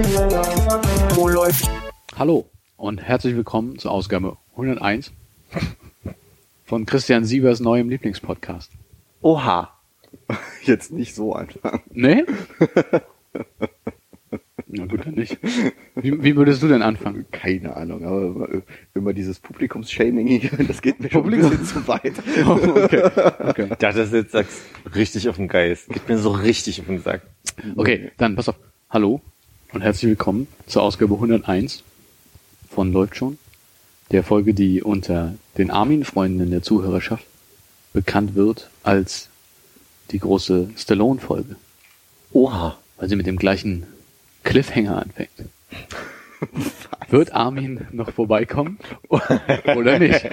Wo 0.00 1.28
läuft? 1.28 1.68
Hallo 2.16 2.48
und 2.78 3.02
herzlich 3.02 3.36
willkommen 3.36 3.78
zur 3.78 3.90
Ausgabe 3.90 4.38
101 4.52 5.12
von 6.64 6.86
Christian 6.86 7.26
Sievers 7.26 7.60
neuem 7.60 7.90
Lieblingspodcast. 7.90 8.72
Oha. 9.20 9.78
Jetzt 10.64 10.90
nicht 10.90 11.14
so 11.14 11.34
anfangen. 11.34 11.82
Nee? 11.92 12.24
Na 14.68 14.86
gut, 14.86 15.04
dann 15.04 15.14
nicht. 15.16 15.36
Wie, 15.96 16.22
wie 16.24 16.34
würdest 16.34 16.62
du 16.62 16.68
denn 16.68 16.80
anfangen? 16.80 17.26
Keine 17.30 17.76
Ahnung, 17.76 18.02
aber 18.06 18.62
immer 18.94 19.12
dieses 19.12 19.38
Publikumsshaming 19.38 20.26
hier, 20.28 20.50
das 20.66 20.80
geht 20.80 20.98
mir 21.00 21.10
schon 21.10 21.20
ein 21.20 21.24
Publikum- 21.24 21.50
bisschen 21.50 21.66
zu 21.66 21.88
weit. 21.88 22.14
Oh, 22.46 22.52
okay. 22.84 23.02
okay. 23.38 23.68
Ich 23.70 23.76
dachte, 23.76 23.98
das 23.98 24.12
jetzt 24.12 24.32
sagst 24.32 24.62
richtig 24.94 25.28
auf 25.28 25.36
den 25.36 25.48
Geist. 25.48 25.90
Geht 25.90 26.08
mir 26.08 26.16
so 26.16 26.30
richtig 26.30 26.80
auf 26.80 26.86
den 26.86 27.02
Sack. 27.02 27.20
Okay, 27.76 28.12
dann 28.16 28.34
pass 28.34 28.48
auf. 28.48 28.56
Hallo 28.88 29.20
und 29.72 29.82
herzlich 29.82 30.08
willkommen 30.08 30.48
zur 30.66 30.82
Ausgabe 30.82 31.14
101 31.14 31.84
von 32.68 32.92
Läuft 32.92 33.16
schon. 33.16 33.38
Der 34.10 34.24
Folge, 34.24 34.52
die 34.52 34.82
unter 34.82 35.34
den 35.58 35.70
Armin-Freunden 35.70 36.50
der 36.50 36.62
Zuhörerschaft 36.62 37.24
bekannt 37.92 38.34
wird 38.34 38.70
als 38.82 39.28
die 40.10 40.18
große 40.18 40.70
Stallone-Folge, 40.76 41.54
Oha. 42.32 42.78
weil 42.96 43.08
sie 43.08 43.14
mit 43.16 43.26
dem 43.26 43.36
gleichen 43.36 43.86
Cliffhanger 44.42 45.02
anfängt. 45.02 45.30
Wird 47.10 47.32
Armin 47.32 47.86
noch 47.92 48.12
vorbeikommen? 48.12 48.78
Oder 49.08 49.98
nicht? 49.98 50.24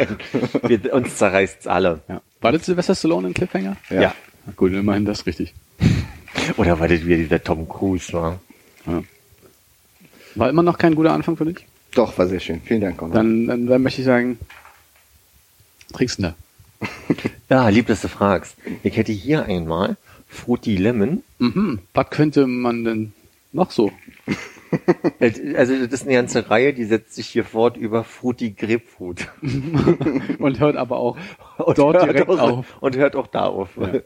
Wir, 0.64 0.94
uns 0.94 1.18
zerreißt's 1.18 1.68
alle. 1.68 2.02
Ja. 2.08 2.22
War 2.40 2.52
das 2.52 2.66
Sylvester 2.66 2.96
Stallone 2.96 3.28
ein 3.28 3.34
Cliffhanger? 3.34 3.78
Ja. 3.90 4.16
Na 4.46 4.54
Gut, 4.56 4.72
immerhin 4.74 5.06
das 5.06 5.26
richtig. 5.26 5.54
Oder 6.58 6.80
war 6.80 6.88
das 6.88 7.06
wieder 7.06 7.18
dieser 7.18 7.44
Tom 7.44 7.68
Cruise, 7.68 8.14
war? 8.14 8.40
Ja. 8.86 9.04
War 10.38 10.50
immer 10.50 10.64
noch 10.64 10.78
kein 10.78 10.96
guter 10.96 11.14
Anfang 11.14 11.36
für 11.38 11.46
dich? 11.46 11.66
Doch, 11.94 12.18
war 12.18 12.28
sehr 12.28 12.40
schön. 12.40 12.62
Vielen 12.64 12.82
Dank. 12.82 13.00
Dann, 13.00 13.48
dann, 13.48 13.66
dann 13.68 13.82
möchte 13.82 14.02
ich 14.02 14.06
sagen, 14.06 14.38
trinkst 15.94 16.20
du 16.20 16.24
denn 16.24 16.34
Ja, 17.50 17.70
lieb, 17.70 17.88
dass 17.88 18.02
du 18.02 18.08
fragst. 18.08 18.56
Ich 18.84 18.98
hätte 18.98 19.12
hier 19.12 19.46
einmal 19.46 19.98
Fruity 20.28 20.76
Lemon. 20.78 21.24
da? 21.40 21.46
Mhm. 21.46 21.80
Was 21.94 22.10
könnte 22.10 22.46
man 22.48 22.84
denn 22.84 23.14
noch 23.54 23.72
so? 23.72 23.92
Äh, 25.22 25.56
Also 25.56 25.74
das 25.86 26.02
ist 26.02 26.04
eine 26.04 26.16
ganze 26.16 26.50
Reihe, 26.50 26.74
die 26.74 26.84
setzt 26.84 27.16
sich 27.16 27.28
hier 27.28 27.46
fort 27.46 27.78
über 27.78 28.04
Fruity 28.04 28.52
Grapefruit. 28.52 29.30
Und 30.40 30.60
hört 30.60 30.76
aber 30.76 30.98
auch 30.98 31.18
Und 31.58 31.78
dort 31.78 31.96
hört 31.96 32.04
direkt 32.14 32.30
auch, 32.30 32.38
auf. 32.40 32.66
Und 32.82 32.98
hört 32.98 33.16
auch 33.16 33.28
da 33.28 33.46
auf. 33.46 33.70
Ja. 33.78 34.02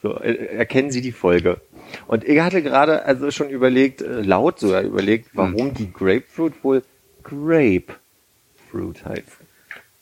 So, 0.00 0.20
äh, 0.20 0.34
erkennen 0.56 0.92
Sie 0.92 1.00
die 1.00 1.10
Folge. 1.10 1.60
Und 2.06 2.24
ich 2.24 2.40
hatte 2.40 2.62
gerade 2.62 3.04
also 3.04 3.30
schon 3.30 3.50
überlegt, 3.50 4.02
äh, 4.02 4.22
laut 4.22 4.58
sogar 4.58 4.82
überlegt, 4.82 5.30
warum 5.34 5.74
die 5.74 5.92
Grapefruit 5.92 6.54
wohl 6.62 6.82
Grapefruit 7.22 9.04
heißt. 9.04 9.38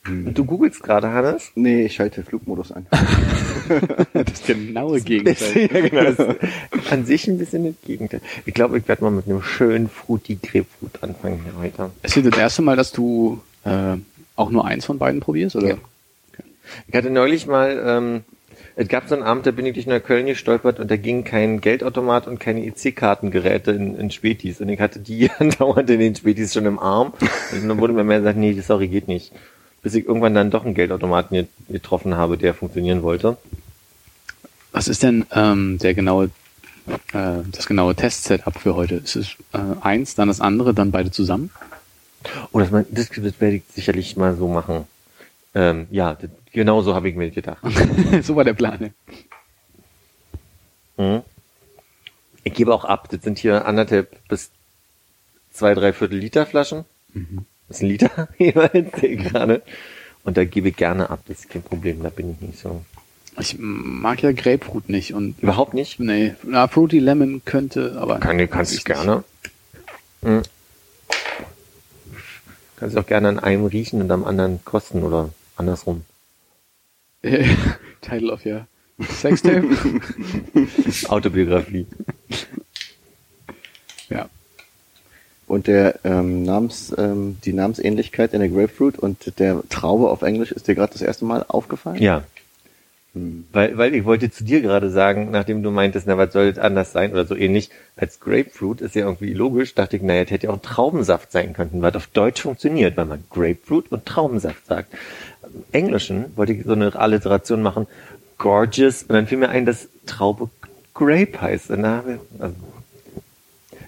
Und 0.07 0.33
du 0.33 0.45
googelst 0.45 0.81
gerade, 0.81 1.11
Hannes? 1.11 1.51
nee, 1.53 1.85
ich 1.85 1.93
schalte 1.93 2.23
Flugmodus 2.23 2.71
an. 2.71 2.87
Das 4.13 4.43
genaue 4.45 4.99
Gegenteil. 4.99 5.69
ja, 5.71 5.87
genau. 5.87 6.09
Ist 6.09 6.91
an 6.91 7.05
sich 7.05 7.27
ein 7.27 7.37
bisschen 7.37 7.63
das 7.63 7.75
Gegenteil. 7.85 8.19
Ich 8.45 8.53
glaube, 8.53 8.77
ich 8.77 8.87
werde 8.87 9.03
mal 9.03 9.11
mit 9.11 9.27
einem 9.27 9.41
schönen 9.41 9.87
Fruity 9.87 10.35
Grapefruit 10.41 11.01
anfangen 11.01 11.39
hier 11.43 11.57
heute. 11.57 11.91
Ist 12.03 12.15
hier 12.15 12.23
das 12.23 12.37
erste 12.37 12.63
Mal, 12.63 12.75
dass 12.75 12.91
du 12.91 13.41
äh, 13.63 13.95
auch 14.35 14.49
nur 14.49 14.65
eins 14.65 14.85
von 14.85 14.97
beiden 14.97 15.21
probierst? 15.21 15.55
Oder? 15.55 15.69
Ja. 15.69 15.77
Ich 16.87 16.95
hatte 16.95 17.11
neulich 17.11 17.47
mal, 17.47 17.81
ähm, 17.85 18.23
es 18.75 18.87
gab 18.87 19.07
so 19.07 19.15
einen 19.15 19.23
Abend, 19.23 19.45
da 19.45 19.51
bin 19.51 19.65
ich 19.65 19.73
durch 19.73 19.85
Neukölln 19.87 20.25
gestolpert 20.25 20.79
und 20.79 20.89
da 20.89 20.95
ging 20.97 21.23
kein 21.23 21.59
Geldautomat 21.61 22.27
und 22.27 22.39
keine 22.39 22.65
EC-Kartengeräte 22.65 23.71
in, 23.71 23.95
in 23.97 24.11
Spätis. 24.11 24.61
Und 24.61 24.69
ich 24.69 24.79
hatte 24.79 24.99
die 24.99 25.29
andauernd 25.39 25.89
in 25.89 25.99
den 25.99 26.15
Spätis 26.15 26.53
schon 26.53 26.65
im 26.65 26.79
Arm. 26.79 27.13
Und 27.51 27.67
dann 27.67 27.77
wurde 27.79 27.93
mir 27.93 28.03
mehr 28.03 28.19
gesagt, 28.19 28.37
nee, 28.37 28.59
sorry, 28.61 28.87
geht 28.87 29.07
nicht. 29.07 29.31
Bis 29.81 29.93
ich 29.95 30.05
irgendwann 30.05 30.33
dann 30.35 30.51
doch 30.51 30.63
einen 30.65 30.73
Geldautomaten 30.75 31.35
get- 31.35 31.49
getroffen 31.69 32.15
habe, 32.15 32.37
der 32.37 32.53
funktionieren 32.53 33.01
wollte. 33.03 33.37
Was 34.71 34.87
ist 34.87 35.03
denn 35.03 35.25
ähm, 35.33 35.77
der 35.79 35.93
genaue, 35.93 36.25
äh, 37.13 37.39
das 37.51 37.67
genaue 37.67 37.95
Test-Setup 37.95 38.57
für 38.57 38.75
heute? 38.75 38.95
Ist 38.95 39.15
es 39.15 39.27
äh, 39.53 39.57
eins, 39.81 40.15
dann 40.15 40.27
das 40.29 40.39
andere, 40.39 40.73
dann 40.73 40.91
beide 40.91 41.11
zusammen? 41.11 41.49
Oh, 42.51 42.59
das, 42.59 42.71
mein- 42.71 42.85
das, 42.91 43.09
das 43.09 43.41
werde 43.41 43.55
ich 43.57 43.63
sicherlich 43.73 44.15
mal 44.15 44.35
so 44.35 44.47
machen. 44.47 44.85
Ähm, 45.55 45.87
ja, 45.91 46.13
das, 46.13 46.29
genau 46.51 46.81
so 46.81 46.93
habe 46.95 47.09
ich 47.09 47.15
mir 47.15 47.29
gedacht. 47.31 47.61
so 48.23 48.35
war 48.35 48.43
der 48.43 48.53
Plan. 48.53 48.93
Mhm. 50.97 51.21
Ich 52.43 52.53
gebe 52.53 52.73
auch 52.73 52.85
ab. 52.85 53.07
Das 53.09 53.21
sind 53.23 53.39
hier 53.39 53.65
anderthalb 53.65 54.27
bis 54.27 54.51
zwei, 55.51 55.73
drei 55.73 55.93
Viertel 55.93 56.17
Liter 56.17 56.45
Flaschen. 56.45 56.85
Das 57.67 57.77
ist 57.77 57.83
ein 57.83 57.89
Liter 57.89 58.29
jeweils, 58.37 58.91
gerade. 58.93 59.61
Und 60.23 60.37
da 60.37 60.45
gebe 60.45 60.69
ich 60.69 60.75
gerne 60.75 61.09
ab. 61.09 61.23
Das 61.27 61.39
ist 61.39 61.49
kein 61.49 61.63
Problem. 61.63 62.03
Da 62.03 62.09
bin 62.09 62.31
ich 62.31 62.41
nicht 62.41 62.59
so. 62.59 62.83
Ich 63.39 63.55
mag 63.59 64.21
ja 64.21 64.33
Grapefruit 64.33 64.89
nicht 64.89 65.13
und 65.13 65.39
Überhaupt 65.41 65.73
nicht? 65.73 65.99
nee, 65.99 66.35
na, 66.43 66.67
Fruity 66.67 66.99
Lemon 66.99 67.41
könnte, 67.45 67.95
aber 67.97 68.19
Kann, 68.19 68.37
kannst 68.49 68.73
weiß 68.73 68.83
du 68.83 68.93
gerne. 68.93 69.23
Mhm. 70.21 70.41
Kannst 72.75 72.95
du 72.95 72.99
auch 72.99 73.05
gerne 73.05 73.29
an 73.29 73.39
einem 73.39 73.65
riechen 73.65 74.01
und 74.01 74.11
am 74.11 74.25
anderen 74.25 74.63
kosten 74.65 75.03
oder 75.03 75.29
andersrum. 75.55 76.03
Title 78.01 78.31
of 78.31 78.45
your 78.45 78.67
Sextape. 78.99 79.63
Autobiografie. 81.09 81.87
ja. 84.09 84.29
Und 85.47 85.67
der 85.67 85.99
ähm, 86.05 86.43
Namens, 86.43 86.93
ähm, 86.97 87.37
die 87.43 87.53
Namensähnlichkeit 87.53 88.33
in 88.33 88.39
der 88.39 88.49
Grapefruit 88.49 88.97
und 88.97 89.37
der 89.39 89.63
Traube 89.69 90.09
auf 90.09 90.21
Englisch 90.21 90.51
ist 90.51 90.67
dir 90.67 90.75
gerade 90.75 90.93
das 90.93 91.01
erste 91.01 91.25
Mal 91.25 91.45
aufgefallen? 91.47 92.01
Ja. 92.01 92.23
Hm. 93.13 93.45
Weil, 93.51 93.77
weil 93.77 93.93
ich 93.93 94.05
wollte 94.05 94.31
zu 94.31 94.45
dir 94.45 94.61
gerade 94.61 94.89
sagen, 94.89 95.31
nachdem 95.31 95.63
du 95.63 95.71
meintest, 95.71 96.07
na, 96.07 96.17
was 96.17 96.31
soll 96.31 96.53
das 96.53 96.63
anders 96.63 96.93
sein 96.93 97.11
oder 97.11 97.25
so 97.25 97.35
ähnlich, 97.35 97.69
als 97.97 98.21
Grapefruit 98.21 98.79
ist 98.79 98.95
ja 98.95 99.03
irgendwie 99.03 99.33
logisch, 99.33 99.75
dachte 99.75 99.97
ich, 99.97 100.01
naja, 100.01 100.23
das 100.23 100.31
hätte 100.31 100.47
ja 100.47 100.53
auch 100.53 100.61
Traubensaft 100.61 101.31
sein 101.31 101.53
können, 101.53 101.81
was 101.81 101.95
auf 101.95 102.07
Deutsch 102.07 102.41
funktioniert, 102.41 102.95
weil 102.95 103.05
man 103.05 103.23
Grapefruit 103.29 103.91
und 103.91 104.05
Traubensaft 104.05 104.65
sagt. 104.65 104.93
Im 105.53 105.63
Englischen 105.71 106.35
wollte 106.35 106.53
ich 106.53 106.65
so 106.65 106.73
eine 106.73 106.95
Alliteration 106.95 107.61
machen, 107.61 107.87
gorgeous, 108.37 109.03
und 109.03 109.13
dann 109.13 109.27
fiel 109.27 109.37
mir 109.37 109.49
ein, 109.49 109.65
dass 109.65 109.87
Traube 110.05 110.49
Grape 110.93 111.39
heißt. 111.41 111.69
Habe 111.69 112.13
ich, 112.13 112.41
also, 112.41 112.55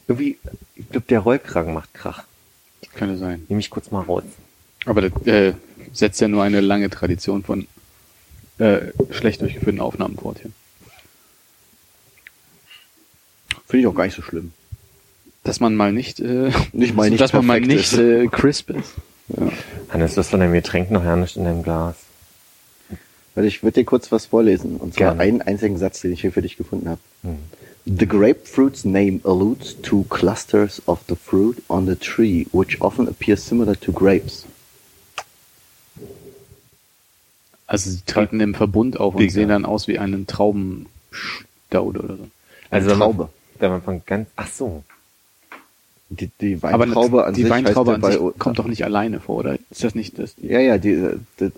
irgendwie, 0.07 0.37
ich 0.75 0.89
glaube, 0.89 1.05
der 1.07 1.19
Rollkragen 1.19 1.73
macht 1.73 1.93
Krach. 1.93 2.23
Könnte 2.95 3.17
sein. 3.17 3.43
Nehme 3.49 3.59
ich 3.59 3.69
kurz 3.69 3.91
mal 3.91 4.01
raus. 4.01 4.23
Aber 4.85 5.01
das 5.01 5.25
äh, 5.25 5.53
setzt 5.93 6.21
ja 6.21 6.27
nur 6.27 6.43
eine 6.43 6.61
lange 6.61 6.89
Tradition 6.89 7.43
von 7.43 7.67
äh, 8.59 8.91
schlecht 9.11 9.41
durchgeführten 9.41 9.79
Aufnahmen 9.79 10.17
fort 10.17 10.39
hier. 10.41 10.51
Finde 13.67 13.81
ich 13.81 13.87
auch 13.87 13.95
gar 13.95 14.05
nicht 14.05 14.15
so 14.15 14.21
schlimm. 14.21 14.53
Dass 15.43 15.59
man 15.59 15.75
mal 15.75 15.91
nicht, 15.91 16.19
äh, 16.19 16.51
Nicht 16.71 16.95
mal 16.95 17.09
nicht 17.09 17.21
dass 17.21 17.33
man 17.33 17.45
mal 17.45 17.59
nicht 17.59 17.93
äh, 17.93 18.27
crisp 18.27 18.69
ist. 18.71 18.93
Hannes, 19.89 20.17
hast 20.17 20.29
von 20.29 20.39
deinem 20.39 20.53
Getränk 20.53 20.91
noch 20.91 21.03
ja 21.03 21.15
nicht 21.15 21.37
in 21.37 21.43
deinem 21.45 21.63
Glas. 21.63 21.95
Weil 23.35 23.45
ich 23.45 23.63
würde 23.63 23.81
dir 23.81 23.85
kurz 23.85 24.11
was 24.11 24.27
vorlesen. 24.27 24.77
Und 24.77 24.93
zwar 24.93 25.07
Gerne. 25.15 25.21
einen 25.21 25.41
einzigen 25.41 25.77
Satz, 25.77 26.01
den 26.01 26.13
ich 26.13 26.21
hier 26.21 26.31
für 26.31 26.41
dich 26.41 26.55
gefunden 26.57 26.87
habe. 26.89 26.99
The 27.85 28.07
grapefruit's 28.07 28.85
name 28.85 29.19
alludes 29.23 29.75
to 29.81 30.03
clusters 30.03 30.81
of 30.87 30.99
the 31.09 31.15
fruit 31.15 31.61
on 31.67 31.85
the 31.87 31.95
tree, 31.95 32.45
which 32.53 32.79
often 32.81 33.07
appear 33.07 33.35
similar 33.35 33.77
to 33.79 33.91
grapes. 33.91 34.45
Also 37.67 37.89
sie 37.89 38.01
treten 38.05 38.39
im 38.39 38.53
Verbund 38.53 38.99
auf 38.99 39.15
und 39.15 39.29
sehen 39.29 39.49
dann 39.49 39.65
aus 39.65 39.87
wie 39.87 39.97
einen 39.99 40.27
Traubenstaude 40.27 41.99
oder 41.99 42.17
so. 42.17 42.27
Also 42.69 42.87
Eine 42.87 42.87
wenn 42.91 42.97
man- 42.99 42.99
Traube. 42.99 43.29
Wenn 43.59 43.71
man 43.71 43.81
von 43.81 44.01
ganz, 44.05 44.29
ach 44.35 44.47
so. 44.47 44.83
Die, 46.15 46.29
die 46.41 46.59
Aber 46.61 46.85
Weintraube 46.85 47.25
an 47.25 47.33
die 47.33 47.41
sich 47.43 47.51
Weintraube 47.51 47.95
an 47.95 48.03
sich 48.03 48.19
kommt 48.39 48.59
doch 48.59 48.67
nicht 48.67 48.83
alleine 48.83 49.19
vor, 49.19 49.37
oder? 49.37 49.57
Ist 49.69 49.83
das 49.83 49.95
nicht 49.95 50.19
das? 50.19 50.35
Ja, 50.41 50.59
ja, 50.59 50.77
die, 50.77 51.09
die, 51.39 51.51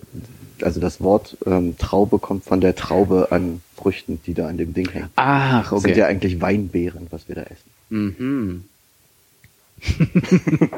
also 0.62 0.80
das 0.80 1.00
Wort 1.00 1.36
ähm, 1.46 1.76
Traube 1.78 2.18
kommt 2.18 2.44
von 2.44 2.60
der 2.60 2.74
Traube 2.74 3.28
an 3.30 3.60
Früchten, 3.76 4.20
die 4.24 4.34
da 4.34 4.48
an 4.48 4.56
dem 4.56 4.72
Ding 4.74 4.88
hängen. 4.90 5.10
Ach, 5.16 5.70
Das 5.70 5.82
sind 5.82 5.90
okay. 5.90 6.00
ja 6.00 6.06
eigentlich 6.06 6.40
Weinbeeren, 6.40 7.06
was 7.10 7.28
wir 7.28 7.34
da 7.34 7.42
essen. 7.42 7.70
mhm. 7.90 8.64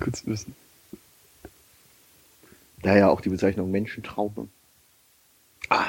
Kurz 0.00 0.26
wissen. 0.26 0.54
Daher 2.82 3.10
auch 3.10 3.20
die 3.20 3.28
Bezeichnung 3.28 3.70
Menschentraube. 3.70 4.48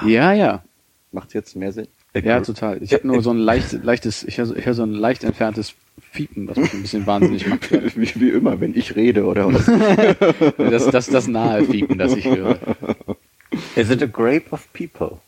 Ja, 0.05 0.33
ja. 0.33 0.63
Macht 1.11 1.33
jetzt 1.33 1.55
mehr 1.55 1.71
Sinn? 1.71 1.87
Ja, 2.13 2.41
total. 2.41 2.81
Ich 2.81 2.93
habe 2.93 3.05
nur 3.07 3.21
so 3.21 3.29
ein 3.31 3.37
leicht, 3.37 3.71
leichtes, 3.83 4.23
ich 4.23 4.37
höre 4.37 4.55
hör 4.55 4.73
so 4.73 4.83
ein 4.83 4.93
leicht 4.93 5.23
entferntes 5.23 5.75
Fiepen, 6.11 6.47
was 6.47 6.57
mich 6.57 6.73
ein 6.73 6.81
bisschen 6.81 7.05
wahnsinnig 7.05 7.45
macht. 7.47 7.71
Wie, 7.95 8.11
wie 8.19 8.29
immer, 8.29 8.59
wenn 8.59 8.75
ich 8.75 8.95
rede 8.95 9.25
oder 9.25 9.53
was. 9.53 9.65
Das, 10.57 10.89
das, 10.89 11.07
das 11.07 11.27
nahe 11.27 11.65
Fiepen, 11.65 11.97
das 11.97 12.15
ich 12.15 12.25
höre. 12.25 12.57
Is 13.75 13.89
it 13.91 14.01
a 14.01 14.07
grape 14.07 14.49
of 14.51 14.67
people? 14.73 15.19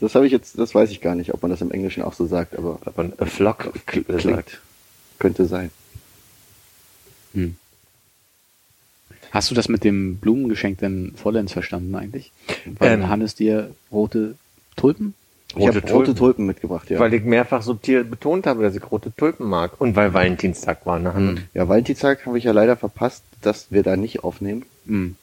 Das 0.00 0.14
habe 0.14 0.26
ich 0.26 0.32
jetzt, 0.32 0.58
das 0.58 0.74
weiß 0.74 0.90
ich 0.90 1.00
gar 1.00 1.14
nicht, 1.14 1.32
ob 1.34 1.42
man 1.42 1.50
das 1.50 1.60
im 1.60 1.70
Englischen 1.70 2.02
auch 2.02 2.12
so 2.12 2.26
sagt, 2.26 2.56
aber 2.56 2.78
Aber 2.84 3.10
a 3.18 3.24
flock 3.26 3.66
of 3.66 3.86
people 3.86 4.16
klingt. 4.16 4.36
sagt. 4.36 4.60
könnte 5.18 5.46
sein. 5.46 5.70
Hm. 7.34 7.56
Hast 9.30 9.50
du 9.50 9.54
das 9.54 9.68
mit 9.68 9.84
dem 9.84 10.16
Blumengeschenk 10.18 10.78
denn 10.78 11.12
vollends 11.16 11.52
verstanden 11.52 11.94
eigentlich? 11.94 12.32
Weil 12.78 12.92
Ähm. 12.92 13.08
Hannes 13.08 13.34
dir 13.34 13.70
rote 13.90 14.36
Tulpen? 14.76 15.14
Ich 15.56 15.66
habe 15.66 15.78
Rote 15.78 15.80
rote 15.80 15.90
Tulpen. 15.92 16.16
Tulpen 16.16 16.46
mitgebracht, 16.46 16.90
ja. 16.90 16.98
Weil 16.98 17.14
ich 17.14 17.24
mehrfach 17.24 17.62
subtil 17.62 18.04
betont 18.04 18.46
habe, 18.46 18.62
dass 18.62 18.76
ich 18.76 18.90
rote 18.90 19.14
Tulpen 19.16 19.48
mag. 19.48 19.80
Und 19.80 19.96
weil 19.96 20.12
Valentinstag 20.12 20.84
war, 20.84 20.98
ne? 20.98 21.14
Hm. 21.14 21.38
ja, 21.54 21.68
Valentinstag 21.68 22.26
habe 22.26 22.36
ich 22.36 22.44
ja 22.44 22.52
leider 22.52 22.76
verpasst, 22.76 23.24
dass 23.40 23.70
wir 23.70 23.82
da 23.82 23.96
nicht 23.96 24.24
aufnehmen. 24.24 24.64
Hm. 24.86 25.16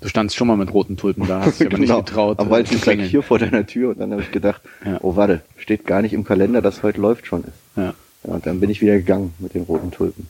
Du 0.00 0.08
standst 0.08 0.36
schon 0.36 0.46
mal 0.46 0.56
mit 0.56 0.72
roten 0.72 0.96
Tulpen 0.96 1.26
da, 1.26 1.40
hast 1.40 1.60
dich 1.60 1.66
aber 1.68 1.78
nicht 1.78 1.94
getraut. 1.94 2.38
Am 2.38 2.48
äh, 2.48 2.50
Valentinstag 2.50 2.98
hier 3.00 3.22
vor 3.22 3.38
deiner 3.38 3.66
Tür 3.66 3.90
und 3.90 4.00
dann 4.00 4.12
habe 4.12 4.22
ich 4.22 4.30
gedacht, 4.30 4.62
Ja. 4.84 4.98
oh 5.02 5.16
warte, 5.16 5.40
steht 5.56 5.86
gar 5.86 6.02
nicht 6.02 6.12
im 6.12 6.24
Kalender, 6.24 6.60
dass 6.62 6.82
heute 6.82 7.00
läuft 7.00 7.26
schon 7.26 7.42
ist. 7.44 7.52
Ja. 7.76 7.94
Ja, 8.24 8.34
und 8.34 8.46
dann 8.46 8.60
bin 8.60 8.70
ich 8.70 8.80
wieder 8.80 8.96
gegangen 8.96 9.34
mit 9.38 9.54
den 9.54 9.62
roten 9.62 9.90
Tulpen. 9.90 10.26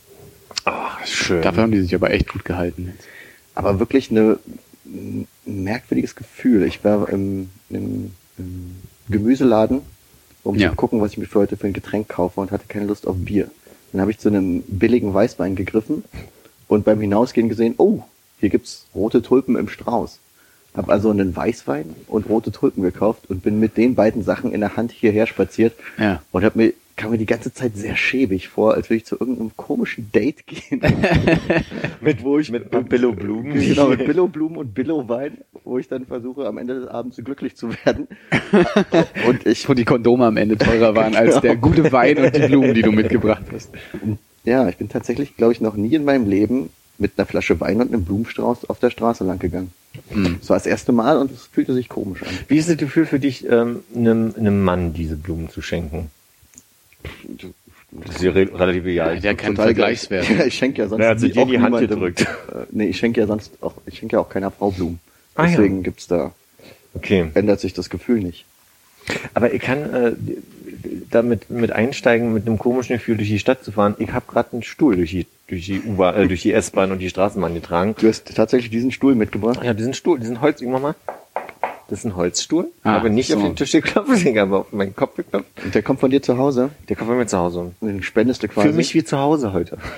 Ach, 0.65 1.05
schön. 1.07 1.43
Dafür 1.43 1.63
haben 1.63 1.73
die 1.73 1.81
sich 1.81 1.95
aber 1.95 2.11
echt 2.11 2.33
gut 2.33 2.45
gehalten. 2.45 2.93
Jetzt. 2.95 3.07
Aber 3.55 3.79
wirklich 3.79 4.11
eine, 4.11 4.39
ein 4.85 5.27
merkwürdiges 5.45 6.15
Gefühl. 6.15 6.65
Ich 6.65 6.85
war 6.85 7.09
im, 7.09 7.51
im, 7.71 8.13
im 8.39 8.77
Gemüseladen, 9.09 9.83
um 10.43 10.57
Ja. 10.57 10.71
zu 10.71 10.77
gucken, 10.77 11.01
was 11.01 11.13
ich 11.13 11.19
mir 11.19 11.27
für 11.27 11.41
heute 11.41 11.57
für 11.57 11.67
ein 11.67 11.73
Getränk 11.73 12.09
kaufe 12.09 12.41
und 12.41 12.51
hatte 12.51 12.65
keine 12.69 12.87
Lust 12.87 13.07
auf 13.07 13.17
Bier. 13.17 13.51
Dann 13.93 14.01
habe 14.01 14.11
ich 14.11 14.19
zu 14.19 14.29
einem 14.29 14.63
billigen 14.67 15.13
Weißwein 15.15 15.57
gegriffen 15.57 16.05
und 16.69 16.85
beim 16.85 17.01
Hinausgehen 17.01 17.49
gesehen, 17.49 17.75
oh, 17.79 18.01
hier 18.41 18.51
gibt's 18.51 18.87
rote 18.95 19.23
Tulpen 19.23 19.57
im 19.57 19.69
Strauß. 19.69 20.19
Habe 20.77 20.93
also 20.93 21.11
einen 21.11 21.35
Weißwein 21.35 21.95
und 22.07 22.29
rote 22.29 22.53
Tulpen 22.53 22.83
gekauft 22.83 23.31
und 23.31 23.43
bin 23.43 23.59
mit 23.59 23.77
den 23.79 23.95
beiden 23.95 24.23
Sachen 24.23 24.53
in 24.53 24.61
der 24.61 24.77
Hand 24.77 24.93
hierher 24.93 25.27
spaziert 25.27 25.73
Ja. 25.99 26.23
und 26.33 26.45
hab 26.45 26.55
mir 26.57 26.73
kam 26.97 27.11
mir 27.11 27.19
die 27.19 27.27
ganze 27.27 27.53
Zeit 27.53 27.77
sehr 27.77 27.95
schäbig 27.95 28.49
vor, 28.49 28.75
als 28.75 28.89
würde 28.89 28.97
ich 28.99 29.05
zu 29.05 29.17
irgendeinem 29.21 29.53
komischen 29.57 30.11
Date 30.13 30.47
gehen. 30.47 30.81
mit, 32.01 32.25
wo 32.25 32.39
ich 32.39 32.51
mit 32.51 32.71
Billo-Blumen. 32.71 33.53
genau, 33.53 33.89
mit 33.89 34.07
Billo-Blumen 34.07 34.57
und 34.57 34.75
Billo-Wein, 34.75 35.39
wo 35.65 35.79
ich 35.79 35.89
dann 35.89 36.07
versuche, 36.07 36.47
am 36.47 36.57
Ende 36.57 36.81
des 36.81 36.89
Abends 36.89 37.19
glücklich 37.23 37.55
zu 37.55 37.71
werden. 37.85 38.09
und 39.29 39.47
ich, 39.47 39.69
Wo 39.69 39.75
die 39.75 39.85
Kondome 39.85 40.27
am 40.27 40.37
Ende 40.39 40.57
teurer 40.57 40.95
waren 40.95 41.15
als 41.15 41.27
Genau. 41.27 41.41
der 41.41 41.57
gute 41.57 41.93
Wein 41.93 42.19
und 42.19 42.35
die 42.35 42.47
Blumen, 42.47 42.73
die 42.73 42.83
du 42.83 42.93
mitgebracht 42.93 43.45
hast. 43.53 43.71
ja, 44.45 44.69
ich 44.69 44.79
bin 44.79 44.89
tatsächlich, 44.89 45.37
glaube 45.37 45.53
ich, 45.53 45.61
noch 45.61 45.77
nie 45.77 45.95
in 45.95 46.05
meinem 46.05 46.29
Leben 46.29 46.71
mit 46.99 47.13
einer 47.17 47.27
Flasche 47.27 47.61
Wein 47.61 47.81
und 47.83 47.93
einem 47.93 48.05
Blumenstrauß 48.05 48.71
auf 48.71 48.79
der 48.79 48.91
Straße 48.91 49.23
lang 49.25 49.39
gegangen. 49.39 49.71
Hm. 50.09 50.37
Das 50.41 50.49
war 50.49 50.57
das 50.57 50.67
erste 50.67 50.93
Mal 50.93 51.19
und 51.19 51.31
es 51.31 51.47
fühlte 51.47 51.75
sich 51.75 51.91
komisch 51.91 52.23
an. 52.23 52.29
Wie 52.49 52.57
ist 52.57 52.69
das 52.71 52.77
Gefühl 52.79 53.05
für 53.05 53.19
dich, 53.19 53.47
ähm, 53.49 53.81
einem, 53.95 54.35
einem 54.37 54.63
Mann 54.63 54.95
diese 54.95 55.17
Blumen 55.17 55.51
zu 55.51 55.61
schenken? 55.61 56.11
Das 57.93 58.17
ist 58.17 58.23
ja 58.23 58.33
re 58.33 58.49
relativ 58.53 58.85
egal. 58.85 59.21
Der 59.21 59.31
hat 59.33 59.39
keinen. 59.39 59.57
Vergleichswert. 59.57 60.29
Ja, 60.29 60.45
ich 60.45 60.55
schenke 60.55 60.83
ja 60.83 60.89
sonst 60.89 61.03
Er 61.03 61.11
hat 61.11 61.21
sich 61.21 61.35
nie- 61.35 61.45
dir 61.45 61.51
die 61.53 61.59
Hand 61.61 61.75
niemandem- 61.77 61.89
gedrückt. 61.89 62.21
Äh, 62.23 62.27
nee, 62.73 62.87
ich 62.89 62.99
schenke 62.99 63.21
ja 63.21 63.27
sonst 63.27 63.53
auch, 63.63 63.75
ich 63.87 63.99
schenke 63.99 64.17
ja 64.17 64.21
auch 64.21 64.29
keiner 64.29 64.51
Frau 64.51 64.71
Blumen. 64.71 65.01
Ah, 65.35 65.45
ja. 65.45 65.51
Deswegen 65.51 65.83
gibt's 65.83 66.07
da, 66.07 66.33
Okay. 66.95 67.31
ändert 67.35 67.61
sich 67.61 67.73
das 67.75 67.89
Gefühl 67.91 68.21
nicht. 68.21 68.45
Aber 69.35 69.53
ich 69.55 69.63
kann 69.63 69.95
äh, 69.95 70.13
damit 71.11 71.49
mit 71.49 71.71
einsteigen, 71.73 72.33
mit 72.33 72.47
einem 72.47 72.59
komischen 72.59 72.97
Gefühl 72.97 73.17
durch 73.17 73.29
die 73.29 73.39
Stadt 73.39 73.63
zu 73.63 73.71
fahren. 73.73 73.95
Ich 73.99 74.13
habe 74.13 74.25
gerade 74.29 74.53
einen 74.53 74.63
Stuhl 74.63 74.97
durch 74.97 75.11
die 75.11 75.27
durch 75.49 75.65
die 75.67 75.81
U-Bahn, 75.81 76.17
äh, 76.17 76.27
durch 76.27 76.43
die 76.43 76.53
S-Bahn 76.53 76.91
und 76.91 76.99
die 76.99 77.09
Straßenbahn 77.09 77.55
getragen. 77.55 77.95
Du 78.01 78.09
hast 78.09 78.35
tatsächlich 78.35 78.71
diesen 78.71 78.91
Stuhl 78.91 79.15
mitgebracht. 79.15 79.61
Ja, 79.63 79.75
diesen 79.75 79.95
Stuhl, 79.95 80.19
diesen 80.19 80.41
Holz, 80.41 80.61
irgendwann 80.61 80.83
mal. 80.83 80.95
Das 81.89 82.01
ist 82.01 82.05
ein 82.05 82.17
Holzstuhl. 82.17 82.71
Ah, 82.83 82.95
habe 82.95 83.11
nicht 83.11 83.29
so. 83.29 83.37
auf 83.37 83.43
den 83.43 83.57
Tisch 83.57 83.73
geklopft, 83.73 84.11
ich 84.25 84.37
habe 84.37 84.59
auf 84.59 84.73
meinen 84.73 84.97
Kopf 84.97 85.17
geklopft. 85.17 85.47
Und 85.65 85.75
der 85.75 85.83
kommt 85.83 86.01
von 86.01 86.11
dir 86.11 86.23
zu 86.23 86.37
Hause. 86.37 86.71
Der 86.89 86.97
kommt 86.97 87.11
bei 87.11 87.17
mir 87.17 87.27
zu 87.27 87.39
Hause. 87.39 87.73
Und 87.81 87.89
den 87.89 88.03
spendest 88.03 88.43
du 88.43 88.49
quasi. 88.49 88.69
Für 88.69 88.75
mich 88.75 88.95
wie 88.95 89.05
zu 89.05 89.19
Hause 89.19 89.53
heute. 89.53 89.79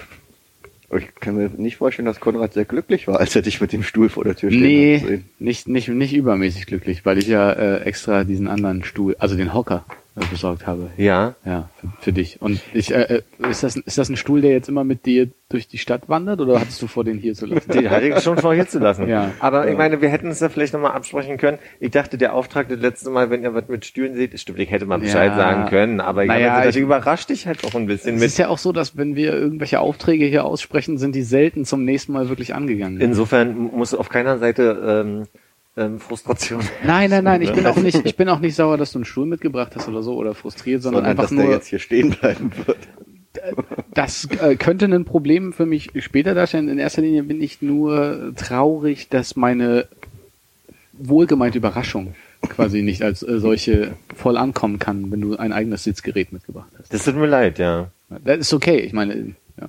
Ich 0.91 1.15
kann 1.17 1.37
mir 1.37 1.51
nicht 1.55 1.77
vorstellen, 1.77 2.07
dass 2.07 2.19
Konrad 2.19 2.55
sehr 2.55 2.65
glücklich 2.65 3.07
war, 3.09 3.21
als 3.21 3.37
er 3.37 3.43
dich 3.43 3.61
mit 3.61 3.75
dem 3.75 3.83
Stuhl 3.83 4.09
vor 4.09 4.25
der 4.25 4.35
Tür 4.35 4.51
stehen 4.51 4.63
Nee, 4.63 5.21
nicht, 5.39 5.69
nicht, 5.69 5.89
nicht 5.89 6.15
übermäßig 6.15 6.65
glücklich, 6.65 7.05
weil 7.05 7.19
ich 7.19 7.27
ja 7.27 7.53
äh, 7.53 7.83
extra 7.83 8.25
diesen 8.25 8.49
anderen 8.49 8.83
Stuhl, 8.85 9.15
also 9.19 9.37
den 9.37 9.53
Hocker, 9.53 9.85
besorgt 10.27 10.67
habe. 10.67 10.91
Ja. 10.97 11.35
Ja, 11.45 11.69
für, 11.81 11.89
für 12.01 12.13
dich. 12.13 12.41
Und 12.43 12.61
ich, 12.75 12.93
äh, 12.95 13.23
äh, 13.43 13.51
ist 13.51 13.63
das, 13.63 13.77
ist 13.77 13.99
das 13.99 14.09
ein 14.09 14.17
Stuhl, 14.17 14.41
der 14.41 14.51
jetzt 14.53 14.69
immer 14.69 14.85
mit 14.85 15.07
dir 15.07 15.29
durch 15.49 15.67
die 15.69 15.79
Stadt 15.79 16.09
wandert 16.09 16.41
oder 16.41 16.61
hattest 16.61 16.83
du 16.83 16.87
vor, 16.87 17.05
den 17.05 17.19
hier 17.19 17.35
zu 17.35 17.47
lassen? 17.47 17.71
Den 17.73 17.89
hatte 17.91 18.07
ich 18.09 18.19
schon 18.21 18.37
vor 18.37 18.53
hier 18.55 18.69
zu 18.69 18.79
lassen. 18.79 19.09
Ja. 19.09 19.31
Aber 19.41 19.69
ich 19.71 19.77
meine, 19.79 20.03
wir 20.03 20.11
hätten 20.11 20.29
es 20.29 20.41
ja 20.41 20.49
vielleicht 20.51 20.75
nochmal 20.75 20.93
absprechen 20.93 21.39
können. 21.39 21.59
Ich 21.81 21.91
dachte, 21.91 22.19
der 22.19 22.35
Auftrag 22.35 22.69
das 22.69 22.79
letzte 22.81 23.09
Mal, 23.11 23.31
wenn 23.31 23.43
ihr 23.43 23.55
was 23.55 23.67
mit 23.69 23.87
Stühlen 23.87 24.15
seht, 24.15 24.39
stimmt, 24.39 24.59
ich 24.59 24.71
hätte 24.71 24.85
mal 24.85 24.99
Bescheid 24.99 25.31
Ja. 25.31 25.37
sagen 25.37 25.69
können, 25.71 26.01
aber 26.01 26.23
ich 26.25 26.29
Naja, 26.29 26.67
ich- 26.69 26.77
überrascht 26.77 27.31
dich 27.31 27.47
halt 27.47 27.65
auch 27.65 27.75
ein 27.75 27.87
bisschen 27.87 28.17
Es 28.17 28.21
mit. 28.21 28.27
ist 28.29 28.39
ja 28.39 28.49
auch 28.49 28.59
so, 28.59 28.73
dass 28.73 28.97
wenn 28.97 29.17
wir 29.17 29.33
irgendwelche 29.33 29.81
Aufträge 29.81 30.27
hier 30.27 30.45
aussprechen, 30.45 30.99
sind 30.99 31.15
die 31.15 31.23
selten 31.23 31.65
zum 31.65 31.85
nächsten 31.85 32.13
Mal 32.13 32.29
wirklich 32.29 32.55
angegangen. 32.55 33.01
Insofern 33.01 33.57
muss 33.57 33.95
auf 33.95 34.11
keiner 34.11 34.39
Seite 34.39 35.05
ähm, 35.07 35.27
ähm, 35.79 36.01
Frustration. 36.01 36.61
nein, 36.85 37.11
nein, 37.11 37.25
nein, 37.25 37.43
ich 37.43 37.53
bin 37.53 37.67
auch 37.67 37.77
nicht, 37.77 38.05
ich 38.05 38.17
bin 38.17 38.29
auch 38.29 38.41
nicht 38.41 38.55
sauer, 38.55 38.77
dass 38.77 38.93
du 38.93 38.99
einen 38.99 39.05
Stuhl 39.05 39.27
mitgebracht 39.27 39.73
hast 39.77 39.89
oder 39.89 40.03
so 40.03 40.15
oder 40.15 40.35
frustriert, 40.35 40.83
sondern, 40.83 41.05
Sondern, 41.05 41.11
einfach 41.11 41.25
dass 41.25 41.37
der 41.37 41.45
nur, 41.45 41.55
jetzt 41.55 41.67
hier 41.69 41.79
stehen 41.79 42.11
bleiben 42.11 42.53
wird. 42.67 42.79
das 43.95 44.27
äh, 44.41 44.57
könnte 44.57 44.87
ein 44.87 45.05
Problem 45.05 45.53
für 45.53 45.67
mich 45.67 45.91
später 46.01 46.35
darstellen. 46.35 46.69
In 46.69 46.79
erster 46.79 47.03
Linie 47.03 47.23
bin 47.23 47.41
ich 47.41 47.63
nur 47.63 48.33
traurig, 48.37 49.09
dass 49.09 49.37
meine 49.37 49.87
wohlgemeinte 50.93 51.59
Überraschung 51.59 52.15
quasi 52.41 52.83
nicht 52.83 53.03
als 53.03 53.23
äh, 53.23 53.39
solche 53.39 53.93
voll 54.15 54.37
ankommen 54.37 54.79
kann, 54.79 55.11
wenn 55.11 55.21
du 55.21 55.37
ein 55.37 55.53
eigenes 55.53 55.85
Sitzgerät 55.85 56.33
mitgebracht 56.33 56.71
hast. 56.79 56.93
Das 56.93 57.05
tut 57.05 57.17
mir 57.17 57.27
leid, 57.27 57.59
ja. 57.59 57.91
Das 58.25 58.39
ist 58.39 58.55
okay. 58.55 58.79
Ich 58.79 58.93
meine, 58.93 59.35
ja. 59.61 59.69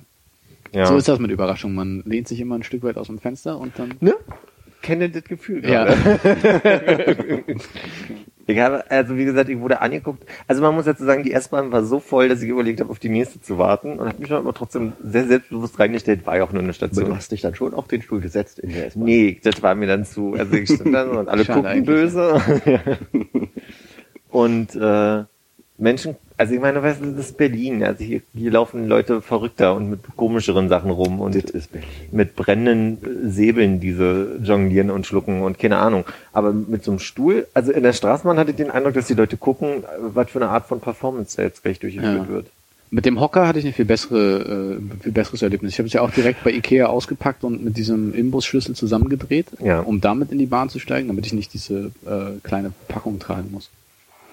ja. 0.72 0.86
so 0.86 0.96
ist 0.96 1.08
das 1.08 1.18
mit 1.18 1.30
Überraschung. 1.30 1.74
Man 1.74 2.02
lehnt 2.06 2.28
sich 2.28 2.40
immer 2.40 2.54
ein 2.54 2.62
Stück 2.62 2.82
weit 2.82 2.96
aus 2.96 3.08
dem 3.08 3.18
Fenster 3.18 3.58
und 3.58 3.78
dann. 3.78 3.94
Ne? 4.00 4.14
Kenne 4.82 5.10
das 5.10 5.24
Gefühl 5.24 5.68
Ja. 5.68 5.84
gerade. 5.86 7.44
Ich 8.46 8.58
habe, 8.58 8.90
also 8.90 9.16
wie 9.16 9.24
gesagt, 9.24 9.48
ich 9.48 9.60
wurde 9.60 9.80
angeguckt. 9.80 10.24
Also 10.48 10.60
man 10.60 10.74
muss 10.74 10.84
dazu 10.84 11.04
sagen, 11.04 11.22
die 11.22 11.30
S-Bahn 11.32 11.70
war 11.70 11.84
so 11.84 12.00
voll, 12.00 12.28
dass 12.28 12.42
ich 12.42 12.48
überlegt 12.48 12.80
habe, 12.80 12.90
auf 12.90 12.98
die 12.98 13.08
nächste 13.08 13.40
zu 13.40 13.58
warten 13.58 14.00
und 14.00 14.08
habe 14.08 14.18
mich 14.18 14.28
dann 14.28 14.38
aber 14.38 14.52
trotzdem 14.52 14.92
sehr 15.04 15.26
selbstbewusst 15.28 15.78
reingestellt, 15.78 16.26
war 16.26 16.36
ja 16.36 16.42
auch 16.42 16.50
nur 16.52 16.60
eine 16.62 16.70
Aber 16.70 16.88
du 16.88 16.94
Station. 16.94 17.14
hast 17.16 17.30
dich 17.30 17.42
dann 17.42 17.54
schon 17.54 17.74
auf 17.74 17.86
den 17.86 18.02
Stuhl 18.02 18.20
gesetzt 18.20 18.58
in 18.58 18.70
der 18.72 18.86
S-Bahn. 18.88 19.04
Nee, 19.04 19.38
das 19.44 19.62
war 19.62 19.76
mir 19.76 19.86
dann 19.86 20.04
zu. 20.04 20.34
Also 20.34 20.54
ich 20.56 20.68
stand 20.68 20.92
dann 20.92 21.10
und 21.10 21.28
alle 21.28 21.44
Schade 21.44 21.60
guckten 21.62 21.84
böse. 21.84 22.40
und 24.30 24.74
äh, 24.74 25.24
Menschen, 25.78 26.16
also 26.40 26.54
ich 26.54 26.60
meine, 26.60 26.82
weißt 26.82 27.02
du, 27.02 27.12
das 27.12 27.26
ist 27.26 27.36
Berlin. 27.36 27.84
Also 27.84 28.02
hier, 28.02 28.22
hier 28.34 28.50
laufen 28.50 28.88
Leute 28.88 29.20
verrückter 29.20 29.74
und 29.74 29.90
mit 29.90 30.00
komischeren 30.16 30.68
Sachen 30.70 30.90
rum 30.90 31.20
und 31.20 31.36
mit 32.12 32.34
brennenden 32.34 32.98
Säbeln 33.30 33.78
diese 33.78 34.38
jonglieren 34.42 34.90
und 34.90 35.06
schlucken 35.06 35.42
und 35.42 35.58
keine 35.58 35.76
Ahnung. 35.78 36.04
Aber 36.32 36.52
mit 36.52 36.82
so 36.82 36.92
einem 36.92 36.98
Stuhl, 37.00 37.46
also 37.52 37.72
in 37.72 37.82
der 37.82 37.92
Straßenbahn 37.92 38.38
hatte 38.38 38.50
ich 38.52 38.56
den 38.56 38.70
Eindruck, 38.70 38.94
dass 38.94 39.06
die 39.06 39.14
Leute 39.14 39.36
gucken, 39.36 39.84
was 40.00 40.30
für 40.30 40.40
eine 40.40 40.48
Art 40.50 40.66
von 40.66 40.80
Performance 40.80 41.36
da 41.36 41.42
jetzt 41.42 41.62
gleich 41.62 41.78
durchgeführt 41.78 42.26
Ja. 42.26 42.28
wird. 42.28 42.46
Mit 42.92 43.04
dem 43.06 43.20
Hocker 43.20 43.46
hatte 43.46 43.58
ich 43.60 43.66
ein 43.66 43.72
viel 43.72 43.84
bessere, 43.84 44.78
äh, 44.80 45.02
viel 45.02 45.12
besseres 45.12 45.42
Erlebnis. 45.42 45.72
Ich 45.74 45.78
habe 45.78 45.86
es 45.86 45.92
ja 45.92 46.00
auch 46.00 46.10
direkt 46.10 46.42
bei 46.42 46.50
Ikea 46.50 46.86
ausgepackt 46.86 47.44
und 47.44 47.62
mit 47.62 47.76
diesem 47.76 48.12
Imbusschlüssel 48.14 48.74
zusammengedreht, 48.74 49.46
Ja. 49.62 49.80
um 49.80 50.00
damit 50.00 50.32
in 50.32 50.38
die 50.38 50.46
Bahn 50.46 50.70
zu 50.70 50.78
steigen, 50.80 51.06
damit 51.08 51.26
ich 51.26 51.32
nicht 51.32 51.52
diese 51.54 51.92
äh, 52.06 52.38
kleine 52.42 52.72
Packung 52.88 53.18
tragen 53.20 53.50
muss. 53.52 53.68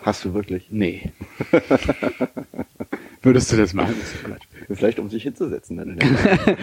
Hast 0.02 0.26
du 0.26 0.34
wirklich. 0.34 0.68
Nee. 0.70 1.12
Würdest 3.22 3.52
du 3.52 3.58
das 3.58 3.74
machen? 3.74 3.96
Vielleicht 4.70 5.00
um 5.00 5.10
sich 5.10 5.24
hinzusetzen. 5.24 5.78
Dann 5.78 5.90
in 5.92 6.00
der 6.00 6.58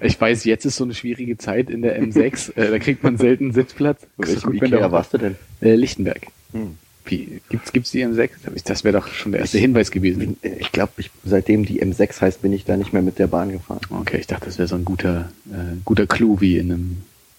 Ich 0.00 0.20
weiß, 0.20 0.44
jetzt 0.44 0.64
ist 0.64 0.76
so 0.76 0.84
eine 0.84 0.94
schwierige 0.94 1.38
Zeit 1.38 1.70
in 1.70 1.82
der 1.82 2.00
M6. 2.00 2.56
Äh, 2.56 2.70
da 2.70 2.78
kriegt 2.78 3.02
man 3.02 3.16
selten 3.16 3.52
Sitzplatz. 3.52 4.06
Wenn 4.16 4.54
Ikea 4.54 4.90
warst 4.92 5.14
du 5.14 5.18
denn? 5.18 5.36
Äh, 5.60 5.74
Lichtenberg. 5.74 6.26
Hm. 6.52 6.78
Wie, 7.04 7.40
gibt's, 7.48 7.72
gibt's 7.72 7.90
die 7.92 8.04
M6? 8.04 8.30
Das 8.64 8.82
wäre 8.82 8.98
doch 8.98 9.06
schon 9.08 9.32
der 9.32 9.42
erste 9.42 9.58
Hinweis 9.58 9.92
gewesen. 9.92 10.36
Ich 10.42 10.72
glaube, 10.72 10.92
ich, 10.96 11.10
seitdem 11.24 11.64
die 11.64 11.80
M6 11.82 12.20
heißt, 12.20 12.42
bin 12.42 12.52
ich 12.52 12.64
da 12.64 12.76
nicht 12.76 12.92
mehr 12.92 13.02
mit 13.02 13.20
der 13.20 13.28
Bahn 13.28 13.52
gefahren. 13.52 13.80
Okay, 13.90 14.18
ich 14.18 14.26
dachte, 14.26 14.46
das 14.46 14.58
wäre 14.58 14.66
so 14.66 14.74
ein 14.74 14.84
guter, 14.84 15.30
äh, 15.50 15.76
guter 15.84 16.08
Clou 16.08 16.40
wie 16.40 16.58
in 16.58 16.72
einem 16.72 16.96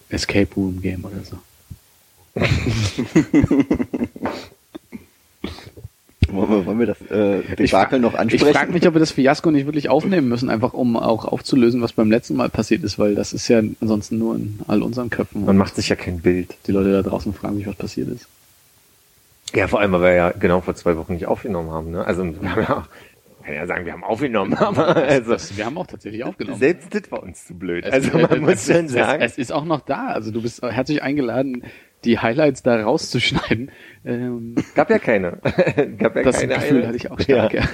Escape 0.08 0.48
Room 0.56 0.80
Game 0.80 1.04
oder 1.04 1.22
so. 1.22 1.38
Wollen 6.32 6.50
wir, 6.50 6.66
wollen 6.66 6.78
wir 6.78 6.86
das 6.86 6.98
äh, 7.10 7.40
Ich 7.40 7.70
Debakel 7.70 8.00
noch 8.00 8.14
Ich 8.14 8.18
ansprechen? 8.20 8.54
frage 8.54 8.72
mich, 8.72 8.86
ob 8.86 8.94
wir 8.94 9.00
das 9.00 9.10
Fiasko 9.12 9.50
nicht 9.50 9.66
wirklich 9.66 9.88
aufnehmen 9.88 10.28
müssen, 10.28 10.50
einfach 10.50 10.72
um 10.74 10.96
auch 10.96 11.24
aufzulösen, 11.24 11.80
was 11.82 11.92
beim 11.92 12.10
letzten 12.10 12.36
Mal 12.36 12.48
passiert 12.48 12.82
ist, 12.84 12.98
weil 12.98 13.14
das 13.14 13.32
ist 13.32 13.48
ja 13.48 13.60
ansonsten 13.80 14.18
nur 14.18 14.36
in 14.36 14.58
all 14.68 14.82
unseren 14.82 15.10
Köpfen. 15.10 15.44
Man 15.44 15.56
macht 15.56 15.74
sich 15.76 15.88
ja 15.88 15.96
kein 15.96 16.20
Bild. 16.20 16.56
die 16.66 16.72
Leute 16.72 16.92
da 16.92 17.02
draußen 17.02 17.32
fragen 17.34 17.56
sich, 17.56 17.66
was 17.66 17.76
passiert 17.76 18.08
ist. 18.08 18.26
Ja, 19.54 19.66
vor 19.66 19.80
allem, 19.80 19.92
weil 19.92 20.02
wir 20.02 20.12
ja 20.12 20.30
genau 20.30 20.60
vor 20.60 20.74
zwei 20.74 20.96
Wochen 20.96 21.14
nicht 21.14 21.26
aufgenommen 21.26 21.70
haben. 21.70 21.90
Ne? 21.90 22.04
Also 22.04 22.22
wir 22.24 22.50
haben 22.50 22.60
ja 22.62 22.76
auch, 22.78 23.44
kann 23.44 23.54
ja 23.54 23.66
sagen, 23.66 23.86
wir 23.86 23.94
haben 23.94 24.04
aufgenommen, 24.04 24.52
aber 24.58 24.94
also 24.96 25.32
Das, 25.32 25.56
wir 25.56 25.64
haben 25.64 25.78
auch 25.78 25.86
tatsächlich 25.86 26.22
aufgenommen. 26.24 26.58
selbst 26.58 26.94
das 26.94 27.10
war 27.10 27.22
uns 27.22 27.46
zu 27.46 27.54
blöd. 27.54 27.84
Es- 27.86 27.92
Also 27.92 28.18
man 28.18 28.30
es- 28.30 28.40
muss 28.40 28.50
es, 28.52 28.66
schon 28.66 28.84
es, 28.86 28.92
sagen, 28.92 29.22
Es, 29.22 29.32
es 29.32 29.38
ist 29.38 29.52
auch 29.52 29.64
noch 29.64 29.80
da. 29.80 30.08
Also 30.08 30.30
du 30.32 30.42
bist 30.42 30.60
herzlich 30.60 31.02
eingeladen, 31.02 31.62
die 32.04 32.18
Highlights 32.18 32.62
da 32.62 32.82
rauszuschneiden. 32.82 33.70
Ähm, 34.04 34.54
gab 34.74 34.90
ja 34.90 34.98
keine. 34.98 35.38
gab 35.98 36.16
ja 36.16 36.22
das 36.22 36.40
keine 36.40 36.54
Gefühl 36.54 36.78
eine. 36.78 36.86
hatte 36.88 36.96
ich 36.96 37.10
auch 37.10 37.20
stark. 37.20 37.54
Ja. 37.54 37.62
Ja. 37.62 37.68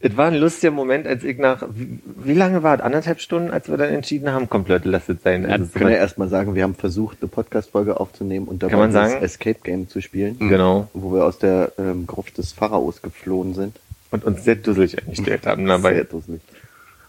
Es 0.00 0.18
war 0.18 0.26
ein 0.26 0.34
lustiger 0.34 0.70
Moment, 0.70 1.06
als 1.06 1.24
ich 1.24 1.38
nach, 1.38 1.66
wie, 1.70 1.98
wie 2.04 2.34
lange 2.34 2.62
war 2.62 2.74
es? 2.74 2.82
Anderthalb 2.82 3.20
Stunden, 3.20 3.50
als 3.50 3.70
wir 3.70 3.78
dann 3.78 3.88
entschieden 3.88 4.30
haben, 4.30 4.50
komplett 4.50 4.84
lasst 4.84 5.08
es 5.08 5.22
sein. 5.22 5.46
Also, 5.46 5.72
Wir 5.72 5.80
können 5.80 5.92
ja 5.92 5.96
erstmal 5.96 6.28
sagen, 6.28 6.54
wir 6.54 6.62
haben 6.62 6.74
versucht, 6.74 7.18
eine 7.22 7.28
Podcast-Folge 7.28 7.98
aufzunehmen 7.98 8.46
und 8.46 8.62
dabei 8.62 8.86
das? 8.88 9.14
Escape 9.14 9.60
Game 9.62 9.88
zu 9.88 10.02
spielen, 10.02 10.38
genau. 10.38 10.88
wo 10.92 11.14
wir 11.14 11.24
aus 11.24 11.38
der 11.38 11.72
ähm, 11.78 12.06
Gruft 12.06 12.36
des 12.36 12.52
Pharaos 12.52 13.00
geflohen 13.00 13.54
sind. 13.54 13.76
Und 14.10 14.24
uns 14.24 14.44
sehr 14.44 14.56
dusselig 14.56 15.02
eingestellt 15.02 15.46
haben 15.46 15.64
dabei. 15.64 15.94
Sehr 15.94 16.04
dusselig. 16.04 16.42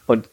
Und 0.05 0.29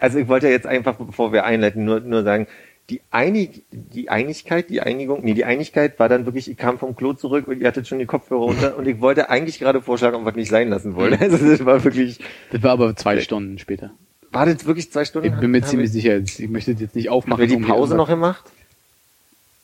also 0.00 0.18
ich 0.18 0.26
wollte 0.26 0.48
jetzt 0.48 0.66
einfach, 0.66 0.96
bevor 0.96 1.32
wir 1.32 1.44
einleiten, 1.44 1.84
nur, 1.84 2.00
nur 2.00 2.24
sagen, 2.24 2.48
die, 2.90 3.00
Einig, 3.10 3.64
die 3.72 4.08
Einigkeit, 4.10 4.70
die 4.70 4.80
Einigung, 4.80 5.24
nee, 5.24 5.34
die 5.34 5.44
Einigkeit 5.44 5.98
war 5.98 6.08
dann 6.08 6.24
wirklich, 6.24 6.48
ich 6.50 6.56
kam 6.56 6.78
vom 6.78 6.94
Klo 6.94 7.14
zurück 7.14 7.48
und 7.48 7.60
ihr 7.60 7.66
hattet 7.66 7.88
schon 7.88 7.98
die 7.98 8.06
Kopfhörer 8.06 8.40
runter 8.42 8.76
und 8.76 8.86
ich 8.86 9.00
wollte 9.00 9.28
eigentlich 9.28 9.58
gerade 9.58 9.82
vorschlagen, 9.82 10.16
ob 10.16 10.24
wir 10.24 10.30
es 10.30 10.36
nicht 10.36 10.50
sein 10.50 10.68
lassen 10.68 10.94
wollen. 10.94 11.18
Also 11.20 11.38
das 11.38 11.64
war 11.64 11.82
wirklich, 11.82 12.20
Das 12.52 12.62
war 12.62 12.72
aber 12.72 12.94
zwei 12.94 13.20
Stunden 13.20 13.58
später. 13.58 13.90
war 14.30 14.46
das 14.46 14.64
wirklich 14.66 14.92
zwei 14.92 15.04
Stunden? 15.04 15.28
Ich 15.32 15.40
bin 15.40 15.50
mir 15.50 15.62
Haben 15.62 15.68
ziemlich 15.68 15.90
sicher. 15.90 16.18
Ich 16.18 16.48
möchte 16.48 16.72
jetzt 16.72 16.94
nicht 16.94 17.08
Haben 17.08 17.14
aufmachen. 17.16 17.40
wir 17.40 17.48
die 17.48 17.56
Pause 17.56 17.96
noch 17.96 18.08
gemacht? 18.08 18.44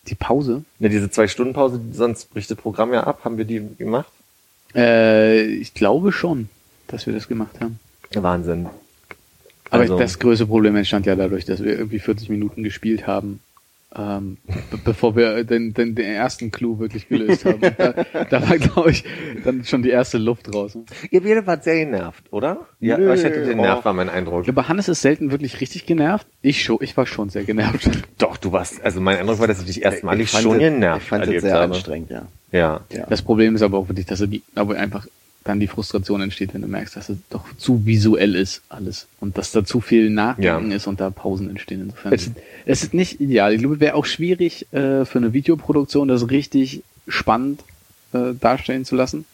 Die 0.09 0.17
Pause? 0.17 0.65
Ne, 0.81 0.89
diese 0.89 1.09
zwei 1.11 1.29
Stunden 1.29 1.53
Pause, 1.53 1.81
sonst 1.93 2.33
bricht 2.33 2.51
das 2.51 2.59
Programm 2.59 2.93
ja 2.93 3.05
ab. 3.05 3.21
Haben 3.25 3.39
wir 3.39 3.45
die 3.45 3.63
gemacht? 3.79 4.11
Äh, 4.75 5.43
ich 5.45 5.75
glaube 5.75 6.11
schon, 6.11 6.49
dass 6.89 7.07
wir 7.07 7.13
das 7.13 7.29
gemacht 7.29 7.61
haben. 7.61 7.79
Wahnsinn. 8.15 8.67
Aber 9.73 9.83
Also- 9.83 9.99
das 9.99 10.19
größte 10.19 10.47
Problem 10.47 10.77
entstand 10.77 11.07
ja 11.07 11.17
dadurch, 11.17 11.47
dass 11.47 11.63
wir 11.65 11.73
irgendwie 11.77 11.99
40 11.99 12.29
Minuten 12.29 12.63
gespielt 12.63 13.07
haben, 13.07 13.41
ähm, 13.97 14.37
be 14.71 14.79
bevor 14.85 15.17
wir 15.17 15.45
den, 15.45 15.75
den, 15.75 15.95
den 15.95 16.05
ersten 16.15 16.51
Clou 16.51 16.79
wirklich 16.79 17.09
gelöst 17.09 17.45
haben. 17.45 17.61
Da, 17.61 17.93
da 18.31 18.49
war, 18.49 18.59
glaube 18.59 18.91
ich, 18.91 19.05
dann 19.45 19.65
schon 19.65 19.83
die 19.83 19.91
erste 19.91 20.19
Luft 20.19 20.55
raus. 20.55 20.77
Ihr 21.11 21.23
beide 21.23 21.47
wart 21.47 21.65
sehr 21.65 21.77
genervt, 21.77 22.25
oder? 22.31 22.67
Ja, 22.81 22.97
Nö, 22.99 23.11
euch 23.11 23.25
hätte 23.25 23.45
den 23.45 23.59
oh. 23.59 23.63
Nerv, 23.63 23.85
war 23.85 23.93
mein 23.93 24.09
Eindruck. 24.09 24.45
Glaube, 24.45 24.69
Hannes 24.69 24.89
ist 24.89 25.01
selten 25.03 25.31
wirklich 25.31 25.61
richtig 25.61 25.85
genervt. 25.87 26.27
Ich 26.43 26.63
schon, 26.63 26.79
ich 26.81 26.97
war 26.97 27.07
schon 27.07 27.29
sehr 27.31 27.45
genervt. 27.45 27.91
Doch, 28.19 28.37
du 28.37 28.53
warst, 28.53 28.83
also 28.83 29.01
mein 29.01 29.19
Eindruck 29.19 29.41
war, 29.41 29.47
dass 29.47 29.61
ich 29.61 29.67
dich 29.67 29.83
erstmalig 29.83 30.31
schon 30.31 30.59
genervt 30.59 31.03
Ich 31.03 31.09
fand 31.09 31.27
es 31.27 31.43
sehr 31.43 31.55
habe. 31.55 31.75
anstrengend, 31.75 32.11
ja. 32.11 32.27
Ja. 32.51 32.81
ja. 32.93 33.07
Das 33.09 33.23
Problem 33.23 33.55
ist 33.55 33.63
aber 33.63 33.79
auch 33.79 33.89
wirklich, 33.89 34.07
dass 34.07 34.21
er 34.21 34.27
die, 34.27 34.43
aber 34.55 34.77
einfach 34.77 35.07
dann 35.45 35.61
die 35.61 35.67
Frustration 35.67 36.21
entsteht, 36.21 36.55
wenn 36.55 36.63
du 36.63 36.69
merkst, 36.69 36.97
dass 36.97 37.09
es 37.09 37.17
doch 37.31 37.45
zu 37.57 37.85
visuell 37.85 38.35
ist 38.35 38.63
alles 38.69 39.07
und 39.21 39.37
dass 39.39 39.51
da 39.53 39.65
zu 39.65 39.81
viel 39.81 40.09
Nachdenken 40.11 40.71
Ja. 40.71 40.77
ist 40.77 40.87
und 40.87 41.01
da 41.01 41.11
Pausen 41.11 41.51
entstehen. 41.51 41.83
Insofern 41.83 42.13
Es- 42.13 42.31
es, 42.67 42.83
ist 42.85 42.95
nicht 42.95 43.21
ideal. 43.21 43.53
Ich 43.53 43.59
glaube, 43.61 43.75
es 43.77 43.81
wäre 43.81 43.95
auch 43.95 44.07
schwierig 44.07 44.67
äh, 44.73 45.05
für 45.05 45.19
eine 45.19 45.33
Videoproduktion, 45.33 46.09
das 46.09 46.31
richtig 46.31 46.83
spannend 47.09 47.63
äh, 48.13 48.35
darstellen 48.41 48.85
zu 48.85 48.95
lassen. 48.97 49.25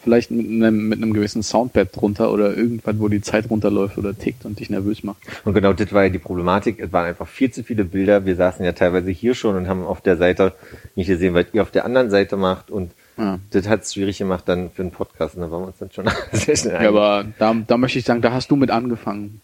Vielleicht 0.00 0.30
mit 0.30 0.46
einem, 0.46 0.88
mit 0.88 1.02
einem 1.02 1.12
gewissen 1.12 1.42
Soundpad 1.42 1.88
drunter 1.94 2.32
oder 2.32 2.56
irgendwas, 2.56 2.94
wo 3.00 3.08
die 3.08 3.20
Zeit 3.20 3.50
runterläuft 3.50 3.98
oder 3.98 4.16
tickt 4.16 4.44
und 4.44 4.60
dich 4.60 4.70
nervös 4.70 5.02
macht. 5.02 5.18
Und 5.44 5.54
genau 5.54 5.72
das 5.72 5.92
war 5.92 6.04
ja 6.04 6.08
die 6.08 6.20
Problematik. 6.20 6.78
Es 6.78 6.92
waren 6.92 7.06
einfach 7.06 7.26
viel 7.26 7.50
zu 7.50 7.64
viele 7.64 7.84
Bilder. 7.84 8.24
Wir 8.24 8.36
saßen 8.36 8.64
ja 8.64 8.70
teilweise 8.72 9.10
hier 9.10 9.34
schon 9.34 9.56
und 9.56 9.66
haben 9.66 9.82
auf 9.82 10.00
der 10.00 10.16
Seite 10.16 10.52
nicht 10.94 11.08
gesehen, 11.08 11.34
was 11.34 11.46
ihr 11.52 11.62
auf 11.62 11.72
der 11.72 11.84
anderen 11.84 12.10
Seite 12.10 12.36
macht. 12.36 12.70
Und 12.70 12.92
Ja. 13.18 13.38
das 13.50 13.68
hat 13.68 13.82
es 13.82 13.94
schwierig 13.94 14.18
gemacht 14.18 14.44
dann 14.46 14.70
für 14.70 14.82
einen 14.82 14.90
Podcast. 14.90 15.34
Und 15.34 15.42
da 15.42 15.50
waren 15.50 15.62
wir 15.62 15.66
uns 15.68 15.78
dann 15.78 15.90
schon 15.90 16.08
sehr 16.32 16.56
schnell 16.56 16.82
Ja, 16.82 16.88
aber 16.88 17.26
da, 17.38 17.54
da 17.66 17.76
möchte 17.76 17.98
ich 17.98 18.04
sagen, 18.04 18.22
da 18.22 18.32
hast 18.32 18.50
du 18.50 18.56
mit 18.56 18.70
angefangen, 18.70 19.40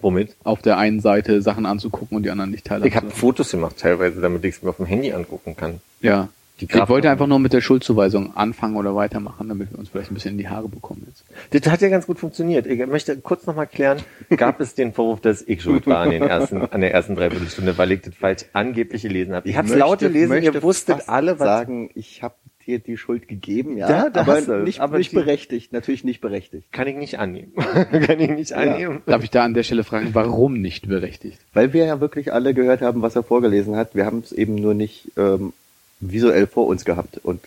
Womit? 0.00 0.36
auf 0.44 0.62
der 0.62 0.78
einen 0.78 1.00
Seite 1.00 1.42
Sachen 1.42 1.66
anzugucken 1.66 2.16
und 2.16 2.22
die 2.22 2.30
anderen 2.30 2.50
nicht 2.50 2.66
teilhaben 2.66 2.88
Ich 2.88 2.96
habe. 2.96 3.10
Fotos 3.10 3.50
gemacht 3.50 3.76
teilweise, 3.78 4.20
damit 4.20 4.44
ich 4.44 4.56
es 4.56 4.62
mir 4.62 4.70
auf 4.70 4.76
dem 4.76 4.86
Handy 4.86 5.12
angucken 5.12 5.56
kann. 5.56 5.80
Ja. 6.00 6.28
Die 6.60 6.64
ich 6.64 6.88
wollte 6.88 7.10
einfach 7.10 7.26
nur 7.26 7.38
mit 7.38 7.52
der 7.52 7.60
Schuldzuweisung 7.60 8.34
anfangen 8.34 8.76
oder 8.76 8.96
weitermachen, 8.96 9.48
damit 9.48 9.72
wir 9.72 9.78
uns 9.78 9.90
vielleicht 9.90 10.10
ein 10.10 10.14
bisschen 10.14 10.32
in 10.32 10.38
die 10.38 10.48
Haare 10.48 10.68
bekommen 10.68 11.06
jetzt. 11.06 11.22
Das 11.50 11.70
hat 11.70 11.82
ja 11.82 11.90
ganz 11.90 12.06
gut 12.06 12.18
funktioniert. 12.18 12.66
Ich 12.66 12.86
möchte 12.86 13.14
kurz 13.18 13.46
nochmal 13.46 13.66
klären, 13.66 13.98
gab 14.34 14.58
es 14.60 14.74
den 14.74 14.94
Vorwurf, 14.94 15.20
dass 15.20 15.42
ich 15.42 15.62
schuld 15.62 15.86
war 15.86 15.98
an, 15.98 16.10
den 16.10 16.22
ersten, 16.22 16.62
an 16.62 16.80
der 16.80 16.94
ersten 16.94 17.14
Dreiviertelstunde, 17.14 17.76
weil 17.76 17.92
ich 17.92 18.00
das 18.00 18.14
falsch 18.14 18.46
angeblich 18.54 19.02
gelesen 19.02 19.34
habe. 19.34 19.46
Ich 19.46 19.56
habe 19.58 19.68
es 19.68 19.74
laut 19.74 19.98
gelesen, 19.98 20.42
ihr 20.42 20.62
wusstet 20.62 21.10
alle, 21.10 21.38
was... 21.38 21.46
sagen, 21.46 21.90
ich 21.94 22.22
habe 22.22 22.34
dir 22.66 22.78
die 22.78 22.96
Schuld 22.96 23.28
gegeben, 23.28 23.76
ja, 23.78 23.88
Ja, 23.88 24.10
da 24.10 24.20
aber 24.20 24.32
hast 24.36 24.48
du 24.48 24.62
nicht, 24.62 24.80
Aber 24.80 24.98
nicht 24.98 25.12
die- 25.12 25.16
berechtigt, 25.16 25.72
natürlich 25.72 26.04
nicht 26.04 26.20
berechtigt. 26.20 26.64
Kann 26.72 26.86
ich 26.88 26.96
nicht 26.96 27.18
annehmen. 27.18 27.52
kann 27.56 28.20
ich 28.20 28.30
nicht 28.30 28.52
annehmen. 28.52 29.02
Darf 29.06 29.22
ich 29.24 29.30
da 29.30 29.44
an 29.44 29.54
der 29.54 29.62
Stelle 29.62 29.84
fragen, 29.84 30.10
warum 30.12 30.60
nicht 30.60 30.88
berechtigt? 30.88 31.38
Weil 31.54 31.72
wir 31.72 31.84
ja 31.86 32.00
wirklich 32.00 32.32
alle 32.32 32.52
gehört 32.54 32.80
haben, 32.82 33.02
was 33.02 33.16
er 33.16 33.22
vorgelesen 33.22 33.76
hat. 33.76 33.94
Wir 33.94 34.04
haben 34.06 34.18
es 34.18 34.32
eben 34.32 34.54
nur 34.56 34.74
nicht 34.74 35.10
ähm, 35.16 35.52
visuell 36.00 36.46
vor 36.46 36.66
uns 36.66 36.84
gehabt 36.84 37.18
und 37.22 37.40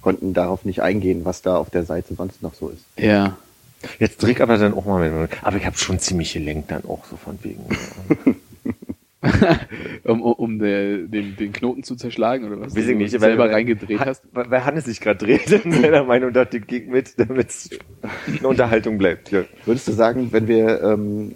konnten 0.00 0.32
darauf 0.34 0.64
nicht 0.64 0.80
eingehen, 0.82 1.24
was 1.24 1.42
da 1.42 1.56
auf 1.56 1.68
der 1.70 1.84
Seite 1.84 2.14
sonst 2.14 2.42
noch 2.42 2.54
so 2.54 2.68
ist. 2.68 2.84
Ja. 2.96 3.36
Jetzt 3.98 4.22
drück 4.22 4.40
aber 4.40 4.56
dann 4.56 4.72
auch 4.74 4.86
mal 4.86 5.10
mit. 5.10 5.30
Aber 5.42 5.56
ich 5.58 5.66
habe 5.66 5.76
schon 5.76 5.98
ziemlich 5.98 6.32
gelenkt 6.32 6.70
dann 6.70 6.84
auch 6.86 7.04
so 7.04 7.16
von 7.16 7.38
wegen. 7.42 7.64
um 10.04 10.22
um, 10.22 10.32
um 10.32 10.58
der, 10.58 10.98
den, 10.98 11.36
den 11.36 11.52
Knoten 11.52 11.82
zu 11.82 11.96
zerschlagen 11.96 12.46
oder 12.46 12.60
was? 12.60 12.74
Weiß 12.74 12.84
ich 12.84 12.92
Du 12.92 12.96
nicht, 12.96 13.10
selber 13.18 13.44
weil, 13.44 13.52
reingedreht 13.52 14.00
hast. 14.00 14.22
Weil, 14.32 14.50
weil 14.50 14.64
Hannes 14.64 14.84
sich 14.84 15.00
gerade 15.00 15.24
dreht 15.24 15.50
in 15.64 15.72
seiner 15.72 16.04
Meinung 16.04 16.32
dachte, 16.32 16.58
ich 16.58 16.66
gehe 16.66 16.82
mit, 16.82 17.18
damit 17.18 17.48
es 17.48 17.70
eine 18.26 18.48
Unterhaltung 18.48 18.98
bleibt. 18.98 19.30
Ja. 19.30 19.44
Würdest 19.64 19.88
du 19.88 19.92
sagen, 19.92 20.28
wenn 20.32 20.48
wir 20.48 20.82
ähm, 20.82 21.34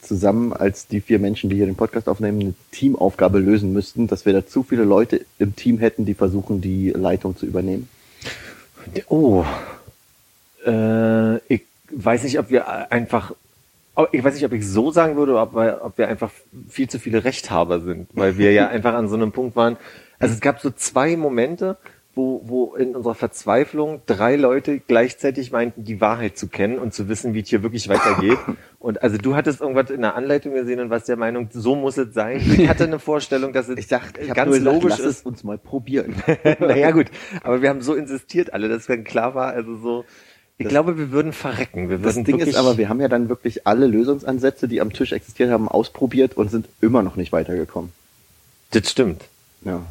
zusammen 0.00 0.52
als 0.52 0.86
die 0.86 1.00
vier 1.00 1.18
Menschen, 1.18 1.50
die 1.50 1.56
hier 1.56 1.66
den 1.66 1.76
Podcast 1.76 2.08
aufnehmen, 2.08 2.40
eine 2.40 2.54
Teamaufgabe 2.72 3.38
lösen 3.38 3.72
müssten, 3.72 4.06
dass 4.06 4.26
wir 4.26 4.32
da 4.32 4.46
zu 4.46 4.62
viele 4.62 4.84
Leute 4.84 5.24
im 5.38 5.56
Team 5.56 5.78
hätten, 5.78 6.04
die 6.04 6.14
versuchen, 6.14 6.60
die 6.60 6.90
Leitung 6.90 7.36
zu 7.36 7.46
übernehmen? 7.46 7.88
Oh. 9.08 9.44
Äh, 10.66 11.36
ich 11.52 11.62
weiß 11.90 12.24
nicht, 12.24 12.38
ob 12.38 12.50
wir 12.50 12.90
einfach. 12.92 13.34
Ich 14.12 14.24
weiß 14.24 14.34
nicht, 14.34 14.44
ob 14.44 14.52
ich 14.52 14.66
so 14.66 14.90
sagen 14.90 15.16
würde, 15.16 15.38
ob 15.38 15.54
wir, 15.54 15.80
ob 15.82 15.98
wir 15.98 16.08
einfach 16.08 16.30
viel 16.68 16.88
zu 16.88 16.98
viele 16.98 17.24
Rechthaber 17.24 17.80
sind, 17.80 18.08
weil 18.14 18.38
wir 18.38 18.52
ja 18.52 18.68
einfach 18.70 18.94
an 18.94 19.08
so 19.08 19.16
einem 19.16 19.32
Punkt 19.32 19.56
waren. 19.56 19.76
Also 20.18 20.34
es 20.34 20.40
gab 20.40 20.60
so 20.60 20.70
zwei 20.70 21.16
Momente, 21.16 21.78
wo, 22.14 22.42
wo 22.44 22.74
in 22.74 22.96
unserer 22.96 23.14
Verzweiflung 23.14 24.02
drei 24.06 24.36
Leute 24.36 24.80
gleichzeitig 24.80 25.52
meinten, 25.52 25.84
die 25.84 26.00
Wahrheit 26.00 26.36
zu 26.36 26.48
kennen 26.48 26.78
und 26.78 26.92
zu 26.92 27.08
wissen, 27.08 27.34
wie 27.34 27.40
es 27.40 27.48
hier 27.48 27.62
wirklich 27.62 27.88
weitergeht. 27.88 28.38
Und 28.78 29.02
also 29.02 29.18
du 29.18 29.36
hattest 29.36 29.60
irgendwas 29.60 29.90
in 29.90 30.00
der 30.00 30.14
Anleitung 30.14 30.54
gesehen 30.54 30.80
und 30.80 30.88
warst 30.88 31.06
der 31.06 31.18
Meinung, 31.18 31.50
so 31.52 31.76
muss 31.76 31.98
es 31.98 32.14
sein. 32.14 32.40
Ich 32.40 32.66
hatte 32.66 32.84
eine 32.84 32.98
Vorstellung, 32.98 33.52
dass 33.52 33.68
es 33.68 33.78
Ich 33.78 33.88
dachte, 33.88 34.22
ich 34.22 34.32
ganz 34.32 34.56
gesagt, 34.56 34.64
logisch 34.64 34.90
lass 34.92 35.00
ist. 35.00 35.18
es 35.18 35.22
uns 35.22 35.44
mal 35.44 35.58
probieren. 35.58 36.14
naja, 36.60 36.90
gut. 36.90 37.08
Aber 37.42 37.60
wir 37.60 37.68
haben 37.68 37.82
so 37.82 37.94
insistiert 37.94 38.54
alle, 38.54 38.70
dass 38.70 38.86
dann 38.86 39.04
klar 39.04 39.34
war, 39.34 39.52
also 39.52 39.76
so, 39.76 40.06
ich 40.60 40.68
glaube, 40.68 40.98
wir 40.98 41.10
würden 41.10 41.32
verrecken. 41.32 41.88
Wir 41.88 41.98
Das 41.98 42.16
würden 42.16 42.24
Ding 42.24 42.38
wirklich, 42.38 42.54
ist 42.54 42.60
aber, 42.60 42.76
wir 42.76 42.90
haben 42.90 43.00
ja 43.00 43.08
dann 43.08 43.30
wirklich 43.30 43.66
alle 43.66 43.86
Lösungsansätze, 43.86 44.68
die 44.68 44.80
am 44.82 44.92
Tisch 44.92 45.12
existiert 45.12 45.50
haben, 45.50 45.68
ausprobiert 45.68 46.36
und 46.36 46.50
sind 46.50 46.68
immer 46.82 47.02
noch 47.02 47.16
nicht 47.16 47.32
weitergekommen. 47.32 47.92
das 48.70 48.90
stimmt. 48.90 49.24
Ja. 49.64 49.82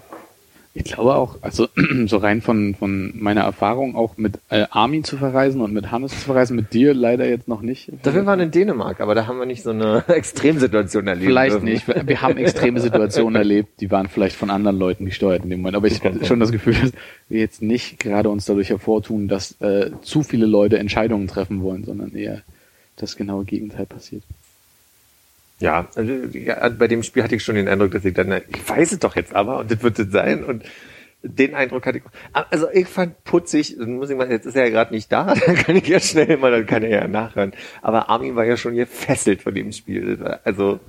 Ich 0.75 0.83
glaube 0.83 1.15
auch, 1.15 1.37
also 1.41 1.67
so 2.05 2.17
rein 2.17 2.41
von, 2.41 2.75
von 2.75 3.11
meiner 3.15 3.41
Erfahrung 3.41 3.95
auch 3.95 4.17
mit 4.17 4.39
äh, 4.49 4.65
Armin 4.69 5.03
zu 5.03 5.17
verreisen 5.17 5.61
und 5.61 5.73
mit 5.73 5.91
Hannes 5.91 6.11
zu 6.11 6.19
verreisen, 6.19 6.55
mit 6.55 6.73
dir 6.73 6.93
leider 6.93 7.27
jetzt 7.27 7.47
noch 7.47 7.61
nicht. 7.61 7.91
Dafür 8.03 8.25
waren 8.27 8.39
in 8.39 8.51
Dänemark, 8.51 9.01
aber 9.01 9.15
da 9.15 9.25
haben 9.25 9.39
wir 9.39 9.47
nicht 9.47 9.63
so 9.63 9.71
eine 9.71 10.03
Extremsituation 10.07 11.07
erlebt. 11.07 11.25
Vielleicht 11.25 11.53
dürfen. 11.53 11.65
nicht. 11.65 11.87
Wir 11.87 12.21
haben 12.21 12.37
extreme 12.37 12.79
Situationen 12.79 13.35
erlebt, 13.35 13.81
die 13.81 13.89
waren 13.89 14.07
vielleicht 14.07 14.35
von 14.35 14.51
anderen 14.51 14.77
Leuten 14.77 15.05
gesteuert 15.05 15.43
in 15.43 15.49
dem 15.49 15.61
Moment. 15.61 15.75
Aber 15.75 15.87
ich 15.87 16.03
habe 16.03 16.23
schon 16.23 16.39
das 16.39 16.51
Gefühl, 16.51 16.75
dass 16.75 16.91
wir 17.29 17.39
jetzt 17.39 17.63
nicht 17.63 17.99
gerade 17.99 18.29
uns 18.29 18.45
dadurch 18.45 18.69
hervortun, 18.69 19.27
dass 19.27 19.59
äh, 19.61 19.89
zu 20.03 20.21
viele 20.21 20.45
Leute 20.45 20.77
Entscheidungen 20.77 21.27
treffen 21.27 21.63
wollen, 21.63 21.83
sondern 21.83 22.15
eher 22.15 22.43
das 22.95 23.15
genaue 23.15 23.45
Gegenteil 23.45 23.87
passiert. 23.87 24.23
Ja, 25.59 25.87
also, 25.95 26.13
ja, 26.33 26.69
bei 26.69 26.87
dem 26.87 27.03
Spiel 27.03 27.23
hatte 27.23 27.35
ich 27.35 27.43
schon 27.43 27.55
den 27.55 27.67
Eindruck, 27.67 27.91
dass 27.91 28.05
ich 28.05 28.13
dann, 28.13 28.31
ich 28.31 28.67
weiß 28.69 28.93
es 28.93 28.99
doch 28.99 29.15
jetzt 29.15 29.35
aber 29.35 29.59
und 29.59 29.71
das 29.71 29.83
wird 29.83 29.99
es 29.99 30.11
sein 30.11 30.43
und 30.43 30.63
den 31.21 31.53
Eindruck 31.53 31.85
hatte 31.85 31.97
ich. 31.97 32.03
Also 32.31 32.69
ich 32.71 32.87
fand 32.87 33.23
putzig, 33.25 33.77
muss 33.77 34.09
ich 34.09 34.17
mal, 34.17 34.31
jetzt 34.31 34.45
ist 34.45 34.55
er 34.55 34.65
ja 34.65 34.69
gerade 34.69 34.93
nicht 34.93 35.11
da, 35.11 35.33
dann 35.45 35.55
kann 35.55 35.75
ich 35.75 35.87
ja 35.87 35.99
schnell 35.99 36.37
mal, 36.37 36.51
dann 36.51 36.65
kann 36.65 36.83
er 36.83 37.01
ja 37.01 37.07
nachhören. 37.07 37.53
Aber 37.81 38.09
Armin 38.09 38.35
war 38.35 38.45
ja 38.45 38.57
schon 38.57 38.75
gefesselt 38.75 39.41
von 39.41 39.53
dem 39.53 39.71
Spiel. 39.71 40.39
Also 40.43 40.79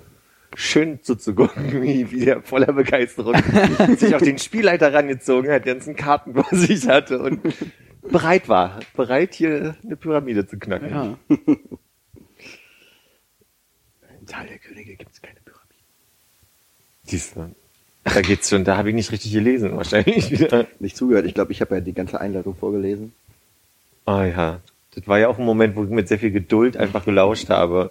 schön 0.54 1.02
zuzugucken, 1.02 1.82
wie, 1.82 2.10
wie 2.10 2.24
der 2.24 2.42
voller 2.42 2.72
Begeisterung 2.72 3.34
sich 3.96 4.14
auf 4.14 4.22
den 4.22 4.38
Spielleiter 4.38 4.92
rangezogen 4.92 5.50
hat, 5.50 5.64
die 5.64 5.70
ganzen 5.70 5.96
Karten 5.96 6.34
vor 6.34 6.46
sich 6.50 6.88
hatte 6.88 7.20
und 7.20 7.40
bereit 8.02 8.48
war, 8.48 8.80
bereit 8.96 9.34
hier 9.34 9.76
eine 9.84 9.96
Pyramide 9.96 10.46
zu 10.46 10.58
knacken. 10.58 10.90
Ja. 10.90 11.18
Tal 14.30 14.46
der 14.46 14.58
Könige 14.58 14.94
gibt 14.94 15.12
es 15.12 15.20
keine 15.20 15.38
Pyramide. 15.44 15.75
Siehst 17.04 17.37
du, 17.37 17.54
da 18.04 18.20
geht's 18.20 18.49
schon, 18.49 18.64
da 18.64 18.76
habe 18.76 18.90
ich 18.90 18.94
nicht 18.94 19.12
richtig 19.12 19.32
gelesen, 19.32 19.76
wahrscheinlich 19.76 20.30
wieder. 20.30 20.66
Nicht 20.78 20.96
zugehört. 20.96 21.26
Ich 21.26 21.34
glaube, 21.34 21.52
ich 21.52 21.60
habe 21.60 21.75
ja 21.75 21.80
die 21.80 21.92
ganze 21.92 22.20
Einleitung 22.20 22.54
vorgelesen. 22.54 23.12
Ah 24.06 24.25
ja, 24.25 24.60
das 24.94 25.06
war 25.06 25.18
ja 25.18 25.28
auch 25.28 25.38
ein 25.38 25.44
Moment, 25.44 25.76
wo 25.76 25.84
ich 25.84 25.90
mit 25.90 26.08
sehr 26.08 26.18
viel 26.18 26.32
Geduld 26.32 26.76
einfach 26.76 27.04
gelauscht 27.04 27.49
habe. 27.49 27.90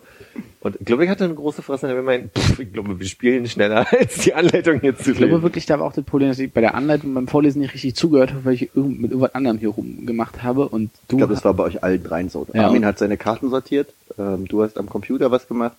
Und 0.61 0.75
ich 0.79 0.85
glaube, 0.85 1.05
ich 1.05 1.09
hatte 1.09 1.23
eine 1.23 1.35
große 1.35 1.61
Fresse, 1.61 2.05
wenn 2.05 2.29
pff, 2.29 2.59
ich 2.59 2.73
glaube, 2.73 2.99
wir 2.99 3.07
spielen 3.07 3.47
schneller 3.47 3.85
als 3.99 4.15
die 4.19 4.33
Anleitung 4.33 4.81
jetzt 4.81 5.05
zu 5.05 5.11
Ich 5.11 5.17
glaube 5.17 5.41
wirklich, 5.41 5.65
da 5.65 5.79
war 5.79 5.85
auch 5.85 5.93
das 5.93 6.03
Problem, 6.03 6.29
dass 6.29 6.39
ich 6.39 6.51
bei 6.51 6.59
der 6.59 6.75
Anleitung 6.75 7.13
beim 7.13 7.27
Vorlesen 7.29 7.61
nicht 7.61 7.73
richtig 7.73 7.95
zugehört 7.95 8.31
habe, 8.31 8.45
weil 8.45 8.53
ich 8.53 8.69
mit 8.73 9.11
irgendwas 9.11 9.33
anderem 9.33 9.59
hier 9.59 9.69
rumgemacht 9.69 10.43
habe 10.43 10.67
und 10.67 10.91
du. 11.07 11.15
Ich 11.15 11.17
glaube, 11.17 11.33
das 11.33 11.45
war 11.45 11.53
bei 11.53 11.63
euch 11.63 11.83
allen 11.83 12.03
dreien 12.03 12.29
so. 12.29 12.45
Ja. 12.53 12.65
Armin 12.65 12.85
hat 12.85 12.97
seine 12.97 13.15
Karten 13.15 13.49
sortiert, 13.49 13.93
ähm, 14.17 14.47
du 14.47 14.61
hast 14.63 14.77
am 14.77 14.89
Computer 14.89 15.31
was 15.31 15.47
gemacht. 15.47 15.77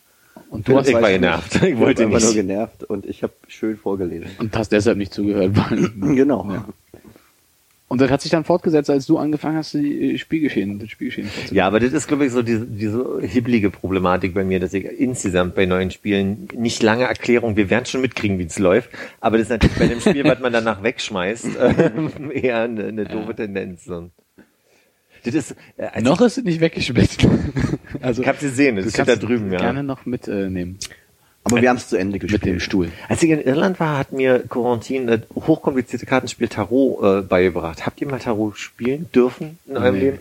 Und 0.49 0.69
du 0.69 0.77
hast, 0.77 0.89
ich 0.89 0.95
war 0.95 1.11
genervt. 1.11 1.55
nicht. 1.63 1.73
Ich 1.73 1.79
wollte 1.79 2.05
einfach 2.05 2.21
nur 2.21 2.29
nicht. 2.29 2.37
genervt 2.37 2.85
und 2.85 3.07
ich 3.07 3.23
habe 3.23 3.33
schön 3.49 3.77
vorgelesen. 3.77 4.29
und 4.39 4.57
hast 4.57 4.73
deshalb 4.73 4.99
nicht 4.99 5.13
zugehört. 5.13 5.53
Genau. 6.01 6.49
Ja. 6.51 6.65
Und 7.91 8.01
das 8.01 8.09
hat 8.09 8.21
sich 8.21 8.31
dann 8.31 8.45
fortgesetzt, 8.45 8.89
als 8.89 9.07
du 9.07 9.19
angefangen 9.19 9.57
hast, 9.57 9.75
die 9.75 10.15
äh, 10.15 10.19
Spielgeschehen, 10.19 10.79
das 10.79 10.91
Spielgeschehen. 10.91 11.29
Ja, 11.51 11.67
aber 11.67 11.81
das 11.81 11.93
ist, 11.93 12.07
glaube 12.07 12.25
ich, 12.25 12.31
so 12.31 12.41
diese, 12.41 12.65
diese 12.65 13.21
hibbelige 13.21 13.71
Problematik 13.71 14.33
bei 14.33 14.45
mir, 14.45 14.61
dass 14.61 14.73
ich 14.75 14.85
insgesamt 14.85 15.57
bei 15.57 15.67
neuen 15.67 15.91
Spielen 15.91 16.47
nicht 16.55 16.85
lange 16.85 17.05
Erklärung, 17.05 17.57
wir 17.57 17.69
werden 17.69 17.87
schon 17.87 18.01
mitkriegen, 18.01 18.39
wie 18.39 18.45
es 18.45 18.61
läuft, 18.61 18.91
aber 19.21 19.39
das 19.39 19.47
ist 19.47 19.51
natürlich 19.51 19.77
bei 19.77 19.89
dem 19.89 20.01
Spiel, 20.01 20.23
was 20.31 20.39
man 20.39 20.53
danach 20.53 20.85
wegschmeißt, 20.85 21.49
eher 22.33 22.63
eine, 22.63 22.85
eine 22.85 23.05
doofe 23.07 23.35
Tendenz. 23.35 23.85
So. 23.87 24.09
Das 25.25 25.35
ist, 25.35 25.55
äh, 25.77 25.85
als 25.85 26.05
Noch 26.05 26.21
ist 26.21 26.39
es 26.39 26.45
nicht 26.45 26.61
weggeschmeckt. 26.61 27.27
also, 28.01 28.23
ich 28.23 28.29
habe 28.29 28.39
gesehen, 28.39 28.77
das 28.77 28.87
du 28.87 28.91
steht 28.91 29.09
da 29.09 29.17
drüben, 29.17 29.53
ja. 29.53 29.59
gerne 29.59 29.83
noch 29.83 30.07
mitnehmen. 30.07 30.79
Aber 31.45 31.63
wir 31.63 31.71
haben 31.71 31.77
es 31.77 31.89
zu 31.89 31.97
Ende 31.97 32.19
gespielt. 32.19 32.45
mit 32.45 32.53
dem 32.53 32.61
Stuhl. 32.61 32.91
Als 33.09 33.23
ich 33.23 33.31
in 33.31 33.41
Irland 33.41 33.81
war, 33.81 33.99
hat 33.99 34.13
mir 34.13 34.41
Corentin 34.41 35.07
das 35.07 35.21
hochkomplizierte 35.35 36.05
Kartenspiel 36.05 36.49
Tarot 36.49 37.03
äh, 37.03 37.23
beigebracht. 37.23 37.87
Habt 37.87 38.01
ihr 38.01 38.09
mal 38.09 38.19
Tarot 38.19 38.59
spielen 38.59 39.09
dürfen 39.15 39.59
in 39.67 39.77
eurem 39.77 39.95
Nee. 39.95 40.01
Leben? 40.01 40.19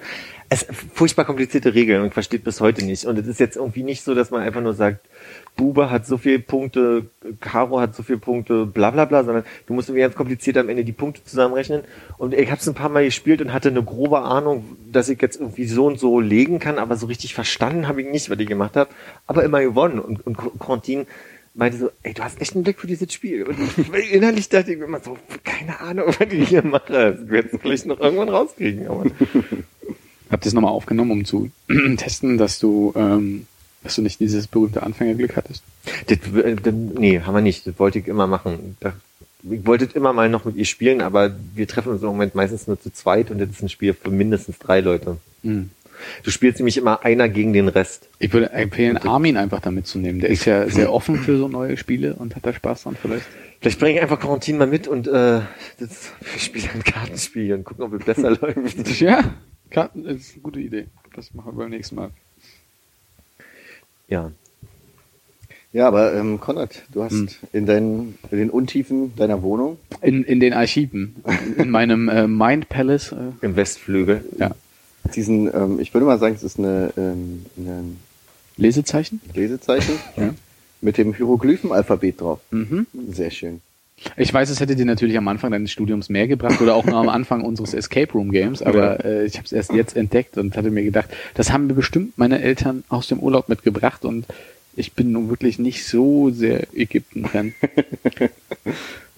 Es 0.47 0.65
furchtbar 0.93 1.25
komplizierte 1.25 1.75
Regeln 1.75 2.01
und 2.01 2.07
ich 2.07 2.13
verstehe 2.13 2.39
bis 2.39 2.61
heute 2.61 2.83
nicht. 2.83 3.05
Und 3.05 3.19
es 3.19 3.27
ist 3.27 3.39
jetzt 3.39 3.57
irgendwie 3.57 3.83
nicht 3.83 4.03
so, 4.03 4.15
dass 4.15 4.31
man 4.31 4.41
einfach 4.41 4.61
nur 4.61 4.73
sagt, 4.73 5.05
Bube 5.59 5.91
hat 5.91 6.07
so 6.07 6.17
viele 6.17 6.39
Punkte, 6.39 7.07
Caro 7.41 7.81
hat 7.81 7.93
so 7.93 8.01
viele 8.01 8.17
Punkte, 8.17 8.65
bla 8.65 8.91
bla 8.91 9.03
bla, 9.03 9.25
sondern 9.25 9.43
du 9.67 9.73
musst 9.73 9.89
irgendwie 9.89 10.03
ganz 10.03 10.15
kompliziert 10.15 10.55
am 10.55 10.69
Ende 10.69 10.85
die 10.85 10.93
Punkte 10.93 11.21
zusammenrechnen. 11.25 11.81
Und 12.17 12.33
ich 12.33 12.49
habe 12.49 12.61
es 12.61 12.67
ein 12.69 12.75
paar 12.75 12.87
Mal 12.87 13.03
gespielt 13.03 13.41
und 13.41 13.51
hatte 13.51 13.67
eine 13.67 13.83
grobe 13.83 14.19
Ahnung, 14.21 14.77
dass 14.89 15.09
ich 15.09 15.21
jetzt 15.21 15.37
irgendwie 15.37 15.65
so 15.65 15.85
und 15.85 15.99
so 15.99 16.21
legen 16.21 16.59
kann, 16.59 16.79
aber 16.79 16.95
so 16.95 17.07
richtig 17.07 17.33
verstanden 17.33 17.89
habe 17.89 18.01
ich 18.01 18.07
nicht, 18.07 18.29
was 18.29 18.39
ich 18.39 18.47
gemacht 18.47 18.77
habe, 18.77 18.89
aber 19.27 19.43
immer 19.43 19.59
gewonnen. 19.59 19.99
Und, 19.99 20.25
und 20.25 20.37
Corentin 20.37 21.07
meinte 21.55 21.77
so, 21.77 21.91
ey, 22.03 22.13
du 22.13 22.23
hast 22.23 22.39
echt 22.39 22.55
einen 22.55 22.63
Blick 22.63 22.79
für 22.79 22.87
dieses 22.87 23.11
Spiel. 23.11 23.43
Und 23.43 23.57
innerlich 24.11 24.47
dachte 24.47 24.71
ich 24.71 24.79
immer 24.79 25.01
so, 25.01 25.17
keine 25.43 25.81
Ahnung, 25.81 26.05
was 26.07 26.31
ich 26.31 26.47
hier 26.47 26.63
mache. 26.63 27.17
Das 27.17 27.27
wird 27.27 27.49
vielleicht 27.61 27.85
noch 27.85 27.99
irgendwann 27.99 28.29
rauskriegen. 28.29 28.87
Aber 28.87 29.03
Habt 30.31 30.45
ihr 30.45 30.49
es 30.49 30.53
nochmal 30.53 30.71
aufgenommen, 30.71 31.11
um 31.11 31.25
zu 31.25 31.49
testen, 31.97 32.37
dass 32.37 32.59
du, 32.59 32.93
ähm, 32.95 33.47
dass 33.83 33.95
du 33.95 34.01
nicht 34.01 34.19
dieses 34.19 34.47
berühmte 34.47 34.83
Anfängerglück 34.83 35.35
hattest? 35.35 35.63
das, 36.07 36.17
äh, 36.17 36.55
das, 36.55 36.73
nee, 36.73 37.21
haben 37.21 37.33
wir 37.33 37.41
nicht. 37.41 37.67
Das 37.67 37.79
wollte 37.79 37.99
ich 37.99 38.07
immer 38.07 38.27
machen. 38.27 38.77
Das, 38.79 38.93
ich 39.43 39.65
wollte 39.65 39.85
immer 39.95 40.13
mal 40.13 40.29
noch 40.29 40.45
mit 40.45 40.55
ihr 40.55 40.65
spielen, 40.65 41.01
aber 41.01 41.35
wir 41.55 41.67
treffen 41.67 41.93
uns 41.93 42.01
im 42.01 42.07
Moment 42.07 42.35
meistens 42.35 42.67
nur 42.67 42.79
zu 42.79 42.91
zweit 42.91 43.31
und 43.31 43.39
das 43.39 43.49
ist 43.49 43.61
ein 43.61 43.69
Spiel 43.69 43.93
für 43.93 44.11
mindestens 44.11 44.59
drei 44.59 44.81
Leute. 44.81 45.17
Hm. 45.43 45.69
Du 46.23 46.31
spielst 46.31 46.59
nämlich 46.59 46.77
immer 46.77 47.03
einer 47.03 47.27
gegen 47.29 47.53
den 47.53 47.67
Rest. 47.67 48.07
Ich 48.19 48.31
würde 48.31 48.51
empfehlen, 48.51 48.97
Armin 48.97 49.37
einfach 49.37 49.59
damit 49.59 49.87
zu 49.87 49.99
nehmen. 49.99 50.19
Der 50.19 50.29
ist 50.29 50.45
ja 50.45 50.69
sehr 50.69 50.91
offen 50.93 51.17
für 51.17 51.37
so 51.37 51.47
neue 51.47 51.77
Spiele 51.77 52.15
und 52.15 52.35
hat 52.35 52.45
da 52.45 52.53
Spaß 52.53 52.83
dran 52.83 52.97
vielleicht. 53.01 53.25
Vielleicht 53.61 53.79
bringe 53.79 53.95
ich 53.95 54.01
einfach 54.01 54.19
Quarantin 54.19 54.57
mal 54.57 54.67
mit 54.67 54.87
und 54.87 55.07
äh, 55.07 55.41
das, 55.79 56.11
wir 56.21 56.39
spielen 56.39 56.69
ein 56.75 56.83
Kartenspiel 56.83 57.53
und 57.53 57.65
gucken, 57.65 57.83
ob 57.83 57.93
es 57.93 58.05
besser 58.05 58.31
läuft. 58.41 59.01
Ja, 59.01 59.35
Karten 59.69 60.05
ist 60.05 60.33
eine 60.33 60.41
gute 60.41 60.61
Idee. 60.61 60.87
Das 61.13 61.33
machen 61.33 61.53
wir 61.53 61.63
beim 61.63 61.69
nächsten 61.69 61.95
Mal. 61.95 62.11
Ja. 64.09 64.31
Ja, 65.71 65.87
aber 65.87 66.15
ähm, 66.15 66.39
Konrad, 66.39 66.81
du 66.91 67.03
hast 67.03 67.11
Hm. 67.13 67.27
in, 67.53 67.65
deinen, 67.67 68.17
in 68.31 68.37
den 68.39 68.49
Untiefen 68.49 69.15
deiner 69.15 69.43
Wohnung 69.43 69.77
In, 70.01 70.23
in 70.23 70.39
den 70.39 70.53
Archiven. 70.53 71.17
In 71.57 71.69
meinem 71.69 72.09
äh, 72.09 72.27
Mind 72.27 72.69
Palace. 72.69 73.11
Äh, 73.11 73.45
Im 73.45 73.55
Westflügel. 73.55 74.23
ja. 74.39 74.51
diesen, 75.13 75.53
ähm, 75.53 75.79
ich 75.79 75.93
würde 75.93 76.05
mal 76.07 76.17
sagen, 76.17 76.33
es 76.35 76.41
ist 76.43 76.57
eine, 76.57 76.91
ähm, 76.97 77.45
ein 77.57 77.97
Lesezeichen? 78.57 79.21
Lesezeichen 79.35 79.93
Ja. 80.17 80.33
mit 80.81 80.97
dem 80.97 81.13
Hieroglyphenalphabet 81.13 82.19
drauf. 82.19 82.39
Mhm. 82.49 82.87
Sehr 83.11 83.29
schön. 83.29 83.61
Ich 84.17 84.33
weiß, 84.33 84.49
es 84.49 84.59
hätte 84.59 84.75
dir 84.75 84.85
natürlich 84.85 85.17
am 85.17 85.27
Anfang 85.27 85.51
deines 85.51 85.71
Studiums 85.71 86.09
mehr 86.09 86.27
gebracht 86.27 86.61
oder 86.61 86.75
auch 86.75 86.85
nur 86.85 86.97
am 86.97 87.09
Anfang 87.09 87.41
unseres 87.41 87.73
Escape 87.73 88.11
Room 88.13 88.31
Games, 88.31 88.61
aber 88.61 89.03
äh, 89.03 89.25
ich 89.25 89.35
habe 89.35 89.45
es 89.45 89.51
erst 89.51 89.73
jetzt 89.73 89.95
entdeckt 89.95 90.37
und 90.37 90.55
hatte 90.57 90.71
mir 90.71 90.83
gedacht, 90.83 91.09
das 91.33 91.51
haben 91.51 91.67
mir 91.67 91.73
bestimmt 91.73 92.17
meine 92.17 92.41
Eltern 92.41 92.83
aus 92.89 93.07
dem 93.07 93.19
Urlaub 93.19 93.49
mitgebracht 93.49 94.05
und 94.05 94.25
ich 94.75 94.93
bin 94.93 95.11
nun 95.11 95.29
wirklich 95.29 95.59
nicht 95.59 95.85
so 95.85 96.29
sehr 96.29 96.67
Ägypten-Fan. 96.73 97.53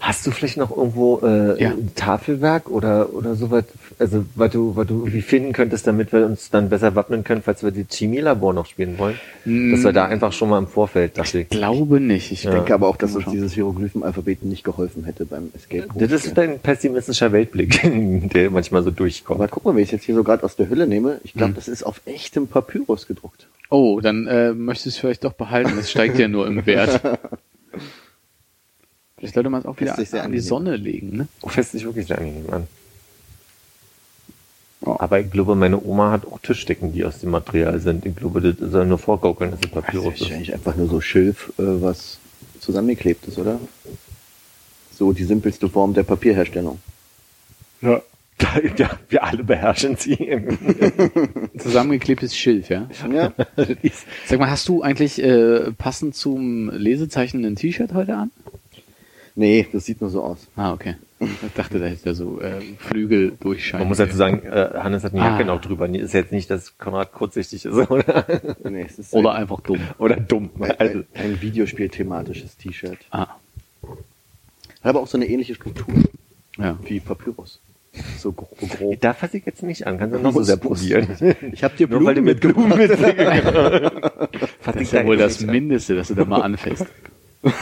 Hast 0.00 0.26
du 0.26 0.30
vielleicht 0.30 0.56
noch 0.56 0.74
irgendwo 0.76 1.20
äh, 1.22 1.62
Ja. 1.62 1.70
ein 1.70 1.92
Tafelwerk 1.94 2.70
oder 2.70 3.12
oder 3.14 3.34
sowas, 3.34 3.64
also 3.98 4.24
was 4.34 4.50
du, 4.50 4.74
was 4.76 4.86
du 4.86 5.00
irgendwie 5.00 5.20
finden 5.22 5.52
könntest, 5.52 5.86
damit 5.86 6.12
wir 6.12 6.24
uns 6.24 6.50
dann 6.50 6.68
besser 6.70 6.94
wappnen 6.94 7.22
können, 7.24 7.42
falls 7.42 7.62
wir 7.62 7.70
die 7.70 7.84
Chemielabor 7.88 8.52
noch 8.54 8.66
spielen 8.66 8.98
wollen? 8.98 9.16
Dass 9.44 9.84
wir 9.84 9.92
da 9.92 10.06
einfach 10.06 10.32
schon 10.32 10.48
mal 10.48 10.58
im 10.58 10.66
Vorfeld, 10.68 11.18
dachte 11.18 11.40
ich. 11.40 11.48
Glaube 11.50 12.00
nicht. 12.00 12.32
Ich 12.32 12.44
Ich 12.44 12.50
denke 12.50 12.72
aber 12.74 12.88
auch, 12.88 12.96
dass 12.96 13.14
uns 13.14 13.26
dieses 13.30 13.52
Hieroglyphenalphabet 13.52 14.42
nicht 14.44 14.64
geholfen 14.64 15.04
hätte 15.04 15.26
beim 15.26 15.50
Escape 15.54 15.84
Room. 15.92 15.98
Das 15.98 16.12
ist 16.12 16.36
dein 16.36 16.58
pessimistischer 16.60 17.32
Weltblick, 17.32 17.80
der 18.32 18.50
manchmal 18.50 18.82
so 18.82 18.90
durchkommt. 18.90 19.40
aber 19.40 19.48
guck 19.48 19.64
mal, 19.66 19.74
wenn 19.74 19.82
ich 19.82 19.88
es 19.88 19.92
jetzt 19.92 20.04
hier 20.04 20.14
so 20.14 20.24
gerade 20.24 20.44
aus 20.44 20.56
der 20.56 20.68
Hülle 20.70 20.86
nehme, 20.86 21.20
ich 21.24 21.34
glaube, 21.34 21.50
Hm. 21.50 21.54
das 21.56 21.68
ist 21.68 21.82
auf 21.82 22.00
echtem 22.06 22.46
Papyrus 22.46 23.06
gedruckt. 23.06 23.46
Oh, 23.68 24.00
dann 24.00 24.26
äh, 24.26 24.52
möchtest 24.52 24.86
du 24.86 24.88
es 24.90 24.96
vielleicht 24.98 25.24
doch 25.24 25.32
behalten. 25.34 25.72
Das 25.76 25.90
steigt 25.90 26.18
ja 26.18 26.26
nur 26.28 26.46
im 26.46 26.64
Wert. 26.66 27.00
Vielleicht 29.20 29.34
sollte 29.34 29.50
man 29.50 29.60
es 29.60 29.66
auch 29.66 29.78
wieder 29.78 29.94
sehr 30.02 30.24
an 30.24 30.32
die. 30.32 30.40
Sonne 30.40 30.76
legen, 30.76 31.16
ne? 31.16 31.28
Fest 31.46 31.72
sich 31.72 31.84
wirklich 31.84 32.06
sehr 32.06 32.18
angenehm 32.18 32.50
an. 32.50 32.66
Oh. 34.82 34.96
Aber 34.98 35.20
ich 35.20 35.30
glaube, 35.30 35.54
meine 35.56 35.78
Oma 35.84 36.10
hat 36.10 36.24
auch 36.26 36.38
Tischdecken, 36.38 36.94
die 36.94 37.04
aus 37.04 37.18
dem 37.20 37.30
Material 37.30 37.78
sind. 37.80 38.06
Ich 38.06 38.16
glaube, 38.16 38.40
das 38.40 38.70
soll 38.70 38.86
nur 38.86 38.96
vorgaukeln, 38.98 39.50
dass 39.50 39.60
es 39.62 39.70
Das 39.70 39.84
Papyrus 39.84 40.06
ist 40.06 40.14
ist. 40.14 40.20
wahrscheinlich 40.22 40.54
einfach 40.54 40.74
nur 40.74 40.88
so 40.88 41.02
Schilf, 41.02 41.52
äh, 41.58 41.62
was 41.82 42.18
zusammengeklebt 42.60 43.26
ist, 43.28 43.38
oder? 43.38 43.60
So 44.90 45.12
die 45.12 45.24
simpelste 45.24 45.68
Form 45.68 45.92
der 45.92 46.02
Papierherstellung. 46.02 46.80
Ja. 47.82 48.02
Ja, 48.78 48.98
wir 49.10 49.22
alle 49.22 49.44
beherrschen 49.44 49.96
sie. 49.96 50.16
Zusammengeklebtes 51.58 52.34
Schilf, 52.34 52.70
ja? 52.70 52.88
Ja, 53.12 53.34
Sag 54.26 54.38
mal, 54.40 54.50
hast 54.50 54.66
du 54.66 54.80
eigentlich 54.80 55.22
äh, 55.22 55.70
passend 55.72 56.14
zum 56.14 56.70
Lesezeichen 56.70 57.44
ein 57.44 57.54
T-Shirt 57.56 57.92
heute 57.92 58.16
an? 58.16 58.30
Nee, 59.34 59.66
das 59.72 59.84
sieht 59.86 60.00
nur 60.00 60.10
so 60.10 60.22
aus. 60.22 60.46
Ah, 60.56 60.72
okay. 60.72 60.96
Ich 61.20 61.28
dachte, 61.54 61.78
da 61.78 61.84
hätte 61.86 62.08
er 62.10 62.14
so 62.14 62.40
äh, 62.40 62.60
Flügel 62.78 63.32
durchscheinen. 63.40 63.82
Man 63.82 63.88
muss 63.88 63.98
dazu 63.98 64.16
sagen, 64.16 64.42
äh, 64.42 64.70
Hannes 64.78 65.04
hat 65.04 65.12
eine 65.12 65.22
Jacke 65.22 65.42
Ah. 65.42 65.46
noch 65.46 65.60
drüber. 65.60 65.86
Ist 65.88 66.14
jetzt 66.14 66.32
nicht, 66.32 66.48
dass 66.50 66.78
Konrad 66.78 67.12
kurzsichtig 67.12 67.66
ist 67.66 67.74
oder, 67.90 68.24
Nee, 68.64 68.86
es 68.88 68.98
ist 68.98 69.12
Oder 69.12 69.32
ein, 69.34 69.42
einfach 69.42 69.60
dumm. 69.60 69.80
oder 69.98 70.16
dumm. 70.16 70.48
Also, 70.78 70.98
ein, 71.00 71.06
ein 71.14 71.42
Videospiel-thematisches 71.42 72.56
T-Shirt. 72.56 72.96
Ah, 73.10 73.26
Hat 73.82 73.98
aber 74.82 75.00
auch 75.00 75.06
so 75.06 75.18
eine 75.18 75.26
ähnliche 75.26 75.54
Struktur 75.54 75.94
ja. 76.56 76.78
wie 76.84 77.00
Papyrus. 77.00 77.60
So 78.18 78.32
gro 78.32 78.48
grob. 78.78 79.00
da 79.00 79.12
fasse 79.12 79.36
ich 79.38 79.44
jetzt 79.44 79.62
nicht 79.64 79.86
an. 79.86 79.98
Kannst 79.98 80.14
du 80.14 80.20
noch 80.20 80.32
so 80.32 80.42
sehr 80.42 80.56
probieren. 80.56 81.08
Ich 81.52 81.64
habe 81.64 81.76
dir 81.76 81.88
Nur 81.88 82.04
weil 82.04 82.14
du 82.14 82.22
Blumen 82.22 82.24
mit 82.24 82.44
mitgebracht. 82.44 82.68
Blumen 82.68 82.78
mit 82.78 84.50
Fass 84.60 84.74
Das 84.74 84.76
ist 84.82 84.92
ja 84.92 85.04
wohl 85.04 85.16
das. 85.18 85.40
Mindeste, 85.40 85.96
dass 85.96 86.08
du 86.08 86.14
da 86.14 86.24
mal 86.24 86.40
anfällst. 86.40 86.86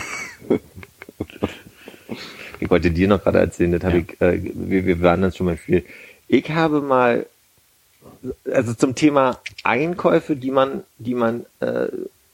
Ich 2.61 2.71
wollte 2.71 2.91
dir 2.91 3.09
noch 3.09 3.23
gerade 3.23 3.39
erzählen, 3.39 3.73
das 3.73 3.85
habe 3.85 3.99
ich, 3.99 4.21
äh, 4.21 4.41
wir, 4.43 4.87
wir 4.87 5.01
waren 5.01 5.23
das 5.23 5.37
schon 5.37 5.47
mal 5.47 5.57
viel. 5.57 5.85
Ich 6.29 6.51
habe 6.51 6.81
mal, 6.81 7.27
also 8.53 8.75
zum 8.75 8.95
Thema 8.95 9.41
Einkäufe, 9.65 10.37
die 10.37 10.51
man, 10.51 10.83
die 10.99 11.15
man, 11.15 11.47
äh, 11.61 11.87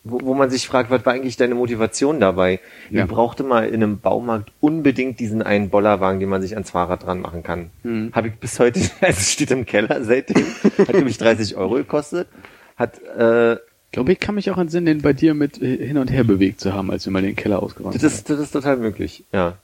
wo, 0.02 0.20
wo 0.22 0.34
man 0.34 0.50
sich 0.50 0.66
fragt, 0.66 0.90
was 0.90 1.06
war 1.06 1.14
eigentlich 1.14 1.36
deine 1.36 1.54
Motivation 1.54 2.20
dabei? 2.20 2.60
Ja. 2.90 3.04
Ich 3.04 3.10
brauchte 3.10 3.42
mal 3.42 3.66
in 3.68 3.82
einem 3.82 3.98
Baumarkt 4.00 4.50
unbedingt 4.60 5.18
diesen 5.20 5.42
einen 5.42 5.70
Bollerwagen, 5.70 6.20
den 6.20 6.28
man 6.28 6.42
sich 6.42 6.54
ans 6.54 6.70
Fahrrad 6.70 7.04
dran 7.04 7.20
machen 7.20 7.42
kann. 7.42 7.70
Mhm. 7.84 8.10
Habe 8.12 8.28
ich 8.28 8.34
bis 8.34 8.58
heute, 8.58 8.80
also 9.00 9.20
steht 9.20 9.50
im 9.50 9.64
Keller 9.64 10.04
seitdem, 10.04 10.44
hat 10.78 10.94
nämlich 10.94 11.18
30 11.18 11.56
Euro 11.56 11.74
gekostet, 11.76 12.28
hat, 12.76 13.00
äh, 13.16 13.54
Ich 13.54 13.58
glaube, 13.92 14.12
ich 14.12 14.20
kann 14.20 14.34
mich 14.34 14.50
auch 14.50 14.58
entsinnen, 14.58 14.86
den 14.86 15.02
bei 15.02 15.12
dir 15.12 15.32
mit 15.34 15.62
äh, 15.62 15.86
hin 15.86 15.96
und 15.98 16.10
her 16.10 16.24
bewegt 16.24 16.60
zu 16.60 16.72
haben, 16.74 16.90
als 16.90 17.06
wir 17.06 17.12
mal 17.12 17.22
den 17.22 17.36
Keller 17.36 17.62
ausgeräumt 17.62 17.94
Das 17.94 18.02
ist, 18.02 18.28
das 18.28 18.40
ist 18.40 18.50
total 18.50 18.76
möglich, 18.76 19.24
ja. 19.32 19.56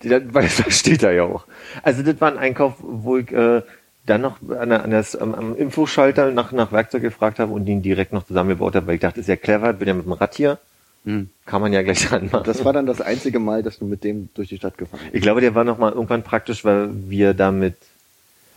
Weil 0.04 0.48
das 0.66 0.78
steht 0.78 1.02
da 1.02 1.10
ja 1.10 1.24
auch. 1.24 1.46
Also 1.82 2.02
das 2.02 2.20
war 2.20 2.30
ein 2.30 2.38
Einkauf, 2.38 2.74
wo 2.80 3.16
ich, 3.18 3.30
äh, 3.32 3.62
dann 4.06 4.20
noch 4.20 4.38
an, 4.48 4.72
an 4.72 4.90
das, 4.90 5.16
am, 5.16 5.34
am 5.34 5.56
Infoschalter 5.56 6.30
nach, 6.30 6.52
nach 6.52 6.72
Werkzeug 6.72 7.02
gefragt 7.02 7.38
habe 7.38 7.52
und 7.52 7.66
ihn 7.66 7.82
direkt 7.82 8.12
noch 8.12 8.24
zusammengebaut 8.24 8.74
habe, 8.76 8.86
weil 8.86 8.94
ich 8.94 9.00
dachte, 9.00 9.20
ist 9.20 9.28
ja 9.28 9.36
clever, 9.36 9.72
bin 9.72 9.88
ja 9.88 9.94
mit 9.94 10.06
dem 10.06 10.12
Rad 10.12 10.34
hier, 10.34 10.58
Hm. 11.04 11.28
kann 11.44 11.60
man 11.60 11.72
ja 11.72 11.82
gleich 11.82 12.10
anmachen. 12.12 12.44
Das 12.44 12.64
war 12.64 12.72
dann 12.72 12.86
das 12.86 13.00
einzige 13.00 13.38
Mal, 13.38 13.62
dass 13.62 13.78
du 13.78 13.84
mit 13.84 14.02
dem 14.02 14.28
durch 14.34 14.48
die 14.48 14.56
Stadt 14.56 14.76
gefahren 14.76 15.00
bist. 15.04 15.14
Ich 15.14 15.22
glaube, 15.22 15.40
der 15.40 15.54
war 15.54 15.64
noch 15.64 15.78
mal 15.78 15.92
irgendwann 15.92 16.22
praktisch, 16.24 16.64
weil 16.64 16.88
wir 17.08 17.32
damit, 17.32 17.74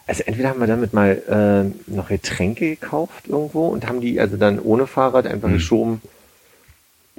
also 0.07 0.23
entweder 0.25 0.49
haben 0.49 0.59
wir 0.59 0.67
damit 0.67 0.93
mal 0.93 1.73
äh, 1.87 1.91
noch 1.91 2.09
Getränke 2.09 2.75
gekauft 2.75 3.27
irgendwo 3.27 3.67
und 3.67 3.87
haben 3.87 4.01
die 4.01 4.19
also 4.19 4.35
dann 4.35 4.59
ohne 4.59 4.87
Fahrrad 4.87 5.27
einfach 5.27 5.49
geschoben. 5.49 6.01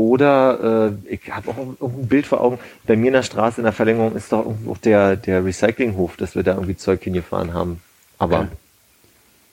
Oder 0.00 0.94
äh, 1.08 1.14
ich 1.14 1.30
habe 1.30 1.50
auch 1.50 1.58
irgendein 1.58 2.08
Bild 2.08 2.26
vor 2.26 2.40
Augen. 2.40 2.58
Bei 2.86 2.96
mir 2.96 3.08
in 3.08 3.12
der 3.12 3.22
Straße 3.22 3.60
in 3.60 3.64
der 3.64 3.74
Verlängerung 3.74 4.16
ist 4.16 4.32
doch 4.32 4.46
irgendwo 4.46 4.74
der 4.82 5.14
der 5.16 5.44
Recyclinghof, 5.44 6.16
dass 6.16 6.34
wir 6.34 6.42
da 6.42 6.54
irgendwie 6.54 6.76
Zeug 6.76 7.02
hingefahren 7.02 7.52
haben. 7.52 7.82
Aber 8.18 8.48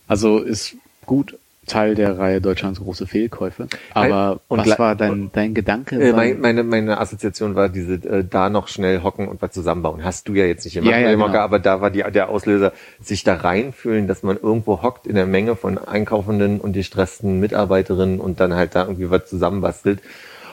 Also 0.07 0.39
ist 0.39 0.77
gut 1.05 1.37
Teil 1.65 1.95
der 1.95 2.17
Reihe 2.17 2.39
Deutschlands 2.39 2.79
große 2.79 3.07
Fehlkäufe. 3.07 3.67
Aber 3.93 4.39
Und 4.47 4.65
was 4.65 4.79
war 4.79 4.95
dein, 4.95 5.31
dein 5.33 5.53
Gedanke? 5.53 6.01
Äh, 6.01 6.13
mein, 6.13 6.39
meine, 6.39 6.63
meine 6.63 6.97
Assoziation 6.97 7.55
war 7.55 7.67
diese, 7.67 7.95
äh, 7.95 8.23
da 8.23 8.49
noch 8.49 8.69
schnell 8.69 9.03
hocken 9.03 9.27
und 9.27 9.41
was 9.41 9.51
zusammenbauen. 9.51 10.01
Hast 10.01 10.29
du 10.29 10.33
ja 10.33 10.45
jetzt 10.45 10.63
nicht 10.63 10.75
gemacht, 10.75 10.91
Ja, 10.91 10.97
ja, 10.99 11.11
genau. 11.11 11.27
aber 11.27 11.59
da 11.59 11.81
war 11.81 11.91
die, 11.91 12.05
der 12.09 12.29
Auslöser, 12.29 12.71
sich 13.01 13.25
da 13.25 13.35
reinfühlen, 13.35 14.07
dass 14.07 14.23
man 14.23 14.37
irgendwo 14.37 14.81
hockt 14.81 15.07
in 15.07 15.15
der 15.15 15.25
Menge 15.25 15.57
von 15.57 15.77
einkaufenden 15.77 16.61
und 16.61 16.71
gestressten 16.71 17.41
Mitarbeiterinnen 17.41 18.21
und 18.21 18.39
dann 18.39 18.53
halt 18.53 18.73
da 18.73 18.83
irgendwie 18.83 19.09
was 19.09 19.27
zusammenbastelt. 19.27 19.99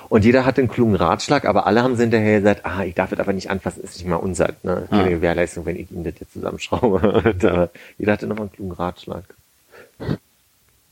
Und 0.08 0.24
jeder 0.24 0.44
hatte 0.44 0.60
einen 0.60 0.68
klugen 0.68 0.94
Ratschlag, 0.94 1.44
aber 1.44 1.66
alle 1.66 1.82
haben 1.82 1.96
hinterher 1.96 2.40
gesagt, 2.40 2.64
ah, 2.64 2.84
ich 2.84 2.94
darf 2.94 3.10
das 3.10 3.18
aber 3.20 3.32
nicht 3.32 3.50
anfassen, 3.50 3.82
ist 3.82 3.98
nicht 3.98 4.06
mal 4.06 4.16
unser, 4.16 4.50
ne? 4.62 4.86
Ah. 4.90 4.96
Keine 4.96 5.10
Gewährleistung, 5.10 5.66
wenn 5.66 5.76
ich 5.76 5.90
ihm 5.90 6.04
das 6.04 6.14
jetzt 6.20 6.32
zusammenschraube. 6.32 7.34
Äh, 7.44 7.68
jeder 7.98 8.12
hatte 8.12 8.26
nochmal 8.26 8.44
einen 8.44 8.52
klugen 8.52 8.72
Ratschlag. 8.72 9.24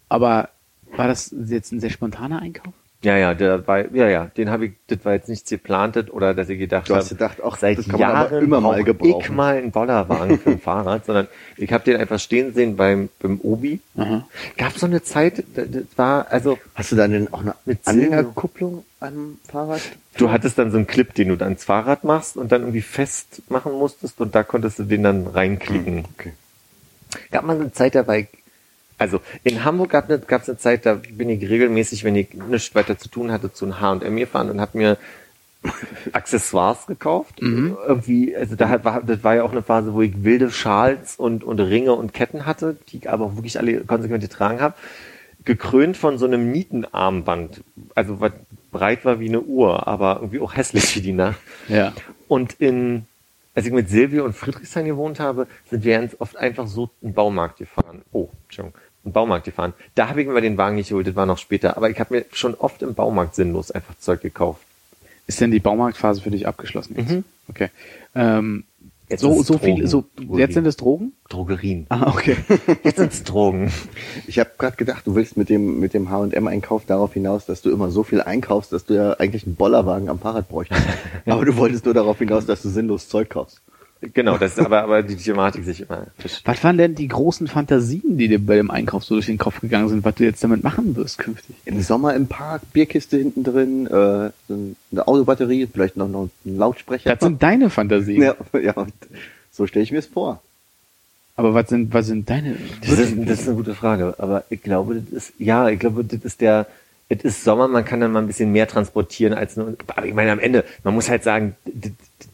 aber 0.09 0.51
war 0.97 1.09
das 1.09 1.35
jetzt 1.47 1.73
ein 1.73 1.81
sehr 1.81 1.91
spontaner 1.91 2.41
Einkauf? 2.41 2.75
Ja, 3.03 3.17
ja, 3.17 3.35
der 3.35 3.67
war, 3.67 3.93
ja, 3.93 4.09
ja, 4.09 4.27
den 4.37 4.49
habe 4.49 4.67
ich, 4.67 4.73
das 4.87 5.05
war 5.05 5.15
jetzt 5.15 5.29
nichts 5.29 5.51
geplantet 5.51 6.13
oder 6.13 6.35
dass 6.35 6.49
ich 6.49 6.59
gedacht 6.59 6.89
Du 6.89 6.95
habe, 6.95 7.03
hast 7.03 7.09
gedacht, 7.09 7.39
ach, 7.45 7.59
seit 7.59 7.79
das 7.79 7.89
kann 7.89 7.99
man 7.99 8.11
Jahren 8.11 8.45
immer 8.45 8.61
mal 8.61 8.77
brauch 8.77 8.85
gebrauchen. 8.85 9.21
ich 9.21 9.31
mal 9.31 9.57
einen 9.57 9.73
Bollerwagen 9.73 10.39
für 10.39 10.51
ein 10.51 10.61
Fahrrad, 10.61 11.05
sondern 11.05 11.27
ich 11.57 11.73
habe 11.73 11.83
den 11.83 11.97
einfach 11.97 12.21
stehen 12.21 12.55
sehen 12.55 12.77
beim, 12.77 13.09
beim 13.21 13.41
Obi. 13.43 13.81
Aha. 13.97 14.27
Gab 14.57 14.79
so 14.79 14.87
eine 14.87 15.03
Zeit, 15.03 15.43
das 15.55 15.67
war, 15.97 16.31
also 16.31 16.59
Hast 16.75 16.93
du 16.93 16.97
dann 16.97 17.11
denn 17.11 17.33
auch 17.33 17.41
eine 17.41 17.55
Mit 17.65 17.81
Anhängerkupplung 17.87 18.85
am 19.01 19.39
Fahrrad? 19.51 19.83
du 20.17 20.31
hattest 20.31 20.59
dann 20.59 20.71
so 20.71 20.77
einen 20.77 20.87
Clip, 20.87 21.13
den 21.15 21.29
du 21.29 21.37
dann 21.37 21.53
ins 21.53 21.65
Fahrrad 21.65 22.05
machst 22.05 22.37
und 22.37 22.53
dann 22.53 22.63
irgendwie 22.63 22.83
festmachen 22.83 23.73
musstest 23.73 24.21
und 24.21 24.35
da 24.35 24.45
konntest 24.45 24.79
du 24.79 24.85
den 24.85 25.03
dann 25.03 25.27
reinklicken. 25.27 26.05
Okay. 26.15 26.33
Gab 27.33 27.45
mal 27.45 27.57
eine 27.57 27.73
Zeit 27.73 27.95
dabei, 27.95 28.29
also 29.03 29.21
in 29.43 29.65
Hamburg 29.65 29.91
gab 29.91 30.09
es 30.09 30.27
gab's 30.29 30.49
eine 30.49 30.59
Zeit, 30.59 30.87
da 30.87 30.95
bin 30.95 31.29
ich 31.29 31.43
regelmäßig, 31.49 32.05
wenn 32.05 32.15
ich 32.15 32.29
nichts 32.35 32.75
weiter 32.75 32.97
zu 32.97 33.09
tun 33.09 33.33
hatte, 33.33 33.53
zu 33.53 33.65
einem 33.65 33.81
H&M 33.81 34.17
gefahren 34.17 34.49
und 34.49 34.61
habe 34.61 34.79
mir 34.79 34.97
Accessoires 36.13 36.87
gekauft. 36.87 37.41
Irgendwie, 37.87 38.37
also 38.37 38.55
da 38.55 38.85
war, 38.85 39.03
das 39.03 39.25
war 39.25 39.35
ja 39.35 39.43
auch 39.43 39.51
eine 39.51 39.63
Phase, 39.63 39.93
wo 39.93 40.03
ich 40.03 40.23
wilde 40.23 40.51
Schals 40.51 41.17
und, 41.17 41.43
und 41.43 41.59
Ringe 41.59 41.95
und 41.95 42.15
Ketten 42.15 42.47
hatte, 42.47 42.77
die 42.89 42.99
ich 42.99 43.11
aber 43.11 43.27
auch 43.27 43.37
wirklich 43.37 43.59
alle 43.59 43.81
konsequent 43.81 44.23
getragen 44.23 44.61
habe. 44.61 44.75
Gekrönt 45.45 45.97
von 45.97 46.19
so 46.19 46.27
einem 46.27 46.53
Nietenarmband. 46.53 47.63
Also 47.97 48.21
was 48.21 48.33
breit 48.71 49.05
war 49.05 49.19
wie 49.19 49.29
eine 49.29 49.41
Uhr, 49.41 49.89
aber 49.89 50.19
irgendwie 50.21 50.41
auch 50.41 50.55
hässlich 50.55 50.95
wie 50.95 51.01
die 51.01 51.13
Nacht. 51.13 51.41
Ja. 51.69 51.93
Und 52.29 52.55
in, 52.61 53.07
als 53.55 53.67
ich 53.67 53.73
mit 53.73 53.89
Silvia 53.89 54.23
und 54.23 54.35
Friedrichshain 54.35 54.85
gewohnt 54.85 55.19
habe, 55.19 55.49
sind 55.69 55.83
wir 55.85 55.99
ganz 55.99 56.17
oft 56.21 56.37
einfach 56.37 56.69
so 56.69 56.91
in 57.01 57.09
den 57.09 57.15
Baumarkt 57.15 57.59
gefahren. 57.59 58.03
Oh, 58.13 58.29
Entschuldigung. 58.45 58.81
Den 59.05 59.13
Baumarkt 59.13 59.45
gefahren. 59.45 59.73
Da 59.95 60.09
habe 60.09 60.23
ich 60.23 60.29
mir 60.29 60.41
den 60.41 60.57
Wagen 60.57 60.77
nicht 60.77 60.91
geholt, 60.91 61.07
das 61.07 61.17
war 61.17 61.27
noch 61.27 61.39
später. 61.39 61.77
Aber 61.77 61.91
ich 61.91 61.99
habe 61.99 62.15
mir 62.15 62.25
schon 62.33 62.55
oft 62.55 62.83
im 62.83 62.95
Baumarkt 62.95 63.35
sinnlos 63.35 63.71
einfach 63.71 63.95
Zeug 63.99 64.21
gekauft. 64.21 64.63
Ist 65.27 65.41
denn 65.41 65.51
die 65.51 65.61
Baumarktphase 65.61 66.21
für 66.21 66.31
dich 66.31 66.47
abgeschlossen? 66.47 66.95
Jetzt? 66.97 67.11
Mhm. 67.11 67.25
Okay. 67.49 67.69
Ähm, 68.15 68.65
Jetzt 69.13 69.21
so, 69.21 69.43
so 69.43 69.59
viel, 69.59 69.75
Drogen. 69.75 69.87
so, 69.89 70.05
Drogen. 70.17 70.39
jetzt 70.39 70.55
sind 70.55 70.67
es 70.67 70.77
Drogen? 70.79 71.13
Drogerien. 71.29 71.85
Ah, 71.91 72.11
okay. 72.11 72.35
Jetzt 72.83 72.97
sind 72.97 73.13
es 73.13 73.25
Drogen. 73.25 73.71
Ich 74.27 74.39
habe 74.39 74.53
gerade 74.57 74.77
gedacht, 74.77 75.07
du 75.07 75.15
willst 75.15 75.37
mit 75.37 75.51
dem 75.51 75.81
mit 75.81 75.93
dem 75.93 76.09
H&M-Einkauf 76.09 76.87
darauf 76.87 77.13
hinaus, 77.13 77.45
dass 77.45 77.61
du 77.61 77.71
immer 77.71 77.91
so 77.91 78.05
viel 78.05 78.23
einkaufst, 78.23 78.73
dass 78.73 78.87
du 78.87 78.95
ja 78.95 79.13
eigentlich 79.15 79.45
einen 79.45 79.57
Bollerwagen 79.57 80.09
am 80.09 80.19
Fahrrad 80.19 80.49
bräuchtest. 80.49 80.81
Aber 81.27 81.45
du 81.45 81.57
wolltest 81.59 81.85
nur 81.85 81.93
darauf 81.93 82.19
hinaus, 82.21 82.47
dass 82.47 82.63
du 82.63 82.71
sinnlos 82.71 83.09
Zeug 83.09 83.29
kaufst. 83.29 83.61
Genau, 84.15 84.37
das 84.37 84.59
ist 84.59 84.61
aber, 84.65 84.83
aber 84.83 85.03
die 85.03 85.17
Thematik 85.17 85.65
sich 85.65 85.83
immer. 85.83 86.07
Was 86.45 86.65
waren 86.65 86.77
denn 86.77 86.95
die 86.95 87.09
großen 87.09 87.47
Fantasien, 87.47 88.19
die 88.19 88.29
dir 88.29 88.45
bei 88.45 88.57
dem 88.57 88.71
Einkauf 88.71 89.05
so 89.05 89.15
durch 89.15 89.27
den 89.27 89.39
Kopf 89.39 89.61
gegangen 89.61 89.89
sind, 89.89 90.05
was 90.05 90.17
du 90.17 90.25
jetzt 90.25 90.43
damit 90.43 90.65
machen 90.65 90.97
wirst 90.97 91.19
künftig? 91.19 91.57
Im 91.65 91.81
Sommer 91.83 92.15
im 92.15 92.27
Park, 92.27 92.63
Bierkiste 92.73 93.17
hinten 93.17 93.45
drin, 93.45 93.87
äh, 93.87 94.31
eine 94.51 95.07
Autobatterie, 95.09 95.69
vielleicht 95.73 95.97
noch, 95.97 96.09
noch 96.09 96.29
ein 96.45 96.59
Lautsprecher. 96.59 97.11
Das 97.11 97.21
sind 97.21 97.43
deine 97.43 97.71
Fantasien. 97.71 98.23
ja, 98.23 98.35
ja, 98.61 98.73
und 98.75 98.93
so 99.53 99.67
stelle 99.67 99.85
ich 99.85 99.93
mir 99.93 99.99
es 99.99 100.07
vor. 100.07 100.43
Aber 101.37 101.55
was 101.55 101.69
sind, 101.69 101.95
was 101.95 102.07
sind 102.07 102.29
deine? 102.29 102.57
Das 102.83 102.99
ist, 102.99 103.15
das 103.27 103.41
ist 103.41 103.49
eine 103.49 103.57
gute 103.57 103.75
Frage, 103.75 104.17
aber 104.19 104.45
ich 104.51 104.63
glaube, 104.63 104.97
das 104.97 105.13
ist, 105.13 105.33
ja, 105.39 105.69
ich 105.69 105.79
glaube, 105.79 106.05
das 106.05 106.21
ist 106.25 106.41
der, 106.41 106.67
es 107.09 107.25
ist 107.25 107.45
Sommer, 107.45 107.69
man 107.69 107.85
kann 107.85 108.01
dann 108.01 108.13
mal 108.13 108.21
ein 108.21 108.27
bisschen 108.27 108.53
mehr 108.53 108.69
transportieren 108.69 109.33
als 109.33 109.57
nur, 109.57 109.75
aber 109.87 110.07
ich 110.07 110.15
meine, 110.15 110.33
am 110.33 110.39
Ende, 110.39 110.65
man 110.85 110.95
muss 110.95 111.09
halt 111.09 111.23
sagen, 111.23 111.57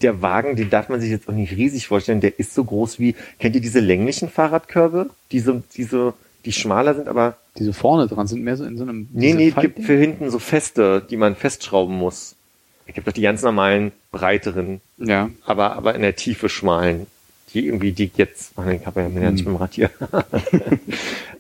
der 0.03 0.23
Wagen, 0.23 0.57
den 0.57 0.71
darf 0.71 0.89
man 0.89 1.01
sich 1.01 1.11
jetzt 1.11 1.29
auch 1.29 1.33
nicht 1.33 1.53
riesig 1.57 1.89
vorstellen, 1.89 2.21
der 2.21 2.39
ist 2.39 2.55
so 2.55 2.65
groß 2.65 2.99
wie, 2.99 3.15
kennt 3.39 3.55
ihr 3.55 3.61
diese 3.61 3.81
länglichen 3.81 4.29
Fahrradkörbe? 4.29 5.11
Die 5.33 5.41
so, 5.41 5.63
die 6.45 6.53
schmaler 6.53 6.95
sind, 6.95 7.09
aber, 7.09 7.37
Diese 7.59 7.73
vorne 7.73 8.07
dran 8.07 8.27
sind 8.27 8.43
mehr 8.43 8.57
so 8.57 8.65
in 8.65 8.79
so 8.79 8.85
einem. 8.85 9.09
nee, 9.13 9.27
diese 9.27 9.37
nee, 9.39 9.49
es 9.55 9.61
gibt 9.61 9.81
für 9.85 9.97
hinten 9.97 10.31
so 10.31 10.39
feste, 10.39 11.03
die 11.09 11.17
man 11.17 11.37
festschrauben 11.37 11.97
muss. 11.97 12.35
Es 12.87 12.95
gibt 12.95 13.07
doch 13.07 13.13
die 13.13 13.23
ganz 13.23 13.43
normalen, 13.43 13.93
breiteren, 14.13 14.81
Ja. 14.97 15.29
aber, 15.45 15.77
aber 15.77 15.95
in 15.95 16.03
der 16.03 16.17
Tiefe 16.17 16.49
schmalen. 16.49 17.07
Die 17.55 17.67
irgendwie, 17.67 17.93
die 17.93 18.11
jetzt, 18.17 18.53
ich 18.59 18.87
habe 18.87 19.01
ja 19.01 19.09
mir 19.09 19.23
ja 19.23 19.31
nicht 19.31 19.47
mit 19.47 19.55
dem 19.55 19.57
Rad 19.57 19.73
hier. 19.75 19.91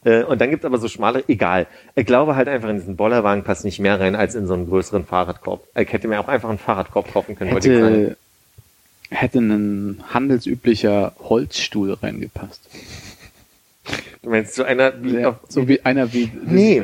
Äh, 0.04 0.22
und 0.22 0.40
dann 0.40 0.50
gibt's 0.50 0.64
aber 0.64 0.78
so 0.78 0.86
schmale, 0.86 1.24
egal. 1.26 1.66
Ich 1.96 2.06
glaube 2.06 2.36
halt 2.36 2.46
einfach, 2.46 2.68
in 2.68 2.76
diesen 2.76 2.94
Bollerwagen 2.94 3.42
passt 3.42 3.64
nicht 3.64 3.80
mehr 3.80 3.98
rein 3.98 4.14
als 4.14 4.36
in 4.36 4.46
so 4.46 4.54
einen 4.54 4.68
größeren 4.68 5.04
Fahrradkorb. 5.04 5.64
Ich 5.76 5.92
hätte 5.92 6.06
mir 6.06 6.20
auch 6.20 6.28
einfach 6.28 6.48
einen 6.48 6.58
Fahrradkorb 6.58 7.12
kaufen 7.12 7.34
können. 7.34 7.50
Hätte, 7.50 8.16
hätte 9.10 9.38
ein 9.38 10.02
handelsüblicher 10.12 11.14
Holzstuhl 11.18 11.94
reingepasst. 11.94 12.60
Du 14.22 14.30
meinst 14.30 14.54
so 14.54 14.64
einer 14.64 14.92
wie 15.02 15.20
Ja, 15.20 15.30
auf, 15.30 15.36
so 15.48 15.68
wie 15.68 15.84
einer 15.84 16.12
wie. 16.12 16.30
Nee. 16.44 16.82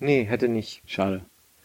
Nee, 0.00 0.24
hätte 0.24 0.48
nicht. 0.48 0.82
Schade. 0.86 1.20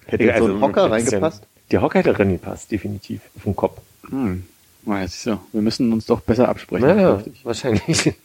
Hätte 0.05 0.25
Ja, 0.25 0.37
so 0.37 0.45
also 0.45 0.55
ein 0.55 0.61
Hocker 0.61 0.91
reingepasst? 0.91 1.43
Der 1.71 1.81
Hocker 1.81 1.99
hätte 1.99 2.17
reingepasst, 2.17 2.71
definitiv. 2.71 3.21
Auf 3.35 3.43
den 3.43 3.55
Kopf. 3.55 3.81
Hm. 4.09 4.43
Na, 4.85 5.01
jetzt 5.01 5.21
so. 5.21 5.39
Wir 5.51 5.61
müssen 5.61 5.91
uns 5.91 6.05
doch 6.05 6.21
besser 6.21 6.47
absprechen. 6.47 6.87
Naja, 6.87 7.15
künftig. 7.15 7.43
wahrscheinlich. 7.43 8.13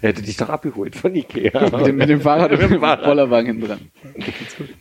er 0.00 0.08
hätte 0.08 0.22
dich 0.22 0.36
doch 0.36 0.48
abgeholt 0.48 0.96
von 0.96 1.14
Ikea. 1.14 1.70
Mit 1.76 1.86
dem, 1.86 1.96
mit 1.96 2.08
dem 2.08 2.20
Fahrrad 2.22 2.52
und 2.52 2.60
Mit 2.60 2.70
dem. 2.70 2.80
Bollerwagen 2.80 3.46
hinten 3.46 3.66
dran. 3.66 3.80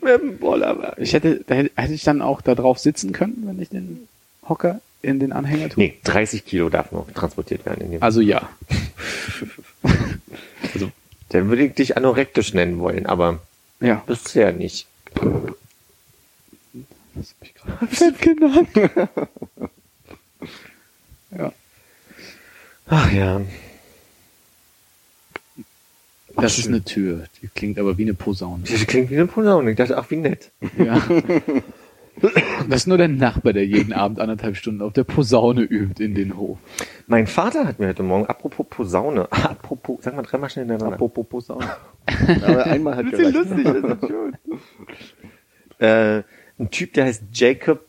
Mit 0.01 0.21
dem 0.21 0.37
Bollerwagen. 0.37 1.03
Ich 1.03 1.13
hätte, 1.13 1.43
da 1.45 1.55
hätte, 1.55 1.71
hätte 1.75 1.93
ich 1.93 2.03
dann 2.03 2.21
auch 2.21 2.41
da 2.41 2.55
drauf 2.55 2.79
sitzen 2.79 3.11
können, 3.11 3.43
wenn 3.45 3.61
ich 3.61 3.69
den 3.69 4.07
Hocker 4.51 4.81
in 5.01 5.19
den 5.19 5.31
Anhänger 5.31 5.69
tue. 5.69 5.83
Nee, 5.83 5.97
30 6.03 6.45
Kilo 6.45 6.69
darf 6.69 6.91
noch 6.91 7.09
transportiert 7.11 7.65
werden 7.65 7.85
in 7.85 7.91
dem. 7.93 8.03
Also 8.03 8.21
ja. 8.21 8.49
also, 10.73 10.91
Dann 11.29 11.49
würde 11.49 11.65
ich 11.65 11.73
dich 11.73 11.97
anorektisch 11.97 12.53
nennen 12.53 12.79
wollen, 12.79 13.05
aber 13.05 13.39
ja. 13.79 14.03
bisher 14.05 14.51
nicht. 14.51 14.87
Das 17.15 17.29
hab 17.29 17.35
ich 17.41 17.53
gerade 17.55 17.87
fett 17.87 18.21
genannt. 18.21 18.69
ja. 21.37 21.53
Ach 22.87 23.11
ja. 23.11 23.41
Das 26.35 26.37
Ach, 26.37 26.43
ist 26.43 26.63
schön. 26.63 26.73
eine 26.73 26.83
Tür. 26.83 27.25
Die 27.41 27.47
klingt 27.47 27.79
aber 27.79 27.97
wie 27.97 28.03
eine 28.03 28.13
Posaune. 28.13 28.63
Das 28.69 28.85
klingt 28.87 29.09
wie 29.09 29.15
eine 29.15 29.27
Posaune. 29.27 29.71
Ich 29.71 29.77
dachte, 29.77 29.97
ach, 29.97 30.09
wie 30.09 30.17
nett. 30.17 30.51
Ja. 30.77 31.01
Das 32.69 32.81
ist 32.81 32.87
nur 32.87 32.97
der 32.97 33.07
Nachbar, 33.07 33.53
der 33.53 33.65
jeden 33.65 33.93
Abend 33.93 34.19
anderthalb 34.19 34.55
Stunden 34.57 34.81
auf 34.81 34.93
der 34.93 35.03
Posaune 35.05 35.61
übt 35.61 36.03
in 36.03 36.13
den 36.13 36.37
Hof. 36.37 36.57
Mein 37.07 37.25
Vater 37.25 37.65
hat 37.65 37.79
mir 37.79 37.87
heute 37.87 38.03
Morgen, 38.03 38.25
apropos 38.27 38.65
Posaune, 38.69 39.31
apropos, 39.31 39.99
sag 40.01 40.15
mal 40.15 40.21
dreimal 40.23 40.49
schnell 40.49 40.65
hintereinander. 40.65 40.95
Apropos 40.95 41.25
Posaune. 41.27 41.65
Aber 42.45 42.65
einmal 42.65 42.95
hat 42.97 43.05
gereicht. 43.11 43.37
Äh, 45.79 46.21
ein 46.59 46.69
Typ, 46.69 46.93
der 46.93 47.05
heißt 47.05 47.23
Jacob, 47.33 47.79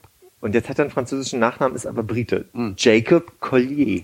und 0.41 0.55
jetzt 0.55 0.69
hat 0.71 0.79
er 0.79 0.85
einen 0.87 0.91
französischen 0.91 1.39
Nachnamen, 1.41 1.77
ist 1.77 1.85
aber 1.87 2.03
Brite. 2.03 2.47
Jacob 2.79 3.39
Collier. 3.41 4.03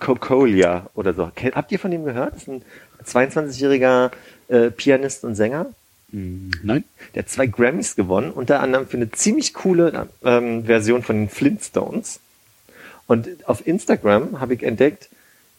Co- 0.00 0.14
Collier 0.14 0.88
oder 0.94 1.12
so. 1.12 1.30
Habt 1.54 1.70
ihr 1.72 1.78
von 1.78 1.90
dem 1.90 2.04
gehört? 2.04 2.34
Das 2.34 2.42
ist 2.44 2.48
ein 2.48 2.62
22-jähriger 3.30 4.10
äh, 4.48 4.70
Pianist 4.70 5.24
und 5.24 5.34
Sänger. 5.34 5.66
Hm, 6.12 6.50
Nein? 6.62 6.84
Der 7.14 7.22
hat 7.22 7.30
zwei 7.30 7.46
Grammys 7.46 7.96
gewonnen, 7.96 8.30
unter 8.30 8.60
anderem 8.60 8.86
für 8.86 8.96
eine 8.96 9.10
ziemlich 9.10 9.54
coole 9.54 10.08
ähm, 10.22 10.64
Version 10.64 11.02
von 11.02 11.16
den 11.16 11.28
Flintstones. 11.28 12.20
Und 13.06 13.28
auf 13.46 13.66
Instagram 13.66 14.40
habe 14.40 14.54
ich 14.54 14.62
entdeckt, 14.62 15.08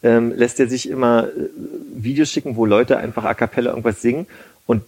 ähm, 0.04 0.34
lässt 0.36 0.60
er 0.60 0.68
sich 0.68 0.90
immer 0.90 1.28
äh, 1.28 1.50
Videos 1.96 2.32
schicken, 2.32 2.56
wo 2.56 2.66
Leute 2.66 2.98
einfach 2.98 3.26
a 3.26 3.34
cappella 3.34 3.72
irgendwas 3.72 4.02
singen 4.02 4.28
und 4.66 4.84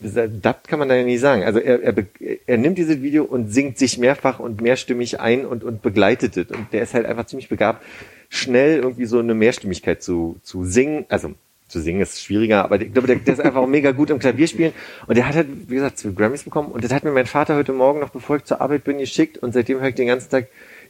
das 0.00 0.56
kann 0.66 0.78
man 0.78 0.88
da 0.88 0.94
ja 0.94 1.04
nie 1.04 1.18
sagen. 1.18 1.42
Also 1.42 1.58
er, 1.58 1.82
er, 1.82 1.94
er 2.46 2.56
nimmt 2.56 2.78
dieses 2.78 3.02
Video 3.02 3.24
und 3.24 3.52
singt 3.52 3.78
sich 3.78 3.98
mehrfach 3.98 4.38
und 4.38 4.60
mehrstimmig 4.60 5.20
ein 5.20 5.44
und, 5.44 5.64
und 5.64 5.82
begleitet 5.82 6.36
es. 6.36 6.50
Und 6.50 6.72
der 6.72 6.82
ist 6.82 6.94
halt 6.94 7.06
einfach 7.06 7.26
ziemlich 7.26 7.48
begabt, 7.48 7.84
schnell 8.28 8.78
irgendwie 8.78 9.06
so 9.06 9.18
eine 9.18 9.34
Mehrstimmigkeit 9.34 10.02
zu, 10.02 10.38
zu 10.42 10.64
singen. 10.64 11.04
Also 11.08 11.34
zu 11.70 11.80
singen 11.80 12.00
ist 12.00 12.22
schwieriger, 12.22 12.64
aber 12.64 12.80
ich 12.80 12.92
glaube, 12.92 13.06
der, 13.06 13.16
der 13.16 13.34
ist 13.34 13.40
einfach 13.40 13.60
auch 13.62 13.66
mega 13.66 13.92
gut 13.92 14.10
im 14.10 14.18
Klavierspielen. 14.18 14.72
Und 15.06 15.16
der 15.16 15.26
hat 15.28 15.34
halt, 15.36 15.48
wie 15.68 15.74
gesagt, 15.76 15.98
zwei 15.98 16.10
Grammys 16.10 16.42
bekommen. 16.42 16.70
Und 16.72 16.84
das 16.84 16.92
hat 16.92 17.04
mir 17.04 17.12
mein 17.12 17.26
Vater 17.26 17.54
heute 17.56 17.72
Morgen 17.72 18.00
noch, 18.00 18.10
bevor 18.10 18.36
ich 18.36 18.44
zur 18.44 18.60
Arbeit 18.60 18.84
bin, 18.84 18.98
geschickt. 18.98 19.38
Und 19.38 19.54
seitdem 19.54 19.80
höre 19.80 19.88
ich 19.88 19.94
den 19.94 20.08
ganzen 20.08 20.30
Tag 20.30 20.48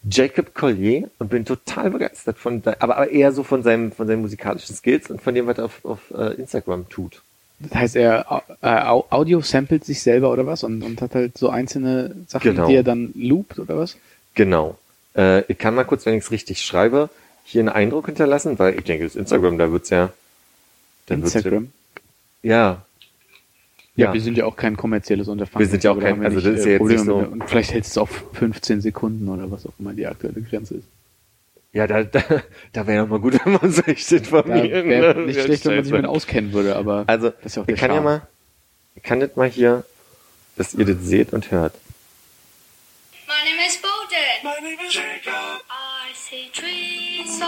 Jacob 0.08 0.54
Collier 0.54 1.08
und 1.18 1.28
bin 1.30 1.44
total 1.44 1.90
begeistert 1.90 2.38
von, 2.38 2.62
aber, 2.64 2.80
aber 2.98 3.10
eher 3.10 3.32
so 3.32 3.42
von 3.42 3.62
seinem, 3.62 3.92
von 3.92 4.06
seinen 4.06 4.22
musikalischen 4.22 4.74
Skills 4.74 5.10
und 5.10 5.20
von 5.20 5.34
dem, 5.34 5.46
was 5.46 5.58
er 5.58 5.66
auf, 5.66 5.84
auf 5.84 5.98
äh, 6.16 6.34
Instagram 6.34 6.88
tut. 6.88 7.20
Das 7.58 7.74
heißt, 7.74 7.96
er 7.96 8.42
äh, 8.62 8.66
Au- 8.68 9.04
Audio 9.10 9.42
samplet 9.42 9.84
sich 9.84 10.00
selber 10.02 10.32
oder 10.32 10.46
was 10.46 10.64
und, 10.64 10.82
und 10.82 11.02
hat 11.02 11.14
halt 11.14 11.36
so 11.36 11.50
einzelne 11.50 12.14
Sachen, 12.26 12.54
Genau. 12.54 12.66
die 12.68 12.76
er 12.76 12.82
dann 12.82 13.12
loopt 13.14 13.58
oder 13.58 13.76
was? 13.76 13.98
Genau. 14.34 14.78
Äh, 15.14 15.42
ich 15.52 15.58
kann 15.58 15.74
mal 15.74 15.84
kurz, 15.84 16.06
wenn 16.06 16.14
ich 16.14 16.24
es 16.24 16.30
richtig 16.30 16.62
schreibe, 16.62 17.10
hier 17.44 17.60
einen 17.60 17.68
Eindruck 17.68 18.06
hinterlassen, 18.06 18.58
weil 18.58 18.76
ich 18.78 18.84
denke, 18.84 19.04
das 19.04 19.16
Instagram, 19.16 19.58
da 19.58 19.70
wird's 19.70 19.90
ja. 19.90 20.10
Da 21.10 21.16
wird's 21.22 21.34
Instagram. 21.34 21.72
Ja. 22.42 22.84
Ja, 23.96 24.06
Ja. 24.06 24.12
wir 24.14 24.20
sind 24.20 24.38
ja 24.38 24.46
auch 24.46 24.56
kein 24.56 24.76
kommerzielles 24.76 25.28
Unterfangen. 25.28 25.66
Wir 25.66 25.70
sind 25.70 25.84
ja 25.84 25.90
auch 25.90 25.98
kein- 26.00 26.24
also 26.24 26.40
das 26.40 26.60
ist 26.60 26.64
äh, 26.64 26.66
ja 26.66 26.70
jetzt 26.72 26.78
Probleme 26.78 27.00
nicht 27.00 27.06
so- 27.06 27.18
mit. 27.20 27.30
Und 27.32 27.44
vielleicht 27.48 27.72
hältst 27.72 27.96
du 27.96 28.00
es 28.00 28.02
auf 28.02 28.24
15 28.32 28.80
Sekunden 28.80 29.28
oder 29.28 29.50
was 29.50 29.66
auch 29.66 29.72
immer 29.78 29.92
die 29.92 30.06
aktuelle 30.06 30.40
Grenze 30.40 30.76
ist. 30.76 30.84
Ja, 31.72 31.86
da, 31.86 32.02
da, 32.02 32.22
da 32.72 32.86
wäre 32.86 32.96
ja 33.02 33.06
mal 33.06 33.20
gut, 33.20 33.34
wenn 33.44 33.52
man 33.52 33.70
sich 33.70 34.10
informieren. 34.10 34.88
wäre 34.88 35.14
ne? 35.20 35.26
nicht 35.26 35.36
Ja, 35.36 35.44
schlecht, 35.44 35.64
wenn 35.66 35.74
man 35.76 35.84
sich 35.84 35.92
mit 35.92 36.04
auskennen 36.06 36.52
würde, 36.52 36.74
aber 36.76 37.04
Also, 37.06 37.30
das 37.30 37.44
ist 37.46 37.56
ja 37.56 37.62
auch 37.62 37.68
ich 37.68 37.76
kann 37.76 37.90
ja 37.90 37.96
Charme. 37.96 38.04
mal, 38.04 38.22
ich 38.96 39.02
kann 39.02 39.20
das 39.20 39.36
mal 39.36 39.48
hier, 39.48 39.84
dass 40.56 40.74
ihr 40.74 40.84
das 40.86 40.96
seht 41.02 41.32
und 41.32 41.50
hört. 41.50 41.74
My 43.28 43.34
name 43.48 43.66
is 43.66 43.76
Bolden. 43.80 44.42
My 44.42 44.60
name 44.62 44.88
is 44.88 44.94
Jacob. 44.94 45.62
I 45.70 46.12
see 46.14 46.50
trees 46.52 47.38
so 47.38 47.44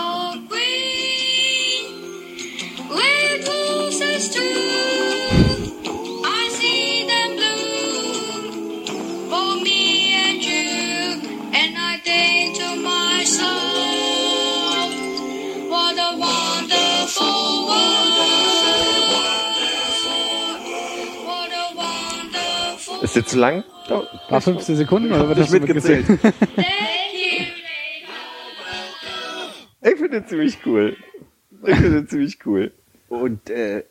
Ist 23.03 23.17
jetzt 23.17 23.31
zu 23.31 23.39
lang? 23.39 23.65
War 24.29 24.41
15 24.41 24.77
Sekunden 24.77 25.13
oder 25.13 25.37
hast 25.37 25.53
du 25.53 25.59
mitgezählt. 25.59 26.09
mitgezählt? 26.09 26.35
Thank 26.55 26.67
you. 27.13 27.45
Ich 29.83 29.99
finde 29.99 30.21
das 30.21 30.31
ziemlich 30.31 30.59
cool. 30.65 30.97
Ich 31.67 31.75
finde 31.77 32.01
das 32.03 32.11
ziemlich 32.11 32.39
cool. 32.47 32.73
Und 33.09 33.51
äh, 33.51 33.85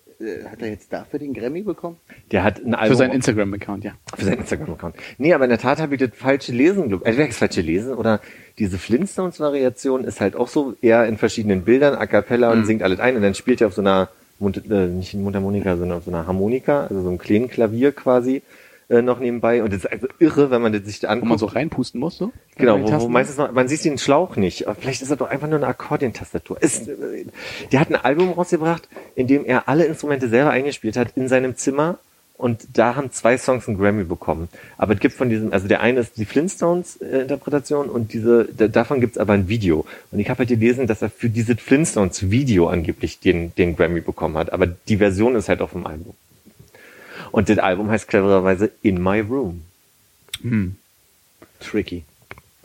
hat 0.50 0.62
er 0.62 0.70
jetzt 0.70 0.92
dafür 0.94 1.20
den 1.20 1.34
Grammy 1.34 1.62
bekommen? 1.62 1.98
Der 2.32 2.44
hat 2.44 2.60
ein 2.64 2.76
Album. 2.76 2.90
Für 2.94 2.98
seinen 2.98 3.14
Instagram-Account, 3.14 3.84
ja. 3.84 3.92
Für 4.16 4.26
seinen 4.26 4.40
Instagram-Account. 4.40 4.96
Nee, 5.18 5.34
aber 5.34 5.46
in 5.46 5.50
der 5.50 5.60
Tat 5.60 5.80
habe 5.80 5.96
ich 5.96 6.00
das 6.00 6.12
falsche 6.14 6.52
Lesen, 6.52 6.90
glaub- 6.90 7.06
entweder 7.06 7.28
das 7.28 7.38
falsche 7.38 7.62
Lesen 7.62 7.94
oder 7.94 8.20
diese 8.60 8.78
Flintstones-Variation 8.78 10.04
ist 10.04 10.22
halt 10.22 10.36
auch 10.36 10.48
so 10.48 10.76
eher 10.82 11.06
in 11.06 11.18
verschiedenen 11.18 11.64
Bildern, 11.64 11.96
a 11.96 12.06
cappella 12.08 12.52
und 12.52 12.66
singt 12.66 12.84
alles 12.84 13.00
ein 13.00 13.16
und 13.16 13.22
dann 13.22 13.34
spielt 13.36 13.62
er 13.62 13.68
auf 13.68 13.74
so 13.74 13.82
einer, 13.82 14.10
äh, 14.42 14.88
nicht 14.88 15.14
Mundharmonika, 15.14 15.78
sondern 15.78 15.98
auf 16.00 16.04
so 16.06 16.12
einer 16.12 16.28
Harmonika, 16.28 16.84
also 16.88 17.02
so 17.02 17.10
einem 17.10 17.18
kleinen 17.18 17.50
Klavier 17.50 17.92
quasi 17.92 18.42
äh, 18.92 19.02
noch 19.02 19.20
nebenbei 19.20 19.64
und 19.64 19.72
das 19.72 19.86
ist 19.86 19.92
also 19.92 20.08
irre, 20.20 20.52
wenn 20.52 20.62
man 20.62 20.74
das 20.74 20.84
sich 20.84 21.00
da 21.00 21.08
Wo 21.08 21.12
anguckt. 21.14 21.30
man 21.30 21.38
so 21.38 21.46
reinpusten 21.46 22.00
muss, 22.00 22.18
so? 22.18 22.32
Genau, 22.58 22.82
wo, 22.82 23.02
wo 23.02 23.08
meistens 23.08 23.38
noch, 23.38 23.52
man 23.52 23.68
sieht 23.70 23.86
den 23.86 23.98
Schlauch 23.98 24.36
nicht. 24.36 24.68
Aber 24.68 24.76
vielleicht 24.76 25.02
ist 25.02 25.10
er 25.10 25.16
doch 25.16 25.30
einfach 25.30 25.48
nur 25.48 25.58
eine 25.58 25.68
Akkordeontastatur. 25.68 26.62
Ist, 26.62 26.90
äh, 26.90 27.26
der 27.72 27.80
hat 27.80 27.90
ein 27.90 27.96
Album 27.96 28.32
rausgebracht, 28.32 28.90
in 29.16 29.28
dem 29.28 29.46
er 29.46 29.70
alle 29.70 29.86
Instrumente 29.86 30.28
selber 30.28 30.52
eingespielt 30.52 30.98
hat 30.98 31.14
in 31.16 31.30
seinem 31.30 31.56
Zimmer. 31.56 32.00
Und 32.38 32.70
da 32.74 32.96
haben 32.96 33.12
zwei 33.12 33.38
Songs 33.38 33.68
einen 33.68 33.78
Grammy 33.78 34.04
bekommen. 34.04 34.50
Aber 34.78 34.96
es 34.96 35.00
gibt 35.00 35.14
von 35.14 35.30
diesem, 35.30 35.54
also 35.54 35.68
der 35.68 35.82
eine 35.82 36.00
ist 36.00 36.18
die 36.18 36.26
Flintstones-Interpretation 36.26 37.88
und 37.88 38.14
diese, 38.14 38.46
da, 38.46 38.68
davon 38.68 39.00
gibt's 39.00 39.20
aber 39.20 39.34
ein 39.34 39.48
Video. 39.48 39.86
Und 40.12 40.20
ich 40.20 40.28
habe 40.28 40.40
halt 40.40 40.50
gelesen, 40.50 40.88
dass 40.88 41.04
er 41.04 41.12
für 41.12 41.30
dieses 41.30 41.62
Flintstones-Video 41.62 42.68
angeblich 42.68 43.20
den, 43.20 43.54
den 43.56 43.76
Grammy 43.76 44.02
bekommen 44.02 44.38
hat. 44.38 44.52
Aber 44.52 44.66
die 44.66 44.98
Version 44.98 45.36
ist 45.36 45.50
halt 45.50 45.62
auf 45.62 45.74
dem 45.74 45.86
Album. 45.86 46.16
Und 47.32 47.50
das 47.50 47.58
Album 47.58 47.90
heißt 47.90 48.08
clevererweise 48.08 48.72
In 48.82 49.02
My 49.02 49.20
Room. 49.22 49.62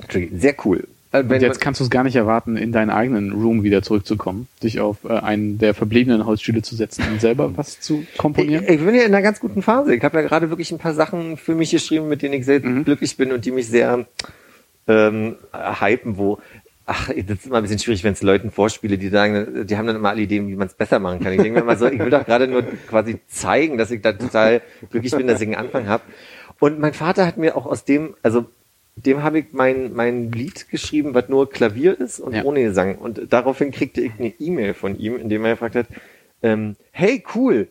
Tricky. 0.09 0.31
Sehr 0.37 0.55
cool. 0.65 0.87
Äh, 1.13 1.21
Und 1.21 1.41
jetzt 1.41 1.61
kannst 1.61 1.81
du 1.81 1.85
es 1.85 1.91
gar 1.91 2.05
nicht 2.05 2.17
erwarten, 2.17 2.57
in 2.57 2.73
deinen 2.73 2.91
eigenen 2.91 3.33
Room 3.33 3.63
wieder 3.63 3.83
zurückzukommen, 3.83 4.49
dich 4.63 4.81
auf 4.81 4.99
äh, 5.05 5.13
einen 5.13 5.59
der 5.59 5.75
verbliebenen 5.75 6.27
Holzstühle 6.27 6.63
zu 6.63 6.75
setzen 6.75 7.05
und 7.11 7.21
selber 7.21 7.57
was 7.57 7.81
zu 7.81 8.05
komponieren. 8.17 8.65
Ich, 8.65 8.71
ich 8.71 8.85
bin 8.85 8.95
ja 8.95 9.03
in 9.03 9.15
einer 9.15 9.23
ganz 9.23 9.41
guten 9.41 9.63
Phase. 9.63 9.95
Ich 9.95 10.03
habe 10.03 10.21
ja 10.21 10.27
gerade 10.27 10.51
wirklich 10.51 10.73
ein 10.73 10.79
paar 10.79 10.95
Sachen 10.95 11.37
für 11.37 11.55
mich 11.55 11.71
geschrieben, 11.71 12.09
mit 12.09 12.23
denen 12.23 12.35
ich 12.35 12.45
sehr 12.45 12.61
glücklich 12.61 13.17
bin 13.17 13.33
und 13.33 13.45
die 13.45 13.53
mich 13.53 13.69
sehr 13.69 14.07
ähm, 14.89 15.37
hypen, 15.53 16.17
wo 16.17 16.39
Ach, 16.89 17.09
das 17.09 17.39
ist 17.39 17.47
immer 17.47 17.57
ein 17.57 17.63
bisschen 17.65 17.81
schwierig, 17.81 18.05
wenn 18.05 18.13
es 18.13 18.23
Leuten 18.23 18.53
vorspiele, 18.53 18.97
die 18.97 19.09
sagen, 19.09 19.67
die 19.67 19.77
haben 19.77 19.89
dann 19.89 19.97
immer 19.97 20.11
alle 20.11 20.21
Ideen, 20.23 20.47
wie 20.49 20.55
man 20.55 20.69
es 20.69 20.75
besser 20.75 21.01
machen 21.01 21.19
kann. 21.19 21.33
Ich 21.33 21.39
denke 21.43 21.55
mir 21.59 21.63
immer 21.63 21.77
so, 21.77 21.87
ich 21.87 21.99
will 21.99 22.11
doch 22.11 22.25
gerade 22.25 22.47
nur 22.47 22.63
quasi 22.89 23.19
zeigen, 23.27 23.77
dass 23.77 23.91
ich 23.91 24.03
da 24.03 24.13
total 24.13 24.63
glücklich 24.91 25.13
bin, 25.13 25.27
dass 25.27 25.41
ich 25.41 25.49
einen 25.49 25.57
Anfang 25.57 25.89
habe. 25.89 26.05
Und 26.61 26.79
mein 26.79 26.93
Vater 26.95 27.27
hat 27.27 27.39
mir 27.39 27.57
auch 27.57 27.67
aus 27.67 27.85
dem, 27.85 28.15
also 28.23 28.47
dem 28.95 29.23
habe 29.25 29.41
ich 29.41 29.47
mein, 29.51 29.95
mein 29.95 30.31
Lied 30.31 30.69
geschrieben, 30.71 31.13
was 31.13 31.29
nur 31.29 31.51
Klavier 31.51 31.99
ist 32.01 32.21
und 32.21 32.35
Ja. 32.35 32.45
ohne 32.45 32.63
Gesang. 32.63 32.97
Und 32.97 33.33
daraufhin 33.33 33.73
kriegte 33.73 34.01
ich 34.01 34.13
eine 34.19 34.33
E-Mail 34.39 34.73
von 34.73 34.97
ihm, 34.99 35.17
in 35.17 35.29
dem 35.29 35.45
er 35.45 35.53
gefragt 35.53 35.75
hat, 35.75 35.87
ähm, 36.43 36.77
hey, 36.93 37.23
cool, 37.35 37.69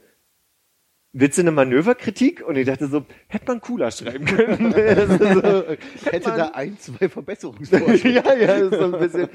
willst 1.18 1.38
du 1.38 1.42
eine 1.42 1.52
Manöverkritik? 1.52 2.46
Und 2.46 2.58
ich 2.58 2.66
dachte 2.68 2.88
so, 2.88 3.06
hätte 3.28 3.46
man 3.48 3.62
cooler 3.62 3.90
schreiben 3.92 4.26
können. 4.26 4.74
So, 4.76 6.10
Hätte 6.12 6.30
man- 6.30 6.38
da 6.38 6.52
ein, 6.54 6.78
zwei 6.80 7.10
Verbesserungsvorschläge. 7.10 8.10
ja, 8.26 8.34
ja, 8.36 8.70
so 8.70 8.94
ein 8.94 9.00
bisschen. 9.00 9.30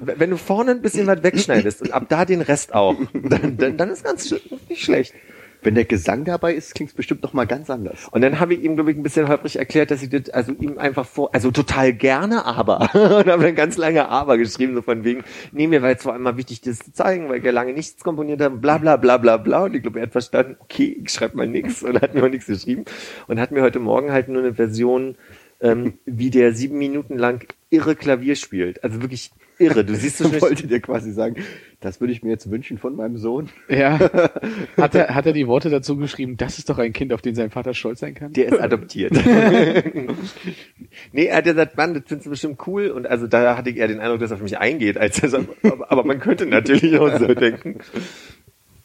Wenn 0.00 0.30
du 0.30 0.36
vorne 0.36 0.72
ein 0.72 0.82
bisschen 0.82 1.06
was 1.06 1.22
wegschneidest 1.22 1.82
und 1.82 1.92
ab 1.92 2.06
da 2.08 2.24
den 2.24 2.40
Rest 2.40 2.74
auch, 2.74 2.96
dann, 3.12 3.56
dann, 3.56 3.76
dann 3.76 3.90
ist 3.90 4.04
ganz 4.04 4.34
nicht 4.68 4.82
schlecht. 4.84 5.14
Wenn 5.62 5.74
der 5.74 5.84
Gesang 5.84 6.24
dabei 6.24 6.54
ist, 6.54 6.74
klingt 6.74 6.90
es 6.90 6.96
bestimmt 6.96 7.22
noch 7.22 7.32
mal 7.32 7.46
ganz 7.46 7.70
anders. 7.70 8.08
Und 8.10 8.22
dann 8.22 8.40
habe 8.40 8.54
ich 8.54 8.62
ihm, 8.62 8.76
glaube 8.76 8.90
ich, 8.90 8.96
ein 8.96 9.02
bisschen 9.02 9.28
holprig 9.28 9.56
erklärt, 9.56 9.90
dass 9.90 10.02
ich 10.02 10.10
das, 10.10 10.30
also 10.30 10.52
ihm 10.52 10.78
einfach 10.78 11.06
vor, 11.06 11.34
also 11.34 11.50
total 11.50 11.92
gerne, 11.92 12.44
aber. 12.44 12.80
und 12.94 13.26
habe 13.26 13.42
dann 13.42 13.54
ganz 13.54 13.76
lange 13.76 14.08
aber 14.08 14.38
geschrieben, 14.38 14.74
so 14.74 14.82
von 14.82 15.04
wegen, 15.04 15.24
nee, 15.52 15.66
mir 15.66 15.82
war 15.82 15.90
jetzt 15.90 16.02
vor 16.02 16.12
allem 16.12 16.22
mal 16.22 16.36
wichtig, 16.36 16.60
das 16.60 16.78
zu 16.78 16.92
zeigen, 16.92 17.28
weil 17.28 17.44
ja 17.44 17.50
lange 17.50 17.72
nichts 17.72 18.02
komponiert 18.02 18.40
habe, 18.40 18.56
bla, 18.56 18.78
bla, 18.78 18.96
bla, 18.96 19.16
bla, 19.16 19.36
bla. 19.36 19.64
Und 19.64 19.74
ich 19.74 19.82
glaube, 19.82 19.98
er 19.98 20.06
hat 20.06 20.12
verstanden, 20.12 20.56
okay, 20.60 21.00
ich 21.04 21.10
schreibe 21.10 21.36
mal 21.36 21.46
nichts 21.46 21.82
und 21.82 22.00
hat 22.00 22.14
mir 22.14 22.24
auch 22.24 22.28
nichts 22.28 22.46
geschrieben. 22.46 22.84
Und 23.26 23.40
hat 23.40 23.50
mir 23.50 23.62
heute 23.62 23.78
Morgen 23.78 24.12
halt 24.12 24.28
nur 24.28 24.42
eine 24.42 24.54
Version, 24.54 25.16
ähm, 25.60 25.94
wie 26.04 26.30
der 26.30 26.52
sieben 26.52 26.78
Minuten 26.78 27.18
lang 27.18 27.46
irre 27.70 27.96
Klavier 27.96 28.36
spielt. 28.36 28.84
Also 28.84 29.02
wirklich 29.02 29.32
irre. 29.58 29.84
Du 29.84 29.94
siehst 29.94 30.18
so 30.18 30.30
wollte 30.40 30.66
dir 30.66 30.80
quasi 30.80 31.12
sagen, 31.12 31.42
das 31.80 32.00
würde 32.00 32.12
ich 32.12 32.22
mir 32.22 32.30
jetzt 32.30 32.50
wünschen 32.50 32.78
von 32.78 32.96
meinem 32.96 33.16
Sohn. 33.16 33.48
Ja. 33.68 33.98
Hat 34.76 34.94
er, 34.94 35.14
hat 35.14 35.26
er 35.26 35.32
die 35.32 35.46
Worte 35.46 35.70
dazu 35.70 35.96
geschrieben, 35.96 36.36
das 36.36 36.58
ist 36.58 36.68
doch 36.68 36.78
ein 36.78 36.92
Kind, 36.92 37.12
auf 37.12 37.22
den 37.22 37.34
sein 37.34 37.50
Vater 37.50 37.74
stolz 37.74 38.00
sein 38.00 38.14
kann? 38.14 38.32
Der 38.32 38.46
ist 38.46 38.60
adoptiert. 38.60 39.12
nee, 41.12 41.26
er 41.26 41.36
hat 41.36 41.44
gesagt, 41.44 41.76
Mann, 41.76 41.94
das 41.94 42.04
findest 42.06 42.26
du 42.26 42.30
bestimmt 42.30 42.66
cool. 42.66 42.88
Und 42.88 43.06
also 43.06 43.26
da 43.26 43.56
hatte 43.56 43.70
ich 43.70 43.76
eher 43.76 43.88
den 43.88 44.00
Eindruck, 44.00 44.20
dass 44.20 44.30
er 44.30 44.36
auf 44.36 44.42
mich 44.42 44.58
eingeht, 44.58 44.98
als 44.98 45.22
er 45.22 45.30
sagt, 45.30 45.48
aber 45.64 46.04
man 46.04 46.20
könnte 46.20 46.46
natürlich 46.46 46.98
auch 46.98 47.18
so 47.18 47.34
denken. 47.34 47.78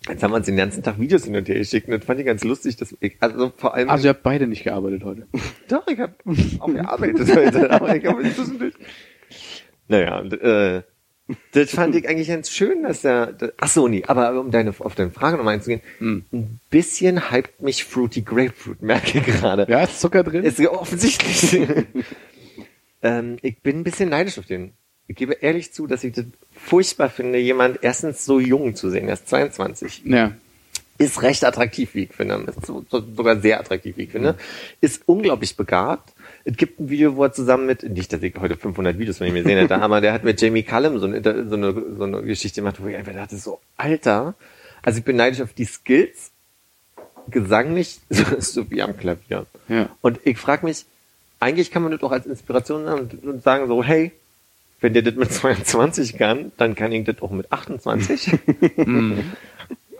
Jetzt 0.07 0.23
haben 0.23 0.31
wir 0.31 0.37
uns 0.37 0.47
den 0.47 0.57
ganzen 0.57 0.81
Tag 0.81 0.99
Videos 0.99 1.25
hin 1.25 1.35
und 1.35 1.47
her 1.47 1.59
geschickt 1.59 1.87
und 1.87 1.93
das 1.93 2.05
fand 2.05 2.19
ich 2.19 2.25
ganz 2.25 2.43
lustig, 2.43 2.75
dass 2.75 2.95
ich, 2.99 3.17
also 3.19 3.51
vor 3.55 3.75
allem, 3.75 3.89
Also 3.89 4.05
ihr 4.05 4.09
habt 4.09 4.23
beide 4.23 4.47
nicht 4.47 4.63
gearbeitet 4.63 5.03
heute. 5.03 5.27
doch, 5.67 5.85
ich 5.87 5.99
habe 5.99 6.15
auch 6.59 6.67
gearbeitet 6.67 7.35
heute, 7.35 7.69
aber 7.71 7.95
ich 7.95 8.05
habe 8.05 8.23
zwischendurch. 8.33 8.73
Naja, 9.87 10.19
und, 10.19 10.33
äh, 10.41 10.81
das 11.51 11.71
fand 11.71 11.95
ich 11.95 12.09
eigentlich 12.09 12.29
ganz 12.29 12.49
schön, 12.49 12.83
dass 12.83 13.05
er, 13.05 13.37
ach 13.57 13.67
so, 13.67 13.87
nee, 13.87 14.03
aber 14.07 14.39
um 14.39 14.49
deine, 14.51 14.73
auf 14.79 14.95
deine 14.95 15.11
Frage 15.11 15.37
nochmal 15.37 15.53
einzugehen, 15.55 15.81
ein 15.99 16.59
bisschen 16.69 17.31
hypt 17.31 17.61
mich 17.61 17.83
Fruity 17.83 18.21
Grapefruit, 18.21 18.81
merke 18.81 19.19
ich 19.19 19.23
gerade. 19.25 19.67
Ja, 19.69 19.83
ist 19.83 20.01
Zucker 20.01 20.23
drin? 20.23 20.43
Ist 20.43 20.57
ja 20.59 20.71
offensichtlich. 20.71 21.61
ähm, 23.03 23.37
ich 23.43 23.61
bin 23.61 23.79
ein 23.79 23.83
bisschen 23.83 24.09
neidisch 24.09 24.39
auf 24.39 24.45
den. 24.45 24.73
Ich 25.11 25.17
gebe 25.17 25.33
ehrlich 25.33 25.73
zu, 25.73 25.87
dass 25.87 26.05
ich 26.05 26.13
das 26.13 26.23
furchtbar 26.55 27.09
finde, 27.09 27.37
jemand 27.37 27.79
erstens 27.81 28.23
so 28.23 28.39
jung 28.39 28.75
zu 28.75 28.89
sehen. 28.89 29.09
Er 29.09 29.15
ist 29.15 29.27
22. 29.27 30.03
ja. 30.05 30.31
ist 30.97 31.21
recht 31.21 31.43
attraktiv, 31.43 31.93
wie 31.95 32.03
ich 32.03 32.13
finde. 32.13 32.45
Ist 32.47 32.65
so, 32.65 32.85
so, 32.89 33.03
sogar 33.13 33.41
sehr 33.41 33.59
attraktiv, 33.59 33.97
wie 33.97 34.03
ich 34.03 34.11
finde. 34.11 34.37
Ist 34.79 35.01
unglaublich 35.07 35.57
begabt. 35.57 36.13
Es 36.45 36.55
gibt 36.55 36.79
ein 36.79 36.89
Video, 36.89 37.17
wo 37.17 37.25
er 37.25 37.33
zusammen 37.33 37.65
mit, 37.65 37.83
nicht, 37.83 38.13
dass 38.13 38.23
ich 38.23 38.33
heute 38.39 38.55
500 38.55 38.97
Videos 38.99 39.17
von 39.17 39.27
ihm 39.27 39.33
gesehen 39.33 39.57
hätte, 39.57 39.81
aber 39.81 39.99
der 39.99 40.13
hat 40.13 40.23
mit 40.23 40.41
Jamie 40.41 40.63
Cullum 40.63 40.97
so 40.97 41.07
eine, 41.07 41.21
so 41.21 41.55
eine, 41.57 41.73
so 41.97 42.03
eine 42.05 42.21
Geschichte 42.21 42.61
gemacht, 42.61 42.81
wo 42.81 42.87
ich 42.87 42.95
einfach 42.95 43.13
dachte, 43.13 43.35
so, 43.35 43.59
Alter, 43.75 44.35
also 44.81 44.99
ich 44.99 45.03
bin 45.03 45.17
neidisch 45.17 45.41
auf 45.41 45.51
die 45.51 45.65
Skills, 45.65 46.31
gesanglich, 47.29 47.99
so, 48.09 48.23
so 48.39 48.71
wie 48.71 48.81
am 48.81 48.95
Klavier. 48.95 49.45
Ja. 49.67 49.89
Und 49.99 50.21
ich 50.23 50.37
frage 50.37 50.65
mich, 50.65 50.85
eigentlich 51.41 51.69
kann 51.69 51.83
man 51.83 51.91
das 51.91 52.01
auch 52.01 52.13
als 52.13 52.25
Inspiration 52.27 52.85
nehmen 52.85 52.99
und, 53.01 53.23
und 53.25 53.43
sagen 53.43 53.67
so, 53.67 53.83
hey, 53.83 54.13
wenn 54.81 54.93
der 54.93 55.03
das 55.03 55.15
mit 55.15 55.31
22 55.31 56.17
kann, 56.17 56.51
dann 56.57 56.75
kann 56.75 56.91
ich 56.91 57.05
das 57.05 57.21
auch 57.21 57.31
mit 57.31 57.51
28. 57.51 58.31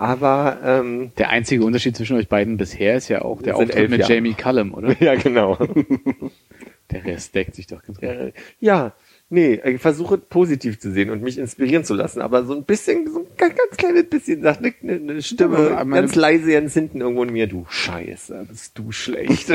Aber 0.02 0.58
ähm, 0.65 1.12
Der 1.20 1.30
einzige 1.30 1.63
Unterschied 1.63 1.96
zwischen 1.96 2.17
euch 2.17 2.28
beiden 2.28 2.58
bisher 2.58 2.96
ist 2.96 3.08
ja 3.08 3.22
auch 3.22 3.44
der 3.44 3.56
Auftritt 3.56 3.91
mit 3.91 4.00
Jahre. 4.00 4.15
Jamie 4.15 4.34
Cullum, 4.34 4.74
oder? 4.74 4.96
ja, 5.00 5.13
genau. 5.13 5.60
Der 6.91 7.06
Rest 7.06 7.36
deckt 7.36 7.54
sich 7.54 7.67
doch 7.67 7.84
ganz 7.84 8.00
gut. 8.00 8.10
Äh, 8.10 8.34
ja, 8.60 8.94
nee, 9.30 9.62
ich 9.63 9.80
versuche 9.80 10.17
positiv 10.17 10.80
zu 10.80 10.91
sehen 10.91 11.12
und 11.12 11.22
mich 11.22 11.38
inspirieren 11.38 11.84
zu 11.84 11.94
lassen, 11.94 12.20
aber 12.20 12.44
so 12.44 12.56
ein 12.56 12.63
bisschen, 12.63 13.08
so 13.12 13.20
ein 13.20 13.28
ganz, 13.38 13.56
ganz 13.56 13.78
kleines 13.78 14.10
bisschen 14.10 14.41
sagt 14.41 14.63
eine, 14.63 14.74
eine 14.84 15.22
Stimme 15.22 15.70
Ja, 15.70 15.84
ganz 15.84 16.15
leise 16.15 16.52
ganz 16.52 16.74
hinten 16.74 17.00
irgendwo 17.00 17.24
in 17.24 17.32
mir, 17.32 17.46
du 17.46 17.67
Scheiße, 17.70 18.48
bist 18.50 18.78
du 18.80 18.91
schlecht. 18.91 19.52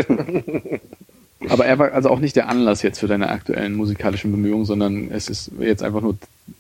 Aber 1.48 1.66
er 1.66 1.78
war 1.78 1.92
also 1.92 2.08
auch 2.08 2.18
nicht 2.18 2.36
der 2.36 2.48
Anlass 2.48 2.82
jetzt 2.82 2.98
für 2.98 3.08
deine 3.08 3.28
aktuellen 3.28 3.74
musikalischen 3.74 4.32
Bemühungen, 4.32 4.64
sondern 4.64 5.10
es 5.10 5.28
ist 5.28 5.50
jetzt 5.60 5.82
einfach 5.82 6.00
nur 6.00 6.16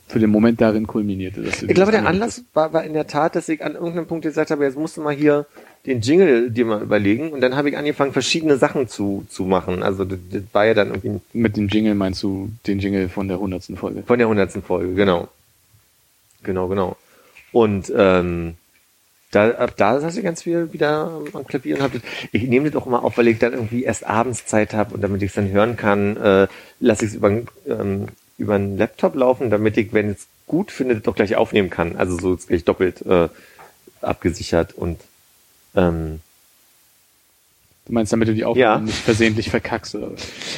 für 0.06 0.18
den 0.18 0.30
Moment 0.30 0.60
darin 0.60 0.86
kulminierte. 0.86 1.42
Dass 1.42 1.60
du 1.60 1.66
Ich 1.66 1.74
glaube, 1.74 1.92
der 1.92 2.06
Anlass 2.06 2.44
war, 2.52 2.72
war 2.72 2.84
in 2.84 2.92
der 2.92 3.06
Tat, 3.06 3.36
dass 3.36 3.48
ich 3.48 3.64
an 3.64 3.74
irgendeinem 3.74 4.06
Punkt 4.06 4.24
gesagt 4.24 4.50
habe, 4.50 4.64
jetzt 4.64 4.76
musst 4.76 4.96
du 4.96 5.00
mal 5.00 5.14
hier 5.14 5.46
den 5.86 6.00
Jingle 6.00 6.50
dir 6.50 6.66
mal 6.66 6.82
überlegen 6.82 7.30
und 7.30 7.40
dann 7.40 7.56
habe 7.56 7.70
ich 7.70 7.76
angefangen, 7.76 8.12
verschiedene 8.12 8.56
Sachen 8.56 8.88
zu, 8.88 9.24
zu 9.30 9.44
machen. 9.44 9.82
Also 9.82 10.04
das, 10.04 10.18
das 10.30 10.42
war 10.52 10.66
ja 10.66 10.74
dann 10.74 10.88
irgendwie. 10.88 11.20
Mit 11.32 11.56
dem 11.56 11.68
Jingle 11.68 11.94
meinst 11.94 12.22
du 12.22 12.50
den 12.66 12.78
Jingle 12.78 13.08
von 13.08 13.28
der 13.28 13.38
hundertsten 13.38 13.76
Folge? 13.76 14.02
von 14.02 14.18
der 14.18 14.28
hundertsten 14.28 14.62
Folge, 14.62 14.94
genau. 14.94 15.28
Genau, 16.42 16.68
genau. 16.68 16.96
Und 17.52 17.92
ähm, 17.96 18.54
da, 19.36 19.50
ab 19.50 19.74
da 19.76 20.00
saß 20.00 20.16
ich 20.16 20.24
ganz 20.24 20.42
viel 20.42 20.72
wieder 20.72 21.20
am 21.34 21.46
Klavier 21.46 21.76
und 21.76 21.82
hab 21.82 21.92
das, 21.92 22.02
ich 22.32 22.44
nehme 22.44 22.70
das 22.70 22.80
auch 22.80 22.86
immer 22.86 23.04
auf, 23.04 23.18
weil 23.18 23.28
ich 23.28 23.38
dann 23.38 23.52
irgendwie 23.52 23.84
erst 23.84 24.04
abends 24.06 24.46
Zeit 24.46 24.72
habe 24.72 24.94
und 24.94 25.02
damit 25.02 25.22
ich 25.22 25.28
es 25.28 25.34
dann 25.34 25.50
hören 25.50 25.76
kann, 25.76 26.16
äh, 26.16 26.48
lasse 26.80 27.04
ich 27.04 27.10
es 27.10 27.16
über, 27.16 27.30
ähm, 27.68 28.06
über 28.38 28.54
einen 28.54 28.78
Laptop 28.78 29.14
laufen, 29.14 29.50
damit 29.50 29.76
ich, 29.76 29.92
wenn 29.92 30.10
es 30.10 30.26
gut 30.46 30.70
finde, 30.70 31.02
auch 31.06 31.14
gleich 31.14 31.36
aufnehmen 31.36 31.68
kann. 31.68 31.96
Also 31.96 32.18
so 32.18 32.34
ist 32.34 32.48
gleich 32.48 32.64
doppelt 32.64 33.04
äh, 33.04 33.28
abgesichert 34.00 34.72
und 34.74 35.00
ähm, 35.74 36.20
Du 37.86 37.92
meinst, 37.92 38.12
damit 38.12 38.26
du 38.26 38.34
die 38.34 38.44
Aufnahme 38.44 38.80
Ja. 38.80 38.80
nicht 38.80 38.98
versehentlich 38.98 39.48
verkackst 39.48 39.94
oder? 39.94 40.10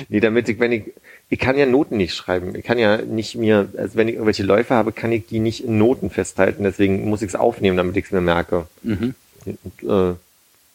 Nee, 0.08 0.20
damit 0.20 0.48
ich, 0.48 0.58
wenn 0.60 0.72
ich, 0.72 0.84
ich 1.30 1.38
kann 1.38 1.58
ja 1.58 1.66
Noten 1.66 1.96
nicht 1.98 2.14
schreiben. 2.14 2.54
Ich 2.54 2.64
kann 2.64 2.78
ja 2.78 2.98
nicht 2.98 3.36
mir, 3.36 3.68
also 3.76 3.96
wenn 3.96 4.08
ich 4.08 4.14
irgendwelche 4.14 4.42
Läufe 4.44 4.74
habe, 4.74 4.92
kann 4.92 5.12
ich 5.12 5.26
die 5.26 5.40
nicht 5.40 5.62
in 5.64 5.76
Noten 5.76 6.08
festhalten. 6.10 6.64
Deswegen 6.64 7.08
muss 7.08 7.20
ich 7.22 7.28
es 7.28 7.34
aufnehmen, 7.34 7.76
damit 7.76 7.96
ich 7.96 8.06
es 8.06 8.12
mir 8.12 8.20
merke. 8.22 8.66
Mhm. 8.82 9.14
Und, 9.44 9.90
äh, 9.90 10.14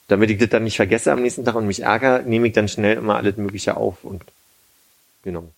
damit 0.07 0.29
ich 0.29 0.37
das 0.37 0.49
dann 0.49 0.63
nicht 0.63 0.75
vergesse 0.75 1.11
am 1.11 1.21
nächsten 1.21 1.43
Tag 1.45 1.55
und 1.55 1.65
mich 1.65 1.81
ärgere, 1.81 2.21
nehme 2.23 2.47
ich 2.47 2.53
dann 2.53 2.67
schnell 2.67 2.97
immer 2.97 3.15
alles 3.15 3.37
Mögliche 3.37 3.77
auf 3.77 4.03
und 4.03 4.21
genau. 5.23 5.49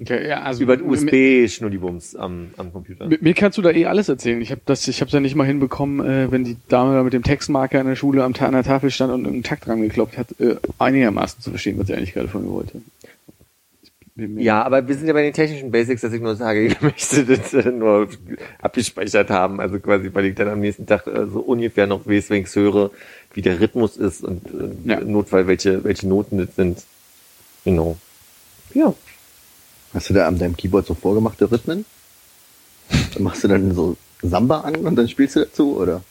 Okay, 0.00 0.28
ja, 0.28 0.42
also 0.42 0.62
Über 0.62 0.76
den 0.76 0.88
mit- 0.88 1.02
USB-Schnullibums 1.02 2.14
am, 2.14 2.50
am 2.56 2.72
Computer. 2.72 3.06
Mit 3.08 3.22
mir 3.22 3.34
kannst 3.34 3.58
du 3.58 3.62
da 3.62 3.70
eh 3.70 3.86
alles 3.86 4.08
erzählen. 4.08 4.40
Ich 4.40 4.52
habe 4.52 4.60
das, 4.64 4.86
ich 4.86 5.00
habe 5.00 5.10
ja 5.10 5.18
nicht 5.18 5.34
mal 5.34 5.44
hinbekommen, 5.44 6.06
äh, 6.06 6.30
wenn 6.30 6.44
die 6.44 6.56
Dame 6.68 6.94
da 6.94 7.02
mit 7.02 7.12
dem 7.12 7.24
Textmarker 7.24 7.80
in 7.80 7.88
der 7.88 7.96
Schule 7.96 8.22
am 8.22 8.32
an 8.38 8.52
der 8.52 8.62
Tafel 8.62 8.92
stand 8.92 9.12
und 9.12 9.24
irgendeinen 9.24 9.42
Takt 9.42 9.66
dran 9.66 9.82
geklopft 9.82 10.16
hat, 10.16 10.28
äh, 10.40 10.54
einigermaßen 10.78 11.42
zu 11.42 11.50
verstehen, 11.50 11.78
was 11.78 11.88
sie 11.88 11.94
eigentlich 11.94 12.14
gerade 12.14 12.28
von 12.28 12.44
mir 12.44 12.52
wollte. 12.52 12.80
Ja, 14.18 14.64
aber 14.64 14.88
wir 14.88 14.96
sind 14.96 15.06
ja 15.06 15.12
bei 15.12 15.22
den 15.22 15.32
technischen 15.32 15.70
Basics, 15.70 16.00
dass 16.00 16.12
ich 16.12 16.20
nur 16.20 16.34
sage, 16.34 16.60
ich 16.66 16.80
möchte 16.80 17.24
das 17.24 17.54
äh, 17.54 17.70
nur 17.70 18.08
abgespeichert 18.60 19.30
haben. 19.30 19.60
Also 19.60 19.78
quasi, 19.78 20.10
weil 20.12 20.26
ich 20.26 20.34
dann 20.34 20.48
am 20.48 20.60
nächsten 20.60 20.86
Tag 20.86 21.06
äh, 21.06 21.26
so 21.26 21.40
ungefähr 21.40 21.86
noch 21.86 22.06
ich 22.06 22.56
höre, 22.56 22.90
wie 23.34 23.42
der 23.42 23.60
Rhythmus 23.60 23.96
ist 23.96 24.24
und 24.24 24.42
äh, 24.48 24.90
Ja. 24.90 24.98
im 24.98 25.12
Notfall 25.12 25.46
welche, 25.46 25.84
welche 25.84 26.08
Noten 26.08 26.38
das 26.38 26.56
sind. 26.56 26.82
Genau. 27.64 27.96
Ja. 28.74 28.92
Hast 29.94 30.10
du 30.10 30.14
da 30.14 30.26
an 30.26 30.38
deinem 30.38 30.56
Keyboard 30.56 30.86
so 30.86 30.94
vorgemachte 30.94 31.50
Rhythmen? 31.50 31.84
Dann 33.14 33.22
machst 33.22 33.44
du 33.44 33.48
dann 33.48 33.72
so 33.74 33.96
Samba 34.22 34.62
an 34.62 34.74
und 34.76 34.96
dann 34.96 35.08
spielst 35.08 35.36
du 35.36 35.40
dazu, 35.40 35.76
oder? 35.78 36.02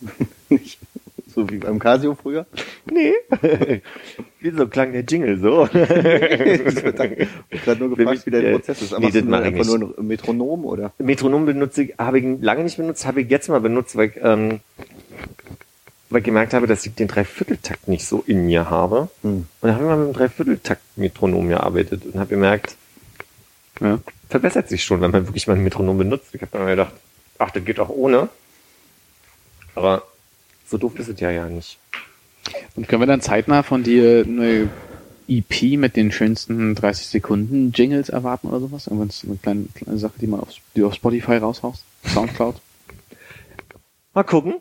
Nicht 0.50 0.78
so 1.34 1.48
wie 1.50 1.58
beim 1.58 1.78
Casio 1.78 2.14
früher? 2.14 2.46
Nee. 2.90 3.12
Wieso 4.40 4.66
klang 4.68 4.92
der 4.92 5.02
Jingle 5.02 5.38
so? 5.38 5.68
Ich 5.72 5.74
habe 5.74 7.26
gerade 7.64 7.84
nur 7.86 7.96
gefragt, 7.96 8.26
wie 8.26 8.30
Äh, 8.36 8.52
Prozess 8.52 8.82
ist. 8.82 8.92
nee, 8.92 8.98
Machst 9.00 9.16
das 9.16 9.22
du 9.22 9.28
mach 9.28 9.40
ich 9.40 9.46
einfach 9.46 9.64
nicht. 9.64 9.78
nur 9.78 9.98
ein 9.98 10.06
Metronom, 10.06 10.64
oder? 10.64 10.92
Metronom 10.98 11.46
benutze 11.46 11.82
ich, 11.84 11.94
habe 11.98 12.18
ich 12.18 12.26
lange 12.40 12.64
nicht 12.64 12.76
benutzt, 12.76 13.06
habe 13.06 13.22
ich 13.22 13.30
jetzt 13.30 13.48
mal 13.48 13.60
benutzt, 13.60 13.96
weil 13.96 14.08
ich, 14.08 14.16
ähm, 14.22 14.60
weil 16.10 16.18
ich 16.20 16.24
gemerkt 16.24 16.54
habe, 16.54 16.66
dass 16.66 16.84
ich 16.86 16.94
den 16.94 17.08
Dreivierteltakt 17.08 17.88
nicht 17.88 18.06
so 18.06 18.22
in 18.26 18.46
mir 18.46 18.70
habe. 18.70 19.08
Hm. 19.22 19.30
Und 19.32 19.46
dann 19.62 19.72
habe 19.74 19.82
ich 19.84 19.88
mal 19.88 19.96
mit 19.98 20.08
dem 20.08 20.12
Dreivierteltakt-Metronom 20.18 21.48
gearbeitet 21.48 22.02
und 22.06 22.14
habe 22.16 22.28
gemerkt, 22.30 22.76
Ja. 23.80 23.98
verbessert 24.28 24.68
sich 24.68 24.84
schon, 24.84 25.00
wenn 25.00 25.10
man 25.10 25.26
wirklich 25.26 25.46
mal 25.46 25.54
ein 25.56 25.64
Metronom 25.64 25.98
benutzt. 25.98 26.28
Ich 26.34 26.40
habe 26.42 26.50
dann 26.52 26.62
mal 26.62 26.70
gedacht, 26.70 26.92
ach, 27.38 27.50
das 27.50 27.64
geht 27.64 27.80
auch 27.80 27.88
ohne. 27.88 28.28
Aber 29.74 30.04
so 30.66 30.78
doof 30.78 30.98
ist 30.98 31.08
es 31.08 31.20
ja 31.20 31.30
ja 31.30 31.48
nicht. 31.48 31.78
Und 32.76 32.88
können 32.88 33.02
wir 33.02 33.06
dann 33.06 33.20
zeitnah 33.20 33.62
von 33.62 33.82
dir 33.82 34.24
eine 34.26 34.68
EP 35.28 35.78
mit 35.78 35.96
den 35.96 36.12
schönsten 36.12 36.74
30 36.74 37.06
Sekunden 37.06 37.72
Jingles 37.72 38.08
erwarten 38.08 38.48
oder 38.48 38.60
sowas? 38.60 38.86
Irgendwann 38.86 39.08
ist 39.08 39.24
eine 39.24 39.36
kleine, 39.36 39.64
kleine 39.74 39.98
Sache, 39.98 40.14
die 40.20 40.26
man 40.26 40.40
auf, 40.40 40.50
die 40.74 40.80
du 40.80 40.86
auf 40.86 40.94
Spotify 40.94 41.36
raushaust? 41.36 41.84
Soundcloud? 42.06 42.56
Mal 44.14 44.24
gucken. 44.24 44.56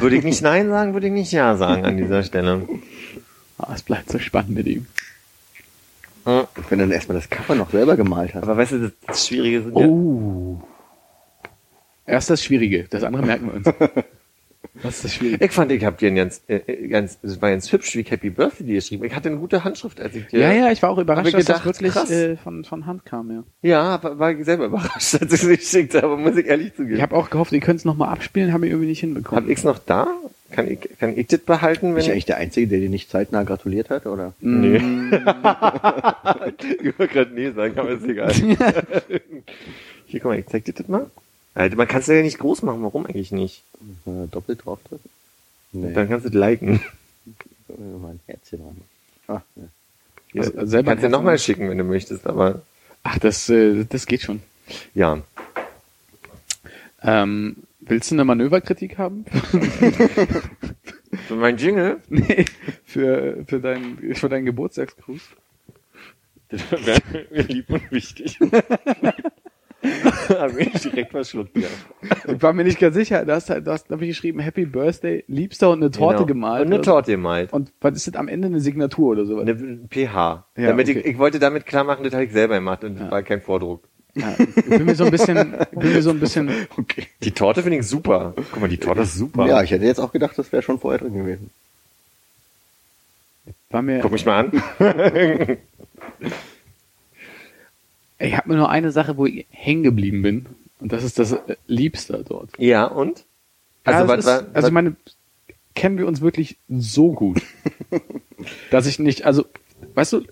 Würde 0.00 0.16
ich 0.16 0.24
nicht 0.24 0.42
Nein 0.42 0.68
sagen, 0.68 0.92
würde 0.92 1.06
ich 1.06 1.12
nicht 1.12 1.32
Ja 1.32 1.56
sagen 1.56 1.84
an 1.84 1.96
dieser 1.96 2.22
Stelle. 2.22 2.68
Ah, 3.58 3.72
es 3.74 3.82
bleibt 3.82 4.10
so 4.10 4.18
spannend 4.18 4.50
mit 4.50 4.66
ihm. 4.66 4.86
Hm. 6.24 6.46
Wenn 6.68 6.78
du 6.78 6.84
dann 6.84 6.92
erstmal 6.92 7.16
das 7.16 7.30
Cover 7.30 7.54
noch 7.54 7.70
selber 7.70 7.96
gemalt 7.96 8.34
hast. 8.34 8.42
Aber 8.42 8.56
weißt 8.56 8.72
du, 8.72 8.78
das, 8.80 8.92
das 9.06 9.26
Schwierige 9.26 9.62
sind 9.62 9.78
ja, 9.78 9.86
Oh. 9.86 10.62
Erst 12.06 12.30
das 12.30 12.42
Schwierige, 12.42 12.86
das 12.90 13.04
andere 13.04 13.24
merken 13.24 13.46
wir 13.46 13.54
uns. 13.54 13.66
Was 14.82 14.96
ist 14.96 15.04
das 15.04 15.14
Schwierige? 15.14 15.44
Ich 15.44 15.52
fand, 15.52 15.70
ich 15.72 15.84
hab 15.84 15.98
dir 15.98 16.08
ein 16.08 16.16
ganz, 16.16 16.42
äh, 16.48 16.56
äh, 16.56 16.88
ganz, 16.88 17.18
es 17.22 17.40
war 17.42 17.50
ganz 17.50 17.70
hübsch, 17.72 17.94
wie 17.94 18.00
ich 18.00 18.10
Happy 18.10 18.30
Birthday 18.30 18.66
dir 18.66 18.74
geschrieben. 18.76 19.04
Ich 19.04 19.14
hatte 19.14 19.28
eine 19.28 19.38
gute 19.38 19.64
Handschrift, 19.64 20.00
als 20.00 20.14
ich 20.14 20.26
dir. 20.26 20.40
Ja, 20.40 20.52
ja, 20.52 20.72
ich 20.72 20.82
war 20.82 20.90
auch 20.90 20.96
Hab 20.96 21.04
überrascht, 21.04 21.28
ich 21.28 21.34
dass 21.34 21.44
das 21.44 21.62
gedacht, 21.62 21.66
wirklich 21.66 21.92
krass. 21.92 22.10
äh, 22.10 22.36
von, 22.36 22.64
von 22.64 22.86
Hand 22.86 23.04
kam, 23.04 23.30
ja. 23.30 23.42
Ja, 23.62 24.02
war, 24.02 24.18
war 24.18 24.30
ich 24.32 24.44
selber 24.44 24.66
überrascht, 24.66 25.14
als 25.20 25.32
ich 25.32 25.42
es 25.42 25.48
geschickt 25.48 25.94
habe, 25.94 26.16
muss 26.16 26.36
ich 26.36 26.46
ehrlich 26.46 26.74
zugeben. 26.74 26.96
Ich 26.96 27.02
habe 27.02 27.14
auch 27.16 27.30
gehofft, 27.30 27.52
ihr 27.52 27.60
könnt 27.60 27.80
es 27.80 27.84
nochmal 27.84 28.08
abspielen, 28.08 28.52
haben 28.52 28.62
wir 28.62 28.70
irgendwie 28.70 28.88
nicht 28.88 29.02
hab 29.02 29.08
hinbekommen. 29.08 29.50
ich's 29.50 29.64
noch 29.64 29.78
da? 29.78 30.08
Kann 30.50 30.70
ich, 30.70 30.80
kann 30.98 31.16
ich 31.16 31.28
das 31.28 31.40
behalten, 31.40 31.86
Bin 31.88 31.94
wenn 31.94 32.02
ich 32.02 32.10
eigentlich 32.10 32.26
der 32.26 32.36
Einzige, 32.36 32.66
der 32.66 32.80
dir 32.80 32.90
nicht 32.90 33.10
zeitnah 33.10 33.42
gratuliert 33.42 33.88
hat, 33.88 34.04
oder? 34.06 34.34
Nee. 34.40 34.76
ich 36.82 36.98
wollte 36.98 37.14
gerade 37.14 37.30
nee 37.34 37.50
sagen, 37.52 37.78
aber 37.78 37.90
ist 37.90 38.04
egal. 38.04 38.32
Hier, 40.06 40.20
guck 40.20 40.30
mal, 40.30 40.38
ich 40.38 40.46
zeig 40.46 40.64
dir 40.66 40.74
das 40.74 40.88
mal. 40.88 41.06
Alter, 41.54 41.76
man 41.76 41.86
kann 41.88 42.00
es 42.00 42.06
ja 42.06 42.22
nicht 42.22 42.38
groß 42.38 42.62
machen, 42.62 42.82
warum 42.82 43.06
eigentlich 43.06 43.32
nicht? 43.32 43.62
Äh, 44.06 44.26
doppelt 44.30 44.64
drauf 44.64 44.78
drücken? 44.88 45.08
Nee, 45.72 45.92
Dann 45.92 46.08
kannst 46.08 46.24
du 46.24 46.28
es 46.30 46.34
liken. 46.34 46.80
äh, 47.68 47.98
mal 48.00 48.12
ein 48.12 48.20
Herzchen 48.26 48.60
dran. 48.60 48.76
Ah, 49.28 49.42
ja. 49.56 49.62
Ja, 50.34 50.42
Also 50.42 50.66
selber 50.66 50.92
kannst 50.92 51.04
du 51.04 51.08
nochmal 51.10 51.38
schicken, 51.38 51.68
wenn 51.68 51.76
du 51.78 51.84
möchtest, 51.84 52.26
aber 52.26 52.62
Ach, 53.02 53.18
das, 53.18 53.48
äh, 53.50 53.84
das 53.84 54.06
geht 54.06 54.22
schon. 54.22 54.40
ja. 54.94 55.20
Ähm, 57.02 57.56
willst 57.80 58.10
du 58.10 58.14
eine 58.14 58.24
Manöverkritik 58.24 58.96
haben? 58.96 59.24
Für 61.26 61.34
mein 61.34 61.56
Jingle? 61.58 62.00
nee, 62.08 62.44
für, 62.84 63.44
für, 63.46 63.60
deinen, 63.60 64.14
für 64.14 64.28
deinen 64.28 64.46
Geburtstagsgruß. 64.46 65.20
Das 66.48 66.60
wäre 66.70 67.00
mir 67.30 67.42
lieb 67.42 67.68
und 67.70 67.90
wichtig. 67.90 68.38
Hab 70.28 70.54
mich 70.54 70.70
direkt 70.72 71.10
verschluckt, 71.10 71.56
ja. 71.56 71.68
Ich 72.32 72.40
war 72.42 72.52
mir 72.52 72.64
nicht 72.64 72.78
ganz 72.78 72.94
sicher. 72.94 73.24
Du 73.24 73.32
hast, 73.32 73.50
halt- 73.50 73.66
hast 73.66 73.88
glaube 73.88 74.04
ich, 74.04 74.10
geschrieben 74.10 74.38
Happy 74.40 74.64
Birthday, 74.64 75.24
Liebster 75.26 75.70
und 75.70 75.82
eine 75.82 75.90
Torte 75.90 76.18
Genau. 76.18 76.26
gemalt. 76.26 76.66
Und 76.66 76.72
eine? 76.72 76.82
Torte 76.82 77.10
gemalt. 77.12 77.52
Und 77.52 77.72
was 77.80 77.96
ist 77.96 78.06
das 78.06 78.14
am 78.14 78.28
Ende? 78.28 78.46
Eine 78.46 78.60
Signatur 78.60 79.10
oder 79.12 79.24
sowas? 79.26 79.42
Eine 79.48 79.80
pH. 79.90 80.46
Ja, 80.56 80.68
damit 80.68 80.88
ich, 80.88 80.98
okay. 80.98 81.08
ich 81.10 81.18
wollte 81.18 81.38
damit 81.38 81.66
klar 81.66 81.84
machen, 81.84 82.04
das 82.04 82.12
habe 82.14 82.24
ich 82.24 82.32
selber 82.32 82.54
gemacht 82.54 82.84
und 82.84 82.98
das 83.00 83.10
war 83.10 83.22
kein 83.22 83.40
Vordruck. 83.42 83.82
Ja, 84.14 84.34
ich 84.38 84.64
bin 84.66 84.84
mir 84.84 84.94
so 84.94 85.04
ein 85.04 85.10
bisschen, 85.10 85.54
ich 85.72 85.78
bin 85.78 85.92
mir 85.92 86.02
so 86.02 86.10
ein 86.10 86.20
bisschen, 86.20 86.50
Okay. 86.76 87.06
Die 87.22 87.30
Torte 87.32 87.62
finde 87.62 87.78
ich 87.78 87.86
super. 87.86 88.34
Guck 88.36 88.60
mal, 88.60 88.68
die 88.68 88.76
Torte 88.78 89.02
ist 89.02 89.14
super. 89.14 89.46
Ja, 89.46 89.62
ich 89.62 89.70
hätte 89.70 89.84
jetzt 89.86 89.98
auch 90.00 90.12
gedacht, 90.12 90.36
das 90.38 90.52
wäre 90.52 90.62
schon 90.62 90.78
vorher 90.78 90.98
drin 91.00 91.14
gewesen. 91.14 91.50
war 93.70 93.80
mir, 93.82 94.00
Guck 94.00 94.12
mich 94.12 94.26
mal 94.26 94.50
an. 94.50 95.58
ich 98.22 98.36
habe 98.36 98.48
mir 98.50 98.56
nur 98.56 98.70
eine 98.70 98.90
Sache, 98.92 99.16
wo 99.16 99.26
ich 99.26 99.46
hängen 99.50 99.82
geblieben 99.82 100.22
bin. 100.22 100.46
Und 100.80 100.92
das 100.92 101.04
ist 101.04 101.18
das 101.18 101.32
äh, 101.32 101.56
Liebster 101.66 102.22
dort. 102.24 102.50
Ja, 102.58 102.86
und? 102.86 103.24
Also, 103.84 104.02
es 104.04 104.08
was 104.08 104.18
ist, 104.20 104.26
war- 104.26 104.32
also 104.38 104.52
was- 104.54 104.66
ich 104.66 104.72
meine, 104.72 104.96
kennen 105.74 105.98
wir 105.98 106.06
uns 106.06 106.20
wirklich 106.20 106.58
so 106.68 107.12
gut, 107.12 107.40
dass 108.70 108.86
ich 108.86 108.98
nicht, 108.98 109.24
also, 109.24 109.44
weißt 109.94 110.12
du, 110.14 110.22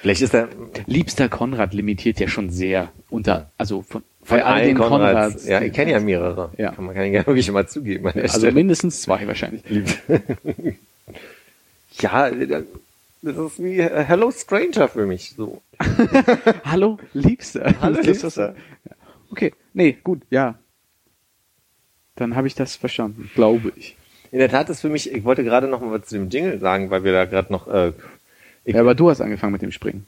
Vielleicht 0.00 0.22
ist 0.22 0.32
er 0.32 0.48
liebster 0.86 1.28
Konrad 1.28 1.74
limitiert 1.74 2.18
ja 2.18 2.28
schon 2.28 2.48
sehr 2.48 2.90
unter, 3.10 3.50
also 3.58 3.82
von, 3.82 4.02
von 4.22 4.38
all 4.40 4.54
allen 4.54 4.66
den 4.68 4.76
Konrads. 4.78 5.12
Konrads. 5.34 5.46
Ja, 5.48 5.60
ich 5.60 5.74
kenne 5.74 5.90
ja 5.92 6.00
mehrere. 6.00 6.50
Ja. 6.56 6.72
Kann 6.72 6.86
man 6.86 6.94
kann 6.94 7.12
ja 7.12 7.26
wirklich 7.26 7.50
mal 7.52 7.68
zugeben. 7.68 8.04
der 8.14 8.22
Also 8.22 8.38
Stelle. 8.38 8.54
mindestens 8.54 9.02
zwei 9.02 9.26
wahrscheinlich. 9.26 9.62
ja, 12.00 12.30
das 13.32 13.52
ist 13.52 13.62
wie 13.62 13.78
äh, 13.78 14.04
Hello 14.04 14.30
Stranger 14.30 14.88
für 14.88 15.06
mich. 15.06 15.34
So. 15.36 15.60
Hallo, 16.64 16.98
Liebster. 17.12 17.74
Hallo, 17.80 18.00
Liebster. 18.00 18.54
Okay, 19.30 19.52
nee, 19.74 19.96
gut, 20.02 20.22
ja. 20.30 20.54
Dann 22.14 22.34
habe 22.36 22.46
ich 22.46 22.54
das 22.54 22.76
verstanden, 22.76 23.30
glaube 23.34 23.72
ich. 23.76 23.96
In 24.32 24.38
der 24.38 24.48
Tat 24.48 24.68
ist 24.70 24.80
für 24.80 24.88
mich, 24.88 25.12
ich 25.12 25.24
wollte 25.24 25.44
gerade 25.44 25.68
noch 25.68 25.80
mal 25.80 25.92
was 26.00 26.08
zu 26.08 26.16
dem 26.16 26.30
Jingle 26.30 26.58
sagen, 26.58 26.90
weil 26.90 27.04
wir 27.04 27.12
da 27.12 27.24
gerade 27.26 27.52
noch, 27.52 27.68
äh, 27.68 27.92
Ja, 28.64 28.80
aber 28.80 28.94
du 28.94 29.10
hast 29.10 29.20
angefangen 29.20 29.52
mit 29.52 29.62
dem 29.62 29.72
Springen. 29.72 30.06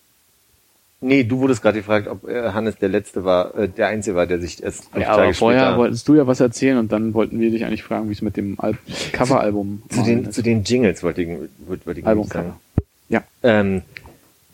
nee, 1.01 1.23
du 1.23 1.39
wurdest 1.39 1.63
gerade 1.63 1.79
gefragt, 1.79 2.09
ob 2.09 2.27
äh, 2.29 2.51
Hannes 2.51 2.77
der 2.77 2.89
Letzte 2.89 3.25
war, 3.25 3.55
äh, 3.57 3.69
der 3.69 3.89
Einzige 3.89 4.17
war, 4.17 4.27
der 4.27 4.41
sich 4.41 4.63
erst 4.63 4.91
fünf 4.91 5.05
Ja, 5.05 5.11
aber 5.13 5.35
vorher 5.35 5.61
später 5.61 5.77
wolltest 5.79 6.09
du 6.09 6.15
ja 6.17 6.27
was 6.27 6.41
erzählen 6.41 6.79
und 6.79 6.91
dann 6.91 7.15
wollten 7.15 7.39
wir 7.41 7.51
dich 7.51 7.65
eigentlich 7.65 7.83
fragen, 7.85 8.09
wie 8.09 8.15
es 8.15 8.23
mit 8.23 8.37
dem 8.37 8.59
Al 8.59 8.77
Coveralbum 9.13 9.83
zu 9.91 10.03
den, 10.03 10.33
zu 10.33 10.43
den 10.43 10.65
Jingles 10.65 11.03
wollte 11.03 11.23
ich, 11.23 11.29
wollte, 11.67 12.01
ich 12.01 12.07
Albumcover. 12.07 12.45
sagen. 12.45 12.55
Ja. 13.09 13.25
Ähm, 13.43 13.83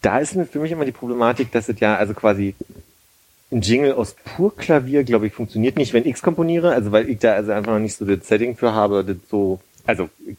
da 0.02 0.18
ist 0.18 0.36
für 0.50 0.58
mich 0.58 0.72
immer 0.72 0.84
die 0.84 0.92
Problematik, 0.92 1.50
dass 1.52 1.68
es 1.68 1.80
ja 1.80 1.96
also 1.96 2.14
quasi 2.14 2.54
ein 3.50 3.62
Jingle 3.62 3.92
aus 3.92 4.14
pur 4.24 4.54
Klavier, 4.54 5.04
glaube 5.04 5.26
ich, 5.26 5.32
funktioniert 5.32 5.76
nicht, 5.76 5.92
wenn 5.92 6.06
ich 6.06 6.20
komponiere, 6.20 6.72
also 6.72 6.92
weil 6.92 7.08
ich 7.08 7.18
da 7.18 7.34
also 7.34 7.52
einfach 7.52 7.72
noch 7.72 7.78
nicht 7.78 7.96
so 7.96 8.04
das 8.04 8.26
Setting 8.26 8.56
für 8.56 8.72
habe, 8.72 9.04
das 9.04 9.16
so, 9.30 9.60
also 9.86 10.10
ich, 10.26 10.36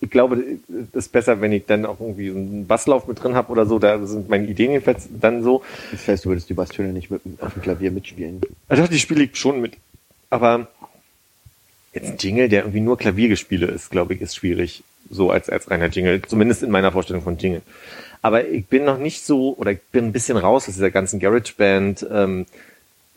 ich 0.00 0.10
glaube, 0.10 0.42
es 0.68 0.94
ist 0.94 1.12
besser, 1.12 1.40
wenn 1.40 1.52
ich 1.52 1.66
dann 1.66 1.86
auch 1.86 1.98
irgendwie 2.00 2.30
so 2.30 2.36
einen 2.36 2.66
Basslauf 2.66 3.06
mit 3.06 3.22
drin 3.22 3.34
habe 3.34 3.50
oder 3.50 3.66
so, 3.66 3.78
da 3.78 4.04
sind 4.06 4.28
meine 4.28 4.46
Ideen 4.46 4.72
jedenfalls 4.72 5.08
dann 5.10 5.42
so. 5.42 5.62
Das 5.90 6.06
heißt, 6.06 6.24
du 6.24 6.28
würdest 6.28 6.48
die 6.48 6.54
Basstöne 6.54 6.92
nicht 6.92 7.10
mit, 7.10 7.22
auf 7.40 7.54
dem 7.54 7.62
Klavier 7.62 7.90
mitspielen. 7.90 8.42
Also 8.68 8.86
die 8.86 8.98
spiele 8.98 9.24
ich 9.24 9.36
schon 9.36 9.60
mit. 9.60 9.76
Aber 10.30 10.68
jetzt 11.92 12.10
ein 12.10 12.18
Jingle, 12.18 12.48
der 12.48 12.62
irgendwie 12.62 12.80
nur 12.80 12.98
Klaviergespiele 12.98 13.66
ist, 13.66 13.90
glaube 13.90 14.14
ich, 14.14 14.20
ist 14.20 14.36
schwierig. 14.36 14.82
So 15.10 15.30
als, 15.30 15.48
als 15.50 15.70
reiner 15.70 15.88
Jingle. 15.88 16.22
Zumindest 16.22 16.62
in 16.62 16.70
meiner 16.70 16.92
Vorstellung 16.92 17.22
von 17.22 17.38
Jingle. 17.38 17.62
Aber 18.22 18.48
ich 18.48 18.66
bin 18.66 18.84
noch 18.84 18.98
nicht 18.98 19.24
so, 19.24 19.54
oder 19.58 19.72
ich 19.72 19.82
bin 19.92 20.06
ein 20.06 20.12
bisschen 20.12 20.36
raus 20.36 20.66
aus 20.66 20.74
dieser 20.74 20.90
ganzen 20.90 21.20
GarageBand, 21.20 22.06
ähm, 22.10 22.46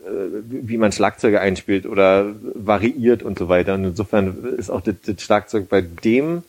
äh, 0.00 0.04
wie 0.50 0.76
man 0.76 0.92
Schlagzeuge 0.92 1.40
einspielt 1.40 1.86
oder 1.86 2.34
variiert 2.42 3.22
und 3.22 3.38
so 3.38 3.48
weiter. 3.48 3.74
Und 3.74 3.84
insofern 3.84 4.44
ist 4.58 4.70
auch 4.70 4.82
das, 4.82 4.96
das 5.06 5.22
Schlagzeug 5.22 5.68
bei 5.68 5.80
dem 5.80 6.42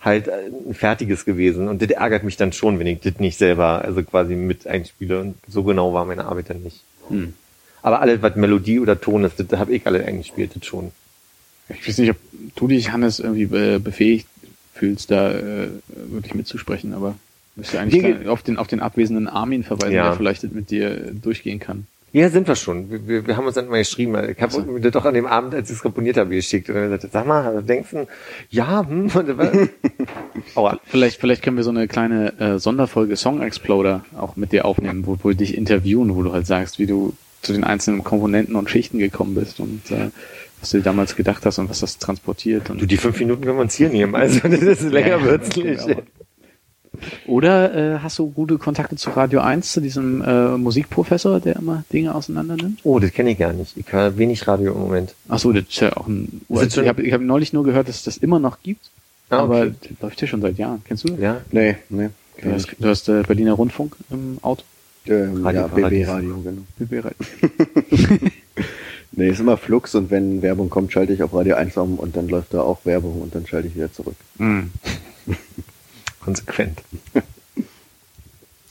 halt 0.00 0.30
ein 0.30 0.72
fertiges 0.74 1.24
gewesen. 1.24 1.68
Und 1.68 1.82
das 1.82 1.90
ärgert 1.90 2.22
mich 2.22 2.36
dann 2.36 2.52
schon, 2.52 2.78
wenn 2.78 2.86
ich 2.86 3.00
das 3.00 3.18
nicht 3.18 3.36
selber, 3.36 3.84
also 3.84 4.02
quasi 4.02 4.34
mit 4.34 4.66
einspiele. 4.66 5.20
Und 5.20 5.34
so 5.46 5.62
genau 5.64 5.92
war 5.92 6.04
meine 6.04 6.24
Arbeit 6.24 6.50
dann 6.50 6.62
nicht. 6.62 6.80
Hm. 7.08 7.34
Aber 7.82 8.00
alles, 8.00 8.22
was 8.22 8.34
Melodie 8.36 8.80
oder 8.80 9.00
Ton 9.00 9.24
ist, 9.24 9.38
das 9.38 9.58
habe 9.58 9.74
ich 9.74 9.86
alle 9.86 10.04
eingespielt, 10.04 10.56
das 10.56 10.64
schon. 10.64 10.90
Ich 11.68 11.86
weiß 11.86 11.98
nicht, 11.98 12.10
ob 12.10 12.16
du 12.54 12.68
dich, 12.68 12.92
Hannes, 12.92 13.18
irgendwie 13.18 13.56
äh, 13.56 13.78
befähigt 13.78 14.26
fühlst, 14.76 15.10
da 15.10 15.32
äh, 15.32 15.68
wirklich 15.88 16.34
mitzusprechen, 16.34 16.92
aber 16.94 17.14
müsste 17.56 17.80
eigentlich 17.80 18.28
auf 18.28 18.42
den, 18.42 18.56
auf 18.58 18.66
den 18.68 18.80
abwesenden 18.80 19.28
Armin 19.28 19.64
verweisen, 19.64 19.94
Ja. 19.94 20.04
der 20.08 20.12
vielleicht 20.14 20.42
mit 20.52 20.70
dir 20.70 21.10
durchgehen 21.22 21.58
kann. 21.58 21.86
Ja, 22.12 22.30
sind 22.30 22.48
wir 22.48 22.56
schon. 22.56 22.90
Wir, 22.90 23.06
wir, 23.06 23.26
wir 23.26 23.36
haben 23.36 23.44
uns 23.44 23.56
dann 23.56 23.68
mal 23.68 23.78
geschrieben. 23.78 24.16
Ich 24.30 24.40
habe 24.40 24.62
mir 24.62 24.80
das 24.80 24.92
doch 24.92 25.04
an 25.04 25.12
dem 25.12 25.26
Abend, 25.26 25.54
als 25.54 25.68
ich 25.68 25.76
es 25.76 25.82
komponiert 25.82 26.16
habe, 26.16 26.30
geschickt. 26.34 26.68
Und 26.70 26.76
dann 26.76 26.90
gesagt, 26.90 27.12
sag 27.12 27.26
mal, 27.26 27.62
denkst 27.62 27.90
du, 27.90 28.06
ja, 28.48 28.86
hm? 28.88 29.10
Aua. 30.54 30.80
Vielleicht, 30.86 31.20
vielleicht 31.20 31.42
können 31.42 31.56
wir 31.56 31.64
so 31.64 31.70
eine 31.70 31.88
kleine 31.88 32.38
äh, 32.40 32.58
Sonderfolge 32.58 33.16
Song 33.16 33.42
Exploder 33.42 34.04
auch 34.16 34.36
mit 34.36 34.52
dir 34.52 34.64
aufnehmen, 34.64 35.06
wo, 35.06 35.18
wo 35.22 35.28
wir 35.28 35.34
dich 35.36 35.56
interviewen, 35.58 36.14
wo 36.16 36.22
du 36.22 36.32
halt 36.32 36.46
sagst, 36.46 36.78
wie 36.78 36.86
du 36.86 37.14
zu 37.42 37.52
den 37.52 37.64
einzelnen 37.64 38.02
Komponenten 38.02 38.56
und 38.56 38.70
Schichten 38.70 38.98
gekommen 38.98 39.34
bist 39.34 39.60
und 39.60 39.90
äh, 39.90 40.10
was 40.66 40.70
du 40.72 40.78
dir 40.78 40.84
damals 40.84 41.14
gedacht 41.16 41.46
hast 41.46 41.58
und 41.58 41.70
was 41.70 41.80
das 41.80 41.98
transportiert. 41.98 42.68
Und 42.70 42.80
Du, 42.82 42.86
die 42.86 42.96
fünf 42.96 43.18
Minuten 43.20 43.42
können 43.42 43.56
wir 43.56 43.62
uns 43.62 43.74
hier 43.74 43.88
nehmen. 43.88 44.14
Also, 44.14 44.40
das 44.40 44.60
ist 44.60 44.82
länger 44.82 45.08
Ja, 45.18 45.24
wird's 45.24 45.56
nicht. 45.56 45.80
aber. 45.80 46.02
Oder 47.26 47.74
äh, 47.96 47.98
hast 47.98 48.18
du 48.18 48.30
gute 48.30 48.56
Kontakte 48.58 48.96
zu 48.96 49.10
Radio 49.10 49.40
1, 49.40 49.70
zu 49.72 49.80
diesem 49.82 50.22
äh, 50.22 50.56
Musikprofessor, 50.56 51.40
der 51.40 51.56
immer 51.56 51.84
Dinge 51.92 52.14
auseinander 52.14 52.56
nimmt? 52.56 52.80
Oh, 52.84 52.98
das 52.98 53.12
kenne 53.12 53.30
ich 53.32 53.38
gar 53.38 53.52
nicht. 53.52 53.76
Ich 53.76 53.92
höre 53.92 54.16
wenig 54.16 54.48
Radio 54.48 54.72
im 54.72 54.80
Moment. 54.80 55.14
Ach 55.28 55.38
so, 55.38 55.52
das 55.52 55.64
ist 55.68 55.78
ja 55.80 55.94
auch 55.96 56.06
ein 56.08 56.40
schon- 56.48 56.82
Ich 56.84 56.88
habe 56.88 57.02
hab 57.12 57.20
neulich 57.20 57.52
nur 57.52 57.64
gehört, 57.64 57.88
dass 57.88 57.96
es 57.96 58.02
das 58.04 58.16
immer 58.16 58.38
noch 58.38 58.62
gibt, 58.62 58.90
Ah, 59.28 59.40
aber 59.40 59.60
okay. 59.62 59.72
das 59.82 59.90
läuft 60.00 60.22
ja 60.22 60.26
schon 60.28 60.40
seit 60.40 60.56
Jahren. 60.56 60.82
Kennst 60.86 61.04
du 61.04 61.08
das? 61.12 61.20
Ja? 61.20 61.40
Nee, 61.52 61.76
nee. 61.90 62.08
Du 62.42 62.50
hast, 62.52 62.68
du 62.78 62.88
hast 62.88 63.08
äh, 63.08 63.22
Berliner 63.26 63.52
Rundfunk 63.54 63.94
im 64.10 64.38
Auto? 64.42 64.62
Ähm, 65.06 65.44
Radio 65.44 65.60
ja. 65.62 65.66
BB-Radio, 65.68 66.40
genau. 66.42 66.62
BB 66.78 67.04
Radio. 67.04 68.30
Nee, 69.16 69.30
ist 69.30 69.40
immer 69.40 69.56
Flux 69.56 69.94
und 69.94 70.10
wenn 70.10 70.42
Werbung 70.42 70.68
kommt, 70.68 70.92
schalte 70.92 71.14
ich 71.14 71.22
auf 71.22 71.32
Radio 71.32 71.56
1 71.56 71.78
um 71.78 71.98
und 71.98 72.16
dann 72.16 72.28
läuft 72.28 72.52
da 72.52 72.60
auch 72.60 72.84
Werbung 72.84 73.22
und 73.22 73.34
dann 73.34 73.46
schalte 73.46 73.66
ich 73.66 73.74
wieder 73.74 73.90
zurück. 73.90 74.14
Mhm. 74.36 74.70
Konsequent. 76.20 76.82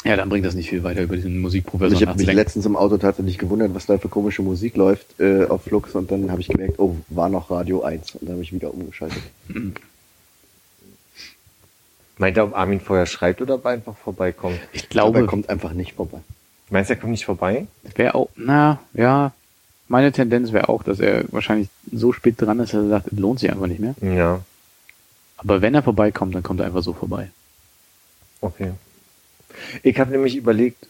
Ja, 0.03 0.15
dann 0.15 0.29
bringt 0.29 0.45
das 0.45 0.53
nicht 0.53 0.69
viel 0.69 0.83
weiter 0.83 1.01
über 1.01 1.15
diesen 1.15 1.39
Musikprofessor 1.39 1.99
ich 1.99 2.07
habe 2.07 2.19
mich 2.19 2.31
letztens 2.31 2.67
im 2.67 2.75
Auto 2.75 2.97
tatsächlich 2.97 3.39
gewundert, 3.39 3.73
was 3.73 3.87
da 3.87 3.97
für 3.97 4.07
komische 4.07 4.43
Musik 4.43 4.75
läuft 4.75 5.19
äh, 5.19 5.45
auf 5.45 5.63
Flux 5.63 5.95
und 5.95 6.11
dann 6.11 6.29
habe 6.29 6.41
ich 6.41 6.47
gemerkt, 6.47 6.77
oh, 6.77 6.95
war 7.09 7.27
noch 7.27 7.49
Radio 7.49 7.81
1 7.81 8.13
und 8.13 8.27
dann 8.27 8.33
habe 8.33 8.43
ich 8.43 8.53
wieder 8.53 8.71
umgeschaltet. 8.71 9.23
Meint 12.19 12.37
er, 12.37 12.43
ob 12.43 12.55
Armin 12.55 12.81
vorher 12.81 13.07
schreibt 13.07 13.41
oder 13.41 13.55
ob 13.55 13.65
er 13.65 13.71
einfach 13.71 13.97
vorbeikommt? 13.97 14.59
Ich 14.73 14.83
Aber 14.83 14.85
er 14.85 14.89
glaube, 14.89 15.25
kommt 15.25 15.49
einfach 15.49 15.73
nicht 15.73 15.93
vorbei. 15.93 16.19
Meinst 16.69 16.91
du, 16.91 16.93
er 16.93 16.99
kommt 16.99 17.11
nicht 17.11 17.25
vorbei? 17.25 17.65
wäre 17.95 18.13
auch, 18.13 18.29
na, 18.35 18.79
ja, 18.93 19.33
meine 19.87 20.11
Tendenz 20.11 20.51
wäre 20.51 20.69
auch, 20.69 20.83
dass 20.83 20.99
er 20.99 21.25
wahrscheinlich 21.31 21.69
so 21.91 22.11
spät 22.11 22.41
dran 22.41 22.59
ist, 22.59 22.73
dass 22.73 22.83
er 22.83 22.89
sagt, 22.89 23.07
es 23.11 23.19
lohnt 23.19 23.39
sich 23.39 23.51
einfach 23.51 23.67
nicht 23.67 23.79
mehr. 23.79 23.95
Ja. 24.01 24.41
Aber 25.37 25.61
wenn 25.61 25.75
er 25.75 25.83
vorbeikommt, 25.83 26.33
dann 26.33 26.43
kommt 26.43 26.59
er 26.59 26.65
einfach 26.65 26.83
so 26.83 26.93
vorbei. 26.93 27.29
Okay. 28.41 28.71
Ich 29.83 29.99
habe 29.99 30.11
nämlich 30.11 30.35
überlegt, 30.35 30.87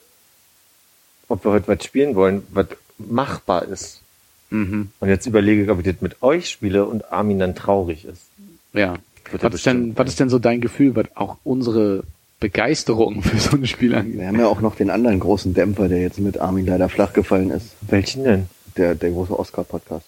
ob 1.28 1.44
wir 1.44 1.52
heute 1.52 1.68
was 1.68 1.84
spielen 1.84 2.16
wollen, 2.16 2.44
was 2.52 2.68
machbar 2.98 3.66
ist. 3.66 4.02
Mhm. 4.50 4.90
Und 5.00 5.10
jetzt 5.10 5.26
überlege 5.26 5.64
ich, 5.64 5.70
ob 5.70 5.80
ich 5.80 5.86
das 5.86 6.02
mit 6.02 6.22
euch 6.22 6.50
spiele 6.50 6.86
und 6.86 7.12
Armin 7.12 7.40
dann 7.40 7.56
traurig 7.56 8.06
ist. 8.06 8.22
Ja. 8.74 8.96
Was 9.32 9.56
ist, 9.56 9.66
denn, 9.66 9.98
was 9.98 10.10
ist 10.10 10.20
denn 10.20 10.30
so 10.30 10.38
dein 10.38 10.62
Gefühl, 10.62 10.96
was 10.96 11.08
auch 11.16 11.38
unsere 11.44 12.04
Begeisterung 12.40 13.24
für 13.24 13.38
so 13.40 13.58
ein 13.58 13.66
Spiel 13.66 13.96
angeht? 13.96 14.20
Wir 14.20 14.28
haben 14.28 14.40
ja 14.40 14.48
auch 14.48 14.62
noch 14.62 14.76
den 14.76 14.92
anderen 14.92 15.20
großen 15.20 15.54
Dämpfer, 15.56 15.90
der 15.90 16.02
jetzt 16.02 16.20
mit 16.20 16.38
Armin 16.38 16.68
leider 16.68 16.90
flach 16.90 17.12
gefallen 17.14 17.50
ist. 17.50 17.72
Welchen 17.82 18.24
denn? 18.24 18.50
Der, 18.78 18.96
der 18.96 19.10
große 19.12 19.38
Oscar-Podcast. 19.38 20.06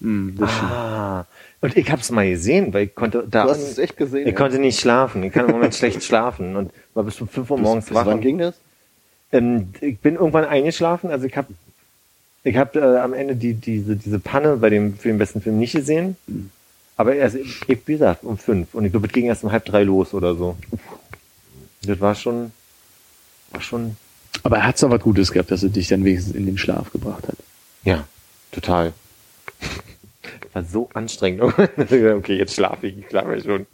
Mhm, 0.00 0.34
stimmt. 0.34 0.50
Ah, 0.50 1.26
und 1.60 1.76
ich 1.76 1.90
habe 1.90 2.00
es 2.00 2.10
mal 2.10 2.28
gesehen, 2.28 2.72
weil 2.74 2.84
ich 2.86 2.94
konnte 2.94 3.24
da 3.28 3.44
Du 3.44 3.50
hast 3.50 3.60
es 3.62 3.78
echt 3.78 3.96
gesehen? 3.96 4.22
ich 4.26 4.32
ja? 4.32 4.38
konnte 4.38 4.58
nicht 4.58 4.78
schlafen. 4.78 5.22
Ich 5.22 5.32
kann 5.32 5.46
im 5.46 5.52
Moment 5.52 5.74
schlecht 5.74 6.02
schlafen 6.04 6.56
und 6.56 6.72
war 6.94 7.04
bis 7.04 7.20
um 7.20 7.28
5 7.28 7.50
Uhr 7.50 7.58
morgens 7.58 7.84
bis, 7.86 7.88
bis 7.90 7.96
wach. 7.96 8.06
wann 8.06 8.14
und- 8.16 8.20
ging 8.20 8.38
das? 8.38 8.54
Ähm, 9.32 9.72
ich 9.80 9.98
bin 9.98 10.14
irgendwann 10.16 10.44
eingeschlafen, 10.44 11.10
also 11.10 11.26
ich 11.26 11.36
habe 11.36 11.48
ich 12.44 12.56
hab, 12.56 12.76
äh, 12.76 12.80
am 12.98 13.14
Ende 13.14 13.34
die, 13.34 13.54
diese, 13.54 13.96
diese 13.96 14.18
Panne 14.18 14.56
bei 14.58 14.68
dem, 14.70 14.96
für 14.98 15.08
den 15.08 15.18
besten 15.18 15.40
Film 15.40 15.58
nicht 15.58 15.74
gesehen. 15.74 16.16
Aber 16.96 17.12
also, 17.12 17.38
ich, 17.38 17.66
wie 17.66 17.74
gesagt, 17.94 18.22
um 18.22 18.36
fünf. 18.38 18.74
Und 18.74 18.84
ich 18.84 18.92
glaube, 18.92 19.06
es 19.08 19.12
ging 19.12 19.24
erst 19.26 19.42
um 19.42 19.50
halb 19.50 19.64
drei 19.64 19.82
los 19.82 20.12
oder 20.14 20.34
so. 20.36 20.56
Das 21.82 21.98
war 22.00 22.14
schon, 22.14 22.52
war 23.50 23.60
schon, 23.62 23.96
Aber 24.42 24.58
er 24.58 24.66
hat 24.68 24.80
doch 24.82 24.90
was 24.90 25.00
Gutes 25.00 25.32
gehabt, 25.32 25.50
dass 25.50 25.62
er 25.62 25.70
dich 25.70 25.88
dann 25.88 26.04
wenigstens 26.04 26.34
in 26.36 26.46
den 26.46 26.58
Schlaf 26.58 26.92
gebracht 26.92 27.26
hat. 27.26 27.36
Ja, 27.84 28.06
total. 28.52 28.92
War 30.52 30.64
so 30.64 30.88
anstrengend. 30.94 31.42
okay, 31.58 32.36
jetzt 32.36 32.54
schlafe 32.54 32.86
ich, 32.86 32.98
ich 32.98 33.08
schlafe 33.08 33.40
schon. 33.42 33.66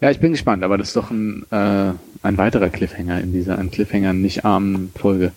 Ja, 0.00 0.10
ich 0.10 0.18
bin 0.18 0.32
gespannt, 0.32 0.64
aber 0.64 0.78
das 0.78 0.88
ist 0.88 0.96
doch 0.96 1.10
ein, 1.10 1.44
äh, 1.50 1.92
ein 2.22 2.38
weiterer 2.38 2.70
Cliffhanger 2.70 3.20
in 3.20 3.32
dieser 3.32 3.58
ein 3.58 3.70
Cliffhanger 3.70 4.14
nicht 4.14 4.44
armen 4.44 4.92
Folge 4.96 5.32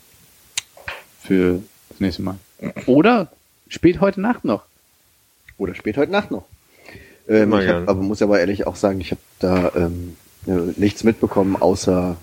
für 1.22 1.62
das 1.90 2.00
nächste 2.00 2.22
Mal. 2.22 2.38
Oder 2.86 3.32
spät 3.68 4.00
heute 4.00 4.22
Nacht 4.22 4.46
noch. 4.46 4.64
Oder 5.58 5.76
spät 5.76 5.98
heute 5.98 6.12
Nacht 6.12 6.32
noch. 6.32 6.46
Ähm, 7.28 7.54
ich 7.54 7.68
hab, 7.68 7.90
aber 7.90 8.02
muss 8.02 8.22
aber 8.22 8.40
ehrlich 8.40 8.66
auch 8.66 8.76
sagen, 8.76 9.02
ich 9.02 9.12
habe 9.12 9.22
da 9.40 9.72
ähm, 9.76 10.16
äh, 10.48 10.52
nichts 10.78 11.04
mitbekommen, 11.04 11.56
außer 11.56 12.18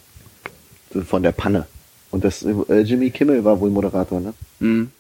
von 1.07 1.23
der 1.23 1.33
Panne. 1.33 1.67
Und 2.11 2.25
das 2.25 2.45
äh, 2.45 2.81
Jimmy 2.81 3.11
Kimmel 3.11 3.45
war 3.45 3.61
wohl 3.61 3.71
Moderator, 3.71 4.21
ne? 4.21 4.35
Mhm. 4.59 4.91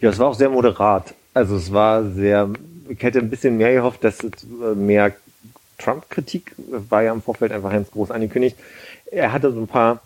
Ja, 0.00 0.10
es 0.10 0.18
war 0.18 0.28
auch 0.28 0.34
sehr 0.34 0.50
moderat. 0.50 1.14
Also 1.34 1.56
es 1.56 1.72
war 1.72 2.04
sehr, 2.10 2.48
ich 2.88 3.02
hätte 3.02 3.18
ein 3.18 3.30
bisschen 3.30 3.56
mehr 3.56 3.72
gehofft, 3.74 4.04
dass 4.04 4.22
es 4.22 4.44
äh, 4.44 4.74
mehr 4.74 5.12
Trump-Kritik 5.78 6.52
war 6.90 7.02
ja 7.02 7.12
im 7.12 7.22
Vorfeld 7.22 7.52
einfach 7.52 7.70
ganz 7.72 7.90
groß 7.90 8.10
angekündigt. 8.10 8.56
Er 9.10 9.32
hatte 9.32 9.52
so 9.52 9.60
ein 9.60 9.66
paar, 9.68 10.00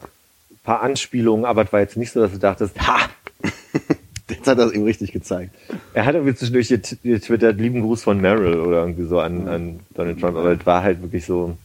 paar 0.64 0.82
Anspielungen, 0.82 1.44
aber 1.44 1.64
es 1.64 1.72
war 1.72 1.80
jetzt 1.80 1.96
nicht 1.96 2.12
so, 2.12 2.20
dass 2.20 2.32
du 2.32 2.38
dachtest, 2.38 2.78
ha, 2.80 2.98
Jetzt 4.28 4.46
hat 4.46 4.58
er 4.58 4.66
es 4.66 4.72
ihm 4.72 4.84
richtig 4.84 5.12
gezeigt. 5.12 5.54
Er 5.92 6.06
hat 6.06 6.14
irgendwie 6.14 6.34
zwischendurch 6.34 6.68
get- 6.68 6.96
getwittert, 7.02 7.58
lieben 7.58 7.82
Gruß 7.82 8.02
von 8.02 8.18
Meryl 8.20 8.60
oder 8.60 8.80
irgendwie 8.80 9.04
so 9.06 9.18
an, 9.20 9.46
an 9.46 9.80
Donald 9.94 10.20
Trump, 10.20 10.36
aber 10.36 10.52
es 10.52 10.64
war 10.64 10.82
halt 10.82 11.02
wirklich 11.02 11.26
so, 11.26 11.56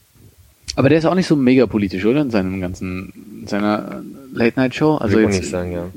Aber 0.76 0.89
der 0.89 0.97
ist 0.97 1.05
auch 1.05 1.16
nicht 1.16 1.28
so 1.28 1.36
mega 1.38 1.66
politisch, 1.66 2.03
oder? 2.05 2.22
In 2.22 2.32
seinem 2.32 2.60
ganzen, 2.60 3.14
in 3.54 3.60
seiner 3.60 4.02
Late-Night-Show. 4.34 4.98
Also 4.98 5.16
will 5.16 5.24
jetzt, 5.24 5.39
nicht 5.39 5.50
sagen, 5.50 5.72
ja. 5.72 5.89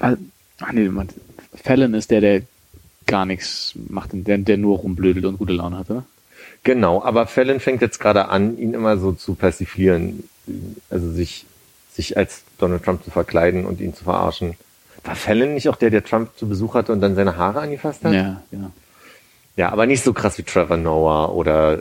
Ah, 0.00 0.14
Ach 0.60 0.72
nee, 0.72 0.88
man- 0.88 1.08
Fallon 1.62 1.94
ist 1.94 2.10
der, 2.10 2.20
der 2.20 2.42
gar 3.06 3.24
nichts 3.24 3.72
macht, 3.88 4.10
der, 4.12 4.38
der 4.38 4.56
nur 4.56 4.78
rumblödelt 4.78 5.24
und 5.24 5.38
gute 5.38 5.52
Laune 5.52 5.78
hat, 5.78 5.90
oder? 5.90 6.04
Genau, 6.64 7.02
aber 7.02 7.26
Fallon 7.26 7.60
fängt 7.60 7.80
jetzt 7.80 7.98
gerade 8.00 8.28
an, 8.28 8.58
ihn 8.58 8.74
immer 8.74 8.98
so 8.98 9.12
zu 9.12 9.34
persiflieren, 9.34 10.24
also 10.90 11.10
sich, 11.10 11.46
sich 11.92 12.16
als 12.16 12.42
Donald 12.58 12.84
Trump 12.84 13.04
zu 13.04 13.10
verkleiden 13.10 13.64
und 13.64 13.80
ihn 13.80 13.94
zu 13.94 14.04
verarschen. 14.04 14.54
War 15.04 15.14
Fallon 15.14 15.54
nicht 15.54 15.68
auch 15.68 15.76
der, 15.76 15.90
der 15.90 16.04
Trump 16.04 16.36
zu 16.36 16.48
Besuch 16.48 16.74
hatte 16.74 16.92
und 16.92 17.00
dann 17.00 17.14
seine 17.14 17.36
Haare 17.36 17.60
angefasst 17.60 18.04
hat? 18.04 18.12
Ja, 18.12 18.42
genau. 18.50 18.70
Ja, 19.56 19.70
aber 19.70 19.86
nicht 19.86 20.04
so 20.04 20.12
krass 20.12 20.38
wie 20.38 20.42
Trevor 20.42 20.76
Noah 20.76 21.34
oder, 21.34 21.80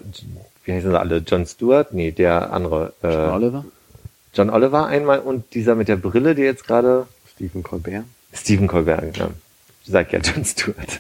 wie 0.64 0.72
heißen 0.74 0.90
sie 0.90 1.00
alle, 1.00 1.18
John 1.18 1.46
Stewart? 1.46 1.94
Nee, 1.94 2.12
der 2.12 2.52
andere. 2.54 2.94
Äh, 3.04 3.14
John 3.14 3.34
Oliver? 3.34 3.66
John 4.38 4.52
Oliver 4.52 4.86
einmal 4.86 5.20
und 5.20 5.56
dieser 5.56 5.74
mit 5.74 5.88
der 5.88 5.96
Brille, 5.96 6.36
der 6.36 6.46
jetzt 6.46 6.68
gerade 6.68 7.08
Stephen 7.34 7.64
Colbert. 7.64 8.06
Stephen 8.32 8.68
Colbert, 8.68 9.18
ja. 9.18 9.32
Ich 9.84 9.92
sag 9.92 10.14
ja 10.14 10.20
John 10.20 10.46
Stewart. 10.46 11.00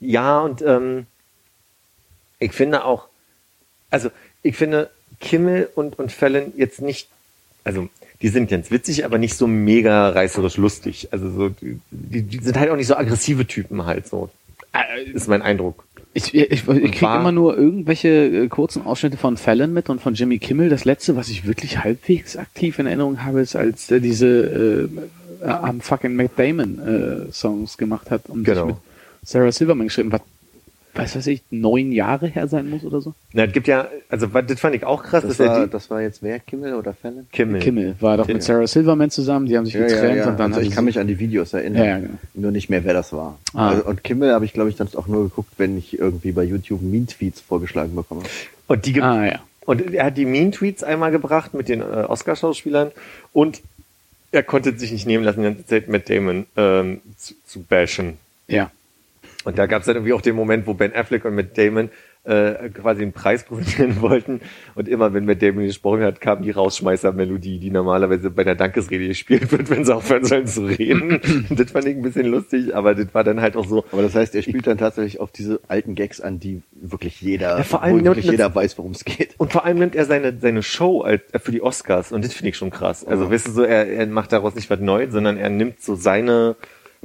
ja, 0.00 0.40
und 0.40 0.60
ähm, 0.60 1.06
ich 2.38 2.52
finde 2.52 2.84
auch, 2.84 3.08
also 3.88 4.10
ich 4.42 4.56
finde 4.56 4.90
Kimmel 5.18 5.70
und, 5.74 5.98
und 5.98 6.12
Fallon 6.12 6.52
jetzt 6.58 6.82
nicht, 6.82 7.08
also 7.64 7.88
die 8.20 8.28
sind 8.28 8.50
ganz 8.50 8.70
witzig, 8.70 9.06
aber 9.06 9.16
nicht 9.16 9.34
so 9.34 9.46
mega 9.46 10.10
reißerisch 10.10 10.58
lustig. 10.58 11.08
Also 11.10 11.30
so, 11.30 11.48
die, 11.48 11.80
die 11.90 12.22
die 12.22 12.38
sind 12.38 12.58
halt 12.58 12.70
auch 12.70 12.76
nicht 12.76 12.86
so 12.86 12.96
aggressive 12.96 13.46
Typen 13.46 13.86
halt 13.86 14.06
so. 14.06 14.28
Ist 15.14 15.28
mein 15.28 15.40
Eindruck. 15.40 15.85
Ich, 16.16 16.34
ich, 16.34 16.50
ich, 16.50 16.64
kriege 16.66 17.14
immer 17.14 17.30
nur 17.30 17.58
irgendwelche 17.58 18.08
äh, 18.08 18.48
kurzen 18.48 18.86
Ausschnitte 18.86 19.18
von 19.18 19.36
Fallon 19.36 19.74
mit 19.74 19.90
und 19.90 20.00
von 20.00 20.14
Jimmy 20.14 20.38
Kimmel. 20.38 20.70
Das 20.70 20.86
letzte, 20.86 21.14
was 21.14 21.28
ich 21.28 21.46
wirklich 21.46 21.84
halbwegs 21.84 22.38
aktiv 22.38 22.78
in 22.78 22.86
Erinnerung 22.86 23.22
habe, 23.22 23.42
ist, 23.42 23.54
als 23.54 23.90
er 23.90 24.00
diese 24.00 24.88
äh, 24.88 25.44
äh, 25.44 25.48
am 25.48 25.82
fucking 25.82 26.16
Matt 26.16 26.30
Damon 26.36 26.78
äh, 26.78 27.32
Songs 27.32 27.76
gemacht 27.76 28.10
hat 28.10 28.28
und 28.28 28.44
Genau. 28.44 28.60
sich 28.60 28.74
mit 28.74 28.76
Sarah 29.24 29.52
Silverman 29.52 29.88
geschrieben 29.88 30.10
hat. 30.12 30.22
Was 30.22 30.35
weiß 30.98 31.26
ich, 31.28 31.42
neun 31.50 31.92
Jahre 31.92 32.26
her 32.26 32.48
sein 32.48 32.68
muss 32.70 32.84
oder 32.84 33.00
so? 33.00 33.14
Na, 33.32 33.44
es 33.44 33.52
gibt 33.52 33.66
ja, 33.68 33.88
also 34.08 34.32
was- 34.32 34.46
das 34.46 34.60
fand 34.60 34.74
ich 34.76 34.84
auch 34.84 35.02
krass, 35.02 35.22
Das 35.22 35.36
dass 35.36 35.40
er 35.46 35.52
war, 35.52 35.64
die 35.66 35.70
das 35.70 35.90
war 35.90 36.00
jetzt 36.02 36.22
wer? 36.22 36.38
Kimmel 36.38 36.74
oder 36.74 36.92
Fallon? 36.94 37.26
Kimmel. 37.32 37.60
Kimmel 37.60 37.96
war 38.00 38.16
doch 38.16 38.24
Kimmel. 38.26 38.36
mit 38.36 38.42
Sarah 38.44 38.66
Silverman 38.66 39.10
zusammen, 39.10 39.46
die 39.46 39.56
haben 39.56 39.64
sich 39.66 39.74
getrennt 39.74 40.26
und 40.26 40.38
dann 40.38 40.52
also 40.54 40.66
ich 40.66 40.74
kann 40.74 40.84
mich 40.84 40.98
an 40.98 41.06
die 41.06 41.18
Videos 41.18 41.52
erinnern. 41.52 41.82
Ja, 41.84 41.88
ja, 41.90 41.98
genau. 41.98 42.14
Nur 42.34 42.50
nicht 42.50 42.68
mehr, 42.70 42.84
wer 42.84 42.94
das 42.94 43.12
war. 43.12 43.38
Ah. 43.54 43.70
Also, 43.70 43.84
und 43.84 44.02
Kimmel 44.04 44.32
habe 44.32 44.44
ich, 44.44 44.52
glaube 44.52 44.70
ich, 44.70 44.76
dann 44.76 44.88
auch 44.94 45.06
nur 45.06 45.24
geguckt, 45.24 45.52
wenn 45.58 45.76
ich 45.78 45.98
irgendwie 45.98 46.32
bei 46.32 46.44
YouTube 46.44 46.82
Mean-Tweets 46.82 47.40
vorgeschlagen 47.40 47.94
bekomme. 47.94 48.22
Und 48.66 48.86
die 48.86 48.92
gibt, 48.94 49.04
Ah 49.04 49.24
ja. 49.26 49.40
Und 49.64 49.92
er 49.94 50.06
hat 50.06 50.16
die 50.16 50.26
Mean-Tweets 50.26 50.84
einmal 50.84 51.10
gebracht 51.10 51.52
mit 51.54 51.68
den 51.68 51.80
äh, 51.80 51.84
Oscar-Schauspielern 51.84 52.92
und 53.32 53.60
er 54.32 54.42
konnte 54.42 54.76
sich 54.78 54.92
nicht 54.92 55.06
nehmen 55.06 55.24
lassen, 55.24 55.40
die 55.40 55.46
ganze 55.46 55.66
Zeit 55.66 55.88
mit 55.88 56.08
Damon 56.10 56.46
ähm, 56.56 57.00
zu, 57.16 57.34
zu 57.46 57.62
bashen. 57.62 58.14
Ja. 58.48 58.70
Und 59.46 59.58
da 59.58 59.66
gab 59.66 59.80
es 59.80 59.86
dann 59.86 59.94
irgendwie 59.94 60.12
auch 60.12 60.20
den 60.20 60.34
Moment, 60.34 60.66
wo 60.66 60.74
Ben 60.74 60.92
Affleck 60.92 61.24
und 61.24 61.36
Matt 61.36 61.56
Damon 61.56 61.90
äh, 62.24 62.68
quasi 62.70 63.02
einen 63.02 63.12
Preis 63.12 63.44
präsentieren 63.48 64.00
wollten. 64.00 64.40
Und 64.74 64.88
immer, 64.88 65.14
wenn 65.14 65.24
Matt 65.24 65.40
Damon 65.40 65.66
gesprochen 65.66 66.02
hat, 66.02 66.20
kam 66.20 66.42
die 66.42 66.50
Rausschmeißer-Melodie, 66.50 67.60
die 67.60 67.70
normalerweise 67.70 68.30
bei 68.30 68.42
der 68.42 68.56
Dankesrede 68.56 69.06
gespielt 69.06 69.52
wird, 69.52 69.70
wenn 69.70 69.84
sie 69.84 69.94
aufhören 69.94 70.24
sollen 70.24 70.48
zu 70.48 70.64
reden. 70.64 71.20
das 71.50 71.70
fand 71.70 71.86
ich 71.86 71.94
ein 71.94 72.02
bisschen 72.02 72.26
lustig, 72.26 72.74
aber 72.74 72.96
das 72.96 73.14
war 73.14 73.22
dann 73.22 73.40
halt 73.40 73.56
auch 73.56 73.66
so, 73.66 73.84
Aber 73.92 74.02
das 74.02 74.16
heißt, 74.16 74.34
er 74.34 74.42
spielt 74.42 74.66
dann 74.66 74.78
tatsächlich 74.78 75.20
auf 75.20 75.30
diese 75.30 75.60
alten 75.68 75.94
Gags 75.94 76.20
an, 76.20 76.40
die 76.40 76.62
wirklich 76.72 77.20
jeder, 77.22 77.58
Ja, 77.58 77.62
vor 77.62 77.84
allem 77.84 78.04
wirklich 78.04 78.26
jeder 78.26 78.52
weiß, 78.52 78.76
worum 78.78 78.90
es 78.90 79.04
geht. 79.04 79.36
Und 79.38 79.52
vor 79.52 79.64
allem 79.64 79.78
nimmt 79.78 79.94
er 79.94 80.06
seine, 80.06 80.36
seine 80.40 80.64
Show 80.64 81.02
als, 81.02 81.22
äh, 81.32 81.38
für 81.38 81.52
die 81.52 81.62
Oscars 81.62 82.10
und 82.10 82.24
das 82.24 82.34
finde 82.34 82.48
ich 82.48 82.56
schon 82.56 82.70
krass. 82.70 83.04
Also, 83.04 83.30
weißt 83.30 83.46
du, 83.46 83.52
so, 83.52 83.62
er, 83.62 83.86
er 83.86 84.06
macht 84.08 84.32
daraus 84.32 84.56
nicht 84.56 84.68
was 84.68 84.80
Neues, 84.80 85.12
sondern 85.12 85.36
er 85.36 85.50
nimmt 85.50 85.80
so 85.80 85.94
seine, 85.94 86.56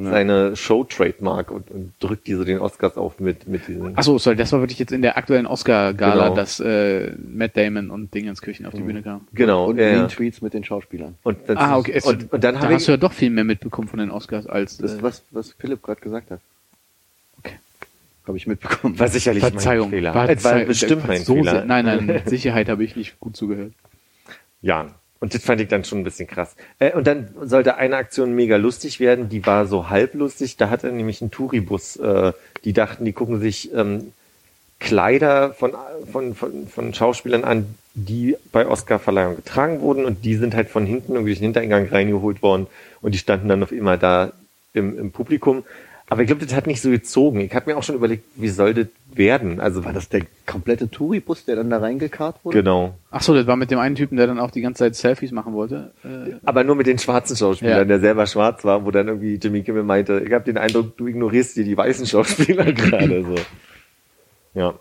seine 0.05 0.55
Show-Trademark 0.55 1.51
und, 1.51 1.69
und 1.71 1.93
drückt 1.99 2.27
die 2.27 2.33
so 2.33 2.43
den 2.43 2.59
Oscars 2.59 2.97
auf 2.97 3.19
mit, 3.19 3.47
mit 3.47 3.67
diesen. 3.67 3.97
Achso, 3.97 4.17
sorry, 4.17 4.35
das 4.35 4.51
war 4.51 4.59
wirklich 4.61 4.79
jetzt 4.79 4.91
in 4.91 5.01
der 5.01 5.17
aktuellen 5.17 5.45
Oscar-Gala, 5.47 6.23
Genau. 6.29 6.35
dass 6.35 6.59
äh, 6.59 7.11
Matt 7.17 7.55
Damon 7.57 7.89
und 7.89 8.13
Dingenskirchen 8.13 8.65
auf 8.65 8.73
die 8.73 8.81
Bühne 8.81 9.01
kamen. 9.01 9.27
genau. 9.33 9.65
Und 9.65 9.77
ja. 9.77 9.91
Mean-Tweets 9.93 10.41
mit 10.41 10.53
den 10.53 10.63
Schauspielern. 10.63 11.15
Und, 11.23 11.37
das 11.47 11.57
Ah, 11.57 11.77
okay. 11.77 11.91
Es, 11.95 12.05
Und, 12.05 12.31
und 12.33 12.43
dann 12.43 12.55
da 12.55 12.61
habe 12.61 12.73
hast 12.73 12.81
ich, 12.81 12.85
du 12.87 12.91
ja 12.93 12.97
doch 12.97 13.13
viel 13.13 13.29
mehr 13.29 13.43
mitbekommen 13.43 13.87
von 13.87 13.99
den 13.99 14.11
Oscars 14.11 14.47
als 14.47 14.77
Das 14.77 14.95
äh, 14.95 15.03
was, 15.03 15.23
was 15.31 15.51
Philipp 15.57 15.81
gerade 15.83 16.01
gesagt 16.01 16.31
hat. 16.31 16.39
Okay. 17.39 17.55
Habe 18.27 18.37
ich 18.37 18.47
mitbekommen. 18.47 18.97
war 18.99 19.07
sicherlich 19.07 19.41
Verzeihung. 19.43 19.89
mein 19.89 19.99
Fehler. 19.99 20.15
War, 20.15 20.29
es 20.29 20.43
war 20.43 20.51
Verzeihung. 20.51 20.67
bestimmt 20.67 21.07
mein 21.07 21.21
so 21.23 21.35
Fehler. 21.35 21.51
Sehr, 21.51 21.65
nein, 21.65 21.85
nein, 21.85 22.05
mit 22.05 22.29
Sicherheit 22.29 22.69
habe 22.69 22.83
ich 22.83 22.95
nicht 22.95 23.19
gut 23.19 23.35
zugehört. 23.35 23.73
Ja, 24.61 24.87
und 25.21 25.35
das 25.35 25.43
fand 25.43 25.61
ich 25.61 25.69
dann 25.69 25.85
schon 25.85 25.99
ein 25.99 26.03
bisschen 26.03 26.27
krass. 26.27 26.55
Äh, 26.79 26.91
und 26.93 27.07
dann 27.07 27.29
sollte 27.43 27.75
eine 27.75 27.95
Aktion 27.95 28.33
mega 28.33 28.57
lustig 28.57 28.99
werden, 28.99 29.29
die 29.29 29.45
war 29.45 29.67
so 29.67 29.89
halblustig. 29.89 30.57
Da 30.57 30.69
hatte 30.69 30.91
nämlich 30.91 31.21
ein 31.21 31.31
Touribus, 31.31 31.95
äh, 31.95 32.33
die 32.65 32.73
dachten, 32.73 33.05
die 33.05 33.13
gucken 33.13 33.39
sich 33.39 33.73
ähm, 33.73 34.11
Kleider 34.79 35.53
von, 35.53 35.73
von, 36.11 36.33
von, 36.33 36.67
von 36.67 36.93
Schauspielern 36.93 37.43
an, 37.43 37.75
die 37.93 38.35
bei 38.51 38.67
Oscarverleihung 38.67 39.35
getragen 39.35 39.81
wurden 39.81 40.05
und 40.05 40.25
die 40.25 40.35
sind 40.35 40.55
halt 40.55 40.69
von 40.69 40.87
hinten 40.87 41.13
irgendwie 41.13 41.31
durch 41.31 41.39
den 41.39 41.45
Hintereingang 41.45 41.87
reingeholt 41.87 42.41
worden 42.41 42.65
und 43.01 43.13
die 43.13 43.19
standen 43.19 43.47
dann 43.47 43.61
auf 43.61 43.71
immer 43.71 43.97
da 43.97 44.33
im, 44.73 44.97
im 44.97 45.11
Publikum. 45.11 45.63
Aber 46.11 46.23
ich 46.23 46.27
glaube, 46.27 46.45
das 46.45 46.53
hat 46.53 46.67
nicht 46.67 46.81
so 46.81 46.89
gezogen. 46.89 47.39
Ich 47.39 47.55
habe 47.55 47.71
mir 47.71 47.77
auch 47.77 47.83
schon 47.83 47.95
überlegt, 47.95 48.25
wie 48.35 48.49
soll 48.49 48.73
das 48.73 48.87
werden? 49.13 49.61
Also 49.61 49.85
War 49.85 49.93
das 49.93 50.09
der 50.09 50.23
komplette 50.45 50.89
Touribus, 50.91 51.45
der 51.45 51.55
dann 51.55 51.69
da 51.69 51.77
reingekarrt 51.77 52.35
wurde? 52.43 52.57
genau. 52.57 52.95
Ach 53.11 53.21
so, 53.21 53.33
das 53.33 53.47
war 53.47 53.55
mit 53.55 53.71
dem 53.71 53.79
einen 53.79 53.95
Typen, 53.95 54.17
der 54.17 54.27
dann 54.27 54.37
auch 54.37 54.51
die 54.51 54.59
ganze 54.59 54.79
Zeit 54.79 54.95
Selfies 54.97 55.31
machen 55.31 55.53
wollte. 55.53 55.91
Äh, 56.03 56.33
Aber 56.43 56.65
nur 56.65 56.75
mit 56.75 56.87
den 56.87 56.99
schwarzen 56.99 57.37
Schauspielern, 57.37 57.77
Ja. 57.77 57.85
der 57.85 58.01
selber 58.01 58.27
schwarz 58.27 58.65
war, 58.65 58.83
wo 58.85 58.91
dann 58.91 59.07
irgendwie 59.07 59.35
Jimmy 59.35 59.63
Kimmel 59.63 59.83
meinte, 59.83 60.21
ich 60.25 60.33
habe 60.33 60.43
den 60.43 60.57
Eindruck, 60.57 60.97
du 60.97 61.07
ignorierst 61.07 61.55
dir 61.55 61.63
die 61.63 61.77
weißen 61.77 62.05
Schauspieler 62.05 62.65
gerade 62.73 63.23
so. 63.23 63.35
Ja. 64.53 64.73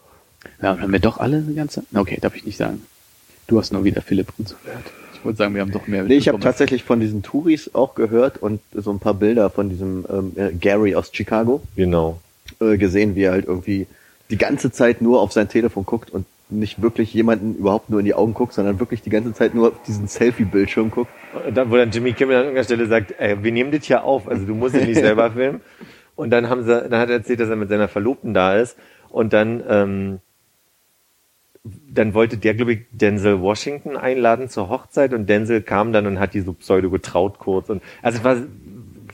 ja, 0.60 0.78
haben 0.80 0.92
wir 0.92 0.98
doch 0.98 1.18
alle 1.18 1.36
eine 1.36 1.54
ganze. 1.54 1.84
Okay, 1.94 2.18
darf 2.20 2.34
ich 2.34 2.44
nicht 2.44 2.56
sagen. 2.56 2.82
Du 3.46 3.58
hast 3.60 3.72
nur 3.72 3.84
wieder 3.84 4.02
Philipp 4.02 4.36
gut 4.36 4.48
zugehört. 4.48 4.84
Ich 5.20 5.24
wollte 5.24 5.38
sagen, 5.38 5.54
wir 5.54 5.60
haben 5.60 5.70
doch 5.70 5.86
mehr. 5.86 6.02
Nee, 6.04 6.16
ich 6.16 6.28
habe 6.28 6.40
tatsächlich 6.40 6.82
von 6.82 6.98
diesen 6.98 7.22
Touris 7.22 7.74
auch 7.74 7.94
gehört 7.94 8.38
und 8.42 8.60
so 8.74 8.90
ein 8.90 8.98
paar 8.98 9.14
Bilder 9.14 9.50
von 9.50 9.68
diesem 9.68 10.06
ähm, 10.10 10.32
äh, 10.36 10.52
Gary 10.52 10.94
aus 10.94 11.10
Chicago 11.12 11.60
Genau. 11.76 12.20
äh, 12.60 12.76
gesehen, 12.78 13.14
wie 13.16 13.22
er 13.24 13.32
halt 13.32 13.44
irgendwie 13.46 13.86
die 14.30 14.38
ganze 14.38 14.72
Zeit 14.72 15.02
nur 15.02 15.20
auf 15.20 15.32
sein 15.32 15.48
Telefon 15.48 15.84
guckt 15.84 16.10
und 16.10 16.24
nicht 16.48 16.82
wirklich 16.82 17.12
jemanden 17.14 17.54
überhaupt 17.54 17.90
nur 17.90 18.00
in 18.00 18.06
die 18.06 18.14
Augen 18.14 18.34
guckt, 18.34 18.54
sondern 18.54 18.80
wirklich 18.80 19.02
die 19.02 19.10
ganze 19.10 19.32
Zeit 19.34 19.54
nur 19.54 19.68
auf 19.68 19.82
diesen 19.86 20.08
Selfie-Bildschirm 20.08 20.90
guckt. 20.90 21.10
Und 21.46 21.56
dann, 21.56 21.70
wo 21.70 21.76
dann 21.76 21.90
Jimmy 21.90 22.12
Kimmel 22.12 22.34
an 22.36 22.42
irgendeiner 22.42 22.64
Stelle 22.64 22.86
sagt, 22.86 23.14
ey, 23.18 23.42
wir 23.42 23.52
nehmen 23.52 23.70
das 23.70 23.84
hier 23.84 24.02
auf, 24.02 24.26
also 24.26 24.44
du 24.46 24.54
musst 24.54 24.74
dich 24.74 24.86
nicht 24.86 24.98
selber 25.00 25.30
filmen. 25.32 25.60
Und 26.16 26.30
dann 26.30 26.48
haben 26.48 26.64
sie, 26.64 26.68
dann 26.88 26.98
hat 27.00 27.08
er 27.08 27.16
erzählt, 27.16 27.40
dass 27.40 27.48
er 27.50 27.56
mit 27.56 27.68
seiner 27.68 27.88
Verlobten 27.88 28.34
da 28.34 28.56
ist. 28.56 28.76
Und 29.10 29.32
dann, 29.32 29.62
ähm, 29.68 30.18
dann 31.64 32.14
wollte 32.14 32.38
der, 32.38 32.54
glaube 32.54 32.72
ich, 32.72 32.80
Denzel 32.92 33.40
Washington 33.40 33.96
einladen 33.96 34.48
zur 34.48 34.68
Hochzeit 34.68 35.12
und 35.12 35.28
Denzel 35.28 35.60
kam 35.62 35.92
dann 35.92 36.06
und 36.06 36.18
hat 36.18 36.34
die 36.34 36.40
so 36.40 36.54
pseudo 36.54 36.90
getraut 36.90 37.38
kurz. 37.38 37.68
Und 37.68 37.82
also 38.02 38.18
es 38.18 38.24
war 38.24 38.36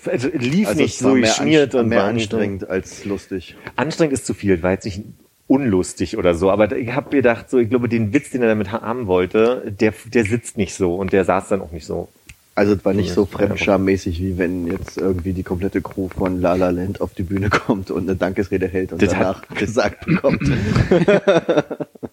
also 0.06 0.28
es 0.28 0.42
lief 0.42 0.68
Also 0.68 0.80
nicht 0.80 0.98
so 0.98 1.14
geschmiert 1.14 1.74
und 1.74 1.88
mehr 1.88 2.00
war 2.00 2.04
anstrengend 2.06 2.68
als 2.68 3.04
lustig. 3.04 3.56
anstrengend 3.74 4.12
ist 4.12 4.26
zu 4.26 4.34
viel, 4.34 4.62
war 4.62 4.72
jetzt 4.72 4.84
nicht 4.84 5.02
unlustig 5.48 6.16
oder 6.18 6.34
so, 6.34 6.50
aber 6.50 6.76
ich 6.76 6.92
habe 6.92 7.10
gedacht, 7.10 7.50
so 7.50 7.58
ich 7.58 7.68
glaube, 7.68 7.88
den 7.88 8.12
Witz, 8.12 8.30
den 8.30 8.42
er 8.42 8.48
damit 8.48 8.72
haben 8.72 9.06
wollte, 9.06 9.72
der 9.72 9.92
der 10.06 10.24
sitzt 10.24 10.56
nicht 10.56 10.74
so 10.74 10.94
und 10.94 11.12
der 11.12 11.24
saß 11.24 11.48
dann 11.48 11.60
auch 11.60 11.72
nicht 11.72 11.86
so. 11.86 12.08
Also 12.56 12.72
es 12.72 12.84
war 12.86 12.94
nicht 12.94 13.12
so 13.12 13.26
fremdschammäßig, 13.26 14.18
wie 14.20 14.38
wenn 14.38 14.66
jetzt 14.66 14.96
irgendwie 14.96 15.34
die 15.34 15.42
komplette 15.42 15.82
Crew 15.82 16.08
von 16.08 16.40
La 16.40 16.54
La 16.54 16.70
Land 16.70 17.02
auf 17.02 17.12
die 17.12 17.22
Bühne 17.22 17.50
kommt 17.66 17.90
und 17.90 18.04
eine 18.08 18.16
Dankesrede 18.16 18.66
hält 18.66 18.92
und 18.92 19.02
Das 19.02 19.10
danach 19.10 19.46
gesagt 19.54 20.06
bekommt. 20.06 20.42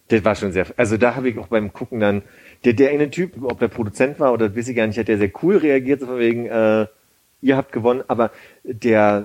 Das 0.09 0.23
war 0.25 0.35
schon 0.35 0.51
sehr, 0.51 0.67
also 0.77 0.97
da 0.97 1.15
habe 1.15 1.29
ich 1.29 1.37
auch 1.39 1.47
beim 1.47 1.71
Gucken 1.73 1.99
dann, 1.99 2.21
der, 2.65 2.73
der 2.73 2.91
eine 2.91 3.09
Typ, 3.09 3.31
ob 3.41 3.59
der 3.59 3.67
Produzent 3.69 4.19
war 4.19 4.31
oder 4.33 4.49
das 4.49 4.57
weiß 4.57 4.67
ich 4.67 4.75
gar 4.75 4.85
nicht, 4.85 4.99
hat 4.99 5.07
der 5.07 5.17
sehr 5.17 5.31
cool 5.41 5.57
reagiert, 5.57 6.01
so 6.01 6.05
von 6.07 6.19
wegen, 6.19 6.45
äh, 6.45 6.85
ihr 7.41 7.57
habt 7.57 7.71
gewonnen, 7.71 8.03
aber 8.07 8.29
der, 8.63 9.23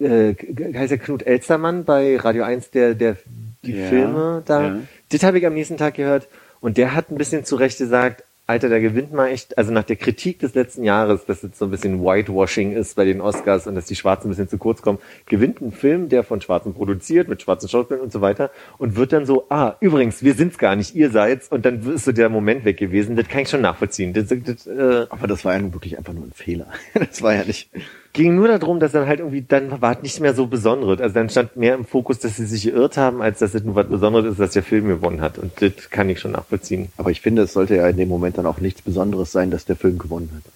äh, 0.00 0.34
heißt 0.74 0.90
der 0.90 0.98
Knut 0.98 1.22
Elstermann 1.22 1.84
bei 1.84 2.16
Radio 2.16 2.42
1, 2.44 2.70
der, 2.70 2.94
der, 2.94 3.16
die 3.62 3.76
Ja, 3.78 3.86
Filme 3.88 4.42
da, 4.46 4.62
ja. 4.62 4.76
das 5.10 5.22
habe 5.22 5.38
ich 5.38 5.46
am 5.46 5.54
nächsten 5.54 5.76
Tag 5.76 5.94
gehört 5.94 6.26
und 6.60 6.76
der 6.76 6.94
hat 6.94 7.10
ein 7.10 7.18
bisschen 7.18 7.44
zu 7.44 7.54
Recht 7.56 7.78
gesagt, 7.78 8.24
Alter, 8.48 8.68
der 8.68 8.80
gewinnt 8.80 9.12
mal 9.12 9.28
echt, 9.28 9.58
also 9.58 9.72
nach 9.72 9.82
der 9.82 9.96
Kritik 9.96 10.38
des 10.38 10.54
letzten 10.54 10.84
Jahres, 10.84 11.24
dass 11.24 11.42
jetzt 11.42 11.58
so 11.58 11.64
ein 11.64 11.70
bisschen 11.72 12.00
Whitewashing 12.00 12.72
ist 12.72 12.94
bei 12.94 13.04
den 13.04 13.20
Oscars 13.20 13.66
und 13.66 13.74
dass 13.74 13.86
die 13.86 13.96
Schwarzen 13.96 14.28
ein 14.28 14.30
bisschen 14.30 14.48
zu 14.48 14.56
kurz 14.56 14.82
kommen, 14.82 14.98
gewinnt 15.26 15.60
ein 15.60 15.72
Film, 15.72 16.08
der 16.08 16.22
von 16.22 16.40
Schwarzen 16.40 16.72
produziert, 16.72 17.26
mit 17.26 17.42
schwarzen 17.42 17.68
Schauspielern 17.68 18.02
und 18.02 18.12
so 18.12 18.20
weiter 18.20 18.50
und 18.78 18.94
wird 18.94 19.12
dann 19.12 19.26
so, 19.26 19.46
ah, 19.48 19.74
übrigens, 19.80 20.22
wir 20.22 20.34
sind's 20.34 20.58
gar 20.58 20.76
nicht, 20.76 20.94
ihr 20.94 21.10
seid's 21.10 21.48
und 21.48 21.66
dann 21.66 21.82
ist 21.92 22.04
so 22.04 22.12
der 22.12 22.28
Moment 22.28 22.64
weg 22.64 22.76
gewesen, 22.76 23.16
das 23.16 23.26
kann 23.26 23.42
ich 23.42 23.48
schon 23.48 23.62
nachvollziehen. 23.62 24.12
Das, 24.12 24.26
das, 24.28 24.66
äh, 24.68 25.06
Aber 25.10 25.26
das 25.26 25.44
war 25.44 25.54
ja 25.54 25.58
nun 25.58 25.72
wirklich 25.72 25.98
einfach 25.98 26.12
nur 26.12 26.24
ein 26.24 26.32
Fehler. 26.32 26.68
Das 27.06 27.22
war 27.22 27.34
ja 27.34 27.44
nicht. 27.44 27.70
Ging 28.16 28.34
nur 28.34 28.48
darum, 28.48 28.80
dass 28.80 28.92
dann 28.92 29.06
halt 29.06 29.20
irgendwie, 29.20 29.42
dann 29.42 29.80
war 29.82 29.96
es 29.96 30.02
nicht 30.02 30.20
mehr 30.20 30.34
so 30.34 30.46
Besonderes. 30.46 31.00
Also 31.00 31.14
dann 31.14 31.28
stand 31.28 31.56
mehr 31.56 31.74
im 31.74 31.84
Fokus, 31.84 32.18
dass 32.18 32.36
sie 32.36 32.46
sich 32.46 32.64
geirrt 32.64 32.96
haben, 32.96 33.20
als 33.20 33.38
dass 33.40 33.54
es 33.54 33.62
nur 33.62 33.74
was 33.74 33.88
Besonderes 33.88 34.32
ist, 34.32 34.40
dass 34.40 34.52
der 34.52 34.62
Film 34.62 34.88
gewonnen 34.88 35.20
hat. 35.20 35.38
Und 35.38 35.52
das 35.60 35.90
kann 35.90 36.08
ich 36.08 36.18
schon 36.18 36.32
nachvollziehen. 36.32 36.88
Aber 36.96 37.10
ich 37.10 37.20
finde, 37.20 37.42
es 37.42 37.52
sollte 37.52 37.76
ja 37.76 37.86
in 37.86 37.98
dem 37.98 38.08
Moment 38.08 38.38
dann 38.38 38.46
auch 38.46 38.58
nichts 38.58 38.80
Besonderes 38.80 39.32
sein, 39.32 39.50
dass 39.50 39.66
der 39.66 39.76
Film 39.76 39.98
gewonnen 39.98 40.30
hat. 40.34 40.50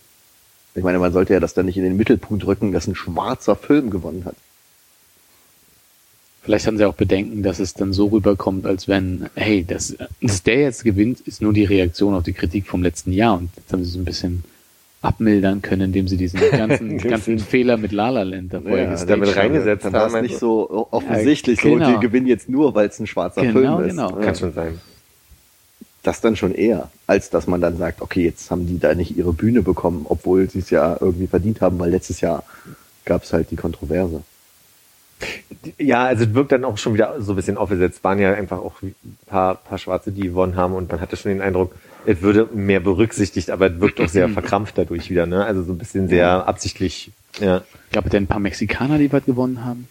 Ich 0.75 0.83
meine, 0.83 0.99
man 0.99 1.13
sollte 1.13 1.35
ja 1.35 1.41
das 1.41 1.53
dann 1.53 1.67
nicht 1.67 1.77
in 1.77 1.85
den 1.85 1.97
Mittelpunkt 1.97 2.47
rücken, 2.47 2.73
dass 2.73 2.87
ein 2.87 2.95
schwarzer 2.95 3.57
Film 3.57 3.91
gewonnen 3.91 4.25
hat. 4.25 4.37
Vielleicht 6.43 6.67
haben 6.67 6.79
sie 6.79 6.87
auch 6.87 6.95
Bedenken, 6.95 7.43
dass 7.43 7.59
es 7.59 7.75
dann 7.75 7.93
so 7.93 8.07
rüberkommt, 8.07 8.65
als 8.65 8.89
wenn, 8.89 9.29
hey, 9.35 9.65
das, 9.65 9.97
dass 10.23 10.43
der 10.43 10.61
jetzt 10.61 10.85
gewinnt, 10.85 11.21
ist 11.21 11.43
nur 11.43 11.53
die 11.53 11.65
Reaktion 11.65 12.15
auf 12.15 12.23
die 12.23 12.33
Kritik 12.33 12.67
vom 12.67 12.83
letzten 12.83 13.13
Jahr. 13.13 13.37
Und 13.37 13.51
jetzt 13.57 13.71
haben 13.71 13.85
sie 13.85 13.91
so 13.91 13.99
ein 13.99 14.07
bisschen 14.07 14.45
abmildern 15.03 15.63
können, 15.63 15.83
indem 15.83 16.09
sie 16.09 16.17
diesen 16.17 16.41
ganzen, 16.51 16.99
ganzen 16.99 17.39
Fehler 17.39 17.77
mit 17.77 17.93
La 17.93 18.11
La 18.11 18.23
Land 18.23 18.53
davor 18.53 18.77
Ja, 18.79 18.91
gestaged 18.91 19.11
damit 19.11 19.29
haben. 19.31 19.39
reingesetzt 19.39 19.85
Dann 19.87 19.93
war 19.95 20.07
es 20.07 20.15
haben. 20.15 20.23
nicht 20.23 20.39
so 20.39 20.89
offensichtlich, 20.91 21.59
Ja, 21.59 21.71
so, 21.71 21.75
genau. 21.77 21.93
die 21.95 22.01
gewinnen 22.07 22.27
jetzt 22.27 22.49
nur, 22.49 22.75
weil 22.75 22.89
es 22.89 22.99
ein 23.01 23.07
schwarzer 23.07 23.41
Genau, 23.43 23.77
Film 23.79 23.81
ist. 23.89 23.97
genau. 23.97 24.11
Ja. 24.19 24.25
Kann 24.25 24.35
schon 24.35 24.53
sein. 24.53 24.81
Das 26.03 26.21
dann 26.23 26.35
schon 26.37 26.55
eher, 26.55 26.91
als 27.07 27.29
dass 27.31 27.47
man 27.47 27.61
dann 27.61 27.77
sagt, 27.77 28.01
okay, 28.01 28.25
jetzt 28.25 28.51
haben 28.51 28.67
die 28.67 28.79
da 28.79 28.95
nicht 28.95 29.17
ihre 29.17 29.33
Bühne 29.35 29.61
bekommen, 29.63 30.07
obwohl 30.09 30.49
sie 30.49 30.61
es 30.61 30.71
ja 30.71 30.97
irgendwie 30.99 31.27
verdient 31.27 31.61
haben, 31.61 31.79
weil 31.79 31.91
letztes 31.91 32.21
Jahr 32.23 32.43
gab 33.05 33.23
es 33.25 33.33
halt 33.35 33.51
die 33.51 33.57
Kontroverse. 33.57 34.23
Ja, 35.79 36.05
also 36.05 36.25
es 36.25 36.33
wirkt 36.33 36.53
dann 36.53 36.65
auch 36.65 36.79
schon 36.79 36.95
wieder 36.95 37.21
so 37.21 37.33
ein 37.33 37.37
bisschen 37.37 37.59
aufgesetzt. 37.59 38.03
Waren 38.03 38.19
ja 38.19 38.33
einfach 38.33 38.59
auch 38.59 38.81
ein 38.83 38.95
paar, 39.27 39.57
paar 39.57 39.77
Schwarze, 39.77 40.11
die 40.13 40.23
gewonnen 40.23 40.57
haben 40.57 40.73
und 40.75 40.91
man 40.91 41.01
hatte 41.03 41.17
schon 41.17 41.33
den 41.33 41.43
Eindruck, 41.43 41.75
es 42.07 42.23
würde 42.23 42.49
mehr 42.53 42.81
berücksichtigt, 42.81 43.51
aber 43.51 43.67
es 43.67 43.81
wirkt 43.81 44.01
auch 44.01 44.09
sehr 44.09 44.29
verkrampft 44.39 44.79
dadurch 44.79 45.11
wieder, 45.11 45.27
ne? 45.27 45.45
Also 45.45 45.63
so 45.63 45.73
ein 45.73 45.79
bisschen 45.79 46.09
sehr 46.09 46.47
absichtlich. 46.47 47.11
Ja. 47.41 47.63
Gab 47.93 48.07
es 48.07 48.11
denn 48.11 48.25
ein 48.25 48.27
paar 48.27 48.41
Mexikaner, 48.41 48.99
die 48.99 49.13
was 49.13 49.25
gewonnen 49.25 49.65
haben? 49.65 49.89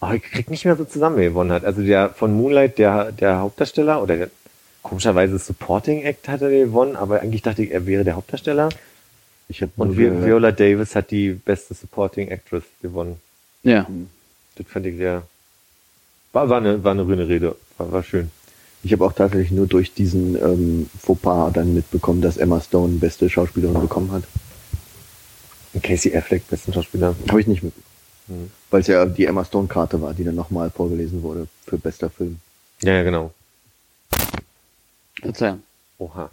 Aber 0.00 0.14
ich 0.14 0.22
krieg 0.22 0.50
nicht 0.50 0.64
mehr 0.64 0.76
so 0.76 0.84
zusammen, 0.84 1.16
wer 1.16 1.28
gewonnen 1.28 1.52
hat. 1.52 1.64
Also 1.64 1.82
der 1.82 2.08
von 2.08 2.32
Moonlight, 2.32 2.78
der, 2.78 3.12
der 3.12 3.38
Hauptdarsteller 3.38 4.02
oder 4.02 4.16
der, 4.16 4.30
komischerweise 4.82 5.38
Supporting 5.38 6.02
Act 6.02 6.28
hat 6.28 6.40
er 6.40 6.50
gewonnen, 6.50 6.96
aber 6.96 7.20
eigentlich 7.20 7.42
dachte 7.42 7.62
ich, 7.62 7.70
er 7.70 7.86
wäre 7.86 8.04
der 8.04 8.16
Hauptdarsteller. 8.16 8.70
Ich 9.48 9.62
hab 9.62 9.70
Und 9.76 9.98
Vi 9.98 10.24
Viola 10.24 10.52
Davis 10.52 10.94
hat 10.94 11.10
die 11.10 11.30
beste 11.30 11.74
Supporting 11.74 12.28
Actress 12.28 12.64
gewonnen. 12.80 13.20
Ja. 13.62 13.86
Das 14.56 14.66
fand 14.68 14.86
ich 14.86 14.96
sehr, 14.96 15.22
war, 16.32 16.48
war 16.48 16.58
eine, 16.58 16.82
war 16.82 16.92
eine 16.92 17.04
grüne 17.04 17.28
Rede. 17.28 17.56
War, 17.76 17.92
war 17.92 18.02
schön. 18.02 18.30
Ich 18.82 18.92
habe 18.92 19.04
auch 19.04 19.12
tatsächlich 19.12 19.50
nur 19.50 19.66
durch 19.66 19.92
diesen 19.92 20.36
ähm, 20.36 20.90
Fauxpas 20.98 21.52
dann 21.52 21.74
mitbekommen, 21.74 22.22
dass 22.22 22.38
Emma 22.38 22.60
Stone 22.60 22.94
beste 22.98 23.28
Schauspielerin 23.28 23.80
bekommen 23.80 24.10
hat. 24.12 24.22
Und 25.74 25.82
Casey 25.82 26.16
Affleck, 26.16 26.48
besten 26.48 26.72
Schauspieler. 26.72 27.14
Habe 27.28 27.40
ich 27.40 27.46
nicht 27.46 27.62
mitbekommen. 27.62 27.90
Mhm. 28.28 28.50
Weil 28.70 28.80
es 28.80 28.86
ja 28.86 29.04
die 29.04 29.26
Emma 29.26 29.44
Stone-Karte 29.44 30.00
war, 30.00 30.14
die 30.14 30.24
dann 30.24 30.34
nochmal 30.34 30.70
vorgelesen 30.70 31.22
wurde 31.22 31.46
für 31.66 31.76
bester 31.76 32.08
Film. 32.08 32.38
Ja, 32.82 32.94
ja, 32.94 33.02
genau. 33.02 33.32
Verzeihung. 35.20 35.62
Oha. 35.98 36.30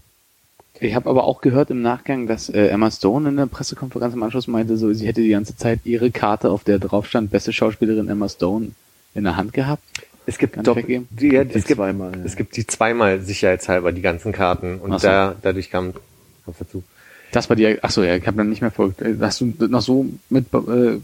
Ich 0.79 0.93
habe 0.93 1.09
aber 1.09 1.23
auch 1.23 1.41
gehört 1.41 1.71
im 1.71 1.81
Nachgang, 1.81 2.27
dass 2.27 2.49
äh, 2.49 2.67
Emma 2.67 2.91
Stone 2.91 3.29
in 3.29 3.37
der 3.37 3.47
Pressekonferenz 3.47 4.13
im 4.13 4.21
Anschluss 4.21 4.47
meinte, 4.47 4.77
so 4.77 4.93
sie 4.93 5.07
hätte 5.07 5.21
die 5.21 5.29
ganze 5.29 5.57
Zeit 5.57 5.79
ihre 5.85 6.11
Karte, 6.11 6.51
auf 6.51 6.63
der 6.63 6.77
drauf 6.77 7.07
stand, 7.07 7.31
beste 7.31 7.51
Schauspielerin 7.51 8.07
Emma 8.09 8.29
Stone, 8.29 8.71
in 9.15 9.23
der 9.23 9.35
Hand 9.35 9.53
gehabt. 9.53 9.83
Es 10.27 10.37
gibt 10.37 10.57
doch, 10.67 10.77
die, 10.77 11.05
ja, 11.29 11.45
Die 11.45 11.55
es 11.57 11.65
gibt, 11.65 11.77
zweimal, 11.77 12.11
ja. 12.11 12.25
es 12.25 12.35
gibt 12.35 12.57
die 12.57 12.67
zweimal 12.67 13.21
sicherheitshalber, 13.21 13.93
die 13.93 14.01
ganzen 14.01 14.33
Karten. 14.33 14.77
Und 14.79 14.91
so. 14.99 15.07
da, 15.07 15.35
dadurch 15.41 15.71
kam, 15.71 15.93
kam 15.93 16.53
dazu. 16.59 16.83
Das 17.31 17.47
war 17.49 17.55
die, 17.55 17.81
ach 17.81 17.91
so, 17.91 18.03
ja, 18.03 18.17
ich 18.17 18.27
habe 18.27 18.35
dann 18.35 18.49
nicht 18.49 18.61
mehr 18.61 18.71
folgt. 18.71 19.01
Äh, 19.01 19.15
Hast 19.21 19.39
du 19.39 19.53
noch 19.69 19.81
so 19.81 20.05
mit 20.29 20.53
äh, 20.53 20.97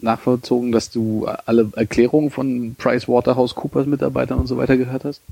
nachvollzogen, 0.00 0.70
dass 0.70 0.90
du 0.90 1.26
alle 1.26 1.70
Erklärungen 1.74 2.30
von 2.30 2.76
PricewaterhouseCoopers 2.78 3.86
Mitarbeitern 3.86 4.38
und 4.38 4.46
so 4.46 4.56
weiter 4.56 4.76
gehört 4.76 5.04
hast? 5.04 5.22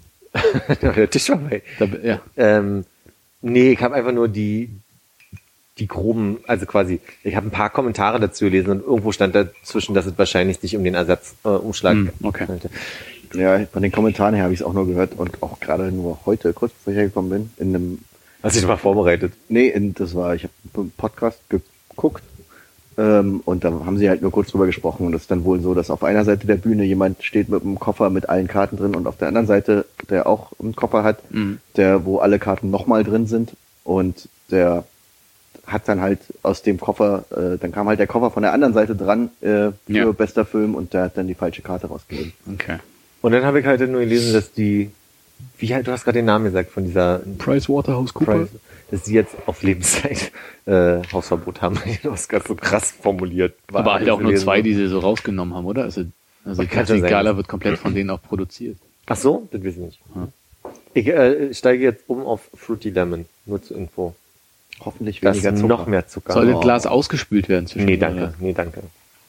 der 0.82 1.08
Tisch 1.08 1.28
war 1.28 1.36
bei. 1.38 1.62
Da, 1.78 1.86
ja. 2.02 2.20
Ähm, 2.36 2.84
nee, 3.42 3.70
ich 3.70 3.80
habe 3.80 3.94
einfach 3.94 4.12
nur 4.12 4.26
die, 4.26 4.70
die 5.78 5.88
groben, 5.88 6.38
also 6.46 6.66
quasi, 6.66 7.00
ich 7.24 7.34
habe 7.34 7.48
ein 7.48 7.50
paar 7.50 7.70
Kommentare 7.70 8.20
dazu 8.20 8.44
gelesen 8.44 8.70
und 8.70 8.82
irgendwo 8.84 9.10
stand 9.12 9.34
dazwischen, 9.34 9.94
dass 9.94 10.06
es 10.06 10.16
wahrscheinlich 10.16 10.60
sich 10.60 10.76
um 10.76 10.84
den 10.84 10.94
Ersatzumschlag 10.94 11.44
äh, 11.62 11.64
Umschlag 11.64 11.94
Hm, 11.96 12.10
okay. 12.22 12.44
handelte. 12.46 12.70
Ja, 13.34 13.66
von 13.72 13.82
den 13.82 13.90
Kommentaren 13.90 14.34
her 14.34 14.44
habe 14.44 14.54
ich 14.54 14.60
es 14.60 14.66
auch 14.66 14.72
nur 14.72 14.86
gehört 14.86 15.14
und 15.16 15.42
auch 15.42 15.58
gerade 15.58 15.90
nur 15.90 16.20
heute, 16.26 16.52
kurz 16.52 16.72
bevor 16.72 16.92
ich 16.92 16.98
hergekommen 16.98 17.30
bin, 17.30 17.50
in 17.56 17.74
einem, 17.74 17.98
Hast 18.42 18.54
du 18.54 18.60
dich 18.60 18.68
mal 18.68 18.76
vorbereitet? 18.76 19.32
nee, 19.48 19.66
in, 19.68 19.94
das 19.94 20.14
war, 20.14 20.36
ich 20.36 20.44
habe 20.44 20.52
einen 20.76 20.92
Podcast 20.96 21.40
geguckt 21.48 22.22
ähm, 22.96 23.40
und 23.44 23.64
da 23.64 23.70
haben 23.72 23.98
sie 23.98 24.08
halt 24.08 24.22
nur 24.22 24.30
kurz 24.30 24.52
drüber 24.52 24.66
gesprochen 24.66 25.06
und 25.06 25.10
das 25.12 25.22
ist 25.22 25.30
dann 25.32 25.42
wohl 25.42 25.58
so, 25.60 25.74
dass 25.74 25.90
auf 25.90 26.04
einer 26.04 26.24
Seite 26.24 26.46
der 26.46 26.54
Bühne 26.54 26.84
jemand 26.84 27.24
steht 27.24 27.48
mit 27.48 27.62
einem 27.62 27.80
Koffer 27.80 28.10
mit 28.10 28.28
allen 28.28 28.46
Karten 28.46 28.76
drin 28.76 28.94
und 28.94 29.08
auf 29.08 29.16
der 29.18 29.26
anderen 29.26 29.48
Seite, 29.48 29.86
der 30.08 30.28
auch 30.28 30.52
einen 30.60 30.76
Koffer 30.76 31.02
hat, 31.02 31.32
Mhm. 31.32 31.58
der, 31.76 32.04
wo 32.04 32.18
alle 32.18 32.38
Karten 32.38 32.70
nochmal 32.70 33.02
drin 33.02 33.26
sind 33.26 33.54
und 33.82 34.28
der 34.52 34.84
hat 35.66 35.88
dann 35.88 36.00
halt 36.00 36.20
aus 36.42 36.62
dem 36.62 36.78
Koffer, 36.78 37.24
äh, 37.30 37.58
dann 37.58 37.72
kam 37.72 37.88
halt 37.88 37.98
der 37.98 38.06
Koffer 38.06 38.30
von 38.30 38.42
der 38.42 38.52
anderen 38.52 38.74
Seite 38.74 38.94
dran 38.94 39.30
äh, 39.40 39.46
für 39.46 39.74
Ja. 39.88 40.12
bester 40.12 40.44
Film 40.44 40.74
und 40.74 40.92
der 40.94 41.04
hat 41.04 41.16
dann 41.16 41.26
die 41.26 41.34
falsche 41.34 41.62
Karte 41.62 41.86
rausgegeben. 41.86 42.32
Okay. 42.52 42.78
Und 43.22 43.32
dann 43.32 43.44
habe 43.44 43.60
ich 43.60 43.66
halt 43.66 43.80
nur 43.88 44.00
gelesen, 44.00 44.32
dass 44.32 44.52
die, 44.52 44.90
wie 45.58 45.74
halt, 45.74 45.86
du 45.86 45.92
hast 45.92 46.04
gerade 46.04 46.18
den 46.18 46.26
Namen 46.26 46.44
gesagt 46.44 46.70
von 46.70 46.84
dieser 46.84 47.20
PricewaterhouseCoopers? 47.38 48.50
Price, 48.50 48.60
dass 48.90 49.04
sie 49.06 49.14
jetzt 49.14 49.34
auf 49.46 49.62
Lebenszeit 49.62 50.30
äh, 50.66 50.98
Hausverbot 51.12 51.62
haben. 51.62 51.78
Den 52.02 52.10
Oscar 52.10 52.40
so 52.46 52.54
krass 52.54 52.90
formuliert. 52.92 53.54
War 53.68 53.80
Aber 53.80 53.94
halt 53.94 54.10
auch 54.10 54.20
nur 54.20 54.34
zwei, 54.36 54.62
die 54.62 54.74
sie 54.74 54.88
so 54.88 54.98
rausgenommen 54.98 55.54
haben, 55.54 55.64
oder? 55.64 55.82
Also, 55.84 56.04
also 56.44 56.62
sein. 56.62 57.02
Gala 57.02 57.36
wird 57.36 57.48
komplett 57.48 57.78
von 57.78 57.94
denen 57.94 58.10
auch 58.10 58.22
produziert. 58.22 58.76
Ach 59.06 59.16
so, 59.16 59.48
das 59.50 59.62
weiß 59.62 59.72
ich 59.72 59.76
nicht. 59.78 60.00
Ja. 60.14 60.28
Ich 60.92 61.06
äh, 61.08 61.52
steige 61.54 61.82
jetzt 61.82 62.04
um 62.06 62.24
auf 62.24 62.48
Fruity 62.54 62.90
Lemon, 62.90 63.24
nur 63.46 63.62
zur 63.62 63.76
Info. 63.76 64.14
Hoffentlich 64.80 65.20
Das 65.20 65.36
weniger 65.36 65.50
ist 65.54 65.60
Zucker. 65.60 65.68
noch 65.68 65.86
mehr 65.86 66.06
Zucker. 66.08 66.32
Soll 66.32 66.52
das 66.52 66.60
Glas 66.60 66.86
ausgespült 66.86 67.48
werden 67.48 67.66
zwischen 67.66 67.86
Nee, 67.86 67.96
danke, 67.96 68.34
nee, 68.40 68.52
danke. 68.52 68.82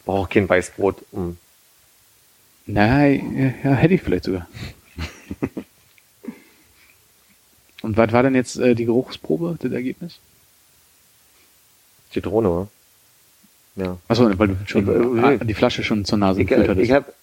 Brauche 0.05 0.29
kein 0.29 0.47
Weißbrot. 0.49 1.03
Mm. 1.13 1.31
Nein, 2.67 3.55
ja, 3.63 3.71
hätte 3.71 3.93
ich 3.93 4.01
vielleicht 4.01 4.23
sogar. 4.25 4.47
Und 7.81 7.97
was 7.97 8.11
war 8.11 8.23
denn 8.23 8.33
jetzt 8.35 8.57
äh, 8.57 8.73
die 8.75 8.85
Geruchsprobe, 8.85 9.57
das 9.61 9.71
Ergebnis? 9.71 10.17
Zitrone, 12.11 12.49
oder? 12.49 12.67
Ja. 13.75 13.97
Achso, 14.07 14.39
weil 14.39 14.47
du 14.49 14.55
schon 14.65 15.17
Ich- 15.17 15.23
ah, 15.23 15.35
die 15.43 15.53
Flasche 15.53 15.83
schon 15.83 16.05
zur 16.05 16.17
Nase 16.17 16.41
Ich, 16.41 16.49
äh, 16.51 16.57
hattest. 16.67 16.79
ich, 16.81 16.91
hab, 16.91 17.13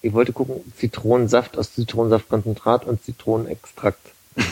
ich 0.00 0.12
wollte 0.12 0.32
gucken, 0.32 0.60
Zitronensaft 0.78 1.58
aus 1.58 1.74
Zitronensaftkonzentrat 1.74 2.84
und 2.86 3.04
Zitronenextrakt. 3.04 4.00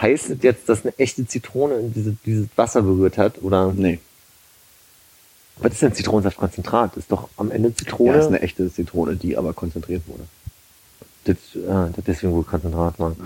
heißt 0.00 0.30
es 0.30 0.42
jetzt, 0.42 0.68
dass 0.68 0.84
eine 0.84 0.98
echte 0.98 1.26
Zitrone 1.26 1.74
in 1.76 1.92
diese, 1.94 2.16
dieses 2.24 2.46
Wasser 2.56 2.82
berührt 2.82 3.18
hat? 3.18 3.42
Oder 3.42 3.72
Nee. 3.72 3.98
was 5.58 5.72
ist 5.72 5.82
denn 5.82 5.92
Zitronensaftkonzentrat? 5.94 6.96
Ist 6.96 7.12
doch 7.12 7.28
am 7.36 7.50
Ende 7.50 7.68
Ja, 7.70 7.74
Zitrone. 7.76 8.16
ist 8.18 8.26
eine 8.26 8.40
echte 8.42 8.72
Zitrone, 8.72 9.16
die 9.16 9.36
aber 9.36 9.52
konzentriert 9.52 10.02
wurde. 10.06 10.24
das, 11.24 11.36
ah, 11.68 11.90
das 11.94 12.04
deswegen 12.06 12.32
wohl 12.32 12.44
Konzentrat 12.44 12.98
war. 12.98 13.14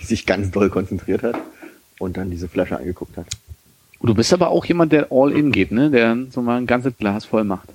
Die 0.00 0.04
sich 0.04 0.26
ganz 0.26 0.50
doll 0.50 0.70
konzentriert 0.70 1.22
hat 1.22 1.36
und 1.98 2.16
dann 2.16 2.30
diese 2.30 2.48
Flasche 2.48 2.76
angeguckt 2.78 3.16
hat. 3.16 3.26
Du 4.00 4.14
bist 4.14 4.32
aber 4.32 4.48
auch 4.48 4.64
jemand, 4.64 4.92
der 4.92 5.08
all 5.10 5.32
in 5.32 5.50
geht, 5.50 5.72
ne? 5.72 5.90
Der 5.90 6.16
so 6.30 6.40
mal 6.40 6.56
ein 6.56 6.66
ganzes 6.66 6.96
Glas 6.96 7.24
voll 7.24 7.42
macht. 7.44 7.68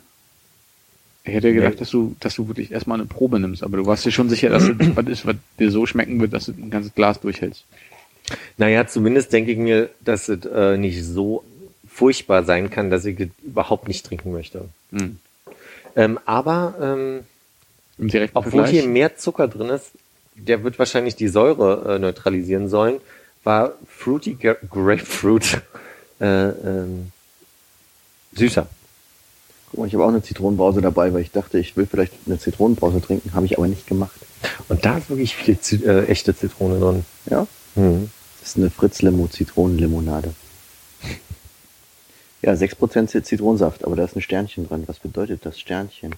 Ich 1.26 1.34
hätte 1.34 1.53
gedacht, 1.53 1.74
Nee. 1.76 1.80
dass 1.80 1.89
du, 1.89 2.15
dass 2.19 2.36
du 2.36 2.47
wirklich 2.49 2.71
erstmal 2.71 2.99
eine 2.99 3.07
Probe 3.07 3.39
nimmst, 3.39 3.63
aber 3.63 3.78
du 3.78 3.86
warst 3.86 4.05
dir 4.05 4.11
schon 4.11 4.30
sicher, 4.30 4.49
dass 4.49 4.63
es 4.63 4.76
was 4.95 5.05
ist, 5.07 5.26
was 5.26 5.36
dir 5.57 5.71
so 5.71 5.86
schmecken 5.86 6.19
wird, 6.19 6.34
dass 6.34 6.45
du 6.47 6.51
ein 6.51 6.69
ganzes 6.69 6.93
Glas 6.93 7.19
durchhältst. 7.21 7.63
Naja, 8.57 8.88
zumindest 8.88 9.32
denke 9.34 9.51
ich 9.51 9.57
mir, 9.57 9.89
dass 10.01 10.28
es 10.30 10.45
äh, 10.45 10.78
nicht 10.78 11.03
so 11.03 11.43
furchtbar 11.88 12.43
sein 12.43 12.69
kann, 12.69 12.89
dass 12.89 13.05
ich 13.05 13.19
es 13.19 13.30
überhaupt 13.43 13.88
nicht 13.88 14.05
trinken 14.05 14.32
möchte. 14.34 14.65
Mhm. 14.91 15.19
Ähm, 15.95 16.19
aber 16.26 16.74
ähm, 16.82 17.19
obwohl 18.34 18.51
Vergleich. 18.63 18.71
hier 18.71 18.88
mehr 18.88 19.15
Zucker 19.17 19.47
drin 19.47 19.69
ist, 19.69 19.91
der 20.36 20.63
wird 20.63 20.80
wahrscheinlich 20.80 21.15
die 21.15 21.28
Säure 21.28 21.95
äh, 21.95 21.99
neutralisieren 21.99 22.67
sollen, 22.67 22.95
war 23.43 23.74
Fruity 23.88 24.36
Gra- 24.41 24.57
Grapefruit 24.69 25.61
äh, 26.19 26.26
ähm, 26.26 27.11
süßer. 28.34 28.67
Guck 29.74 29.80
mal, 29.80 29.88
ich 29.88 29.95
habe 29.95 30.03
auch 30.05 30.09
eine 30.09 30.21
Zitronenbrause 30.21 30.82
dabei, 30.82 31.11
weil 31.15 31.21
ich 31.21 31.32
dachte, 31.32 31.57
ich 31.57 31.76
will 31.76 31.88
vielleicht 31.88 32.13
eine 32.28 32.38
Zitronenbrause 32.38 33.01
trinken, 33.01 33.34
habe 33.34 33.47
ich 33.47 33.57
aber 33.57 33.67
nicht 33.67 33.88
gemacht. 33.88 34.19
Und 34.69 34.86
da 34.86 34.99
ist 34.99 35.09
wirklich 35.09 35.36
viel 35.36 35.59
Zi- 35.59 35.84
äh, 35.84 36.05
echte 36.05 36.36
Zitrone 36.38 36.80
drin. 36.80 37.05
Ja, 37.26 37.47
Mhm. 37.74 38.11
das 38.39 38.49
ist 38.49 38.57
eine 38.57 38.69
Fritz-Limo 38.69 39.28
Zitronenlimonade. 39.30 40.36
Ja, 42.43 42.53
6% 42.55 43.09
Zit- 43.09 43.26
Zitronensaft, 43.26 43.84
aber 43.84 43.95
da 43.95 44.03
ist 44.03 44.15
ein 44.15 44.21
Sternchen 44.21 44.67
dran. 44.67 44.84
Was 44.86 44.99
bedeutet 44.99 45.43
das 45.43 45.59
Sternchen? 45.59 46.13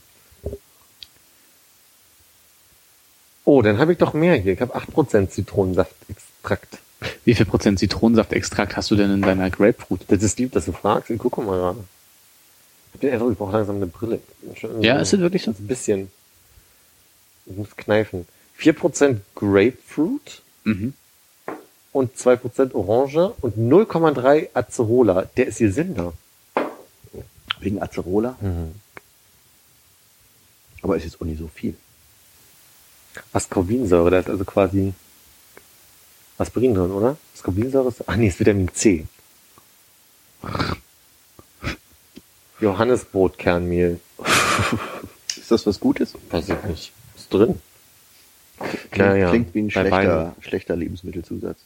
Oh, 3.46 3.62
dann 3.62 3.78
habe 3.78 3.94
ich 3.94 4.00
doch 4.00 4.14
mehr 4.14 4.36
hier. 4.36 4.52
Ich 4.54 4.60
habe 4.60 4.76
8% 4.76 5.32
Zitronensaftextrakt. 5.32 6.80
Wie 7.24 7.36
viel 7.36 7.46
Prozent 7.46 7.80
Zitronensaftextrakt 7.80 8.76
hast 8.76 8.92
du 8.92 8.96
denn 8.98 9.14
in 9.14 9.22
deiner 9.22 9.50
Grapefruit? 9.50 10.02
Das 10.10 10.24
ist 10.24 10.40
lieb, 10.40 10.52
dass 10.52 10.66
du 10.66 10.74
fragst. 10.74 11.10
Ich 11.12 11.20
gucke 11.20 11.42
mal 11.42 11.58
gerade. 11.58 11.84
Ich 13.02 13.12
einfach, 13.12 13.30
ich 13.32 13.38
brauche 13.38 13.52
langsam 13.54 13.76
eine 13.78 13.88
Brille. 13.88 14.20
Schon 14.56 14.82
Ja, 14.82 15.00
ist 15.00 15.14
das 15.14 15.20
wirklich 15.20 15.44
so? 15.44 15.52
Ein 15.52 15.68
bisschen. 15.68 16.12
Ich 17.46 17.56
muss 17.56 17.76
kneifen. 17.76 18.28
4% 18.60 19.18
Grapefruit 19.36 20.42
Mhm. 20.64 20.94
und 21.92 22.18
2% 22.18 22.74
Orange 22.74 23.34
und 23.42 23.58
0,3 23.58 24.50
Acerola. 24.54 25.24
Der 25.38 25.48
ist 25.48 25.60
Gesünder. 25.60 26.14
Wegen 27.60 27.82
Acerola? 27.82 28.36
Mhm. 28.42 28.74
Aber 30.82 30.98
ist 30.98 31.04
jetzt 31.04 31.22
auch 31.22 31.26
nicht 31.26 31.40
so 31.40 31.48
viel. 31.48 31.76
Ascorbinsäure, 33.32 34.12
da 34.12 34.20
ist 34.20 34.30
also 34.30 34.44
quasi 34.46 34.94
Aspirin 36.38 36.74
drin, 36.74 36.92
oder? 36.92 37.18
Ascorbinsäure 37.34 37.90
ist, 37.90 38.04
ach 38.08 38.16
nee, 38.18 38.28
ist 38.28 38.40
Vitamin 38.40 38.74
C. 38.74 39.06
Johannesbrotkernmehl. 42.66 44.00
Ist 45.38 45.52
das 45.52 45.68
was 45.68 45.80
Gutes? 45.80 46.16
Weiß 46.32 46.50
ich 46.50 46.64
nicht. 46.68 46.92
Ist 47.16 47.32
drin. 47.32 47.60
Klingt, 48.90 48.98
Naja, 48.98 49.30
klingt 49.30 49.54
wie 49.54 49.60
ein 49.60 49.70
schlechter, 49.72 50.36
schlechter 50.42 50.76
Lebensmittelzusatz. 50.76 51.60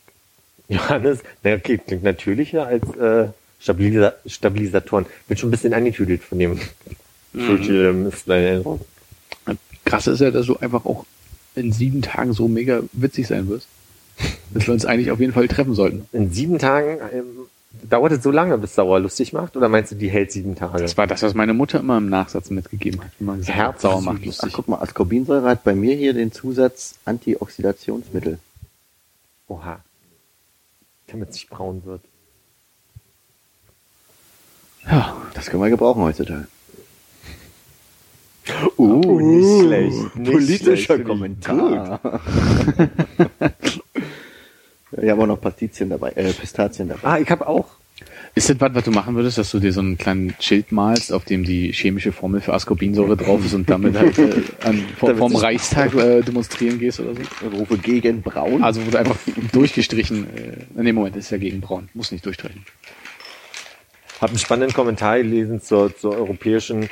Johannes, 0.67 1.19
na 1.43 1.53
okay, 1.53 1.77
klingt 1.77 2.03
natürlicher 2.03 2.67
als 2.67 2.83
äh, 2.97 3.29
Stabilisa 3.59 4.13
Stabilisatoren. 4.25 5.05
Bin 5.27 5.37
schon 5.37 5.47
ein 5.49 5.51
bisschen 5.51 5.73
angetüdelt 5.73 6.21
von 6.21 6.37
dem. 6.37 6.59
Entschuldigung, 7.33 8.07
ist 8.07 8.27
deine 8.27 8.47
Erinnerung. 8.47 8.81
Krass 9.85 10.07
ist 10.07 10.19
ja, 10.19 10.31
dass 10.31 10.47
du 10.47 10.57
einfach 10.57 10.85
auch 10.85 11.05
in 11.55 11.71
sieben 11.71 12.01
Tagen 12.01 12.33
so 12.33 12.47
mega 12.49 12.81
witzig 12.91 13.27
sein 13.27 13.47
wirst. 13.47 13.67
Dass 14.53 14.67
wir 14.67 14.73
uns 14.73 14.85
eigentlich 14.85 15.11
auf 15.11 15.19
jeden 15.21 15.31
Fall 15.31 15.47
treffen 15.47 15.75
sollten. 15.75 16.09
In 16.11 16.31
sieben 16.31 16.59
Tagen 16.59 16.97
ähm, 17.13 17.38
dauert 17.71 18.11
es 18.13 18.23
so 18.23 18.31
lange, 18.31 18.57
bis 18.57 18.75
Sauer 18.75 18.99
lustig 18.99 19.33
macht? 19.33 19.55
Oder 19.57 19.69
meinst 19.69 19.91
du, 19.91 19.95
die 19.95 20.09
hält 20.09 20.31
sieben 20.31 20.55
Tage? 20.55 20.81
Das 20.81 20.97
war 20.97 21.07
das, 21.07 21.21
was 21.23 21.33
meine 21.33 21.53
Mutter 21.53 21.79
immer 21.79 21.97
im 21.97 22.09
Nachsatz 22.09 22.49
mitgegeben 22.49 23.01
hat. 23.01 23.11
Immer 23.19 23.37
gesagt, 23.37 23.57
Herbst- 23.57 23.81
sauer 23.81 24.01
macht 24.01 24.17
Ach, 24.21 24.25
lustig. 24.25 24.53
guck 24.53 24.67
mal, 24.67 24.77
Ascorbinsäure 24.81 25.47
hat 25.47 25.63
bei 25.63 25.75
mir 25.75 25.95
hier 25.95 26.13
den 26.13 26.31
Zusatz 26.31 26.95
Antioxidationsmittel. 27.05 28.39
Oha. 29.47 29.79
Damit 31.07 31.29
es 31.29 31.35
nicht 31.35 31.49
braun 31.49 31.83
wird. 31.85 32.01
Ja, 34.89 35.15
Das 35.33 35.47
können 35.47 35.61
wir 35.63 35.69
gebrauchen 35.69 36.01
heutzutage. 36.03 36.47
Uh, 38.77 39.19
nicht 39.19 39.65
schlecht. 39.65 40.15
Nicht 40.15 40.31
Politischer 40.31 40.77
schlecht. 40.95 41.05
Kommentar. 41.05 41.99
Wir 44.91 45.11
haben 45.11 45.21
auch 45.21 45.27
noch 45.27 45.41
Pastizien 45.41 45.89
dabei, 45.89 46.11
äh, 46.11 46.33
Pistazien 46.33 46.89
dabei. 46.89 47.07
Ah, 47.07 47.19
ich 47.19 47.29
habe 47.29 47.47
auch. 47.47 47.67
Ist 48.35 48.49
das 48.49 48.59
was, 48.61 48.73
was 48.73 48.83
du 48.83 48.91
machen 48.91 49.15
würdest, 49.15 49.37
dass 49.37 49.51
du 49.51 49.59
dir 49.59 49.73
so 49.73 49.81
einen 49.81 49.97
kleinen 49.97 50.35
Schild 50.39 50.71
malst, 50.71 51.11
auf 51.11 51.25
dem 51.25 51.43
die 51.43 51.71
chemische 51.73 52.11
Formel 52.11 52.41
für 52.41 52.53
Ascorbinsäure 52.53 53.17
drauf 53.17 53.43
ist 53.43 53.53
und 53.53 53.69
damit 53.69 53.97
halt 53.97 54.17
äh, 54.17 54.43
an, 54.63 54.85
vor, 54.97 55.15
vorm 55.15 55.35
Reichstag 55.35 55.93
äh, 55.95 56.21
demonstrieren 56.21 56.79
gehst 56.79 56.99
oder 56.99 57.13
so? 57.15 57.47
Rufe 57.49 57.77
gegen 57.77 58.21
Braun. 58.21 58.63
Also 58.63 58.85
wo 58.85 58.91
du 58.91 58.97
einfach 58.97 59.17
durchgestrichen, 59.51 60.27
äh, 60.35 60.81
nee, 60.81 60.93
Moment, 60.93 61.15
das 61.15 61.25
ist 61.25 61.31
ja 61.31 61.37
gegen 61.37 61.59
braun, 61.59 61.89
muss 61.93 62.11
nicht 62.11 62.25
durchstreichen. 62.25 62.63
Habe 64.21 64.31
einen 64.31 64.39
spannenden 64.39 64.73
Kommentar 64.73 65.17
gelesen 65.17 65.61
zur, 65.61 65.95
zur 65.95 66.15
europäischen, 66.15 66.83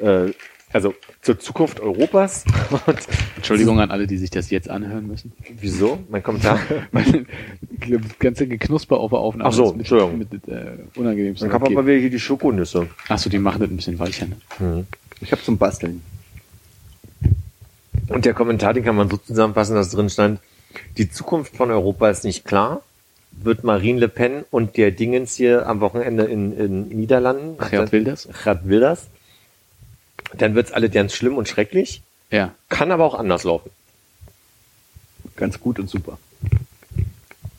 äh, 0.00 0.30
also 0.72 0.94
zur 1.26 1.40
Zukunft 1.40 1.80
Europas. 1.80 2.44
Und 2.86 2.98
Entschuldigung 3.34 3.80
an 3.80 3.90
alle, 3.90 4.06
die 4.06 4.16
sich 4.16 4.30
das 4.30 4.48
jetzt 4.50 4.70
anhören 4.70 5.08
müssen. 5.08 5.32
wieso? 5.60 5.98
Mein 6.08 6.22
Kommentar. 6.22 6.60
Das 6.92 7.04
ganze 8.20 8.46
Geknusper 8.46 8.98
auf 8.98 9.10
der 9.10 9.18
Aufnahme 9.18 9.50
Ach 9.50 9.52
so, 9.52 9.66
mit, 9.72 9.80
Entschuldigung. 9.80 10.18
mit, 10.18 10.32
mit 10.32 10.48
äh, 10.48 10.76
unangenehmsten. 10.94 11.50
Dann 11.50 11.60
kommt 11.60 11.76
aber 11.76 11.84
wieder 11.84 11.98
hier 11.98 12.10
die 12.10 12.20
Schokonüsse. 12.20 12.86
Achso, 13.08 13.28
die 13.28 13.40
machen 13.40 13.60
das 13.60 13.70
ein 13.70 13.76
bisschen 13.76 13.98
weicher. 13.98 14.26
Ne? 14.60 14.86
ich 15.20 15.32
habe 15.32 15.42
zum 15.42 15.58
Basteln. 15.58 16.00
Und 18.08 18.24
der 18.24 18.32
Kommentar, 18.32 18.72
den 18.72 18.84
kann 18.84 18.94
man 18.94 19.10
so 19.10 19.16
zusammenfassen, 19.16 19.74
dass 19.74 19.90
drin 19.90 20.08
stand, 20.08 20.38
die 20.96 21.10
Zukunft 21.10 21.56
von 21.56 21.72
Europa 21.72 22.08
ist 22.08 22.22
nicht 22.22 22.44
klar. 22.44 22.82
Wird 23.32 23.64
Marine 23.64 23.98
Le 23.98 24.08
Pen 24.08 24.44
und 24.52 24.76
der 24.76 24.92
Dingens 24.92 25.34
hier 25.34 25.66
am 25.66 25.80
Wochenende 25.80 26.22
in, 26.24 26.56
in 26.56 26.88
Niederlanden. 26.88 27.58
Gerd 27.68 27.90
Wilders? 27.90 28.28
Gerd 28.44 28.68
Wilders. 28.68 29.08
Dann 30.34 30.54
wird's 30.54 30.72
alle 30.72 30.90
ganz 30.90 31.14
schlimm 31.14 31.36
und 31.36 31.48
schrecklich. 31.48 32.02
Ja. 32.30 32.54
Kann 32.68 32.90
aber 32.90 33.04
auch 33.04 33.14
anders 33.14 33.44
laufen. 33.44 33.70
Ganz 35.36 35.60
gut 35.60 35.78
und 35.78 35.88
super. 35.88 36.18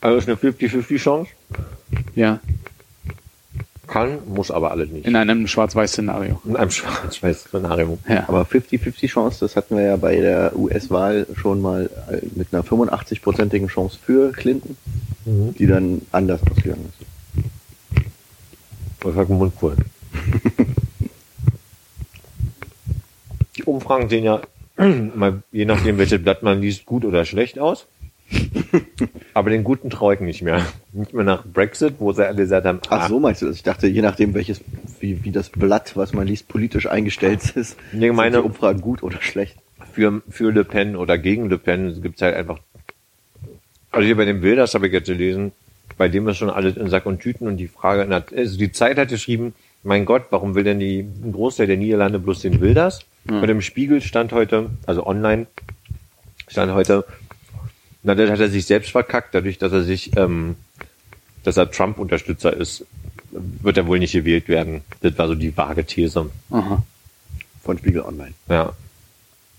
Also 0.01 0.18
ist 0.18 0.28
eine 0.28 0.38
50-50 0.38 0.97
Chance. 0.97 1.32
Ja. 2.15 2.39
Kann, 3.88 4.20
muss 4.28 4.51
aber 4.51 4.72
alles 4.72 4.89
nicht. 4.89 5.05
In 5.05 5.15
einem 5.15 5.47
Schwarz-Weiß-Szenario. 5.47 6.41
In 6.43 6.57
einem 6.57 6.72
Schwarz-Weiß-Szenario. 6.72 7.97
Ja. 8.07 8.26
Aber 8.28 8.41
50-50 8.43 9.07
Chance, 9.07 9.39
das 9.39 9.55
hatten 9.55 9.78
wir 9.78 9.84
ja 9.84 9.95
bei 9.95 10.18
der 10.18 10.57
US-Wahl 10.57 11.26
schon 11.36 11.61
mal 11.61 11.89
äh, 12.11 12.20
mit 12.36 12.53
einer 12.53 12.63
85-prozentigen 12.63 13.70
Chance 13.70 13.97
für 14.03 14.34
Clinton, 14.34 14.76
die 15.26 15.68
dann 15.68 16.01
anders 16.11 16.41
ausgegangen 16.51 16.91
ist. 16.99 17.07
Das 18.99 19.15
hat 19.15 19.30
einen 19.30 19.38
Mund 19.38 19.53
voll. 19.57 19.78
Umfragen 23.68 24.09
sehen 24.09 24.24
ja, 24.24 24.41
mal, 25.15 25.41
je 25.51 25.65
nachdem, 25.65 25.97
welches 25.97 26.22
Blatt 26.24 26.43
man 26.43 26.61
liest, 26.61 26.86
gut 26.86 27.05
oder 27.05 27.26
schlecht 27.26 27.59
aus. 27.59 27.88
Aber 29.34 29.49
den 29.49 29.63
guten 29.63 29.89
traue 29.89 30.15
ich 30.15 30.20
nicht 30.20 30.41
mehr. 30.41 30.65
Nicht 30.91 31.13
mehr 31.13 31.24
nach 31.24 31.45
Brexit, 31.45 31.95
wo 31.99 32.11
sie 32.11 32.26
alle 32.28 32.36
gesagt 32.36 32.65
haben, 32.65 32.80
Ach 32.89 33.07
so 33.07 33.20
meinst 33.20 33.41
du 33.41 33.45
das? 33.47 33.55
Ich 33.55 33.63
dachte, 33.63 33.88
je 33.88 34.01
nachdem, 34.01 34.34
welches, 34.34 34.61
wie, 34.99 35.24
wie 35.24 35.32
das 35.32 35.49
Blatt, 35.49 35.95
was 35.95 36.13
man 36.13 36.28
liest, 36.28 36.47
politisch 36.47 36.88
eingestellt 36.88 37.51
ist, 37.55 37.78
Nee, 37.93 38.11
meine- 38.11 38.36
sind 38.36 38.43
die 38.43 38.47
Umfragen 38.49 38.82
gut 38.82 39.01
oder 39.03 39.22
schlecht. 39.22 39.55
für, 39.93 40.22
für 40.30 40.51
Le 40.51 40.65
Pen 40.65 40.95
oder 40.95 41.18
gegen 41.18 41.49
Le 41.49 41.57
Pen 41.57 42.01
gibt's 42.01 42.22
halt 42.22 42.36
einfach. 42.36 42.59
Also 43.91 44.05
hier 44.05 44.18
bei 44.18 44.26
dem 44.26 44.41
Wilders 44.41 44.74
habe 44.74 44.88
ich 44.88 44.93
jetzt 44.93 45.07
gelesen, 45.07 45.53
bei 45.97 46.09
dem 46.09 46.28
ist 46.28 46.38
schon 46.38 46.49
alles 46.49 46.76
in 46.78 46.89
Sack 46.89 47.05
und 47.05 47.20
Tüten 47.22 47.47
und 47.47 47.57
die 47.57 47.68
Frage, 47.70 48.13
also 48.36 48.57
die 48.57 48.72
Zeit 48.72 48.97
hat 48.97 49.07
geschrieben, 49.07 49.53
mein 49.88 50.05
Gott, 50.05 50.25
warum 50.31 50.53
will 50.53 50.65
denn 50.65 50.79
die 50.79 50.99
ein 50.99 51.31
Großteil 51.31 51.65
der 51.65 51.77
Niederlande 51.77 52.19
bloß 52.19 52.41
den 52.41 52.59
Wilders? 52.59 52.99
Und 53.25 53.49
im 53.49 53.61
Spiegel 53.61 54.01
stand 54.01 54.31
heute, 54.31 54.69
also 54.85 55.05
online, 55.05 55.47
stand 56.47 56.73
heute, 56.73 57.05
na, 58.03 58.15
das 58.15 58.29
hat 58.29 58.39
er 58.39 58.49
sich 58.49 58.65
selbst 58.65 58.91
verkackt, 58.91 59.33
dadurch, 59.33 59.57
dass 59.57 59.73
er 59.73 59.83
sich, 59.83 60.15
ähm, 60.15 60.55
dass 61.43 61.57
er 61.57 61.71
Trump-Unterstützer 61.71 62.55
ist, 62.55 62.85
wird 63.31 63.77
er 63.77 63.88
wohl 63.88 63.99
nicht 63.99 64.13
gewählt 64.13 64.47
werden. 64.47 64.81
Das 65.01 65.17
war 65.17 65.27
so 65.27 65.35
die 65.35 65.55
vage 65.55 65.85
These. 65.85 66.29
Aha. 66.51 66.83
Von 67.63 67.77
Spiegel 67.77 68.01
Online. 68.01 68.33
Ja. 68.49 68.73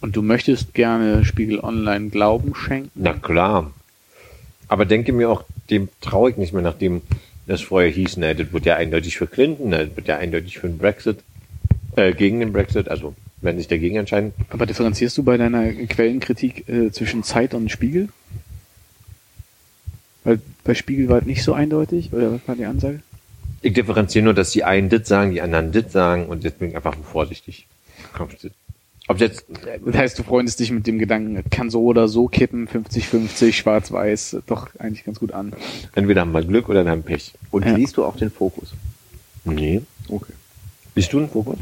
Und 0.00 0.16
du 0.16 0.22
möchtest 0.22 0.72
gerne 0.74 1.24
Spiegel 1.24 1.60
Online 1.60 2.08
Glauben 2.08 2.54
schenken? 2.54 2.90
Na 2.94 3.12
klar. 3.12 3.70
Aber 4.68 4.86
denke 4.86 5.12
mir 5.12 5.30
auch, 5.30 5.44
dem 5.70 5.88
traue 6.00 6.30
ich 6.30 6.36
nicht 6.36 6.52
mehr, 6.52 6.62
nachdem 6.62 7.02
das 7.48 7.62
vorher 7.62 7.90
hieß, 7.90 8.18
ne, 8.18 8.34
das 8.34 8.52
wird 8.52 8.66
ja 8.66 8.76
eindeutig 8.76 9.16
für 9.16 9.26
Clinton, 9.26 9.70
ne, 9.70 9.86
das 9.86 9.96
wird 9.96 10.06
ja 10.06 10.18
eindeutig 10.18 10.58
für 10.58 10.68
den 10.68 10.78
Brexit, 10.78 11.18
äh, 11.96 12.12
gegen 12.12 12.40
den 12.40 12.52
Brexit, 12.52 12.88
also 12.88 13.14
werden 13.40 13.58
sich 13.58 13.68
dagegen 13.68 13.96
entscheiden. 13.96 14.32
Aber 14.50 14.66
differenzierst 14.66 15.16
du 15.16 15.22
bei 15.22 15.36
deiner 15.36 15.72
Quellenkritik 15.72 16.68
äh, 16.68 16.90
zwischen 16.92 17.22
Zeit 17.22 17.54
und 17.54 17.70
Spiegel? 17.70 18.08
Weil 20.24 20.40
bei 20.62 20.74
Spiegel 20.74 21.08
war 21.08 21.18
es 21.20 21.26
nicht 21.26 21.42
so 21.42 21.54
eindeutig, 21.54 22.12
oder 22.12 22.32
was 22.32 22.40
war 22.46 22.54
die 22.54 22.66
Ansage? 22.66 23.00
Ich 23.62 23.72
differenziere 23.72 24.24
nur, 24.24 24.34
dass 24.34 24.50
die 24.50 24.64
einen 24.64 24.88
dit 24.88 25.06
sagen, 25.06 25.32
die 25.32 25.40
anderen 25.40 25.72
dit 25.72 25.90
sagen 25.90 26.26
und 26.26 26.44
jetzt 26.44 26.58
bin 26.58 26.68
ich 26.68 26.76
einfach 26.76 26.96
vorsichtig. 26.96 27.66
Ob 29.10 29.20
jetzt, 29.20 29.46
Das 29.86 29.96
heißt, 29.96 30.18
du 30.18 30.22
freundest 30.22 30.60
dich 30.60 30.70
mit 30.70 30.86
dem 30.86 30.98
Gedanken, 30.98 31.42
kann 31.50 31.70
so 31.70 31.82
oder 31.82 32.08
so 32.08 32.28
kippen, 32.28 32.68
50-50, 32.68 33.52
schwarz-weiß, 33.54 34.36
doch 34.46 34.68
eigentlich 34.78 35.04
ganz 35.04 35.18
gut 35.18 35.32
an. 35.32 35.54
entweder 35.94 36.20
haben 36.20 36.32
wir 36.32 36.42
Glück 36.44 36.68
oder 36.68 36.84
wir 36.84 36.92
haben 36.92 37.02
Pech. 37.02 37.32
Und 37.50 37.64
Ja. 37.64 37.74
liest 37.74 37.96
du 37.96 38.04
auch 38.04 38.16
den 38.16 38.30
Fokus? 38.30 38.72
Nee. 39.44 39.80
Okay. 40.08 40.32
Bist 40.94 41.12
du 41.12 41.20
ein 41.20 41.28
Fokus? 41.30 41.56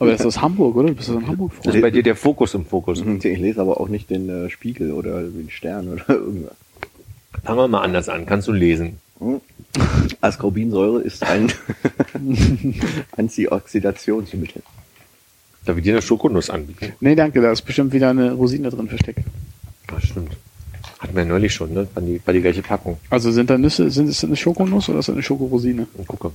Aber 0.00 0.10
das 0.10 0.20
ist 0.20 0.26
aus 0.26 0.40
Hamburg, 0.40 0.74
oder? 0.76 0.88
Du 0.88 0.94
bist 0.94 1.10
aus 1.10 1.22
hamburg 1.22 1.52
Das 1.62 1.74
ist 1.74 1.82
bei 1.82 1.90
dir 1.90 2.02
der 2.02 2.16
Fokus 2.16 2.54
im 2.54 2.64
Fokus. 2.64 3.00
Ich 3.00 3.22
lese 3.38 3.60
aber 3.60 3.78
auch 3.80 3.88
nicht 3.88 4.08
den 4.10 4.28
äh, 4.28 4.50
Spiegel 4.50 4.92
oder 4.92 5.22
den 5.22 5.50
Stern 5.50 5.88
oder 5.92 6.08
irgendwas. 6.08 6.54
Fangen 7.44 7.58
wir 7.58 7.68
mal 7.68 7.82
anders 7.82 8.08
an. 8.08 8.26
Kannst 8.26 8.48
du 8.48 8.52
lesen? 8.52 8.98
Hm? 9.20 9.40
Ascorbinsäure 10.20 11.02
ist 11.02 11.22
ein 11.22 11.52
Antioxidationsmittel. 13.16 14.62
Darf 15.64 15.76
ich 15.76 15.82
dir 15.84 15.92
eine 15.92 16.02
Schokonuss 16.02 16.50
anbieten? 16.50 16.92
Nee, 17.00 17.14
danke, 17.14 17.40
da 17.40 17.52
ist 17.52 17.62
bestimmt 17.62 17.92
wieder 17.92 18.10
eine 18.10 18.32
Rosine 18.32 18.70
drin 18.70 18.88
versteckt. 18.88 19.20
Das 19.86 20.04
stimmt. 20.04 20.36
Hatten 20.98 21.16
wir 21.16 21.24
neulich 21.24 21.52
schon, 21.54 21.72
ne? 21.72 21.86
War 21.94 22.02
die, 22.02 22.20
war 22.24 22.34
die 22.34 22.40
gleiche 22.40 22.62
Packung. 22.62 22.98
Also 23.10 23.30
sind 23.32 23.50
da 23.50 23.56
Nüsse, 23.58 23.90
sind 23.90 24.08
es 24.08 24.22
eine 24.24 24.36
Schokonuss 24.36 24.88
oder 24.88 24.98
ist 25.00 25.08
das 25.08 25.14
eine 25.14 25.22
Schokorosine? 25.22 25.86
Und 25.94 26.06
gucke. 26.08 26.32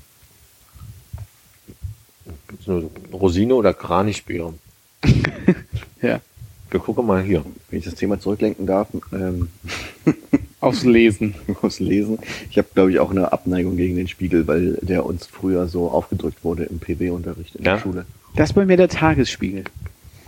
Ist 2.60 2.70
eine 2.70 2.90
Rosine 3.14 3.56
oder 3.56 3.74
Kranichbeere? 3.74 4.54
Ja. 6.02 6.20
Wir 6.70 6.80
gucken 6.80 7.08
mal 7.08 7.24
hier. 7.24 7.44
Wenn 7.70 7.80
ich 7.80 7.86
das 7.86 7.96
Thema 7.96 8.20
zurücklenken 8.20 8.68
darf, 8.68 8.90
ähm, 9.12 9.48
Aufs 10.60 10.84
Lesen. 10.84 11.34
aus 11.62 11.80
Lesen. 11.80 12.20
Ich 12.52 12.58
habe, 12.58 12.68
glaube 12.74 12.92
ich, 12.92 13.00
auch 13.00 13.10
eine 13.12 13.32
Abneigung 13.32 13.76
gegen 13.78 13.96
den 13.96 14.08
Spiegel, 14.08 14.46
weil 14.48 14.78
der 14.82 15.06
uns 15.06 15.26
früher 15.26 15.68
so 15.68 15.90
aufgedrückt 15.90 16.44
wurde 16.44 16.64
im 16.66 16.80
PB-Unterricht 16.80 17.56
in 17.56 17.64
Ja? 17.66 17.76
der 17.76 17.82
Schule. 17.82 18.06
Das 18.36 18.50
ist 18.50 18.54
bei 18.54 18.66
mir 18.66 18.78
der 18.78 18.90
Tagesspiegel. 18.90 19.64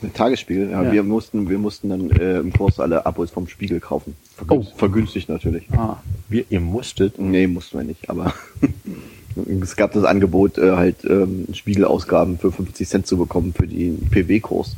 Der 0.02 0.14
Tagesspiegel, 0.14 0.70
ja, 0.72 0.84
Ja. 0.84 0.92
wir 0.92 1.04
mussten, 1.04 1.50
wir 1.50 1.58
mussten 1.58 1.90
dann 1.90 2.10
äh, 2.12 2.38
im 2.40 2.54
Kurs 2.54 2.80
alle 2.80 3.06
Abos 3.06 3.32
vom 3.32 3.48
Spiegel 3.48 3.80
kaufen. 3.80 4.16
Vergünst, 4.36 4.72
Oh. 4.76 4.78
Vergünstigt 4.78 5.28
natürlich. 5.30 5.66
Ah. 5.72 5.98
Wir, 6.30 6.46
ihr 6.50 6.60
musstet. 6.60 7.18
Nee, 7.20 7.48
mussten 7.48 7.80
wir 7.80 7.84
nicht, 7.84 8.10
aber 8.10 8.34
es 9.62 9.76
gab 9.76 9.94
das 9.94 10.04
Angebot, 10.04 10.58
äh, 10.60 10.74
halt 10.74 11.04
ähm, 11.06 11.48
Spiegelausgaben 11.52 12.38
für 12.38 12.52
50 12.52 12.88
Cent 12.88 13.08
zu 13.08 13.18
bekommen 13.18 13.54
für 13.54 13.68
den 13.68 14.08
PW-Kurs. 14.10 14.76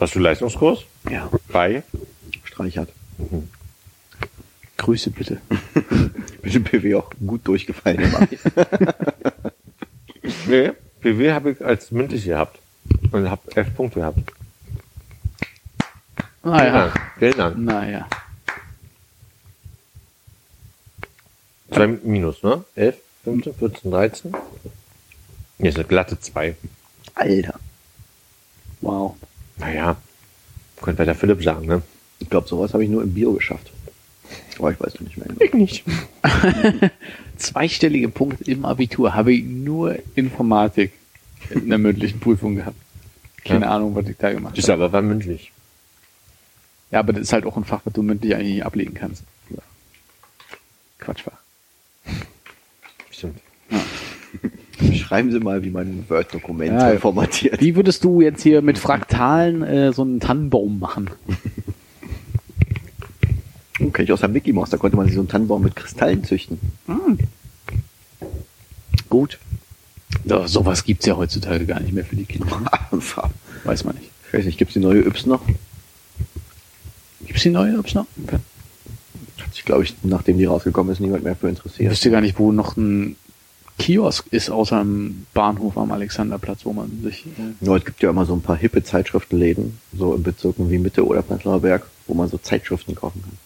Hast 0.00 0.14
du 0.14 0.18
Leistungskurs? 0.18 0.84
Ja. 1.10 1.30
Bei? 1.52 1.82
Streichert. 2.44 2.88
Grüße 4.78 5.10
bitte. 5.10 5.40
Mit 6.42 6.54
dem 6.54 6.64
PW 6.64 6.94
auch 6.96 7.10
gut 7.26 7.46
durchgefallen 7.46 8.00
im. 8.00 8.12
Nee. 10.48 10.72
PW 11.06 11.32
habe 11.32 11.52
ich 11.52 11.64
als 11.64 11.92
mündlich 11.92 12.24
gehabt. 12.24 12.58
Und 13.12 13.30
habe 13.30 13.42
elf 13.54 13.74
Punkte 13.76 14.00
gehabt. 14.00 14.18
Vielen 16.42 16.54
Naja. 16.54 16.94
Vielen 17.18 17.36
Dank. 17.36 17.58
Naja. 17.58 18.08
Zwei 21.70 21.86
Minus, 21.86 22.42
ne? 22.42 22.64
11, 22.74 22.96
15, 23.24 23.54
14, 23.54 23.90
13. 23.90 24.36
Nee, 25.58 25.68
ist 25.68 25.76
eine 25.76 25.84
glatte 25.84 26.18
2. 26.18 26.56
Alter. 27.14 27.54
Wow. 28.80 29.16
Naja, 29.58 29.96
könnte 30.80 30.98
bei 30.98 31.04
der 31.04 31.14
Philipp 31.14 31.42
sagen, 31.42 31.66
ne? 31.66 31.82
Ich 32.18 32.30
glaube, 32.30 32.48
sowas 32.48 32.72
habe 32.72 32.84
ich 32.84 32.90
nur 32.90 33.02
im 33.02 33.14
Bio 33.14 33.32
geschafft. 33.32 33.70
Aber 34.58 34.72
ich 34.72 34.80
weiß 34.80 34.94
noch 34.94 35.00
nicht 35.02 35.16
mehr. 35.16 35.26
Genau. 35.28 35.40
Ich 35.40 35.52
nicht. 35.54 35.84
Zweistellige 37.36 38.08
Punkte 38.08 38.50
im 38.50 38.64
Abitur 38.64 39.14
habe 39.14 39.32
ich 39.34 39.44
nur 39.44 39.96
Informatik 40.14 40.92
in 41.50 41.68
der 41.68 41.78
mündlichen 41.78 42.20
Prüfung 42.20 42.56
gehabt. 42.56 42.76
Keine 43.44 43.66
Ja. 43.66 43.72
Ahnung, 43.76 43.94
was 43.94 44.08
ich 44.08 44.16
da 44.16 44.32
gemacht 44.32 44.56
Ist 44.58 44.68
habe. 44.68 44.84
aber 44.84 44.92
war 44.92 45.02
mündlich. 45.02 45.52
Ja, 46.90 47.00
aber 47.00 47.12
das 47.12 47.22
ist 47.22 47.32
halt 47.32 47.44
auch 47.46 47.56
ein 47.56 47.64
Fach, 47.64 47.80
was 47.84 47.92
du 47.92 48.02
mündlich 48.02 48.34
eigentlich 48.34 48.54
nicht 48.54 48.64
ablegen 48.64 48.94
kannst. 48.94 49.22
Quatschfach. 50.98 51.36
Stimmt. 53.10 53.38
Schreiben 54.94 55.30
Sie 55.32 55.38
mal, 55.40 55.62
wie 55.64 55.70
man 55.70 56.04
Word-Dokumente 56.08 56.74
Ja, 56.74 56.98
formatiert. 56.98 57.60
Wie 57.60 57.76
würdest 57.76 58.02
du 58.04 58.20
jetzt 58.20 58.42
hier 58.42 58.60
mit 58.62 58.78
Fraktalen 58.78 59.62
äh, 59.62 59.92
so 59.92 60.02
einen 60.02 60.20
Tannenbaum 60.20 60.78
machen? 60.78 61.10
Kenn 63.78 64.04
ich 64.04 64.12
aus 64.12 64.20
der 64.20 64.28
Mickey 64.28 64.52
Mouse, 64.52 64.70
da 64.70 64.76
konnte 64.78 64.96
man 64.96 65.06
sich 65.06 65.14
so 65.14 65.20
einen 65.20 65.28
Tannenbaum 65.28 65.62
mit 65.62 65.76
Kristallen 65.76 66.24
züchten. 66.24 66.58
Gut. 69.08 69.38
Ja, 70.24 70.46
sowas 70.48 70.84
gibt's 70.84 71.06
ja 71.06 71.16
heutzutage 71.16 71.66
gar 71.66 71.80
nicht 71.80 71.92
mehr 71.92 72.04
für 72.04 72.16
die 72.16 72.24
Kinder. 72.24 72.58
ne? 72.60 72.70
Weiß 73.64 73.84
man 73.84 73.94
nicht. 73.96 74.10
Ich 74.28 74.34
weiß 74.34 74.44
nicht, 74.46 74.58
gibt's 74.58 74.74
die 74.74 74.80
neue 74.80 75.00
Yps 75.06 75.26
noch? 75.26 75.42
Gibt's 77.24 77.42
die 77.42 77.50
neue 77.50 77.78
Ups 77.78 77.94
noch? 77.94 78.06
Hat 78.30 79.54
sich, 79.54 79.64
glaube 79.64 79.84
ich, 79.84 79.94
nachdem 80.02 80.38
die 80.38 80.44
rausgekommen 80.46 80.92
ist, 80.92 81.00
niemand 81.00 81.24
mehr 81.24 81.36
für 81.36 81.48
Ich 81.48 81.56
interessiert. 81.56 81.90
wüsste 81.90 82.10
gar 82.10 82.20
nicht, 82.20 82.38
wo 82.38 82.52
noch 82.52 82.76
ein 82.76 83.16
Kiosk 83.78 84.26
ist, 84.30 84.48
außer 84.50 84.78
am 84.78 85.26
Bahnhof 85.34 85.76
am 85.76 85.92
Alexanderplatz, 85.92 86.64
wo 86.64 86.72
man 86.72 87.02
sich... 87.02 87.26
Äh, 87.26 87.64
Ja, 87.66 87.76
es 87.76 87.84
gibt 87.84 88.02
ja 88.02 88.10
immer 88.10 88.24
so 88.24 88.34
ein 88.34 88.40
paar 88.42 88.56
hippe 88.56 88.82
Zeitschriftenläden, 88.82 89.78
so 89.96 90.14
in 90.14 90.22
Bezirken 90.22 90.70
wie 90.70 90.78
Mitte 90.78 91.04
oder 91.06 91.22
Prenzlauer 91.22 91.60
Berg, 91.60 91.86
wo 92.06 92.14
man 92.14 92.28
so 92.28 92.38
Zeitschriften 92.38 92.94
kaufen 92.94 93.22
kann. 93.22 93.36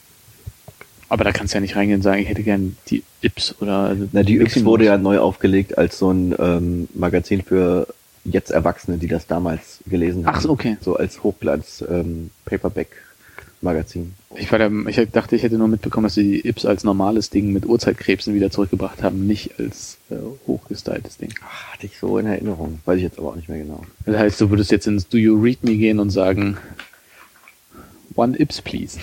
Aber 1.10 1.24
da 1.24 1.32
kannst 1.32 1.52
du 1.52 1.56
ja 1.56 1.60
nicht 1.60 1.76
reingehen 1.76 1.98
und 1.98 2.02
sagen, 2.02 2.22
ich 2.22 2.28
hätte 2.28 2.44
gern 2.44 2.76
die 2.88 3.02
Ips 3.20 3.56
oder... 3.60 3.96
Na, 4.12 4.22
die 4.22 4.38
Yps 4.38 4.64
wurde 4.64 4.84
ja 4.84 4.96
neu 4.96 5.18
aufgelegt 5.18 5.76
als 5.76 5.98
so 5.98 6.10
ein 6.10 6.34
ähm, 6.38 6.88
Magazin 6.94 7.42
für 7.42 7.88
jetzt 8.24 8.50
Erwachsene, 8.50 8.96
die 8.96 9.08
das 9.08 9.26
damals 9.26 9.80
gelesen 9.86 10.24
haben. 10.24 10.36
Ach 10.36 10.40
so, 10.40 10.50
okay. 10.50 10.76
So 10.80 10.96
als 10.96 11.24
Hochglanz 11.24 11.84
ähm, 11.90 12.30
Paperback-Magazin. 12.44 14.14
Ich, 14.36 14.52
war 14.52 14.60
der, 14.60 14.70
ich 14.86 15.10
dachte, 15.10 15.34
ich 15.34 15.42
hätte 15.42 15.58
nur 15.58 15.66
mitbekommen, 15.66 16.04
dass 16.04 16.14
sie 16.14 16.42
die 16.42 16.48
Ips 16.48 16.64
als 16.64 16.84
normales 16.84 17.28
Ding 17.30 17.52
mit 17.52 17.66
Urzeitkrebsen 17.66 18.32
wieder 18.34 18.52
zurückgebracht 18.52 19.02
haben, 19.02 19.26
nicht 19.26 19.58
als 19.58 19.98
äh, 20.10 20.14
hochgestyltes 20.46 21.16
Ding. 21.16 21.34
Ach, 21.44 21.72
hatte 21.72 21.86
ich 21.86 21.98
so 21.98 22.18
in 22.18 22.26
Erinnerung. 22.26 22.78
Weiß 22.84 22.98
ich 22.98 23.02
jetzt 23.02 23.18
aber 23.18 23.30
auch 23.30 23.36
nicht 23.36 23.48
mehr 23.48 23.58
genau. 23.58 23.84
Das 24.06 24.16
heißt, 24.16 24.40
du 24.40 24.50
würdest 24.50 24.70
jetzt 24.70 24.86
ins 24.86 25.08
Do 25.08 25.18
You 25.18 25.42
Read 25.42 25.64
Me 25.64 25.74
gehen 25.76 25.98
und 25.98 26.10
sagen, 26.10 26.56
One 28.14 28.38
Ips, 28.38 28.62
please. 28.62 29.00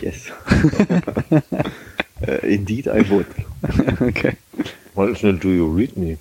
Yes. 0.00 0.26
äh, 2.20 2.46
indeed, 2.54 2.86
I 2.86 3.08
would. 3.10 3.26
okay. 4.00 4.36
Was 4.94 5.10
ist 5.10 5.24
eine 5.24 5.34
Do 5.38 5.48
You 5.48 5.74
Read 5.74 5.96
Me? 5.96 6.18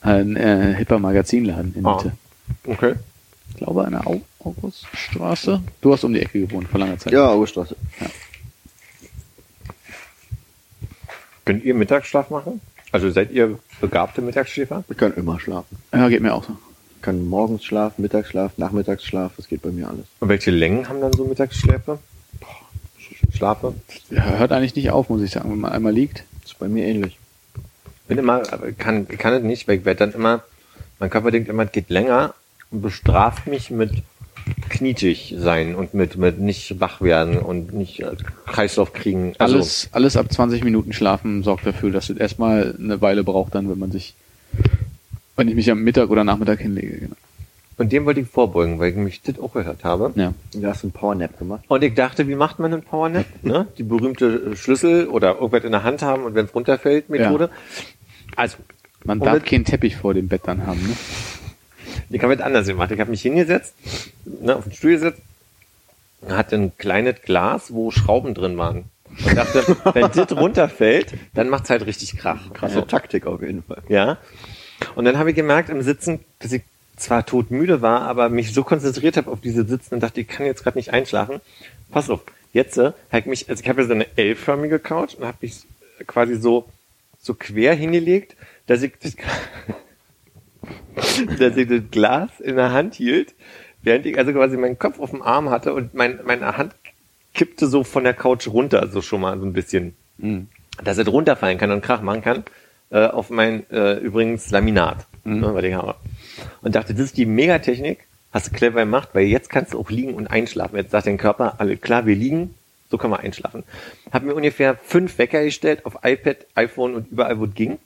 Ein 0.00 0.36
äh, 0.36 0.74
hipper 0.76 0.98
Magazinladen 0.98 1.74
in 1.74 1.84
Ah. 1.86 1.96
Mitte. 1.96 2.12
Okay. 2.66 2.94
Ich 3.50 3.56
glaube, 3.56 3.84
an 3.84 3.92
der 3.92 4.06
Au 4.06 4.20
Auguststraße. 4.40 5.60
Du 5.80 5.92
hast 5.92 6.04
um 6.04 6.12
die 6.14 6.20
Ecke 6.20 6.40
gewohnt, 6.40 6.68
vor 6.68 6.78
langer 6.80 6.96
Zeit. 6.98 7.12
Ja, 7.12 7.28
Auguststraße. 7.28 7.76
Könnt 11.44 11.64
ihr 11.64 11.74
Mittagsschlaf 11.74 12.30
machen? 12.30 12.60
Also 12.92 13.10
seid 13.10 13.30
ihr 13.32 13.58
begabte 13.80 14.22
Mittagsschläfer? 14.22 14.84
Wir 14.86 14.96
können 14.96 15.14
immer 15.16 15.40
schlafen. 15.40 15.76
Ja, 15.92 16.08
geht 16.08 16.22
mir 16.22 16.34
auch 16.34 16.44
so. 16.44 16.56
Ich 16.96 17.02
kann 17.02 17.26
morgens 17.28 17.64
schlafen, 17.64 18.02
Mittagsschlaf, 18.02 18.58
Nachmittagsschlaf, 18.58 19.32
das 19.36 19.48
geht 19.48 19.62
bei 19.62 19.70
mir 19.70 19.88
alles. 19.88 20.06
Und 20.20 20.28
welche 20.28 20.50
Längen 20.50 20.88
haben 20.88 21.00
dann 21.00 21.12
so 21.12 21.24
Mittagsschläfe? 21.24 21.98
Sch- 22.40 22.46
Schlafe? 23.32 23.74
Hört 24.10 24.52
eigentlich 24.52 24.74
nicht 24.74 24.90
auf, 24.90 25.08
muss 25.08 25.22
ich 25.22 25.30
sagen, 25.30 25.50
wenn 25.50 25.60
man 25.60 25.72
einmal 25.72 25.92
liegt. 25.92 26.24
Das 26.42 26.52
ist 26.52 26.58
bei 26.58 26.68
mir 26.68 26.86
ähnlich. 26.86 27.18
Bin 28.06 28.18
immer, 28.18 28.42
aber 28.52 28.72
kann, 28.72 29.06
kann 29.06 29.34
es 29.34 29.42
nicht, 29.42 29.68
weil 29.68 29.78
ich 29.78 29.84
werde 29.84 29.98
dann 29.98 30.12
immer, 30.12 30.42
mein 30.98 31.10
Körper 31.10 31.30
denkt 31.30 31.48
immer, 31.48 31.64
es 31.64 31.72
geht 31.72 31.90
länger 31.90 32.34
und 32.70 32.80
bestraft 32.80 33.46
mich 33.46 33.70
mit 33.70 34.02
knietig 34.70 35.34
sein 35.38 35.74
und 35.74 35.94
mit, 35.94 36.16
mit 36.16 36.40
nicht 36.40 36.80
wach 36.80 37.00
werden 37.02 37.38
und 37.38 37.74
nicht 37.74 38.00
äh, 38.00 38.16
Kreislauf 38.46 38.92
kriegen. 38.92 39.34
Also, 39.38 39.56
Alles, 39.56 39.88
alles 39.92 40.16
ab 40.16 40.32
20 40.32 40.64
Minuten 40.64 40.92
schlafen 40.92 41.42
sorgt 41.42 41.66
dafür, 41.66 41.90
dass 41.90 42.08
es 42.08 42.16
erstmal 42.16 42.74
eine 42.78 43.00
Weile 43.00 43.24
braucht, 43.24 43.54
dann, 43.54 43.68
wenn 43.70 43.78
man 43.78 43.90
sich, 43.90 44.14
wenn 45.36 45.48
ich 45.48 45.54
mich 45.54 45.70
am 45.70 45.82
Mittag 45.82 46.10
oder 46.10 46.24
Nachmittag 46.24 46.60
hinlege. 46.60 46.98
Genau. 46.98 47.16
Und 47.78 47.92
dem 47.92 48.04
wollte 48.06 48.20
ich 48.20 48.28
vorbeugen, 48.28 48.80
weil 48.80 48.90
ich 48.90 48.96
mich 48.96 49.22
das 49.22 49.38
auch 49.38 49.52
gehört 49.52 49.84
habe. 49.84 50.12
Ja. 50.16 50.34
Du 50.52 50.66
hast 50.66 50.82
einen 50.82 50.92
Powernap 50.92 51.38
gemacht. 51.38 51.64
Und 51.68 51.84
ich 51.84 51.94
dachte, 51.94 52.26
wie 52.26 52.34
macht 52.34 52.58
man 52.58 52.72
einen 52.72 52.82
Powernap? 52.82 53.24
Ne? 53.42 53.68
Die 53.78 53.84
berühmte 53.84 54.56
Schlüssel 54.56 55.06
oder 55.06 55.36
irgendwas 55.36 55.62
in 55.62 55.70
der 55.70 55.84
Hand 55.84 56.02
haben 56.02 56.24
und 56.24 56.34
wenn 56.34 56.46
es 56.46 56.54
runterfällt, 56.54 57.08
Methode. 57.08 57.50
Also, 58.34 58.56
Man 59.04 59.20
darf 59.20 59.44
keinen 59.44 59.64
Teppich 59.64 59.96
vor 59.96 60.12
dem 60.12 60.26
Bett 60.26 60.42
dann 60.44 60.66
haben. 60.66 60.82
Ne? 60.82 60.96
ich 62.10 62.20
habe 62.20 62.34
es 62.34 62.40
anders 62.40 62.66
gemacht. 62.66 62.90
Ich 62.90 62.98
habe 62.98 63.10
mich 63.10 63.22
hingesetzt, 63.22 63.74
ne, 64.24 64.56
auf 64.56 64.64
den 64.64 64.72
Stuhl 64.72 64.92
gesetzt, 64.92 65.22
hatte 66.28 66.56
ein 66.56 66.76
kleines 66.78 67.22
Glas, 67.22 67.72
wo 67.72 67.92
Schrauben 67.92 68.34
drin 68.34 68.58
waren. 68.58 68.86
Und 69.24 69.36
dachte, 69.36 69.76
wenn 69.94 70.10
das 70.10 70.32
runterfällt, 70.36 71.14
dann 71.34 71.48
macht's 71.48 71.70
halt 71.70 71.86
richtig 71.86 72.16
Krach. 72.16 72.52
Krasse 72.54 72.84
Taktik 72.88 73.26
auf 73.26 73.40
jeden 73.40 73.62
Fall. 73.62 73.82
Ja. 73.88 74.18
Und 74.96 75.04
dann 75.04 75.16
habe 75.16 75.30
ich 75.30 75.36
gemerkt 75.36 75.70
im 75.70 75.82
Sitzen, 75.82 76.20
dass 76.40 76.52
ich 76.52 76.62
zwar 76.98 77.26
todmüde 77.26 77.82
war, 77.82 78.02
aber 78.02 78.28
mich 78.28 78.52
so 78.52 78.64
konzentriert 78.64 79.16
habe 79.16 79.30
auf 79.30 79.40
diese 79.40 79.64
Sitzen 79.64 79.94
und 79.94 80.02
dachte, 80.02 80.20
ich 80.20 80.28
kann 80.28 80.46
jetzt 80.46 80.62
gerade 80.62 80.78
nicht 80.78 80.92
einschlafen. 80.92 81.40
Pass 81.90 82.10
auf, 82.10 82.22
jetzt 82.52 82.78
äh, 82.78 82.92
habe 83.10 83.20
ich 83.20 83.26
mich, 83.26 83.48
also 83.48 83.62
ich 83.62 83.68
habe 83.68 83.82
ja 83.82 83.86
so 83.86 83.94
eine 83.94 84.06
L-förmige 84.16 84.78
Couch 84.78 85.14
und 85.14 85.24
habe 85.24 85.38
mich 85.40 85.62
quasi 86.06 86.36
so 86.36 86.68
so 87.20 87.34
quer 87.34 87.74
hingelegt, 87.74 88.36
dass 88.66 88.82
ich 88.82 88.92
das, 89.02 89.16
dass 91.38 91.56
ich 91.56 91.68
das 91.68 91.82
Glas 91.90 92.40
in 92.40 92.56
der 92.56 92.72
Hand 92.72 92.94
hielt, 92.94 93.34
während 93.82 94.06
ich 94.06 94.16
also 94.16 94.32
quasi 94.32 94.56
meinen 94.56 94.78
Kopf 94.78 95.00
auf 95.00 95.10
dem 95.10 95.22
Arm 95.22 95.50
hatte 95.50 95.74
und 95.74 95.94
mein, 95.94 96.20
meine 96.24 96.56
Hand 96.56 96.74
kippte 97.34 97.66
so 97.66 97.84
von 97.84 98.04
der 98.04 98.14
Couch 98.14 98.48
runter, 98.48 98.88
so 98.88 99.02
schon 99.02 99.20
mal 99.20 99.38
so 99.38 99.44
ein 99.44 99.52
bisschen 99.52 99.94
dass 100.82 100.98
es 100.98 101.08
runterfallen 101.08 101.58
kann 101.58 101.70
und 101.70 101.82
Krach 101.82 102.02
machen 102.02 102.22
kann, 102.22 102.44
äh, 102.90 103.06
auf 103.06 103.30
mein 103.30 103.68
äh, 103.70 103.94
übrigens 103.94 104.50
Laminat, 104.50 105.06
ne, 105.24 105.54
was 105.54 105.64
ich 105.64 105.74
habe. 105.74 105.96
Und 106.62 106.74
dachte, 106.74 106.92
das 106.94 107.04
ist 107.06 107.16
die 107.16 107.26
Megatechnik, 107.26 108.00
hast 108.32 108.48
du 108.48 108.52
clever 108.52 108.80
gemacht, 108.80 109.10
weil 109.12 109.26
jetzt 109.26 109.48
kannst 109.50 109.72
du 109.74 109.78
auch 109.80 109.90
liegen 109.90 110.14
und 110.14 110.26
einschlafen. 110.26 110.76
Jetzt 110.76 110.90
sagt 110.90 111.06
dein 111.06 111.18
Körper, 111.18 111.54
alle 111.58 111.76
klar, 111.76 112.06
wir 112.06 112.16
liegen, 112.16 112.54
So 112.90 112.96
kann 112.98 113.10
man 113.10 113.20
einschlafen. 113.20 113.64
Hab 114.12 114.22
mir 114.22 114.34
ungefähr 114.34 114.76
fünf 114.82 115.18
Wecker 115.18 115.44
gestellt 115.44 115.84
auf 115.84 115.98
iPad, 116.02 116.38
iPhone 116.54 116.94
und 116.94 117.10
überall, 117.12 117.38
wo 117.38 117.44
es 117.44 117.54
ging. 117.54 117.78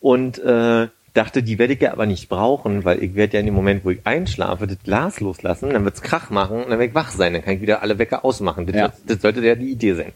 Und 0.00 0.38
äh, 0.38 0.88
dachte, 1.14 1.42
die 1.42 1.58
werde 1.58 1.74
ich 1.74 1.80
ja 1.80 1.92
aber 1.92 2.06
nicht 2.06 2.28
brauchen, 2.28 2.84
weil 2.84 3.02
ich 3.02 3.14
werde 3.14 3.34
ja 3.34 3.40
in 3.40 3.46
dem 3.46 3.54
Moment, 3.54 3.84
wo 3.84 3.90
ich 3.90 4.00
einschlafe, 4.04 4.66
das 4.66 4.78
Glas 4.84 5.20
loslassen, 5.20 5.70
dann 5.70 5.84
wird's 5.84 6.02
Krach 6.02 6.30
machen 6.30 6.56
und 6.58 6.70
dann 6.70 6.78
werde 6.78 6.86
ich 6.86 6.94
wach 6.94 7.10
sein. 7.10 7.32
Dann 7.32 7.42
kann 7.42 7.54
ich 7.54 7.60
wieder 7.60 7.82
alle 7.82 7.98
Wecker 7.98 8.24
ausmachen. 8.24 8.66
Das, 8.66 8.76
Ja. 8.76 8.92
das 9.06 9.22
sollte 9.22 9.40
ja 9.40 9.54
die 9.54 9.70
Idee 9.70 9.94
sein. 9.94 10.12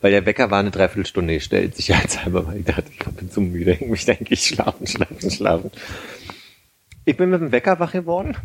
Weil 0.00 0.12
der 0.12 0.24
Wecker 0.24 0.50
war 0.50 0.60
eine 0.60 0.70
Dreiviertelstunde 0.70 1.34
gestellt, 1.34 1.76
sicherheitshalber, 1.76 2.46
weil 2.46 2.58
ich 2.58 2.64
dachte, 2.64 2.84
ich 2.90 2.98
bin 3.04 3.30
zu 3.30 3.40
müde, 3.42 3.72
ich 3.72 3.86
möchte 3.86 4.12
eigentlich 4.12 4.46
schlafen, 4.46 4.86
schlafen, 4.86 5.30
schlafen. 5.30 5.70
Ich 7.04 7.16
bin 7.16 7.30
mit 7.30 7.40
dem 7.40 7.52
Wecker 7.52 7.78
wach 7.80 7.92
geworden, 7.92 8.36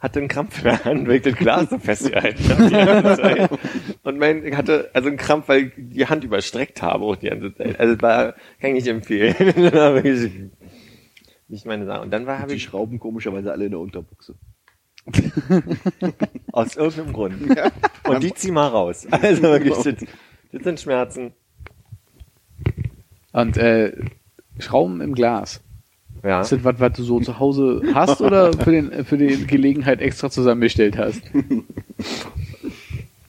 hatte 0.00 0.18
einen 0.18 0.28
Krampf 0.28 0.58
in 0.58 0.64
der 0.64 0.84
Hand, 0.84 1.08
weil 1.08 1.16
ich 1.16 1.22
das 1.22 1.34
Glas 1.34 1.70
so 1.70 1.78
festgehalten 1.78 2.48
habe 2.48 3.48
die. 3.50 3.98
Und 4.02 4.18
mein, 4.18 4.44
ich 4.44 4.56
hatte 4.56 4.90
also 4.92 5.08
einen 5.08 5.16
Krampf, 5.16 5.48
weil 5.48 5.66
ich 5.66 5.72
die 5.76 6.06
Hand 6.06 6.24
überstreckt 6.24 6.82
habe 6.82 7.04
auch 7.04 7.16
die 7.16 7.28
ganze 7.28 7.54
Zeit. 7.54 7.78
Also 7.78 7.94
das 7.94 8.02
war, 8.02 8.32
kann 8.60 8.70
ich 8.70 8.84
nicht 8.84 8.88
empfehlen. 8.88 9.34
Das 9.38 9.72
war 9.72 9.94
wirklich 9.94 10.30
nicht 11.48 11.66
meine 11.66 11.86
Sache. 11.86 12.00
Und 12.00 12.10
dann 12.10 12.26
war, 12.26 12.38
habe 12.38 12.48
Die 12.48 12.56
ich 12.56 12.64
Schrauben 12.64 12.98
komischerweise 12.98 13.52
alle 13.52 13.66
in 13.66 13.70
der 13.70 13.80
Unterbuchse. 13.80 14.34
aus 16.52 16.76
irgendeinem 16.76 17.12
Grund. 17.12 17.58
Und 18.08 18.22
die 18.22 18.34
zieh 18.34 18.50
mal 18.50 18.68
raus. 18.68 19.06
Also 19.10 19.42
wirklich, 19.42 19.74
das, 19.74 19.84
das 20.52 20.62
sind 20.62 20.80
Schmerzen. 20.80 21.32
Und 23.32 23.56
äh, 23.56 23.92
Schrauben 24.58 25.00
im 25.00 25.14
Glas. 25.14 25.62
Ja. 26.22 26.40
Ist 26.40 26.52
das 26.52 26.64
was, 26.64 26.78
was 26.78 26.92
du 26.92 27.02
so 27.02 27.20
zu 27.20 27.38
Hause 27.40 27.82
hast 27.94 28.20
oder 28.20 28.52
für, 28.52 28.70
den, 28.70 29.04
für 29.04 29.18
die 29.18 29.46
Gelegenheit 29.46 30.00
extra 30.00 30.30
zusammengestellt 30.30 30.96
hast? 30.96 31.22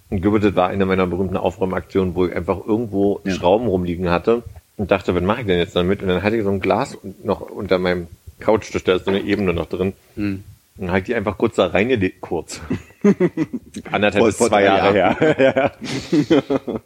Das 0.10 0.56
war 0.56 0.68
eine 0.68 0.86
meiner 0.86 1.08
berühmten 1.08 1.38
Aufräumaktionen, 1.38 2.14
wo 2.14 2.28
ich 2.28 2.36
einfach 2.36 2.60
irgendwo 2.66 3.22
Ja. 3.24 3.34
Schrauben 3.34 3.68
rumliegen 3.68 4.12
hatte 4.12 4.44
und 4.78 4.92
dachte, 4.92 5.16
was 5.16 5.24
mache 5.24 5.42
ich 5.42 5.48
denn 5.48 5.58
jetzt 5.58 5.76
damit? 5.76 6.04
Und 6.04 6.10
dann 6.10 6.22
hatte 6.22 6.38
ich 6.38 6.44
so 6.44 6.52
ein 6.52 6.60
Glas 6.60 6.98
noch 7.24 7.42
unter 7.42 7.80
meinem 7.80 8.08
Couchtisch, 8.40 8.84
da 8.84 8.94
ist 8.94 9.06
so 9.06 9.12
eine 9.12 9.22
Ebene 9.22 9.54
noch 9.54 9.68
drin. 9.68 9.94
Hm. 10.16 10.44
Und 10.78 10.96
ich 10.96 11.04
die 11.04 11.16
einfach 11.16 11.38
kurz 11.38 11.56
da 11.56 11.68
reingelegt, 11.68 12.22
kurz. 12.22 12.60
Anderthalb 13.92 14.26
bis 14.26 14.38
zwei 14.38 14.64
Jahre 14.64 14.94
her. 14.94 15.72
und 16.68 16.82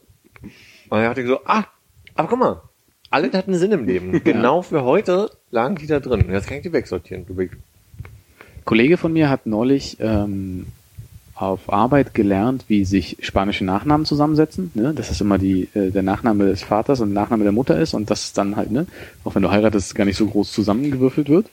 dann 0.89 1.03
dachte 1.03 1.21
ich 1.21 1.27
so, 1.27 1.39
ah, 1.45 1.63
aber 2.15 2.27
guck 2.27 2.39
mal, 2.39 2.61
alles 3.09 3.33
hat 3.33 3.47
einen 3.47 3.57
Sinn 3.57 3.71
im 3.71 3.85
Leben. 3.85 4.21
Genau 4.23 4.61
für 4.61 4.83
heute 4.83 5.31
lagen 5.51 5.75
die 5.75 5.87
da 5.87 5.99
drin. 5.99 6.25
Jetzt 6.29 6.47
kann 6.47 6.57
ich 6.57 6.63
die 6.63 6.73
wegsortieren. 6.73 7.25
Du 7.25 7.39
Ein 7.39 7.49
Kollege 8.65 8.97
von 8.97 9.13
mir 9.13 9.29
hat 9.29 9.45
neulich 9.45 9.97
ähm, 9.99 10.67
auf 11.35 11.71
Arbeit 11.71 12.13
gelernt, 12.13 12.65
wie 12.67 12.83
sich 12.83 13.17
spanische 13.21 13.63
Nachnamen 13.63 14.05
zusammensetzen. 14.05 14.71
Ne? 14.73 14.93
Dass 14.93 15.09
das 15.09 15.21
immer 15.21 15.37
die, 15.37 15.69
äh, 15.73 15.91
der 15.91 16.03
Nachname 16.03 16.45
des 16.45 16.63
Vaters 16.63 16.99
und 16.99 17.13
der 17.13 17.21
Nachname 17.21 17.43
der 17.43 17.53
Mutter 17.53 17.79
ist 17.79 17.93
und 17.93 18.09
das 18.09 18.25
ist 18.25 18.37
dann 18.37 18.55
halt, 18.55 18.71
ne, 18.71 18.87
auch 19.23 19.35
wenn 19.35 19.43
du 19.43 19.51
heiratest, 19.51 19.95
gar 19.95 20.05
nicht 20.05 20.17
so 20.17 20.27
groß 20.27 20.51
zusammengewürfelt 20.51 21.29
wird. 21.29 21.47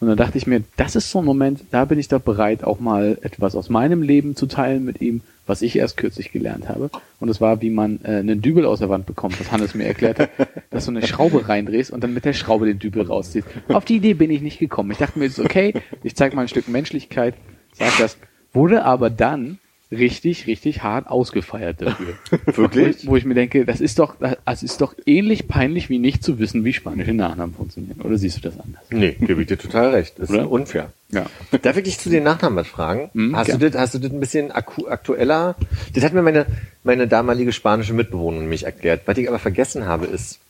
Und 0.00 0.08
dann 0.08 0.16
dachte 0.16 0.36
ich 0.36 0.46
mir, 0.46 0.62
das 0.76 0.96
ist 0.96 1.10
so 1.10 1.20
ein 1.20 1.24
Moment, 1.24 1.60
da 1.70 1.84
bin 1.84 1.98
ich 1.98 2.08
doch 2.08 2.20
bereit, 2.20 2.64
auch 2.64 2.80
mal 2.80 3.18
etwas 3.22 3.54
aus 3.54 3.70
meinem 3.70 4.02
Leben 4.02 4.34
zu 4.34 4.46
teilen 4.46 4.84
mit 4.84 5.00
ihm, 5.00 5.20
was 5.46 5.62
ich 5.62 5.76
erst 5.76 5.96
kürzlich 5.96 6.32
gelernt 6.32 6.68
habe. 6.68 6.90
Und 7.20 7.28
das 7.28 7.40
war, 7.40 7.60
wie 7.62 7.70
man 7.70 8.00
äh, 8.04 8.18
einen 8.18 8.42
Dübel 8.42 8.64
aus 8.64 8.78
der 8.78 8.88
Wand 8.88 9.06
bekommt, 9.06 9.38
was 9.40 9.50
Hannes 9.50 9.74
mir 9.74 9.84
erklärt 9.84 10.18
hat, 10.18 10.30
dass 10.70 10.84
du 10.86 10.90
eine 10.90 11.06
Schraube 11.06 11.48
reindrehst 11.48 11.90
und 11.90 12.04
dann 12.04 12.14
mit 12.14 12.24
der 12.24 12.32
Schraube 12.32 12.66
den 12.66 12.78
Dübel 12.78 13.02
rausziehst. 13.02 13.46
Auf 13.68 13.84
die 13.84 13.96
Idee 13.96 14.14
bin 14.14 14.30
ich 14.30 14.42
nicht 14.42 14.58
gekommen. 14.58 14.90
Ich 14.90 14.98
dachte 14.98 15.18
mir, 15.18 15.26
ist 15.26 15.40
okay, 15.40 15.74
ich 16.02 16.14
zeig 16.14 16.34
mal 16.34 16.42
ein 16.42 16.48
Stück 16.48 16.68
Menschlichkeit, 16.68 17.34
sag 17.72 17.96
das, 17.98 18.18
wurde 18.52 18.84
aber 18.84 19.10
dann 19.10 19.58
richtig, 19.92 20.46
richtig 20.46 20.82
hart 20.82 21.06
ausgefeiert 21.06 21.82
dafür. 21.82 22.14
Wirklich? 22.56 23.06
Wo 23.06 23.16
ich 23.16 23.24
mir 23.24 23.34
denke, 23.34 23.64
das 23.64 23.80
ist 23.80 23.98
doch, 23.98 24.16
das 24.44 24.62
ist 24.62 24.80
doch 24.80 24.94
ähnlich 25.06 25.46
peinlich 25.46 25.88
wie 25.90 25.98
nicht 25.98 26.24
zu 26.24 26.38
wissen, 26.38 26.64
wie 26.64 26.72
spanische 26.72 27.12
Nachnamen 27.12 27.54
funktionieren. 27.54 28.00
Oder 28.00 28.16
siehst 28.18 28.38
du 28.38 28.40
das 28.40 28.58
anders? 28.58 28.82
Nee, 28.90 29.16
gebe 29.20 29.42
ich 29.42 29.48
dir 29.48 29.58
total 29.58 29.90
recht. 29.90 30.14
Das 30.18 30.30
ist 30.30 30.34
Oder? 30.34 30.50
unfair. 30.50 30.92
Ja. 31.10 31.26
Darf 31.60 31.76
ich 31.76 31.84
dich 31.84 31.98
zu 31.98 32.08
den 32.08 32.24
Nachnamen 32.24 32.56
was 32.56 32.68
fragen? 32.68 33.10
Mhm, 33.12 33.36
hast, 33.36 33.52
du 33.52 33.58
das, 33.58 33.78
hast 33.78 33.94
du 33.94 33.98
das 33.98 34.10
ein 34.10 34.20
bisschen 34.20 34.50
aktueller? 34.50 35.56
Das 35.94 36.02
hat 36.02 36.14
mir 36.14 36.22
meine, 36.22 36.46
meine 36.84 37.06
damalige 37.06 37.52
spanische 37.52 37.92
Mitbewohnerin 37.92 38.48
mich 38.48 38.64
erklärt. 38.64 39.02
Was 39.04 39.18
ich 39.18 39.28
aber 39.28 39.38
vergessen 39.38 39.86
habe, 39.86 40.06
ist, 40.06 40.40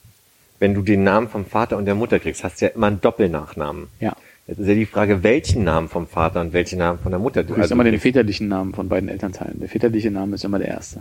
wenn 0.60 0.74
du 0.74 0.82
den 0.82 1.02
Namen 1.02 1.28
vom 1.28 1.44
Vater 1.44 1.76
und 1.76 1.86
der 1.86 1.96
Mutter 1.96 2.20
kriegst, 2.20 2.44
hast 2.44 2.60
du 2.60 2.66
ja 2.66 2.70
immer 2.70 2.86
einen 2.86 3.00
Doppelnachnamen. 3.00 3.88
Ja. 3.98 4.14
Jetzt 4.52 4.58
ist 4.58 4.68
ja 4.68 4.74
die 4.74 4.84
Frage, 4.84 5.22
welchen 5.22 5.64
Namen 5.64 5.88
vom 5.88 6.06
Vater 6.06 6.42
und 6.42 6.52
welchen 6.52 6.78
Namen 6.78 6.98
von 6.98 7.10
der 7.10 7.18
Mutter 7.18 7.42
Du 7.42 7.54
kriegst 7.54 7.62
also 7.62 7.74
immer 7.74 7.84
den 7.84 7.98
väterlichen 7.98 8.48
Namen 8.48 8.74
von 8.74 8.86
beiden 8.86 9.08
Elternteilen. 9.08 9.58
Der 9.60 9.68
väterliche 9.70 10.10
Name 10.10 10.34
ist 10.34 10.44
immer 10.44 10.58
der 10.58 10.68
erste. 10.68 11.00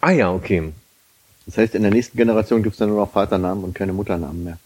Ah 0.00 0.10
ja, 0.12 0.32
okay. 0.32 0.72
Das 1.44 1.58
heißt, 1.58 1.74
in 1.74 1.82
der 1.82 1.90
nächsten 1.90 2.16
Generation 2.16 2.62
gibt 2.62 2.72
es 2.72 2.78
dann 2.78 2.88
nur 2.88 2.96
noch 2.98 3.12
Vaternamen 3.12 3.62
und 3.62 3.74
keine 3.74 3.92
Mutternamen 3.92 4.42
mehr. 4.42 4.58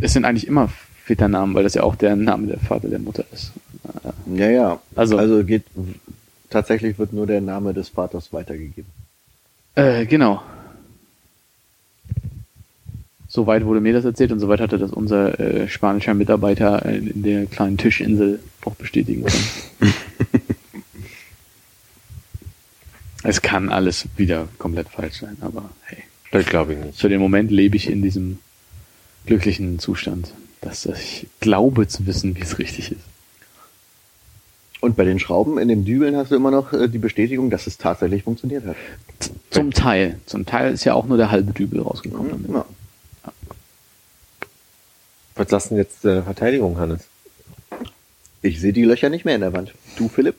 Es 0.00 0.12
sind 0.12 0.24
eigentlich 0.24 0.46
immer 0.46 0.68
Väternamen, 1.04 1.52
weil 1.56 1.64
das 1.64 1.74
ja 1.74 1.82
auch 1.82 1.96
der 1.96 2.14
Name 2.14 2.46
der 2.46 2.60
Vater 2.60 2.88
der 2.90 3.00
Mutter 3.00 3.24
ist. 3.32 3.50
Ja, 4.32 4.48
ja. 4.48 4.80
Also- 4.94 5.18
also 5.18 5.42
geht 5.42 5.64
tatsächlich 6.48 6.96
wird 6.96 7.12
nur 7.12 7.26
der 7.26 7.40
Name 7.40 7.74
des 7.74 7.88
Vaters 7.88 8.32
weitergegeben. 8.32 8.88
Äh, 9.74 10.06
genau. 10.06 10.42
Soweit 13.36 13.66
wurde 13.66 13.82
mir 13.82 13.92
das 13.92 14.06
erzählt 14.06 14.32
und 14.32 14.40
soweit 14.40 14.62
hatte 14.62 14.78
das 14.78 14.92
unser 14.92 15.38
äh, 15.38 15.68
spanischer 15.68 16.14
Mitarbeiter 16.14 16.86
äh, 16.86 16.96
in 16.96 17.22
der 17.22 17.44
kleinen 17.44 17.76
Tischinsel 17.76 18.40
auch 18.64 18.74
bestätigen 18.76 19.24
können. 19.24 19.92
es 23.24 23.42
kann 23.42 23.68
alles 23.68 24.06
wieder 24.16 24.48
komplett 24.56 24.88
falsch 24.88 25.20
sein, 25.20 25.36
aber 25.42 25.68
hey. 25.82 25.98
Das 26.30 26.46
glaube 26.46 26.72
ich 26.72 26.78
nicht. 26.78 26.98
Für 26.98 27.10
den 27.10 27.20
Moment 27.20 27.50
lebe 27.50 27.76
ich 27.76 27.90
in 27.90 28.00
diesem 28.00 28.38
glücklichen 29.26 29.78
Zustand, 29.78 30.32
dass 30.62 30.86
ich 30.86 31.26
glaube 31.40 31.88
zu 31.88 32.06
wissen, 32.06 32.36
wie 32.36 32.40
es 32.40 32.58
richtig 32.58 32.92
ist. 32.92 33.04
Und 34.80 34.96
bei 34.96 35.04
den 35.04 35.18
Schrauben 35.18 35.58
in 35.58 35.68
den 35.68 35.84
Dübeln 35.84 36.16
hast 36.16 36.30
du 36.30 36.36
immer 36.36 36.50
noch 36.50 36.72
äh, 36.72 36.88
die 36.88 36.96
Bestätigung, 36.96 37.50
dass 37.50 37.66
es 37.66 37.76
tatsächlich 37.76 38.22
funktioniert 38.22 38.64
hat. 38.64 38.76
Zum 39.50 39.72
Teil. 39.72 40.20
Zum 40.24 40.46
Teil 40.46 40.72
ist 40.72 40.84
ja 40.84 40.94
auch 40.94 41.04
nur 41.04 41.18
der 41.18 41.30
halbe 41.30 41.52
Dübel 41.52 41.82
rausgekommen. 41.82 42.30
damit. 42.30 42.50
Ja. 42.50 42.64
Was 45.36 45.48
sagst 45.50 45.70
denn 45.70 45.76
jetzt 45.78 46.04
der 46.04 46.22
Verteidigung, 46.22 46.78
Hannes? 46.78 47.00
Ich 48.42 48.60
sehe 48.60 48.72
die 48.72 48.84
Löcher 48.84 49.10
nicht 49.10 49.24
mehr 49.24 49.34
in 49.34 49.40
der 49.40 49.52
Wand. 49.52 49.72
Du, 49.96 50.08
Philipp? 50.08 50.36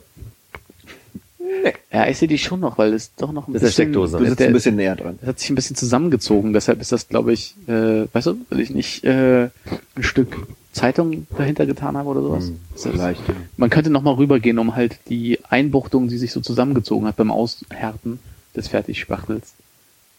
Ja, 1.92 2.08
ich 2.08 2.18
sehe 2.18 2.28
die 2.28 2.38
schon 2.38 2.60
noch, 2.60 2.78
weil 2.78 2.94
es 2.94 3.14
doch 3.16 3.32
noch 3.32 3.48
ein 3.48 3.54
Das 3.54 3.62
ist 3.64 3.70
bisschen... 3.70 3.86
Steckdose. 3.86 4.18
Du 4.18 4.26
sitzt 4.26 4.40
der- 4.40 4.48
ein 4.48 4.54
bisschen 4.54 4.76
näher 4.76 4.96
dran. 4.96 5.18
Das 5.22 5.30
hat 5.30 5.40
sich 5.40 5.50
ein 5.50 5.56
bisschen 5.56 5.76
zusammengezogen, 5.76 6.54
deshalb 6.54 6.80
ist 6.82 6.92
das, 6.92 7.08
glaube 7.08 7.34
ich, 7.34 7.56
äh, 7.68 8.06
weißt 8.14 8.28
du, 8.28 8.38
weil 8.50 8.60
ich 8.60 8.70
nicht 8.70 9.04
äh, 9.04 9.50
ein 9.96 10.04
Stück 10.04 10.48
Zeitung 10.74 11.26
dahinter 11.36 11.66
getan 11.66 11.98
habe 11.98 12.10
oder 12.10 12.22
sowas. 12.22 12.46
Hm, 12.46 12.60
Ist 12.76 12.86
das- 12.86 12.92
vielleicht, 12.94 13.28
ja. 13.28 13.36
Man 13.58 13.70
könnte 13.70 13.90
nochmal 13.90 14.16
rübergehen, 14.16 14.60
um 14.60 14.76
halt 14.76 15.00
die 15.10 15.40
Einbuchtung, 15.50 16.08
die 16.08 16.18
sich 16.18 16.32
so 16.32 16.42
zusammengezogen 16.42 17.08
hat 17.08 17.16
beim 17.16 17.32
Aushärten 17.32 18.20
des 18.56 18.68
Fertigspachtels, 18.68 19.54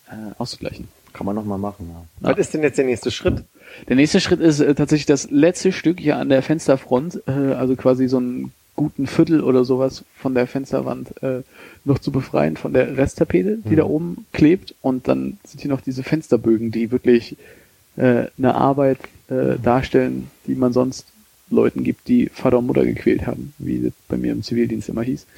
äh, 0.08 0.12
auszugleichen. 0.38 0.88
Kann 1.18 1.26
man 1.26 1.34
noch 1.34 1.44
mal 1.44 1.58
machen. 1.58 1.90
Ja. 1.90 2.28
Ja. 2.28 2.32
Was 2.32 2.38
ist 2.38 2.54
denn 2.54 2.62
jetzt 2.62 2.78
der 2.78 2.84
nächste 2.84 3.10
Schritt? 3.10 3.42
Der 3.88 3.96
nächste 3.96 4.20
Schritt 4.20 4.38
ist 4.38 4.60
äh, 4.60 4.72
tatsächlich 4.76 5.06
das 5.06 5.28
letzte 5.32 5.72
Stück 5.72 5.98
hier 5.98 6.16
an 6.16 6.28
der 6.28 6.42
Fensterfront, 6.42 7.22
äh, 7.26 7.54
also 7.54 7.74
quasi 7.74 8.06
so 8.06 8.18
einen 8.18 8.52
guten 8.76 9.08
Viertel 9.08 9.42
oder 9.42 9.64
sowas 9.64 10.04
von 10.16 10.36
der 10.36 10.46
Fensterwand 10.46 11.20
äh, 11.24 11.42
noch 11.84 11.98
zu 11.98 12.12
befreien 12.12 12.56
von 12.56 12.72
der 12.72 12.96
Resttapete, 12.96 13.58
die 13.68 13.74
da 13.74 13.82
oben 13.82 14.26
klebt. 14.32 14.76
Und 14.80 15.08
dann 15.08 15.38
sind 15.42 15.60
hier 15.60 15.72
noch 15.72 15.80
diese 15.80 16.04
Fensterbögen, 16.04 16.70
die 16.70 16.92
wirklich 16.92 17.36
äh, 17.96 18.26
eine 18.38 18.54
Arbeit 18.54 19.00
äh, 19.28 19.58
darstellen, 19.60 20.30
die 20.46 20.54
man 20.54 20.72
sonst 20.72 21.04
Leuten 21.50 21.82
gibt, 21.82 22.06
die 22.06 22.28
Vater 22.28 22.58
und 22.58 22.68
Mutter 22.68 22.84
gequält 22.84 23.26
haben, 23.26 23.54
wie 23.58 23.82
das 23.82 23.92
bei 24.06 24.16
mir 24.16 24.30
im 24.30 24.44
Zivildienst 24.44 24.88
immer 24.88 25.02
hieß. 25.02 25.26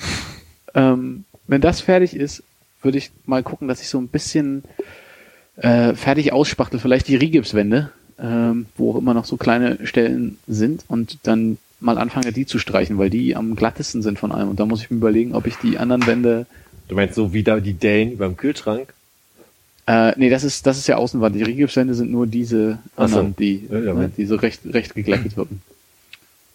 Ähm, 0.72 1.24
wenn 1.48 1.60
das 1.60 1.80
fertig 1.80 2.14
ist, 2.14 2.44
würde 2.80 2.98
ich 2.98 3.10
mal 3.26 3.42
gucken, 3.42 3.66
dass 3.66 3.80
ich 3.80 3.88
so 3.88 3.98
ein 3.98 4.06
bisschen 4.06 4.62
äh, 5.61 5.94
fertig 5.94 6.32
ausspachtel, 6.32 6.78
vielleicht 6.80 7.08
die 7.08 7.16
Rigipswände, 7.16 7.90
ähm, 8.20 8.66
wo 8.76 8.92
auch 8.92 8.96
immer 8.98 9.14
noch 9.14 9.24
so 9.24 9.36
kleine 9.36 9.78
Stellen 9.86 10.38
sind 10.46 10.84
und 10.88 11.18
dann 11.22 11.58
mal 11.80 11.96
anfange, 11.98 12.32
die 12.32 12.44
zu 12.46 12.58
streichen, 12.58 12.98
weil 12.98 13.08
die 13.11 13.36
am 13.36 13.56
glattesten 13.56 14.02
sind 14.02 14.18
von 14.18 14.32
allem. 14.32 14.48
Und 14.50 14.61
da 14.61 14.66
muss 14.66 14.82
ich 14.82 14.90
mir 14.90 14.98
überlegen, 14.98 15.34
ob 15.34 15.46
ich 15.46 15.56
die 15.56 15.78
anderen 15.78 16.06
Wände. 16.06 16.46
Du 16.88 16.94
meinst 16.94 17.14
so 17.14 17.32
wie 17.32 17.42
da 17.42 17.61
die 17.61 17.72
Dellen 17.74 18.12
über 18.12 18.26
dem 18.26 18.36
Kühlschrank? 18.36 18.92
Äh, 19.86 20.12
nee, 20.18 20.28
das 20.28 20.44
ist 20.44 20.66
das 20.66 20.76
ist 20.78 20.86
ja 20.88 20.96
Außenwand. 20.96 21.34
Die 21.34 21.42
Rigipswände 21.42 21.94
sind 21.94 22.11
nur 22.11 22.26
diese 22.26 22.78
Ach 22.96 23.08
so. 23.08 23.16
anderen, 23.16 23.36
die, 23.36 23.66
Ja, 23.70 23.78
ja. 23.78 24.02
äh, 24.02 24.08
die 24.16 24.26
so 24.26 24.36
recht 24.36 24.61
recht 24.66 24.94
geglättet 24.94 25.36
wirken. 25.36 25.62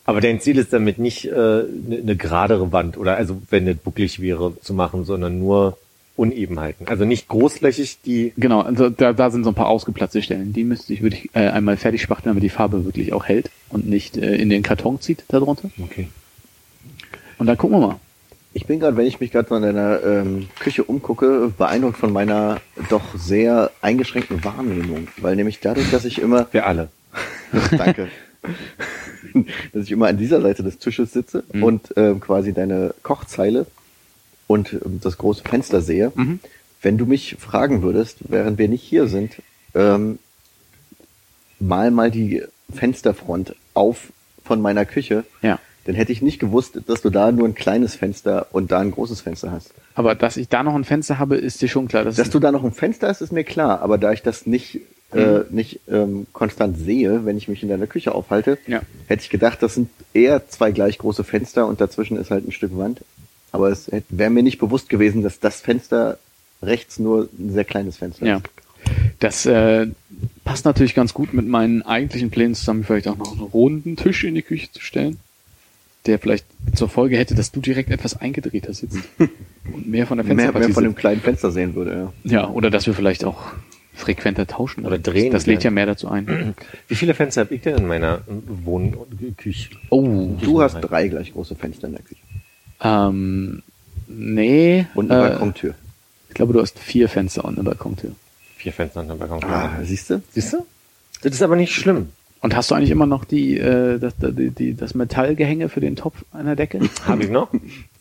Aber 0.06 0.22
dein 0.22 0.39
Ziel 0.39 0.60
ist 0.60 0.72
damit 0.72 0.99
nicht 0.99 1.34
eine 1.34 1.68
äh, 1.68 1.89
ne- 1.89 2.01
ne 2.03 2.16
geradere 2.16 2.72
Wand 2.72 2.95
oder 2.97 3.18
also 3.18 3.41
wenn 3.49 3.68
es 3.68 3.78
bucklig 3.78 4.20
wäre 4.22 4.53
zu 4.62 4.74
machen, 4.76 5.03
sondern 5.03 5.39
nur 5.39 5.78
Unebenheiten. 6.16 6.88
Also 6.88 7.05
nicht 7.05 7.28
großflächig 7.28 7.99
die. 8.05 8.34
Genau, 8.38 8.61
also 8.61 8.89
da, 8.89 9.13
da 9.13 9.30
sind 9.30 9.43
so 9.43 9.51
ein 9.51 9.55
paar 9.55 9.68
ausgeplatzte 9.68 10.22
Stellen. 10.22 10.53
Die 10.53 10.63
müsste 10.63 10.93
ich 10.93 11.01
würde 11.01 11.18
ich 11.18 11.30
äh, 11.36 11.47
einmal 11.49 11.78
fertig 11.78 12.01
spachteln, 12.01 12.32
damit 12.32 12.43
die 12.43 12.49
Farbe 12.49 12.86
wirklich 12.86 13.11
auch 13.13 13.26
hält 13.26 13.49
und 13.70 13.88
nicht 13.88 14.18
äh, 14.18 14.36
in 14.36 14.49
den 14.49 14.63
Karton 14.63 15.01
zieht 15.01 15.24
darunter. 15.28 15.70
Okay. 15.82 16.07
Und 17.38 17.47
dann 17.47 17.57
gucken 17.57 17.80
wir 17.80 17.88
mal. 17.88 17.99
Ich 18.53 18.66
bin 18.66 18.80
gerade, 18.80 18.95
wenn 18.95 19.05
ich 19.05 19.20
mich 19.20 19.32
gerade 19.34 19.49
so 19.49 19.55
in 19.57 19.63
deiner 19.63 20.01
ähm, 20.03 20.47
Küche 20.59 20.86
umgucke, 20.86 21.51
beeindruckt 21.57 21.97
von 21.97 22.13
meiner 22.13 22.61
doch 22.89 23.03
sehr 23.18 23.72
eingeschränkten 23.82 24.45
Wahrnehmung. 24.45 25.09
Weil 25.18 25.36
nämlich 25.36 25.59
dadurch, 25.59 25.91
dass 25.91 26.05
ich 26.05 26.20
immer, 26.22 26.47
Wir 26.53 26.66
alle. 26.66 26.88
danke, 27.78 28.07
dass 29.74 29.84
ich 29.84 29.91
immer 29.91 30.07
an 30.07 30.18
dieser 30.18 30.41
Seite 30.41 30.63
des 30.63 30.78
Tisches 30.78 31.11
sitze 31.11 31.43
Mhm. 31.51 31.63
und 31.63 31.93
ähm, 31.97 32.22
quasi 32.22 32.53
deine 32.53 32.93
Kochzeile 33.03 33.66
und 34.48 34.74
ähm, 34.74 35.00
das 35.02 35.18
große 35.18 35.43
Fenster 35.43 35.82
sehe. 35.82 36.12
Mhm. 36.16 36.39
Wenn 36.82 36.98
du 36.98 37.06
mich 37.06 37.38
fragen 37.39 37.82
würdest, 37.82 38.18
während 38.30 38.58
wir 38.58 38.68
nicht 38.70 38.84
hier 38.84 39.08
sind, 39.08 39.41
ähm, 39.74 40.20
mal 41.60 41.91
mal 41.91 42.12
die 42.12 42.43
Fensterfront 42.74 43.56
auf 43.74 44.12
von 44.43 44.62
meiner 44.62 44.86
Küche, 44.86 45.24
Ja. 45.41 45.60
dann 45.86 45.96
hätte 45.96 46.12
ich 46.12 46.22
nicht 46.22 46.39
gewusst, 46.39 46.80
dass 46.88 47.02
du 47.02 47.10
da 47.10 47.32
nur 47.32 47.48
ein 47.48 47.56
kleines 47.56 47.96
Fenster 47.96 48.48
und 48.52 48.72
da 48.72 48.80
ein 48.80 48.91
großes 48.91 49.22
Fenster 49.22 49.52
hast. 49.52 49.72
Aber 49.96 50.14
dass 50.16 50.38
ich 50.38 50.50
da 50.50 50.64
noch 50.64 50.76
ein 50.76 50.84
Fenster 50.84 51.18
habe, 51.20 51.38
ist 51.38 51.62
dir 51.62 51.68
schon 51.70 51.88
klar. 51.88 52.04
Das 52.04 52.16
Dass 52.16 52.30
du 52.30 52.39
da 52.39 52.52
noch 52.52 52.64
ein 52.64 52.74
Fenster 52.74 53.08
hast, 53.08 53.22
ist 53.22 53.32
mir 53.32 53.43
klar, 53.43 53.82
aber 53.82 53.98
da 53.98 54.12
ich 54.12 54.22
das 54.22 54.46
nicht, 54.46 54.82
äh, 55.14 55.39
nicht 55.50 55.80
ähm, 55.89 56.28
konstant 56.34 56.78
sehe, 56.78 57.26
wenn 57.26 57.38
ich 57.38 57.48
mich 57.48 57.64
in 57.64 57.70
deiner 57.70 57.88
Küche 57.88 58.14
aufhalte, 58.14 58.58
Ja. 58.68 58.82
hätte 59.08 59.24
ich 59.24 59.30
gedacht, 59.30 59.64
das 59.64 59.74
sind 59.76 59.89
eher 60.14 60.48
zwei 60.50 60.72
gleich 60.72 60.98
große 60.98 61.24
Fenster 61.24 61.66
und 61.68 61.82
dazwischen 61.82 62.18
ist 62.18 62.30
halt 62.32 62.48
ein 62.48 62.52
Stück 62.52 62.78
Wand. 62.78 63.02
Aber 63.56 63.70
es 63.70 63.89
wäre 64.10 64.30
mir 64.30 64.43
nicht 64.43 64.60
bewusst 64.60 64.89
gewesen, 64.89 65.24
dass 65.24 65.39
das 65.39 65.62
Fenster 65.62 66.18
rechts 66.62 66.99
nur 66.99 67.30
ein 67.39 67.51
sehr 67.51 67.66
kleines 67.66 67.97
Fenster 67.97 68.26
Ja. 68.26 68.38
ist. 68.38 68.43
Das 69.20 69.45
äh, 69.45 69.88
passt 70.43 70.66
natürlich 70.66 70.93
ganz 70.93 71.14
gut 71.14 71.34
mit 71.34 71.47
meinen 71.47 71.82
eigentlichen 71.82 72.30
Plänen 72.30 72.53
zusammen, 72.53 72.84
vielleicht 72.84 73.08
auch 73.08 73.18
noch 73.18 73.32
einen 73.32 73.41
runden 73.41 73.95
Tisch 73.95 74.24
in 74.24 74.36
die 74.36 74.41
Küche 74.43 74.72
zu 74.72 74.80
stellen, 74.82 75.18
der 76.06 76.20
vielleicht 76.20 76.45
zur 76.76 76.88
Folge 76.89 77.18
hätte, 77.18 77.34
dass 77.34 77.51
du 77.51 77.62
direkt 77.62 77.89
etwas 77.89 78.16
eingedrehter 78.20 78.74
sitzt 78.74 78.99
und 79.74 79.88
mehr 79.88 80.06
von 80.06 80.18
der 80.18 80.26
Mehr, 80.26 80.36
Fensterpartie 80.36 80.68
mehr 80.68 80.74
von 80.76 80.84
dem 80.84 80.95
kleinen 80.95 81.22
Fenster 81.22 81.49
sehen 81.51 81.74
würde, 81.74 82.14
ja. 82.26 82.32
Ja, 82.32 82.49
oder 82.49 82.70
dass 82.70 82.86
wir 82.86 82.93
vielleicht 82.93 83.26
auch 83.26 83.53
frequenter 83.95 84.45
tauschen. 84.45 84.86
Oder 84.86 84.99
drehen 84.99 85.32
Das, 85.32 85.43
das 85.43 85.47
lädt 85.47 85.64
ja 85.64 85.72
mehr 85.72 85.86
dazu 85.86 86.08
ein. 86.10 86.53
Wie 86.88 86.95
viele 86.95 87.14
Fenster 87.14 87.41
habe 87.41 87.56
ich 87.56 87.62
denn 87.62 87.78
in 87.78 87.88
meiner 87.88 88.22
Wohnküche? 88.28 89.70
Oh, 89.89 90.36
Du 90.41 90.62
hast 90.62 90.80
drei 90.82 91.08
gleich 91.08 91.32
große 91.34 91.56
Fenster 91.56 91.88
in 91.88 91.93
der 91.93 92.03
Küche. 92.03 92.22
Ähm, 92.82 93.63
nee. 94.07 94.88
Und 94.95 95.11
eine 95.11 95.26
äh, 95.26 95.30
Balkontür. 95.30 95.76
Ich 96.30 96.36
glaube, 96.36 96.53
du 96.53 96.61
hast 96.61 96.80
vier 96.80 97.09
Fenster 97.09 97.45
und 97.45 97.55
eine 97.55 97.63
Balkontür. 97.63 98.11
Vier 98.57 98.73
Fenster 98.73 99.01
an 99.01 99.07
der 99.07 99.15
Balkon. 99.15 99.43
Ah, 99.43 99.80
siehst 99.84 100.09
du? 100.09 100.21
Siehst 100.32 100.53
du? 100.53 100.65
Das 101.21 101.34
ist 101.34 101.41
aber 101.41 101.55
nicht 101.55 101.73
schlimm. 101.73 102.09
Und 102.41 102.55
hast 102.55 102.69
du 102.69 102.76
eigentlich 102.76 102.91
immer 102.91 103.07
noch 103.07 103.26
die, 103.26 103.57
äh, 103.57 103.97
das, 103.97 104.13
die, 104.17 104.51
die, 104.51 104.76
das 104.76 104.93
Metallgehänge 104.93 105.69
für 105.69 105.80
den 105.80 105.95
Topf 105.95 106.23
an 106.32 106.45
der 106.45 106.55
Decke? 106.55 106.80
Habe 107.07 107.23
ich 107.23 107.30
noch? 107.30 107.49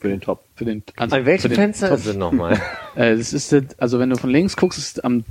Für 0.00 0.08
den 0.08 0.20
Top. 0.20 0.44
Für 0.54 0.64
den, 0.64 0.82
also 0.96 1.16
An 1.16 1.24
welchem 1.24 1.52
Fenster 1.52 1.88
Topf. 1.88 2.00
ist 2.00 2.06
es 2.06 2.16
nochmal? 2.16 2.60
Äh, 2.96 3.16
das 3.16 3.32
ist, 3.32 3.52
also 3.78 3.98
wenn 3.98 4.10
du 4.10 4.16
von 4.16 4.30
links 4.30 4.56
guckst, 4.56 4.78
ist 4.78 4.98
es 4.98 5.04
am 5.04 5.24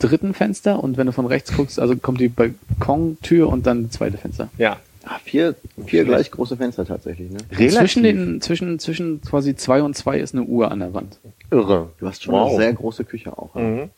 dritten 0.00 0.34
Fenster 0.34 0.82
und 0.82 0.96
wenn 0.96 1.06
du 1.06 1.12
von 1.12 1.26
rechts 1.26 1.52
guckst, 1.52 1.78
also 1.78 1.94
kommt 1.96 2.20
die 2.20 2.28
Balkontür 2.28 3.48
und 3.48 3.66
dann 3.66 3.84
das 3.84 3.92
zweite 3.92 4.18
Fenster. 4.18 4.48
Ja. 4.58 4.78
Ah, 5.06 5.18
vier, 5.22 5.54
vier 5.86 6.04
gleich 6.04 6.30
große 6.30 6.56
Fenster 6.56 6.86
tatsächlich, 6.86 7.30
ne? 7.30 7.38
Relativ. 7.50 7.78
Zwischen 7.78 8.02
den, 8.02 8.40
zwischen, 8.40 8.78
zwischen 8.78 9.20
quasi 9.20 9.54
zwei 9.54 9.82
und 9.82 9.94
zwei 9.96 10.18
ist 10.18 10.34
eine 10.34 10.44
Uhr 10.44 10.70
an 10.70 10.78
der 10.80 10.94
Wand. 10.94 11.18
Irre. 11.50 11.90
Du 11.98 12.06
hast 12.06 12.22
schon 12.22 12.32
Wow. 12.34 12.48
eine 12.50 12.56
sehr 12.58 12.72
große 12.72 13.04
Küche 13.04 13.36
auch. 13.36 13.54
Mhm. 13.54 13.90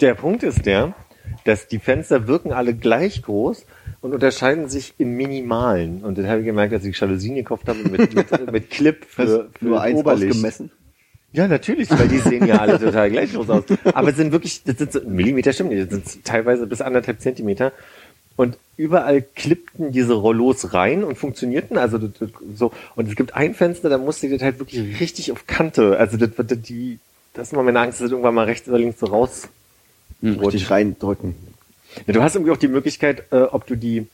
Der 0.00 0.14
Punkt 0.14 0.42
ist 0.42 0.64
der, 0.64 0.94
dass 1.44 1.68
die 1.68 1.78
Fenster 1.78 2.26
wirken 2.26 2.52
alle 2.52 2.74
gleich 2.74 3.22
groß 3.22 3.66
und 4.00 4.14
unterscheiden 4.14 4.68
sich 4.70 4.94
im 4.96 5.14
Minimalen. 5.16 6.02
Und 6.02 6.16
dann 6.16 6.26
habe 6.26 6.40
ich 6.40 6.46
gemerkt, 6.46 6.72
als 6.72 6.84
ich 6.86 6.98
Jalousien 6.98 7.34
gekauft 7.34 7.68
habe 7.68 7.80
mit, 7.80 8.14
mit, 8.14 8.50
mit 8.52 8.70
Clip 8.70 9.04
für, 9.04 9.50
für 9.58 9.64
nur 9.64 9.80
eins 9.82 9.98
Oberlicht. 9.98 10.30
ausgemessen. 10.32 10.70
Ja, 11.32 11.46
natürlich, 11.46 11.88
weil 11.90 12.08
die 12.08 12.18
sehen 12.18 12.44
ja 12.44 12.56
alle 12.56 12.80
total 12.80 13.08
gleich 13.08 13.32
groß 13.32 13.50
aus. 13.50 13.62
Aber 13.94 14.08
es 14.08 14.16
sind 14.16 14.32
wirklich, 14.32 14.64
das 14.64 14.78
sind 14.78 14.90
so, 14.92 15.00
Millimeter 15.06 15.52
stimmt 15.52 15.70
nicht, 15.70 15.92
das 15.92 16.12
sind 16.12 16.24
teilweise 16.24 16.66
bis 16.66 16.80
anderthalb 16.80 17.20
Zentimeter. 17.20 17.70
Und 18.40 18.56
überall 18.78 19.20
klippten 19.20 19.92
diese 19.92 20.14
Rollos 20.14 20.72
rein 20.72 21.04
und 21.04 21.18
funktionierten. 21.18 21.76
Also 21.76 21.98
das, 21.98 22.12
das, 22.18 22.30
so. 22.54 22.72
Und 22.96 23.06
es 23.06 23.14
gibt 23.14 23.34
ein 23.34 23.52
Fenster, 23.52 23.90
da 23.90 23.98
musste 23.98 24.26
ich 24.26 24.32
das 24.32 24.40
halt 24.40 24.58
wirklich 24.58 24.98
richtig 24.98 25.30
auf 25.30 25.46
Kante. 25.46 25.98
Also 25.98 26.16
das, 26.16 26.30
das, 26.34 26.58
die, 26.62 27.00
das 27.34 27.48
ist 27.48 27.52
immer 27.52 27.64
meine 27.64 27.80
Angst, 27.80 28.00
dass 28.00 28.06
das 28.06 28.12
irgendwann 28.12 28.34
mal 28.34 28.46
rechts 28.46 28.66
oder 28.66 28.78
links 28.78 28.98
so 28.98 29.04
raus. 29.04 29.48
Richtig 30.22 30.70
reindrücken. 30.70 31.34
Ja, 32.06 32.14
du 32.14 32.22
hast 32.22 32.34
irgendwie 32.34 32.52
auch 32.52 32.56
die 32.56 32.68
Möglichkeit, 32.68 33.24
äh, 33.30 33.42
ob 33.42 33.66
du 33.66 33.76
die, 33.76 34.06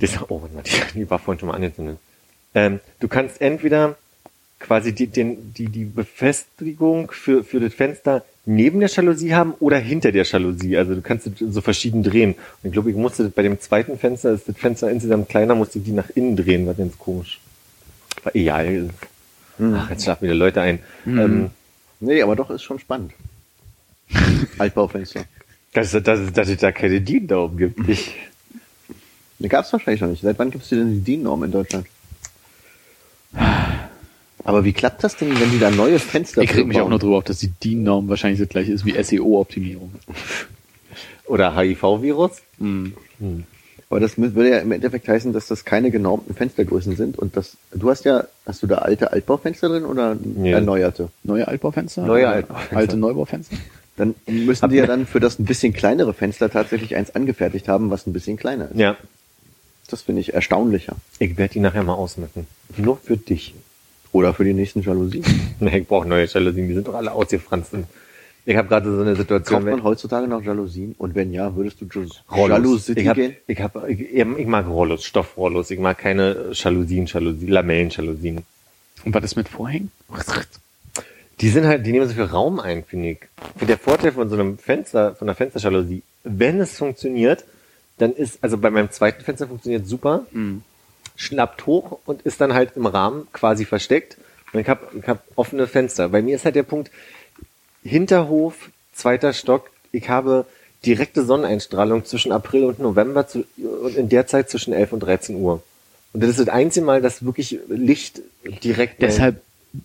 das, 0.00 0.20
oh, 0.28 0.42
warte 0.42 0.52
mal, 0.56 0.62
die, 0.62 0.80
die 0.98 1.08
war 1.08 1.20
vorhin 1.20 1.38
schon 1.38 1.50
mal 1.50 1.54
angezündet. 1.54 1.98
Ähm, 2.52 2.80
du 2.98 3.06
kannst 3.06 3.40
entweder 3.40 3.94
quasi 4.58 4.92
die, 4.92 5.06
den, 5.06 5.54
die, 5.54 5.68
die 5.68 5.84
Befestigung 5.84 7.12
für, 7.12 7.44
für 7.44 7.60
das 7.60 7.74
Fenster 7.74 8.24
neben 8.46 8.80
der 8.80 8.88
Jalousie 8.88 9.34
haben 9.34 9.52
oder 9.60 9.78
hinter 9.78 10.12
der 10.12 10.24
Jalousie. 10.24 10.76
Also 10.76 10.94
du 10.94 11.02
kannst 11.02 11.26
es 11.26 11.32
so 11.38 11.60
verschieden 11.60 12.02
drehen. 12.02 12.32
Und 12.34 12.68
ich 12.68 12.72
glaube, 12.72 12.90
ich 12.90 12.96
musste 12.96 13.28
bei 13.30 13.42
dem 13.42 13.58
zweiten 13.60 13.98
Fenster, 13.98 14.32
ist 14.32 14.48
das 14.48 14.56
Fenster 14.56 14.90
insgesamt 14.90 15.28
kleiner, 15.28 15.54
musste 15.54 15.78
ich 15.78 15.84
die 15.84 15.92
nach 15.92 16.10
innen 16.14 16.36
drehen, 16.36 16.66
war 16.66 16.74
ganz 16.74 16.98
komisch. 16.98 17.40
War 18.22 18.34
egal. 18.34 18.90
Ach, 19.60 19.90
jetzt 19.90 20.04
schlafen 20.04 20.24
wieder 20.24 20.34
Leute 20.34 20.60
ein. 20.60 20.78
Ähm, 21.06 21.50
Nee, 22.00 22.20
aber 22.22 22.36
doch 22.36 22.50
ist 22.50 22.62
schon 22.62 22.78
spannend. 22.78 23.12
Altbaufenster. 24.58 25.24
dass, 25.72 25.92
dass, 25.92 26.02
dass, 26.02 26.32
dass 26.32 26.48
es 26.48 26.58
da 26.58 26.70
keine 26.72 27.00
DIN 27.00 27.26
da 27.26 27.38
oben 27.38 27.56
gibt. 27.56 27.78
Ich, 27.88 28.14
Die 29.38 29.48
gab 29.48 29.64
es 29.64 29.72
wahrscheinlich 29.72 30.00
noch 30.02 30.08
nicht. 30.08 30.22
Seit 30.22 30.38
wann 30.38 30.50
gibt 30.50 30.64
es 30.64 30.70
denn 30.70 30.92
die 30.92 31.00
DIN-Norm 31.00 31.44
in 31.44 31.52
Deutschland? 31.52 31.86
Aber 34.44 34.64
wie 34.64 34.72
klappt 34.72 35.02
das 35.02 35.16
denn, 35.16 35.38
wenn 35.40 35.50
die 35.50 35.58
da 35.58 35.70
neue 35.70 35.98
Fenster 35.98 36.42
Ich 36.42 36.54
reg 36.54 36.66
mich 36.66 36.80
auch 36.80 36.88
nur 36.88 36.98
drüber 36.98 37.16
auf, 37.18 37.24
dass 37.24 37.38
die 37.38 37.48
DIN-Norm 37.48 38.08
wahrscheinlich 38.08 38.40
das 38.40 38.48
gleiche 38.50 38.72
ist 38.72 38.84
wie 38.84 39.02
SEO-Optimierung. 39.02 39.92
oder 41.26 41.56
HIV-Virus. 41.56 42.42
Aber 43.90 44.00
das 44.00 44.18
würde 44.18 44.50
ja 44.50 44.58
im 44.58 44.72
Endeffekt 44.72 45.08
heißen, 45.08 45.32
dass 45.32 45.46
das 45.46 45.64
keine 45.64 45.90
genormten 45.90 46.34
Fenstergrößen 46.34 46.96
sind 46.96 47.18
und 47.18 47.36
das, 47.36 47.56
du 47.72 47.90
hast 47.90 48.04
ja, 48.04 48.24
hast 48.46 48.62
du 48.62 48.66
da 48.66 48.78
alte 48.78 49.12
Altbaufenster 49.12 49.68
drin 49.68 49.84
oder 49.84 50.16
Nee. 50.22 50.52
erneuerte? 50.52 51.08
Neue 51.22 51.46
Altbaufenster? 51.48 52.04
Neue 52.04 52.28
Altbaufenster. 52.28 52.76
Alte 52.76 52.96
Neubaufenster? 52.96 53.56
Dann 53.96 54.14
müssen 54.26 54.68
die 54.70 54.76
ja 54.76 54.86
dann 54.86 55.06
für 55.06 55.20
das 55.20 55.38
ein 55.38 55.44
bisschen 55.44 55.72
kleinere 55.72 56.12
Fenster 56.14 56.50
tatsächlich 56.50 56.96
eins 56.96 57.14
angefertigt 57.14 57.68
haben, 57.68 57.90
was 57.90 58.06
ein 58.06 58.12
bisschen 58.12 58.36
kleiner 58.36 58.70
ist. 58.70 58.76
Ja. 58.76 58.96
Das 59.88 60.02
finde 60.02 60.22
ich 60.22 60.34
erstaunlicher. 60.34 60.96
Ich 61.20 61.36
werde 61.36 61.52
die 61.52 61.60
nachher 61.60 61.84
mal 61.84 61.94
ausmessen. 61.94 62.46
Nur 62.76 62.96
für 62.96 63.16
dich. 63.16 63.54
Oder 64.14 64.32
für 64.32 64.44
die 64.44 64.54
nächsten 64.54 64.80
Jalousien. 64.80 65.24
Nee, 65.60 65.78
ich 65.78 65.86
brauche 65.88 66.06
neue 66.08 66.24
Jalousien, 66.26 66.68
die 66.68 66.74
sind 66.74 66.86
doch 66.88 66.94
alle 66.94 67.12
ausgefranst. 67.12 67.74
Und 67.74 67.86
Ich 68.46 68.56
habe 68.56 68.68
gerade 68.68 68.94
so 68.94 69.00
eine 69.02 69.16
Situation. 69.16 69.60
Kauft 69.64 69.70
man 69.76 69.82
heutzutage 69.84 70.26
noch 70.28 70.42
Jalousien? 70.42 70.94
Und 70.98 71.14
wenn 71.14 71.32
ja, 71.32 71.54
würdest 71.56 71.80
du 71.80 71.84
Ju- 71.86 72.10
Rollos. 72.30 72.48
Jalousie 72.48 72.92
Ich, 72.96 73.08
hab, 73.08 73.16
gehen? 73.16 73.36
ich, 73.46 73.60
hab, 73.60 73.88
ich, 73.88 74.00
ich 74.14 74.46
mag 74.46 74.66
Rollos, 74.68 75.04
Stoffrollos. 75.04 75.70
Ich 75.70 75.78
mag 75.80 75.98
keine 75.98 76.50
Jalousien, 76.52 77.06
Jalousien, 77.06 77.48
Lamellen-Jalousien. 77.50 78.42
Und 79.04 79.14
was 79.14 79.24
ist 79.24 79.36
mit 79.36 79.48
Vorhängen? 79.48 79.90
Die 81.40 81.48
sind 81.48 81.66
halt, 81.66 81.84
die 81.84 81.90
nehmen 81.90 82.06
so 82.06 82.14
viel 82.14 82.22
Raum 82.24 82.60
ein, 82.60 82.84
finde 82.84 83.10
ich. 83.10 83.18
Für 83.56 83.66
der 83.66 83.76
Vorteil 83.76 84.12
von 84.12 84.28
so 84.28 84.36
einem 84.36 84.56
Fenster, 84.56 85.16
von 85.16 85.28
einer 85.28 85.34
Fensterjalousie, 85.34 86.02
wenn 86.22 86.60
es 86.60 86.78
funktioniert, 86.78 87.44
dann 87.98 88.12
ist, 88.12 88.38
also 88.40 88.56
bei 88.56 88.70
meinem 88.70 88.90
zweiten 88.92 89.22
Fenster 89.24 89.48
funktioniert 89.48 89.84
super, 89.86 90.26
schnappt 91.16 91.66
hoch 91.66 92.00
und 92.04 92.22
ist 92.22 92.40
dann 92.40 92.54
halt 92.54 92.76
im 92.76 92.86
Rahmen 92.86 93.28
quasi 93.32 93.64
versteckt. 93.64 94.16
Und 94.52 94.60
ich 94.60 94.68
habe 94.68 94.86
ich 94.98 95.08
hab 95.08 95.22
offene 95.36 95.66
Fenster. 95.66 96.08
Bei 96.08 96.22
mir 96.22 96.36
ist 96.36 96.44
halt 96.44 96.54
der 96.54 96.62
Punkt, 96.62 96.90
Hinterhof, 97.82 98.70
zweiter 98.92 99.32
Stock, 99.32 99.70
ich 99.92 100.08
habe 100.08 100.46
direkte 100.84 101.24
Sonneneinstrahlung 101.24 102.04
zwischen 102.04 102.32
April 102.32 102.64
und 102.64 102.78
November 102.78 103.26
zu, 103.26 103.44
und 103.56 103.96
in 103.96 104.08
der 104.08 104.26
Zeit 104.26 104.50
zwischen 104.50 104.72
11 104.72 104.92
und 104.92 105.00
13 105.00 105.36
Uhr. 105.36 105.62
Und 106.12 106.22
das 106.22 106.30
ist 106.30 106.40
das 106.40 106.48
einzige 106.48 106.86
Mal, 106.86 107.02
dass 107.02 107.24
wirklich 107.24 107.58
Licht 107.68 108.20
direkt 108.62 109.02
Deshalb 109.02 109.42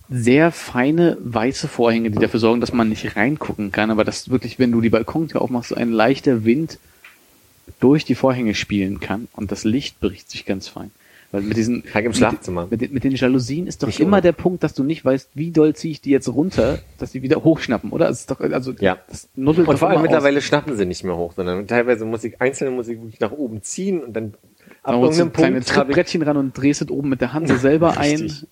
sehr 0.10 0.52
feine 0.52 1.18
weiße 1.20 1.68
Vorhänge, 1.68 2.12
die 2.12 2.20
dafür 2.20 2.40
sorgen, 2.40 2.62
dass 2.62 2.74
man 2.74 2.90
nicht 2.90 3.16
reingucken 3.16 3.72
kann, 3.72 3.90
aber 3.90 4.04
dass 4.04 4.30
wirklich, 4.30 4.60
wenn 4.60 4.72
du 4.72 4.82
die 4.82 4.90
Balkontür 4.90 5.42
aufmachst, 5.42 5.70
so 5.70 5.76
ein 5.76 5.92
leichter 5.92 6.46
Wind 6.46 6.78
durch 7.80 8.06
die 8.06 8.16
Vorhänge 8.16 8.54
spielen 8.54 9.00
kann 9.00 9.28
und 9.34 9.52
das 9.52 9.64
Licht 9.64 10.00
bricht 10.00 10.30
sich 10.30 10.46
ganz 10.46 10.68
fein. 10.68 10.92
Weil 11.32 11.42
mit 11.42 11.58
diesen 11.58 11.84
Tag 11.86 12.06
im 12.06 12.14
Schlafzimmer. 12.14 12.68
Mit, 12.72 12.82
den- 12.82 12.92
mit 12.92 13.04
den 13.04 13.12
Jalousien 13.14 13.68
ist 13.68 13.84
doch 13.84 13.88
Nicht 13.88 14.00
immer 14.00 14.14
ohne. 14.18 14.22
der 14.24 14.32
Punkt, 14.32 14.64
dass 14.64 14.74
du 14.74 14.84
nicht 14.84 15.06
weißt, 15.06 15.30
wie 15.36 15.52
doll 15.52 15.76
ziehe 15.76 15.92
ich 15.92 16.02
die 16.02 16.10
jetzt 16.10 16.28
runter, 16.28 16.80
dass 16.98 17.12
die 17.12 17.22
wieder 17.22 17.44
hochschnappen, 17.44 17.92
oder? 17.92 18.10
Es 18.10 18.22
ist 18.22 18.32
doch 18.32 18.40
also 18.40 18.74
Ja. 18.80 18.98
das 19.10 19.28
nuddelt 19.36 19.68
Und 19.68 19.74
doch 19.76 19.80
vor 19.80 19.90
allem 19.90 20.00
immer 20.00 20.08
aus. 20.08 20.12
mittlerweile 20.12 20.42
schnappen 20.42 20.76
sie 20.76 20.86
nicht 20.86 21.04
mehr 21.04 21.16
hoch, 21.16 21.34
sondern 21.36 21.68
teilweise 21.68 22.06
muss 22.06 22.24
ich 22.24 22.42
einzelne 22.42 22.72
muss 22.72 22.88
ich 22.88 22.98
wirklich 23.00 23.20
nach 23.20 23.32
oben 23.32 23.62
ziehen 23.62 24.02
und 24.04 24.14
dann 24.14 24.34
ab 24.82 24.94
Dann 24.94 25.02
irgendeinem 25.02 25.34
kleine 25.34 25.56
Punkt 25.58 25.70
habe 25.76 25.82
ich 25.82 25.88
Trittbrettchen 25.96 26.22
ran 26.24 26.38
und 26.38 26.58
drehst 26.58 26.82
es 26.82 26.90
oben 26.90 27.10
mit 27.10 27.22
der 27.22 27.34
Hand 27.34 27.48
so 27.48 27.58
selber 27.58 27.98
ein. 27.98 28.10
Richtig. 28.22 28.48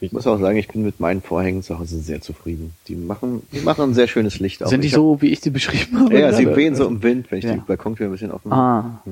Ich 0.00 0.12
muss 0.12 0.26
auch 0.26 0.38
sagen, 0.38 0.56
ich 0.58 0.68
bin 0.68 0.82
mit 0.82 1.00
meinen 1.00 1.22
Vorhängen 1.22 1.62
zu 1.62 1.78
Hause 1.78 1.98
sehr 2.00 2.20
zufrieden. 2.20 2.74
Die 2.88 2.94
machen, 2.96 3.42
die 3.52 3.60
machen 3.60 3.84
ein 3.84 3.94
sehr 3.94 4.06
schönes 4.06 4.38
Licht 4.38 4.62
auf. 4.62 4.68
Sind 4.68 4.82
die 4.84 4.88
so, 4.88 5.22
wie 5.22 5.28
ich 5.28 5.40
die 5.40 5.50
beschrieben 5.50 6.00
habe? 6.00 6.18
Ja, 6.18 6.32
sie 6.32 6.44
gerade? 6.44 6.56
wehen 6.56 6.74
so 6.74 6.86
im 6.86 7.02
Wind, 7.02 7.30
wenn 7.30 7.38
ich 7.38 7.44
Ja. 7.44 7.54
die 7.54 7.60
Balkontür 7.60 8.06
ein 8.08 8.12
bisschen 8.12 8.30
offen 8.30 8.50
habe. 8.50 8.88
Ah. 9.06 9.10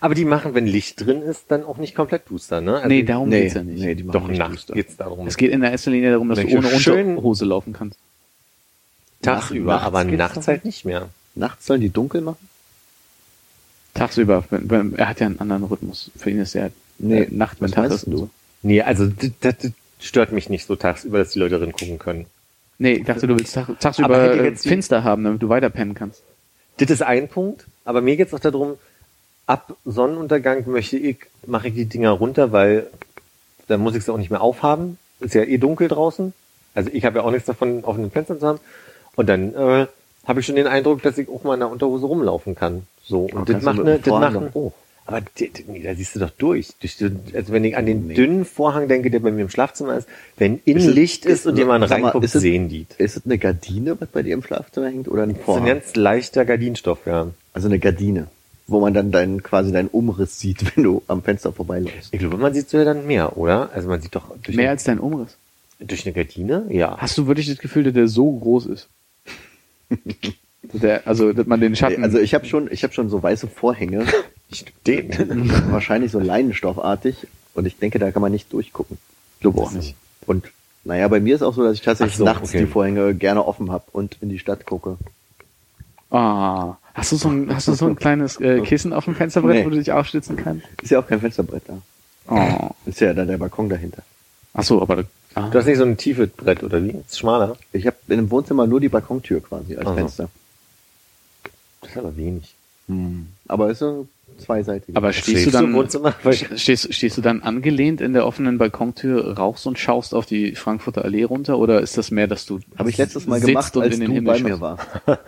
Aber 0.00 0.14
die 0.14 0.24
machen, 0.24 0.54
wenn 0.54 0.66
Licht 0.66 1.04
drin 1.04 1.22
ist, 1.22 1.50
dann 1.50 1.64
auch 1.64 1.76
nicht 1.76 1.94
komplett 1.94 2.28
duster, 2.28 2.60
ne? 2.60 2.76
Also 2.76 2.88
nee, 2.88 3.02
darum 3.02 3.28
Nee, 3.28 3.42
geht's 3.42 3.54
ja 3.54 3.62
nicht. 3.62 3.80
nee, 3.80 3.94
die 3.94 4.02
machen 4.02 4.20
doch 4.20 4.28
nicht 4.28 4.38
nachts 4.38 4.66
geht's 4.66 4.96
darum. 4.96 5.26
es 5.26 5.36
geht 5.36 5.50
in 5.50 5.60
der 5.60 5.70
ersten 5.72 5.90
Linie 5.90 6.12
darum, 6.12 6.28
dass 6.28 6.38
Wenn 6.38 6.48
du 6.48 6.58
ohne 6.58 6.68
Unterhose 6.68 7.44
laufen 7.44 7.72
kannst. 7.72 7.98
tagsüber, 9.22 9.72
nachts 9.72 9.86
aber 9.86 10.04
nachts 10.04 10.48
halt 10.48 10.64
nicht 10.64 10.84
mehr. 10.84 11.08
Nachts 11.34 11.66
sollen 11.66 11.80
die 11.80 11.90
dunkel 11.90 12.20
machen? 12.20 12.48
Tagsüber, 13.94 14.44
wenn, 14.50 14.70
wenn, 14.70 14.94
er 14.96 15.08
hat 15.08 15.20
ja 15.20 15.26
einen 15.26 15.38
anderen 15.38 15.64
Rhythmus. 15.64 16.10
Für 16.16 16.30
ihn 16.30 16.40
ist 16.40 16.54
er 16.54 16.70
Nee, 16.98 17.22
äh, 17.22 17.28
Nacht, 17.30 17.60
wenn 17.60 17.70
Tag 17.70 17.90
ist 17.90 18.06
du? 18.06 18.30
Nee, 18.62 18.82
also 18.82 19.06
das, 19.06 19.30
das, 19.40 19.72
stört 20.00 20.32
mich 20.32 20.48
nicht 20.50 20.66
so 20.66 20.76
tagsüber, 20.76 21.18
dass 21.18 21.30
die 21.30 21.38
Leute 21.38 21.58
drin 21.58 21.72
gucken 21.72 21.98
können. 21.98 22.26
Nee, 22.78 22.94
ich 22.94 23.04
dachte, 23.04 23.26
du 23.26 23.38
willst 23.38 23.54
tag, 23.54 23.68
tagsüber 23.80 24.52
finster 24.56 25.04
haben, 25.04 25.24
damit 25.24 25.42
du 25.42 25.48
weiter 25.48 25.70
pennen 25.70 25.94
kannst. 25.94 26.22
Das 26.78 26.90
ist 26.90 27.02
ein 27.02 27.28
Punkt, 27.28 27.66
aber 27.84 28.00
mir 28.00 28.16
geht's 28.16 28.34
auch 28.34 28.40
darum, 28.40 28.74
ab 29.46 29.76
Sonnenuntergang 29.84 30.64
möchte 30.66 30.96
ich, 30.96 31.18
mache 31.46 31.68
ich 31.68 31.74
die 31.74 31.84
Dinger 31.86 32.10
runter, 32.10 32.52
weil 32.52 32.86
dann 33.68 33.80
muss 33.80 33.94
ich 33.94 34.04
sie 34.04 34.12
auch 34.12 34.18
nicht 34.18 34.30
mehr 34.30 34.40
aufhaben. 34.42 34.98
Ist 35.20 35.34
ja 35.34 35.42
eh 35.42 35.58
dunkel 35.58 35.88
draußen. 35.88 36.32
Also 36.74 36.90
ich 36.92 37.04
habe 37.04 37.18
ja 37.18 37.24
auch 37.24 37.30
nichts 37.30 37.46
davon, 37.46 37.84
offenen 37.84 38.10
Fenstern 38.10 38.40
zu 38.40 38.46
haben. 38.46 38.60
Und 39.16 39.28
dann 39.28 39.54
äh, 39.54 39.86
habe 40.26 40.40
ich 40.40 40.46
schon 40.46 40.56
den 40.56 40.66
Eindruck, 40.66 41.02
dass 41.02 41.18
ich 41.18 41.28
auch 41.28 41.44
mal 41.44 41.54
in 41.54 41.60
der 41.60 41.70
Unterhose 41.70 42.06
rumlaufen 42.06 42.54
kann. 42.54 42.82
So. 43.04 43.26
Und 43.32 43.48
das 43.48 43.62
macht 43.62 43.78
eine, 43.80 43.98
das 43.98 44.08
Vorhang 44.08 44.32
macht 44.34 44.42
doch 44.42 44.48
ein, 44.48 44.54
hoch. 44.54 44.72
aber 45.06 45.20
da 45.20 45.94
siehst 45.94 46.16
du 46.16 46.20
doch 46.20 46.30
durch. 46.30 46.72
also 46.82 47.52
wenn 47.52 47.64
ich 47.64 47.76
an 47.76 47.86
den 47.86 48.08
Nee. 48.08 48.14
dünnen 48.14 48.44
Vorhang 48.44 48.88
denke, 48.88 49.10
der 49.10 49.20
bei 49.20 49.30
mir 49.30 49.42
im 49.42 49.50
Schlafzimmer 49.50 49.96
ist, 49.98 50.08
wenn 50.36 50.60
innen 50.64 50.80
Ist 50.80 50.86
es- 50.88 50.94
Licht 50.94 51.26
ist 51.26 51.46
und 51.46 51.56
jemand 51.56 51.88
reinguckt, 51.88 52.24
ist 52.24 52.34
es- 52.34 52.42
sehen 52.42 52.68
die. 52.68 52.86
Das 52.88 52.98
Ist 52.98 53.16
es 53.18 53.24
eine 53.26 53.38
Gardine, 53.38 54.00
was 54.00 54.08
bei 54.08 54.22
dir 54.22 54.34
im 54.34 54.42
Schlafzimmer 54.42 54.88
hängt, 54.88 55.06
oder 55.08 55.22
ein 55.24 55.30
ist 55.30 55.36
ein 55.38 55.42
Vorhang? 55.44 55.66
ganz 55.66 55.94
leichter 55.94 56.44
Gardinenstoff, 56.44 57.06
ja. 57.06 57.28
Also 57.52 57.68
eine 57.68 57.78
Gardine, 57.78 58.26
wo 58.66 58.80
man 58.80 58.94
dann 58.94 59.10
deinen, 59.12 59.42
quasi 59.42 59.72
deinen 59.72 59.88
Umriss 59.88 60.38
sieht, 60.38 60.76
wenn 60.76 60.84
du 60.84 61.02
am 61.08 61.22
Fenster 61.22 61.52
vorbeiläufst. 61.52 62.12
Ich 62.12 62.20
glaube, 62.20 62.36
man 62.36 62.54
sieht 62.54 62.68
so 62.68 62.78
ja 62.78 62.84
dann 62.84 63.06
mehr, 63.06 63.36
oder? 63.36 63.70
Also 63.72 63.88
man 63.88 64.00
sieht 64.00 64.14
doch 64.14 64.34
durch, 64.42 64.56
Mehr 64.56 64.66
eine, 64.66 64.70
als 64.72 64.84
dein 64.84 64.98
Umriss. 64.98 65.36
durch 65.80 66.06
eine 66.06 66.14
Gardine, 66.14 66.66
ja. 66.70 66.96
Hast 66.98 67.18
du 67.18 67.26
wirklich 67.26 67.48
das 67.48 67.58
Gefühl, 67.58 67.84
dass 67.84 67.94
der 67.94 68.08
so 68.08 68.30
groß 68.32 68.66
ist? 68.66 68.88
der, 70.62 71.06
also, 71.06 71.32
dass 71.32 71.46
man 71.46 71.60
den 71.60 71.76
Schatten. 71.76 72.02
Also 72.02 72.18
ich 72.18 72.34
habe 72.34 72.46
schon, 72.46 72.70
ich 72.70 72.82
habe 72.82 72.94
schon 72.94 73.10
so 73.10 73.22
weiße 73.22 73.48
Vorhänge, 73.48 74.06
Ich 74.50 74.64
den. 74.86 75.10
wahrscheinlich 75.70 76.12
so 76.12 76.20
leinenstoffartig, 76.20 77.26
und 77.54 77.66
ich 77.66 77.78
denke, 77.78 77.98
da 77.98 78.10
kann 78.10 78.22
man 78.22 78.32
nicht 78.32 78.52
durchgucken. 78.52 78.98
Ich 79.36 79.40
glaube 79.40 79.60
auch 79.60 79.72
nicht. 79.72 79.94
Und 80.26 80.50
naja, 80.84 81.08
bei 81.08 81.20
mir 81.20 81.34
ist 81.34 81.42
auch 81.42 81.54
so, 81.54 81.62
dass 81.62 81.74
ich 81.74 81.82
tatsächlich 81.82 82.16
so, 82.16 82.24
nachts 82.24 82.50
okay. 82.50 82.60
die 82.60 82.66
Vorhänge 82.66 83.14
gerne 83.14 83.46
offen 83.46 83.70
habe 83.70 83.84
und 83.92 84.18
in 84.20 84.28
die 84.28 84.38
Stadt 84.38 84.66
gucke. 84.66 84.98
ah, 86.10 86.76
hast 86.94 87.12
du 87.12 87.16
so 87.16 87.28
ein, 87.28 87.54
hast 87.54 87.68
du 87.68 87.74
so 87.74 87.86
ein 87.86 87.96
kleines 87.96 88.40
äh, 88.40 88.60
Kissen 88.64 88.92
auf 88.92 89.04
dem 89.04 89.14
Fensterbrett, 89.14 89.56
Nee. 89.56 89.64
wo 89.66 89.70
du 89.70 89.76
dich 89.76 89.92
aufstützen 89.92 90.36
kannst? 90.36 90.66
Ist 90.82 90.90
ja 90.90 91.00
auch 91.00 91.06
kein 91.06 91.20
Fensterbrett 91.20 91.62
da. 91.66 91.78
Oh. 92.28 92.70
Ist 92.88 93.00
ja 93.00 93.12
dann 93.12 93.28
der 93.28 93.36
Balkon 93.38 93.68
dahinter. 93.68 94.02
Ach 94.54 94.62
so, 94.64 94.80
aber 94.80 95.04
ah. 95.34 95.48
Du 95.50 95.58
hast 95.58 95.66
nicht 95.66 95.76
so 95.78 95.84
ein 95.84 95.96
tiefes 95.96 96.30
Brett, 96.30 96.62
oder 96.62 96.82
wie? 96.82 96.90
Ist 97.06 97.18
schmaler. 97.18 97.56
Ich 97.72 97.86
habe 97.86 97.96
in 98.08 98.16
dem 98.16 98.30
Wohnzimmer 98.30 98.66
nur 98.66 98.80
die 98.80 98.88
Balkontür 98.88 99.42
quasi 99.42 99.76
als 99.76 99.86
Ach 99.86 99.90
so. 99.90 99.94
Fenster. 99.96 100.28
Das 101.82 101.90
ist 101.90 101.96
aber 101.98 102.16
wenig. 102.16 102.54
Aber 103.48 103.70
ist 103.70 103.78
so 103.80 104.06
zweiseitig. 104.38 104.96
aber 104.96 105.12
stehst 105.12 105.28
du 105.28 105.30
Schläfst 105.32 105.46
du 105.46 105.50
dann 105.52 105.64
im 105.66 105.74
Wohnzimmer? 105.74 106.14
Weil- 106.22 106.34
stehst, 106.58 106.92
stehst 106.94 107.16
du 107.16 107.22
dann 107.22 107.42
angelehnt 107.42 108.00
in 108.00 108.12
der 108.12 108.26
offenen 108.26 108.58
Balkontür, 108.58 109.36
rauchst 109.38 109.66
und 109.66 109.78
schaust 109.78 110.14
auf 110.14 110.26
die 110.26 110.54
Frankfurter 110.54 111.04
Allee 111.04 111.24
runter 111.24 111.58
oder 111.58 111.80
ist 111.80 111.96
das 111.98 112.10
mehr, 112.10 112.26
dass 112.26 112.44
du 112.46 112.60
habe 112.78 112.90
ich 112.90 112.96
letztes 112.98 113.26
Mal 113.26 113.40
gemacht, 113.40 113.76
als 113.76 113.94
in 113.94 114.00
den 114.00 114.10
du 114.10 114.14
Himmel 114.16 114.32
bei 114.34 114.40
mir 114.42 114.60
war. 114.60 114.78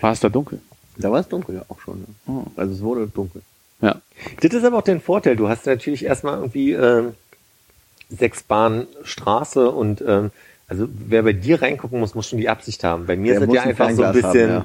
War 0.00 0.12
es 0.12 0.20
da 0.20 0.28
dunkel? 0.28 0.60
Da 0.96 1.10
war 1.10 1.20
es 1.20 1.28
dunkel 1.28 1.56
ja 1.56 1.64
auch 1.68 1.80
schon. 1.80 2.00
Ne? 2.00 2.06
Oh. 2.26 2.44
Also 2.56 2.74
es 2.74 2.80
wurde 2.82 3.06
dunkel. 3.06 3.42
Ja. 3.80 4.00
Das 4.40 4.52
ist 4.52 4.64
aber 4.64 4.78
auch 4.78 4.82
der 4.82 5.00
Vorteil. 5.00 5.36
Du 5.36 5.48
hast 5.48 5.66
natürlich 5.66 6.04
erstmal 6.04 6.38
irgendwie 6.38 6.72
ähm, 6.72 7.14
sechs 8.10 8.42
Bahn 8.42 8.86
Straße 9.04 9.70
und 9.70 10.02
ähm, 10.06 10.30
also 10.66 10.88
wer 10.90 11.22
bei 11.22 11.32
dir 11.32 11.62
reingucken 11.62 11.98
muss, 12.00 12.14
muss 12.14 12.28
schon 12.28 12.38
die 12.38 12.48
Absicht 12.48 12.84
haben. 12.84 13.06
Bei 13.06 13.16
mir 13.16 13.38
Der 13.38 13.46
muss 13.46 13.54
ja 13.54 13.62
ein 13.62 13.68
einfach 13.70 13.90
so 13.90 14.02
ein 14.02 14.12
bisschen. 14.12 14.52
haben, 14.52 14.64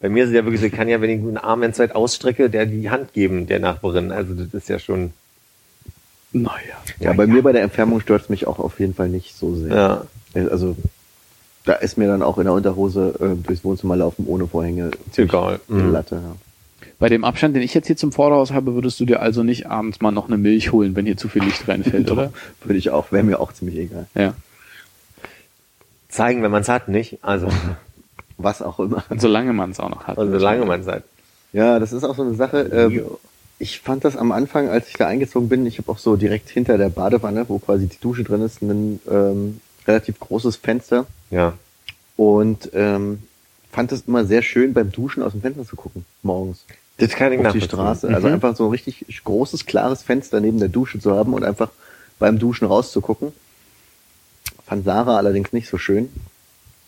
Bei 0.00 0.08
mir 0.08 0.24
ist 0.24 0.30
es 0.30 0.34
ja 0.36 0.44
wirklich 0.44 0.60
so, 0.60 0.66
ich 0.66 0.72
kann 0.72 0.88
ja, 0.88 1.00
wenn 1.00 1.10
ich 1.10 1.18
einen 1.18 1.36
Arm 1.36 1.60
ganz 1.60 1.78
weit 1.78 1.94
ausstrecke, 1.94 2.48
der 2.48 2.64
die 2.66 2.88
Hand 2.90 3.12
geben, 3.12 3.46
der 3.46 3.58
Nachbarin. 3.58 4.12
Also 4.12 4.34
das 4.34 4.54
ist 4.54 4.68
ja 4.68 4.78
schon. 4.78 5.12
Naja. 6.32 6.76
Ja, 7.00 7.12
bei 7.12 7.26
mir 7.26 7.42
bei 7.42 7.52
der 7.52 7.62
Entfernung 7.62 8.00
stört 8.00 8.22
es 8.22 8.28
mich 8.28 8.46
auch 8.46 8.58
auf 8.58 8.78
jeden 8.80 8.94
Fall 8.94 9.08
nicht 9.08 9.36
so 9.36 9.56
sehr. 9.56 9.74
Ja. 9.74 10.06
Also 10.50 10.76
da 11.66 11.74
ist 11.74 11.98
mir 11.98 12.08
dann 12.08 12.22
auch 12.22 12.38
in 12.38 12.44
der 12.44 12.54
Unterhose 12.54 13.14
äh, 13.20 13.44
durchs 13.46 13.62
Wohnzimmer 13.64 13.96
laufen 13.96 14.24
ohne 14.26 14.46
Vorhänge 14.46 14.90
Egal. 15.16 15.60
die 15.68 15.72
Mhm. 15.74 15.92
Latte. 15.92 16.14
Ja. 16.16 16.36
Bei 16.98 17.10
dem 17.10 17.24
Abstand, 17.24 17.54
den 17.54 17.62
ich 17.62 17.74
jetzt 17.74 17.86
hier 17.88 17.96
zum 17.96 18.10
Vorderhaus 18.12 18.52
habe, 18.52 18.74
würdest 18.74 18.98
du 19.00 19.04
dir 19.04 19.20
also 19.20 19.42
nicht 19.42 19.66
abends 19.66 20.00
mal 20.00 20.12
noch 20.12 20.28
eine 20.28 20.38
Milch 20.38 20.72
holen, 20.72 20.96
wenn 20.96 21.04
hier 21.04 21.18
zu 21.18 21.28
viel 21.28 21.42
Licht 21.44 21.68
reinfällt, 21.68 22.10
oder? 22.12 22.32
Würde 22.64 22.78
ich 22.78 22.88
auch, 22.90 23.12
wäre 23.12 23.22
mir 23.24 23.38
auch 23.40 23.52
ziemlich 23.52 23.76
egal. 23.76 24.06
Ja. 24.14 24.32
Zeigen, 26.08 26.42
wenn 26.42 26.50
man 26.50 26.62
es 26.62 26.68
hat, 26.68 26.88
nicht? 26.88 27.18
Also, 27.22 27.48
Was 28.38 28.60
auch 28.60 28.78
immer. 28.80 29.02
Und 29.08 29.20
solange 29.20 29.52
man 29.54 29.70
es 29.70 29.80
auch 29.80 29.88
noch 29.88 30.06
hat. 30.06 30.18
also 30.18 30.30
solange 30.30 30.66
man 30.66 30.80
es 30.80 30.86
hat. 30.86 31.04
Ja, 31.54 31.78
das 31.78 31.92
ist 31.94 32.04
auch 32.04 32.14
so 32.14 32.22
eine 32.22 32.34
Sache. 32.34 32.60
Ähm, 32.70 33.02
ich 33.58 33.80
fand 33.80 34.04
das 34.04 34.14
am 34.14 34.30
Anfang, 34.30 34.68
als 34.68 34.88
ich 34.88 34.94
da 34.94 35.06
eingezogen 35.06 35.48
bin, 35.48 35.64
ich 35.64 35.78
habe 35.78 35.90
auch 35.90 35.96
so 35.96 36.16
direkt 36.16 36.50
hinter 36.50 36.76
der 36.76 36.90
Badewanne, 36.90 37.46
wo 37.48 37.58
quasi 37.58 37.86
die 37.86 37.98
Dusche 37.98 38.24
drin 38.24 38.42
ist, 38.42 38.60
ein 38.60 39.00
ähm, 39.10 39.60
relativ 39.86 40.18
großes 40.20 40.56
Fenster 40.56 41.06
Ja. 41.30 41.54
und 42.16 42.70
ähm, 42.74 43.22
fand 43.72 43.92
es 43.92 44.02
immer 44.06 44.24
sehr 44.24 44.42
schön, 44.42 44.72
beim 44.74 44.90
Duschen 44.92 45.22
aus 45.22 45.32
dem 45.32 45.42
Fenster 45.42 45.64
zu 45.64 45.76
gucken, 45.76 46.04
morgens. 46.22 46.64
Das 46.98 47.10
kann 47.10 47.32
ich 47.32 47.44
auf 47.46 47.52
die. 47.52 47.60
Straße. 47.60 48.08
Also 48.08 48.28
Mhm. 48.28 48.34
einfach 48.34 48.56
so 48.56 48.64
ein 48.64 48.70
richtig 48.70 49.04
großes, 49.24 49.66
klares 49.66 50.02
Fenster 50.02 50.40
neben 50.40 50.58
der 50.58 50.68
Dusche 50.70 50.98
zu 50.98 51.14
haben 51.14 51.34
und 51.34 51.44
einfach 51.44 51.68
beim 52.18 52.38
Duschen 52.38 52.66
rauszugucken. 52.66 53.32
Fand 54.66 54.84
Sarah 54.84 55.16
allerdings 55.18 55.52
nicht 55.52 55.68
so 55.68 55.78
schön. 55.78 56.08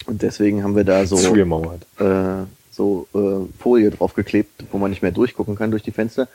Und 0.06 0.22
deswegen 0.22 0.62
haben 0.64 0.74
wir 0.76 0.84
da 0.84 1.04
so, 1.06 1.16
Zugemauert. 1.16 1.82
äh, 1.98 2.44
so 2.72 3.06
äh, 3.14 3.60
Folie 3.62 3.90
draufgeklebt, 3.90 4.64
wo 4.72 4.78
man 4.78 4.90
nicht 4.90 5.02
mehr 5.02 5.10
durchgucken 5.12 5.54
kann 5.56 5.70
durch 5.70 5.82
die 5.82 5.90
Fenster. 5.92 6.28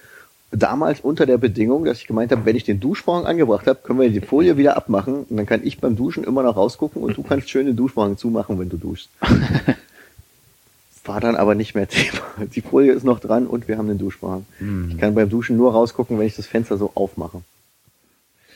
Damals 0.52 1.00
unter 1.02 1.26
der 1.26 1.40
Bedingung, 1.40 1.86
dass 1.86 2.00
ich 2.00 2.08
gemeint 2.08 2.32
habe, 2.32 2.46
wenn 2.46 2.56
ich 2.56 2.64
den 2.64 2.80
Duschvorhang 2.80 3.26
angebracht 3.26 3.66
habe, 3.66 3.80
können 3.82 4.00
wir 4.00 4.10
die 4.10 4.22
Folie 4.22 4.56
wieder 4.56 4.78
abmachen 4.78 5.24
und 5.24 5.36
dann 5.36 5.48
kann 5.48 5.62
ich 5.64 5.80
beim 5.80 5.96
Duschen 5.96 6.24
immer 6.24 6.44
noch 6.44 6.56
rausgucken 6.56 7.02
und 7.02 7.18
du 7.18 7.24
kannst 7.24 7.50
schön 7.50 7.66
den 7.66 7.76
Duschvorhang 7.76 8.18
zumachen, 8.18 8.60
wenn 8.60 8.70
du 8.70 8.78
duschst. 8.78 9.10
War 11.06 11.20
dann 11.20 11.36
aber 11.36 11.56
nicht 11.56 11.76
mehr 11.76 11.88
Thema. 11.88 12.22
Die 12.56 12.62
Folie 12.62 12.94
ist 12.94 13.04
noch 13.04 13.20
dran 13.20 13.48
und 13.48 13.68
wir 13.68 13.78
haben 13.78 13.88
den 13.88 13.98
Duschvorhang. 13.98 14.46
Ich 14.90 14.98
kann 14.98 15.16
beim 15.16 15.30
Duschen 15.30 15.58
nur 15.58 15.74
rausgucken, 15.74 16.18
wenn 16.18 16.28
ich 16.28 16.36
das 16.36 16.48
Fenster 16.48 16.78
so 16.78 16.92
aufmache. 16.96 17.42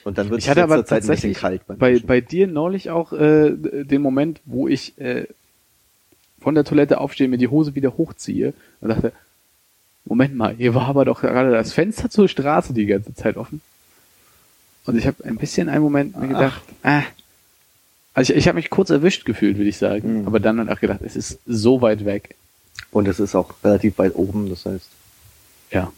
Und 0.06 0.18
dann 0.18 0.30
wird 0.30 0.48
hatte 0.48 0.64
aber 0.64 0.86
Zeit 0.86 1.04
ein 1.04 1.10
bisschen 1.10 1.34
kalt 1.34 1.64
bei, 1.68 2.00
bei 2.00 2.22
dir 2.22 2.48
neulich 2.48 2.90
auch 2.90 3.12
äh, 3.12 3.52
den 3.52 4.02
Moment, 4.02 4.40
wo 4.46 4.70
ich 4.70 4.98
äh, 5.00 5.26
von 6.40 6.56
der 6.56 6.64
Toilette 6.64 7.02
aufstehe, 7.02 7.28
mir 7.28 7.38
die 7.38 7.50
Hose 7.50 7.76
wieder 7.76 7.98
hochziehe 7.98 8.54
und 8.80 8.88
dachte, 8.88 9.12
Moment 10.08 10.36
mal, 10.36 10.56
hier 10.56 10.74
war 10.76 10.88
aber 10.88 11.06
doch 11.06 11.22
gerade 11.22 11.52
das 11.52 11.74
Fenster 11.74 12.10
zur 12.10 12.28
Straße 12.28 12.74
die 12.74 12.86
ganze 12.86 13.14
Zeit 13.16 13.38
offen. 13.38 13.62
Und 14.86 14.98
ich 14.98 15.06
habe 15.06 15.24
ein 15.26 15.36
bisschen 15.38 15.68
einen 15.70 15.84
Moment 15.84 16.18
mir 16.18 16.28
gedacht, 16.28 16.62
ah, 16.84 17.04
also 18.14 18.32
ich, 18.34 18.40
ich 18.40 18.48
habe 18.48 18.56
mich 18.56 18.70
kurz 18.70 18.90
erwischt 18.90 19.26
gefühlt, 19.26 19.58
würde 19.58 19.70
ich 19.70 19.78
sagen, 19.78 20.22
Mhm. 20.22 20.28
aber 20.28 20.40
dann 20.40 20.70
auch 20.70 20.80
gedacht, 20.80 21.02
es 21.04 21.16
ist 21.16 21.40
so 21.46 21.82
weit 21.82 22.06
weg. 22.06 22.36
Und 22.92 23.08
es 23.08 23.20
ist 23.20 23.36
auch 23.36 23.54
relativ 23.64 23.98
weit 23.98 24.16
oben, 24.16 24.50
das 24.50 24.66
heißt, 24.66 24.88
Ja. 25.72 25.92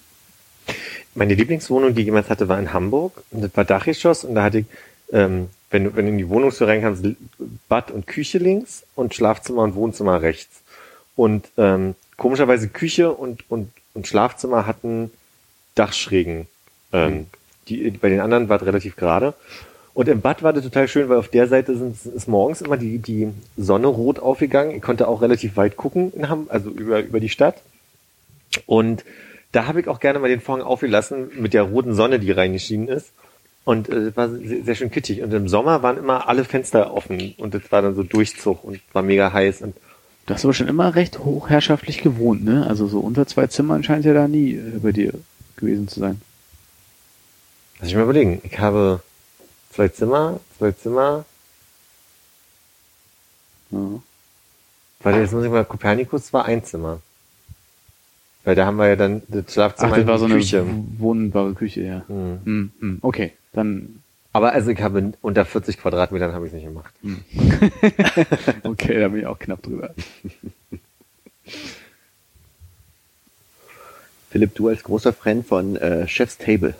Meine 1.15 1.33
Lieblingswohnung, 1.35 1.93
die 1.95 2.01
ich 2.01 2.05
jemals 2.05 2.29
hatte, 2.29 2.47
war 2.47 2.59
in 2.59 2.73
Hamburg. 2.73 3.23
Und 3.31 3.41
das 3.43 3.51
war 3.55 3.65
Dachgeschoss 3.65 4.23
und 4.23 4.35
da 4.35 4.43
hatte 4.43 4.59
ich, 4.59 4.65
ähm, 5.11 5.49
wenn 5.71 5.83
du, 5.85 5.95
wenn 5.95 6.05
du 6.05 6.11
in 6.11 6.17
die 6.17 6.29
Wohnungstür 6.29 6.67
reinkamst, 6.67 7.03
Bad 7.67 7.91
und 7.91 8.07
Küche 8.07 8.37
links 8.37 8.83
und 8.95 9.13
Schlafzimmer 9.13 9.63
und 9.63 9.75
Wohnzimmer 9.75 10.21
rechts. 10.21 10.61
Und 11.15 11.47
ähm, 11.57 11.95
komischerweise 12.17 12.69
Küche 12.69 13.11
und, 13.11 13.43
und, 13.49 13.71
und 13.99 14.07
Schlafzimmer 14.07 14.65
hatten 14.65 15.11
Dachschrägen. 15.75 16.47
Ähm, 16.93 17.27
die, 17.67 17.91
bei 17.91 18.07
den 18.07 18.21
anderen 18.21 18.47
war 18.47 18.57
es 18.57 18.65
relativ 18.65 18.95
gerade. 18.95 19.33
Und 19.93 20.07
im 20.07 20.21
Bad 20.21 20.41
war 20.41 20.53
das 20.53 20.63
total 20.63 20.87
schön, 20.87 21.09
weil 21.09 21.17
auf 21.17 21.27
der 21.27 21.47
Seite 21.47 21.75
sind, 21.75 21.97
ist 22.05 22.29
morgens 22.29 22.61
immer 22.61 22.77
die, 22.77 22.99
die 22.99 23.27
Sonne 23.57 23.87
rot 23.87 24.19
aufgegangen. 24.19 24.73
Ich 24.73 24.81
konnte 24.81 25.09
auch 25.09 25.21
relativ 25.21 25.57
weit 25.57 25.75
gucken, 25.75 26.13
in 26.13 26.29
Ham 26.29 26.47
also 26.49 26.69
über, 26.69 27.01
über 27.01 27.19
die 27.19 27.27
Stadt. 27.27 27.61
Und 28.65 29.03
da 29.51 29.65
habe 29.65 29.81
ich 29.81 29.89
auch 29.89 29.99
gerne 29.99 30.19
mal 30.19 30.29
den 30.29 30.39
Vorhang 30.39 30.63
aufgelassen 30.63 31.29
mit 31.35 31.53
der 31.53 31.63
roten 31.63 31.93
Sonne, 31.93 32.19
die 32.19 32.31
reingeschienen 32.31 32.87
ist. 32.87 33.11
Und 33.65 33.89
äh, 33.89 34.15
war 34.15 34.29
sehr, 34.29 34.63
sehr 34.63 34.75
schön 34.75 34.91
kitschig. 34.91 35.21
Und 35.21 35.33
im 35.33 35.49
Sommer 35.49 35.83
waren 35.83 35.97
immer 35.97 36.29
alle 36.29 36.45
Fenster 36.45 36.93
offen 36.93 37.35
und 37.37 37.53
das 37.53 37.69
war 37.69 37.81
dann 37.81 37.95
so 37.95 38.03
Durchzug 38.03 38.63
und 38.63 38.79
war 38.93 39.01
mega 39.01 39.33
heiß. 39.33 39.61
Und 39.61 39.75
Du 40.29 40.35
hast 40.35 40.45
aber 40.45 40.53
schon 40.53 40.67
immer 40.67 40.93
recht 40.93 41.17
hochherrschaftlich 41.17 42.03
gewohnt, 42.03 42.45
ne? 42.45 42.67
Also 42.67 42.85
so 42.85 42.99
unter 42.99 43.25
zwei 43.25 43.47
Zimmern 43.47 43.83
scheint 43.83 44.05
ja 44.05 44.13
da 44.13 44.27
nie 44.27 44.53
äh, 44.53 44.77
bei 44.77 44.91
dir 44.91 45.11
gewesen 45.55 45.87
zu 45.87 45.99
sein. 45.99 46.21
lass 47.79 47.89
ich 47.89 47.95
mal 47.95 48.03
überlegen. 48.03 48.39
Ich 48.43 48.59
habe 48.59 49.01
zwei 49.71 49.87
Zimmer, 49.87 50.39
zwei 50.59 50.71
Zimmer. 50.71 51.25
Ja. 53.71 53.79
Warte, 54.99 55.19
jetzt 55.19 55.33
muss 55.33 55.45
ich 55.45 55.49
mal, 55.49 55.65
Kopernikus 55.65 56.31
war 56.31 56.45
ein 56.45 56.63
Zimmer. 56.63 57.01
Weil 58.43 58.53
da 58.53 58.67
haben 58.67 58.77
wir 58.77 58.87
ja 58.87 58.95
dann 58.95 59.23
das 59.29 59.51
Schlafzimmer 59.51 59.93
Ach, 59.93 59.97
das 59.97 60.05
war 60.05 60.19
so 60.19 60.25
eine 60.25 60.35
Küche. 60.35 60.63
wohnbare 60.99 61.55
Küche, 61.55 61.81
ja. 61.81 62.03
Hm, 62.07 62.71
hm. 62.79 62.99
Okay, 63.01 63.33
dann, 63.53 63.98
Aber 64.31 64.53
also 64.53 64.69
ich 64.69 64.81
habe 64.81 65.13
unter 65.21 65.43
40 65.45 65.77
Quadratmetern 65.79 66.33
habe 66.33 66.45
ich 66.45 66.53
es 66.53 66.55
nicht 66.55 66.65
gemacht. 66.65 66.93
okay, 68.63 68.99
da 68.99 69.07
bin 69.07 69.21
ich 69.21 69.25
auch 69.25 69.39
knapp 69.39 69.63
drüber. 69.63 69.93
Philipp, 74.29 74.53
du 74.53 74.67
als 74.67 74.83
großer 74.83 75.13
Fan 75.13 75.43
von 75.43 75.75
äh, 75.77 76.07
Chef's 76.07 76.37
Table. 76.37 76.75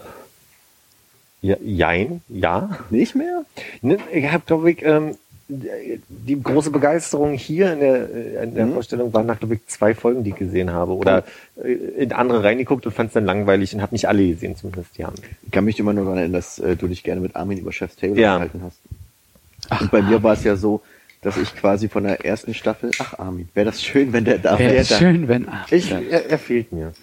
Ja, 1.42 1.56
jein, 1.62 2.22
ja. 2.28 2.78
Nicht 2.90 3.16
mehr? 3.16 3.46
Ne, 3.82 3.98
Ich 4.12 4.30
habe, 4.32 4.44
glaube 4.46 4.72
ich, 4.72 4.84
ähm, 4.84 5.18
die 5.50 6.42
große 6.42 6.70
Begeisterung 6.70 7.34
hier 7.34 7.74
in 7.74 7.80
der, 7.80 7.96
äh, 8.10 8.44
in 8.44 8.54
der 8.56 8.66
Mhm. 8.68 8.74
Vorstellung 8.74 9.14
waren 9.14 9.26
nach, 9.26 9.40
glaube 9.40 9.56
ich, 9.56 9.66
zwei 9.68 9.96
Folgen, 9.96 10.24
die 10.24 10.30
ich 10.30 10.36
gesehen 10.36 10.72
habe. 10.72 10.94
Oder 10.94 11.24
äh, 11.64 11.72
in 11.74 12.14
andere 12.14 12.44
reingeguckt 12.44 12.86
und 12.86 12.92
fand 12.94 13.08
es 13.08 13.14
dann 13.16 13.26
langweilig 13.26 13.74
und 13.74 13.82
habe 13.82 13.96
nicht 13.96 14.08
alle 14.08 14.28
gesehen, 14.28 14.56
zumindest 14.56 14.98
die 14.98 15.06
haben. 15.06 15.16
Ich 15.44 15.52
kann 15.52 15.66
mich 15.66 15.80
immer 15.80 15.92
nur 15.94 16.04
daran 16.06 16.20
erinnern, 16.20 16.34
dass 16.34 16.60
äh, 16.60 16.76
du 16.76 16.88
dich 16.88 17.04
gerne 17.04 17.20
mit 17.22 17.36
Armin 17.36 17.58
über 17.58 17.72
Chef's 17.72 17.96
Table 17.96 18.20
Ja. 18.22 18.36
unterhalten 18.38 18.62
hast. 18.64 19.82
Und 19.82 19.92
bei 19.92 20.02
mir 20.02 20.22
war 20.24 20.34
es 20.34 20.44
ja 20.44 20.56
so, 20.56 20.82
dass 21.22 21.36
ich 21.36 21.54
quasi 21.56 21.90
von 21.90 22.04
der 22.04 22.24
ersten 22.26 22.54
Staffel, 22.54 22.92
ach 23.00 23.18
Armin, 23.20 23.50
wäre 23.54 23.66
das 23.66 23.84
schön, 23.84 24.14
wenn 24.14 24.26
der 24.26 24.38
da 24.38 24.58
Wäre 24.58 24.74
wäre. 24.74 24.86
schön, 24.86 25.28
wenn, 25.28 25.50
ah, 25.50 25.66
Ich, 25.72 25.92
er, 25.92 26.30
er 26.30 26.40
fehlt 26.40 26.72
mir. 26.72 26.94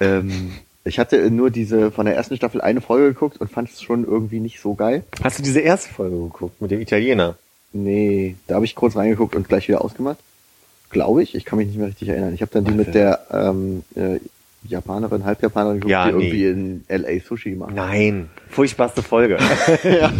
Ähm, 0.00 0.52
ich 0.84 0.98
hatte 0.98 1.30
nur 1.30 1.50
diese 1.50 1.90
von 1.90 2.06
der 2.06 2.14
ersten 2.16 2.36
Staffel 2.36 2.60
eine 2.62 2.80
Folge 2.80 3.08
geguckt 3.08 3.38
und 3.40 3.50
fand 3.50 3.68
es 3.68 3.82
schon 3.82 4.04
irgendwie 4.04 4.40
nicht 4.40 4.60
so 4.60 4.74
geil. 4.74 5.02
Hast 5.22 5.38
du 5.38 5.42
diese 5.42 5.60
erste 5.60 5.92
Folge 5.92 6.16
geguckt 6.16 6.62
mit 6.62 6.70
dem 6.70 6.80
Italiener? 6.80 7.36
Nee, 7.72 8.36
da 8.46 8.56
habe 8.56 8.64
ich 8.64 8.74
kurz 8.74 8.96
reingeguckt 8.96 9.34
und 9.36 9.48
gleich 9.48 9.68
wieder 9.68 9.82
ausgemacht. 9.84 10.18
Glaube 10.90 11.22
ich. 11.22 11.34
Ich 11.34 11.44
kann 11.44 11.58
mich 11.58 11.68
nicht 11.68 11.78
mehr 11.78 11.88
richtig 11.88 12.08
erinnern. 12.08 12.32
Ich 12.34 12.40
habe 12.40 12.50
dann 12.52 12.64
die 12.64 12.72
mit 12.72 12.94
der 12.94 13.20
ähm, 13.30 13.82
äh, 13.94 14.18
Japanerin, 14.66 15.24
Halbjapanerin 15.24 15.76
geguckt, 15.80 15.90
Ja, 15.90 16.06
die 16.10 16.16
nee. 16.16 16.24
irgendwie 16.28 16.46
in 16.46 16.84
LA 16.88 17.20
Sushi 17.26 17.50
gemacht. 17.50 17.72
Nein, 17.74 18.30
furchtbarste 18.48 19.02
Folge. 19.02 19.38
ja, 19.84 20.12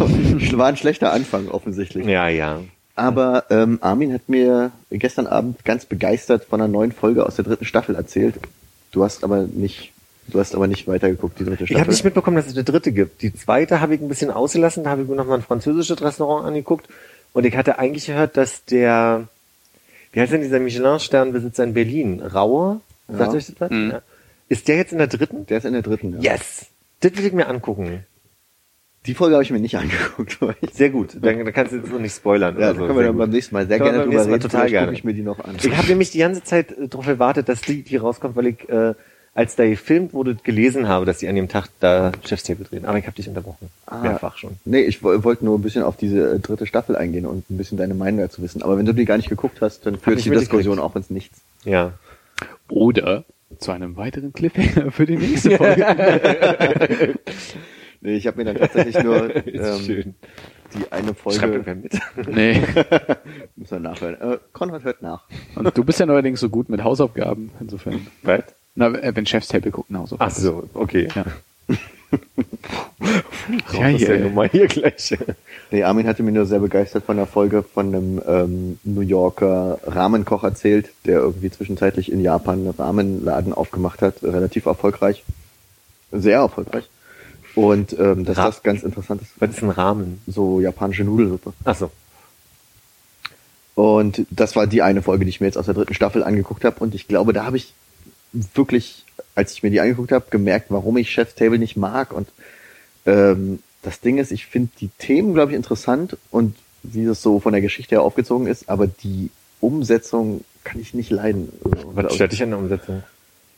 war 0.57 0.67
ein 0.67 0.77
schlechter 0.77 1.11
Anfang 1.11 1.47
offensichtlich. 1.49 2.05
ja, 2.05 2.27
ja. 2.27 2.61
Aber 2.95 3.45
ähm, 3.49 3.77
Armin 3.81 4.13
hat 4.13 4.27
mir 4.27 4.71
gestern 4.91 5.25
Abend 5.25 5.63
ganz 5.63 5.85
begeistert 5.85 6.43
von 6.43 6.59
einer 6.59 6.67
neuen 6.67 6.91
Folge 6.91 7.25
aus 7.25 7.35
der 7.37 7.45
dritten 7.45 7.63
Staffel 7.63 7.95
erzählt. 7.95 8.35
Du 8.91 9.03
hast 9.05 9.23
aber 9.23 9.43
nicht, 9.43 9.93
du 10.27 10.37
hast 10.37 10.53
aber 10.53 10.67
nicht 10.67 10.85
weitergeguckt, 10.85 11.39
die 11.39 11.45
dritte 11.45 11.63
Ich 11.63 11.69
Staffel. 11.69 11.79
habe 11.81 11.91
nicht 11.91 12.03
mitbekommen, 12.03 12.35
dass 12.35 12.47
es 12.47 12.55
eine 12.55 12.65
dritte 12.65 12.91
gibt. 12.91 13.21
Die 13.21 13.33
zweite 13.33 13.79
habe 13.79 13.95
ich 13.95 14.01
ein 14.01 14.09
bisschen 14.09 14.31
ausgelassen, 14.31 14.83
da 14.83 14.89
habe 14.89 15.03
ich 15.03 15.07
mir 15.07 15.15
nochmal 15.15 15.37
ein 15.37 15.43
französisches 15.43 16.01
Restaurant 16.01 16.45
angeguckt 16.45 16.89
und 17.33 17.45
ich 17.45 17.55
hatte 17.55 17.79
eigentlich 17.79 18.05
gehört, 18.07 18.37
dass 18.37 18.65
der, 18.65 19.27
wie 20.13 20.19
heißt 20.21 20.33
denn 20.33 20.41
dieser 20.41 20.59
Michelin-Sternbesitzer 20.59 21.63
in 21.63 21.73
Berlin? 21.73 22.21
Rauer? 22.21 22.81
Sagt 23.07 23.31
Ja. 23.31 23.37
euch 23.37 23.45
das 23.47 23.55
was? 23.59 23.71
Mhm. 23.71 23.91
Ja. 23.91 24.01
Ist 24.49 24.67
der 24.67 24.77
jetzt 24.77 24.91
in 24.91 24.97
der 24.97 25.07
dritten? 25.07 25.45
der 25.45 25.57
ist 25.59 25.65
in 25.65 25.73
der 25.73 25.81
dritten. 25.81 26.21
Ja. 26.21 26.33
Yes! 26.33 26.67
Das 27.01 27.15
will 27.15 27.25
ich 27.25 27.33
mir 27.33 27.47
angucken. 27.47 28.03
Die 29.05 29.13
Folge 29.13 29.35
habe 29.35 29.43
ich 29.43 29.51
mir 29.51 29.59
nicht 29.59 29.77
angeguckt. 29.77 30.37
Sehr 30.73 30.89
gut. 30.89 31.15
Dann, 31.21 31.43
dann 31.45 31.53
kannst 31.53 31.71
du 31.71 31.77
jetzt 31.77 31.91
noch 31.91 31.99
nicht 31.99 32.15
spoilern. 32.15 32.59
Ja, 32.59 32.73
so. 32.73 32.85
können 32.85 32.97
wir 32.97 33.05
dann 33.05 33.17
beim 33.17 33.29
nächsten 33.29 33.55
Mal 33.55 33.67
sehr 33.67 33.77
gerne 33.79 34.03
drüber 34.03 34.25
reden. 34.25 34.39
total 34.41 34.69
gerne. 34.69 34.91
ich 34.93 35.03
mir 35.03 35.13
die 35.13 35.21
noch 35.21 35.39
an. 35.39 35.55
Ich 35.61 35.75
habe 35.77 35.87
nämlich 35.87 36.11
die 36.11 36.19
ganze 36.19 36.43
Zeit 36.43 36.75
darauf 36.77 37.05
gewartet, 37.05 37.47
dass 37.47 37.61
die, 37.61 37.83
die 37.83 37.95
rauskommt, 37.97 38.35
weil 38.35 38.47
ich, 38.47 38.67
äh, 38.69 38.93
als 39.39 39.55
da 39.55 39.65
gefilmt 39.65 40.13
wurde, 40.13 40.35
gelesen 40.35 40.89
habe, 40.89 41.05
dass 41.05 41.19
die 41.19 41.29
an 41.29 41.35
dem 41.35 41.47
Tag 41.47 41.69
da 41.79 42.11
Chefstable 42.25 42.65
drehen. 42.65 42.83
Aber 42.83 42.97
ich 42.97 43.05
habe 43.05 43.15
dich 43.15 43.29
unterbrochen. 43.29 43.69
Ah. 43.85 43.99
Mehrfach 44.01 44.35
schon. 44.37 44.57
Nee, 44.65 44.81
ich 44.81 45.01
woll- 45.01 45.23
wollte 45.23 45.45
nur 45.45 45.57
ein 45.57 45.61
bisschen 45.61 45.81
auf 45.83 45.95
diese 45.95 46.33
äh, 46.35 46.39
dritte 46.39 46.65
Staffel 46.65 46.97
eingehen 46.97 47.25
und 47.25 47.49
ein 47.49 47.57
bisschen 47.57 47.77
deine 47.77 47.93
Meinung 47.93 48.19
dazu 48.19 48.41
wissen. 48.41 48.61
Aber 48.61 48.77
wenn 48.77 48.85
du 48.85 48.91
die 48.93 49.05
gar 49.05 49.15
nicht 49.15 49.29
geguckt 49.29 49.61
hast, 49.61 49.85
dann 49.85 49.97
führt 49.97 50.25
die. 50.25 50.29
Diskussion 50.29 50.77
auch 50.77 50.93
ins 50.97 51.09
Nichts. 51.09 51.39
Ja. 51.63 51.93
Oder 52.69 53.23
zu 53.59 53.71
einem 53.71 53.95
weiteren 53.95 54.33
Cliffhanger 54.33 54.91
für 54.91 55.05
die 55.05 55.15
nächste 55.15 55.55
Folge. 55.57 55.85
Nee, 58.01 58.15
ich 58.15 58.27
habe 58.27 58.37
mir 58.37 58.45
dann 58.45 58.55
tatsächlich 58.55 59.03
nur 59.03 59.35
ähm, 59.45 60.13
die 60.73 60.89
eine 60.91 61.07
Schreibt 61.07 61.19
Folge, 61.19 61.45
irgendwer 61.47 61.75
mit. 61.75 61.99
nee. 62.29 62.61
muss 63.57 63.71
man 63.71 63.81
nachhören. 63.81 64.21
Äh, 64.21 64.37
Konrad 64.53 64.83
hört 64.85 65.01
nach. 65.01 65.23
Und 65.55 65.77
du 65.77 65.83
bist 65.83 65.99
ja 65.99 66.05
neuerdings 66.05 66.39
so 66.39 66.47
gut 66.49 66.69
mit 66.69 66.81
Hausaufgaben, 66.81 67.51
insofern. 67.59 68.07
Was? 68.23 68.43
Na, 68.79 68.87
äh, 68.97 69.13
wenn 69.13 69.25
Chef's 69.25 69.49
Table 69.49 69.71
gucken, 69.71 69.97
Hausaufgaben. 69.97 70.31
Ach 70.33 70.35
so, 70.39 70.63
okay. 70.73 71.09
Ja. 71.13 71.25
Ja, 73.73 73.89
ist 73.89 74.01
ja 74.01 74.13
hier. 74.15 74.19
nun 74.25 74.33
mal 74.33 74.49
hier 74.49 74.67
gleich. 74.67 75.15
Nee, 75.71 75.83
Armin 75.83 76.07
hatte 76.07 76.23
mir 76.23 76.31
nur 76.31 76.45
sehr 76.45 76.59
begeistert 76.59 77.03
von 77.05 77.17
der 77.17 77.25
Folge 77.27 77.61
von 77.63 77.87
einem 77.87 78.21
ähm, 78.27 78.79
New 78.83 79.01
Yorker 79.01 79.79
Ramenkoch 79.85 80.43
erzählt, 80.43 80.89
der 81.05 81.19
irgendwie 81.19 81.49
zwischenzeitlich 81.51 82.11
in 82.11 82.21
Japan 82.21 82.59
einen 82.59 82.69
Ramenladen 82.71 83.53
aufgemacht 83.53 84.01
hat, 84.01 84.21
relativ 84.23 84.65
erfolgreich. 84.65 85.23
Sehr 86.11 86.37
erfolgreich. 86.39 86.89
Und 87.55 87.97
ähm, 87.99 88.25
dass 88.25 88.37
Ra- 88.37 88.45
das 88.47 88.63
ganz 88.63 88.83
interessant 88.83 89.21
ist. 89.21 89.31
Was 89.39 89.51
ist 89.51 89.63
ein 89.63 89.69
Rahmen? 89.69 90.21
So 90.27 90.61
japanische 90.61 91.03
Nudelsuppe. 91.03 91.53
Ach 91.65 91.75
so. 91.75 91.91
Und 93.75 94.25
das 94.29 94.55
war 94.55 94.67
die 94.67 94.81
eine 94.81 95.01
Folge, 95.01 95.25
die 95.25 95.29
ich 95.29 95.41
mir 95.41 95.47
jetzt 95.47 95.57
aus 95.57 95.65
der 95.65 95.75
dritten 95.75 95.93
Staffel 95.93 96.23
angeguckt 96.23 96.65
habe. 96.65 96.79
Und 96.79 96.93
ich 96.95 97.07
glaube, 97.07 97.33
da 97.33 97.45
habe 97.45 97.57
ich 97.57 97.73
wirklich, 98.31 99.05
als 99.35 99.53
ich 99.53 99.63
mir 99.63 99.69
die 99.69 99.79
angeguckt 99.79 100.11
habe, 100.11 100.25
gemerkt, 100.29 100.67
warum 100.69 100.97
ich 100.97 101.11
Chef's 101.11 101.35
Table 101.35 101.59
nicht 101.59 101.77
mag. 101.77 102.13
Und 102.13 102.29
ähm, 103.05 103.59
das 103.81 104.01
Ding 104.01 104.17
ist, 104.17 104.31
ich 104.31 104.45
finde 104.45 104.71
die 104.79 104.89
Themen, 104.97 105.33
glaube 105.33 105.51
ich, 105.51 105.55
interessant 105.55 106.17
und 106.31 106.55
wie 106.83 107.05
das 107.05 107.21
so 107.21 107.39
von 107.39 107.53
der 107.53 107.61
Geschichte 107.61 107.95
her 107.95 108.01
aufgezogen 108.01 108.47
ist, 108.47 108.69
aber 108.69 108.87
die 108.87 109.31
Umsetzung 109.59 110.43
kann 110.63 110.79
ich 110.79 110.93
nicht 110.93 111.09
leiden. 111.09 111.51
Was 111.93 112.15
stört 112.15 112.31
dich 112.31 112.43
an 112.43 112.51
der 112.51 112.59
Umsetzung? 112.59 113.03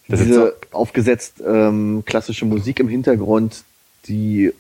Das 0.08 0.20
ist 0.20 0.28
Diese 0.28 0.56
aufgesetzt 0.72 1.36
ähm, 1.46 2.04
klassische 2.06 2.46
Musik 2.46 2.80
im 2.80 2.88
Hintergrund, 2.88 3.64
die 4.08 4.46
äh, 4.46 4.54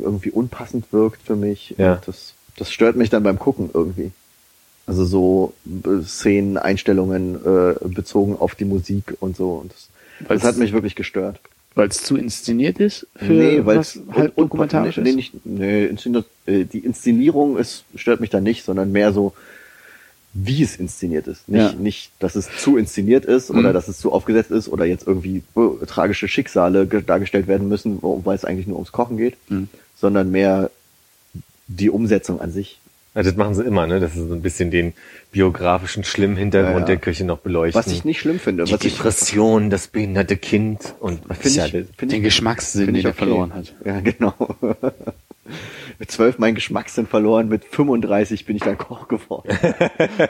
irgendwie 0.00 0.30
unpassend 0.30 0.92
wirkt 0.92 1.22
für 1.22 1.36
mich. 1.36 1.74
Ja. 1.78 2.00
Das, 2.04 2.34
das 2.56 2.70
stört 2.70 2.96
mich 2.96 3.10
dann 3.10 3.22
beim 3.22 3.38
Gucken 3.38 3.70
irgendwie. 3.72 4.12
Also 4.88 5.04
so 5.04 5.52
äh, 5.66 6.02
Szenen, 6.02 6.56
Einstellungen 6.56 7.36
äh, 7.36 7.74
bezogen 7.88 8.36
auf 8.36 8.54
die 8.56 8.64
Musik 8.64 9.14
und 9.20 9.36
so. 9.36 9.50
Und 9.52 9.72
das, 9.72 9.88
das 10.28 10.42
hat 10.44 10.56
mich 10.56 10.72
wirklich 10.72 10.94
gestört. 10.96 11.38
Weil 11.74 11.88
es 11.88 12.02
zu 12.02 12.16
inszeniert 12.16 12.80
ist 12.80 13.06
für 13.14 13.32
nee, 13.32 13.64
weil 13.64 13.76
was 13.78 14.00
halb 14.12 14.34
dokumentarisch 14.34 14.96
nee, 14.96 15.10
ist. 15.10 15.14
nicht, 15.16 15.46
nee, 15.46 15.84
Inszen- 15.86 16.24
äh, 16.46 16.64
die 16.64 16.80
Inszenierung 16.80 17.56
ist, 17.58 17.84
stört 17.94 18.20
mich 18.20 18.30
da 18.30 18.40
nicht, 18.40 18.64
sondern 18.64 18.90
mehr 18.90 19.12
so, 19.12 19.32
wie 20.34 20.62
es 20.62 20.74
inszeniert 20.76 21.26
ist. 21.28 21.48
Nicht, 21.48 21.72
Ja. 21.74 21.78
nicht 21.78 22.10
dass 22.18 22.34
es 22.34 22.48
zu 22.58 22.76
inszeniert 22.78 23.24
ist 23.26 23.50
oder 23.50 23.68
Mhm. 23.70 23.74
dass 23.74 23.86
es 23.88 23.98
zu 23.98 24.10
aufgesetzt 24.12 24.50
ist 24.50 24.68
oder 24.68 24.86
jetzt 24.86 25.06
irgendwie 25.06 25.42
äh, 25.54 25.86
tragische 25.86 26.26
Schicksale 26.28 26.86
ge- 26.86 27.02
dargestellt 27.02 27.46
werden 27.46 27.68
müssen, 27.68 27.98
weil 28.02 28.34
es 28.36 28.44
eigentlich 28.44 28.66
nur 28.66 28.76
ums 28.76 28.90
Kochen 28.92 29.16
geht, 29.18 29.36
Mhm. 29.48 29.68
sondern 30.00 30.30
mehr 30.32 30.70
die 31.68 31.90
Umsetzung 31.90 32.40
an 32.40 32.50
sich. 32.50 32.80
Ja, 33.14 33.22
das 33.22 33.36
machen 33.36 33.54
sie 33.54 33.64
immer, 33.64 33.86
ne? 33.86 34.00
Das 34.00 34.14
ist 34.14 34.28
so 34.28 34.34
ein 34.34 34.42
bisschen 34.42 34.70
den 34.70 34.92
biografischen 35.32 36.04
schlimmen 36.04 36.36
Hintergrund 36.36 36.74
Ja, 36.74 36.80
ja. 36.80 36.86
der 36.86 36.96
Küche 36.98 37.24
noch 37.24 37.38
beleuchten. 37.38 37.82
Was 37.82 37.92
ich 37.92 38.04
nicht 38.04 38.20
schlimm 38.20 38.38
finde. 38.38 38.64
die 38.64 38.72
was 38.72 38.84
ich, 38.84 38.94
Depression, 38.94 39.70
das 39.70 39.88
behinderte 39.88 40.36
Kind 40.36 40.94
und 41.00 41.28
was 41.28 41.38
finde 41.38 41.58
ja 41.58 41.66
ich, 41.66 41.72
find 41.72 42.12
Den 42.12 42.18
ich, 42.18 42.22
Geschmackssinn, 42.22 42.86
den 42.86 42.94
ich 42.94 43.04
er 43.04 43.10
okay. 43.10 43.18
verloren 43.18 43.54
hat. 43.54 43.74
Ja, 43.84 44.00
genau. 44.00 44.34
mit 45.98 46.10
zwölf 46.10 46.38
mein 46.38 46.54
Geschmackssinn 46.54 47.06
verloren, 47.06 47.48
mit 47.48 47.64
35 47.64 48.46
bin 48.46 48.56
ich 48.56 48.62
dann 48.62 48.78
Koch 48.78 49.08
geworden. 49.08 49.48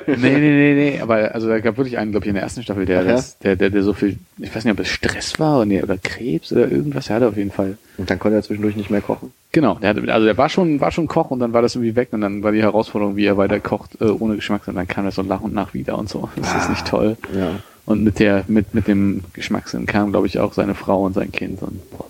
nee, 0.07 0.17
nee, 0.17 0.39
nee, 0.39 0.75
nee, 0.75 1.01
aber 1.01 1.35
also 1.35 1.49
da 1.49 1.61
gab 1.61 1.77
wirklich 1.77 1.99
einen, 1.99 2.11
glaube 2.11 2.27
ich, 2.27 2.29
in 2.29 2.35
der 2.35 2.43
ersten 2.43 2.63
Staffel, 2.63 2.87
der, 2.87 3.03
ja? 3.03 3.13
das, 3.13 3.39
der, 3.39 3.57
der, 3.57 3.71
der 3.71 3.83
so 3.83 3.93
viel, 3.93 4.19
ich 4.39 4.55
weiß 4.55 4.65
nicht, 4.65 4.73
ob 4.73 4.81
es 4.81 4.89
Stress 4.89 5.39
war 5.39 5.61
oder, 5.61 5.83
oder 5.83 5.99
Krebs 5.99 6.53
oder 6.53 6.71
irgendwas, 6.71 7.09
er 7.09 7.17
hatte 7.17 7.29
auf 7.29 7.37
jeden 7.37 7.51
Fall. 7.51 7.79
Und 7.97 8.09
dann 8.11 8.19
konnte 8.19 8.37
er 8.37 8.43
zwischendurch 8.43 8.77
nicht 8.77 8.91
mehr 8.91 9.01
kochen. 9.01 9.33
Genau, 9.53 9.75
der 9.75 9.91
hatte, 9.91 10.13
also 10.13 10.27
der 10.27 10.39
war 10.39 10.49
schon, 10.49 10.81
war 10.81 10.91
schon 10.91 11.09
Koch 11.09 11.31
und 11.31 11.41
dann 11.41 11.53
war 11.53 11.63
das 11.63 11.75
irgendwie 11.75 11.97
weg 11.97 12.09
und 12.13 12.21
dann 12.21 12.43
war 12.43 12.53
die 12.53 12.63
Herausforderung, 12.63 13.17
wie 13.17 13.27
er 13.27 13.37
weiter 13.37 13.61
kocht, 13.61 14.01
äh, 14.01 14.05
ohne 14.05 14.37
Geschmackssinn, 14.37 14.75
dann 14.75 14.89
kam 14.89 15.05
das 15.05 15.17
so 15.17 15.23
nach 15.23 15.41
und 15.41 15.55
nach 15.55 15.75
wieder 15.75 15.99
und 15.99 16.09
so. 16.09 16.29
Das 16.37 16.55
ist 16.55 16.71
nicht 16.71 16.87
toll. 16.87 17.17
Ja. 17.37 17.61
Und 17.87 18.05
mit 18.05 18.19
der, 18.19 18.45
mit, 18.49 18.75
mit 18.75 18.87
dem 18.87 19.25
Geschmackssinn 19.33 19.87
kam, 19.87 20.11
glaube 20.11 20.27
ich, 20.27 20.39
auch 20.39 20.53
seine 20.53 20.75
Frau 20.75 21.05
und 21.05 21.15
sein 21.15 21.33
Kind 21.33 21.63
und 21.63 21.91
boah. 21.91 22.05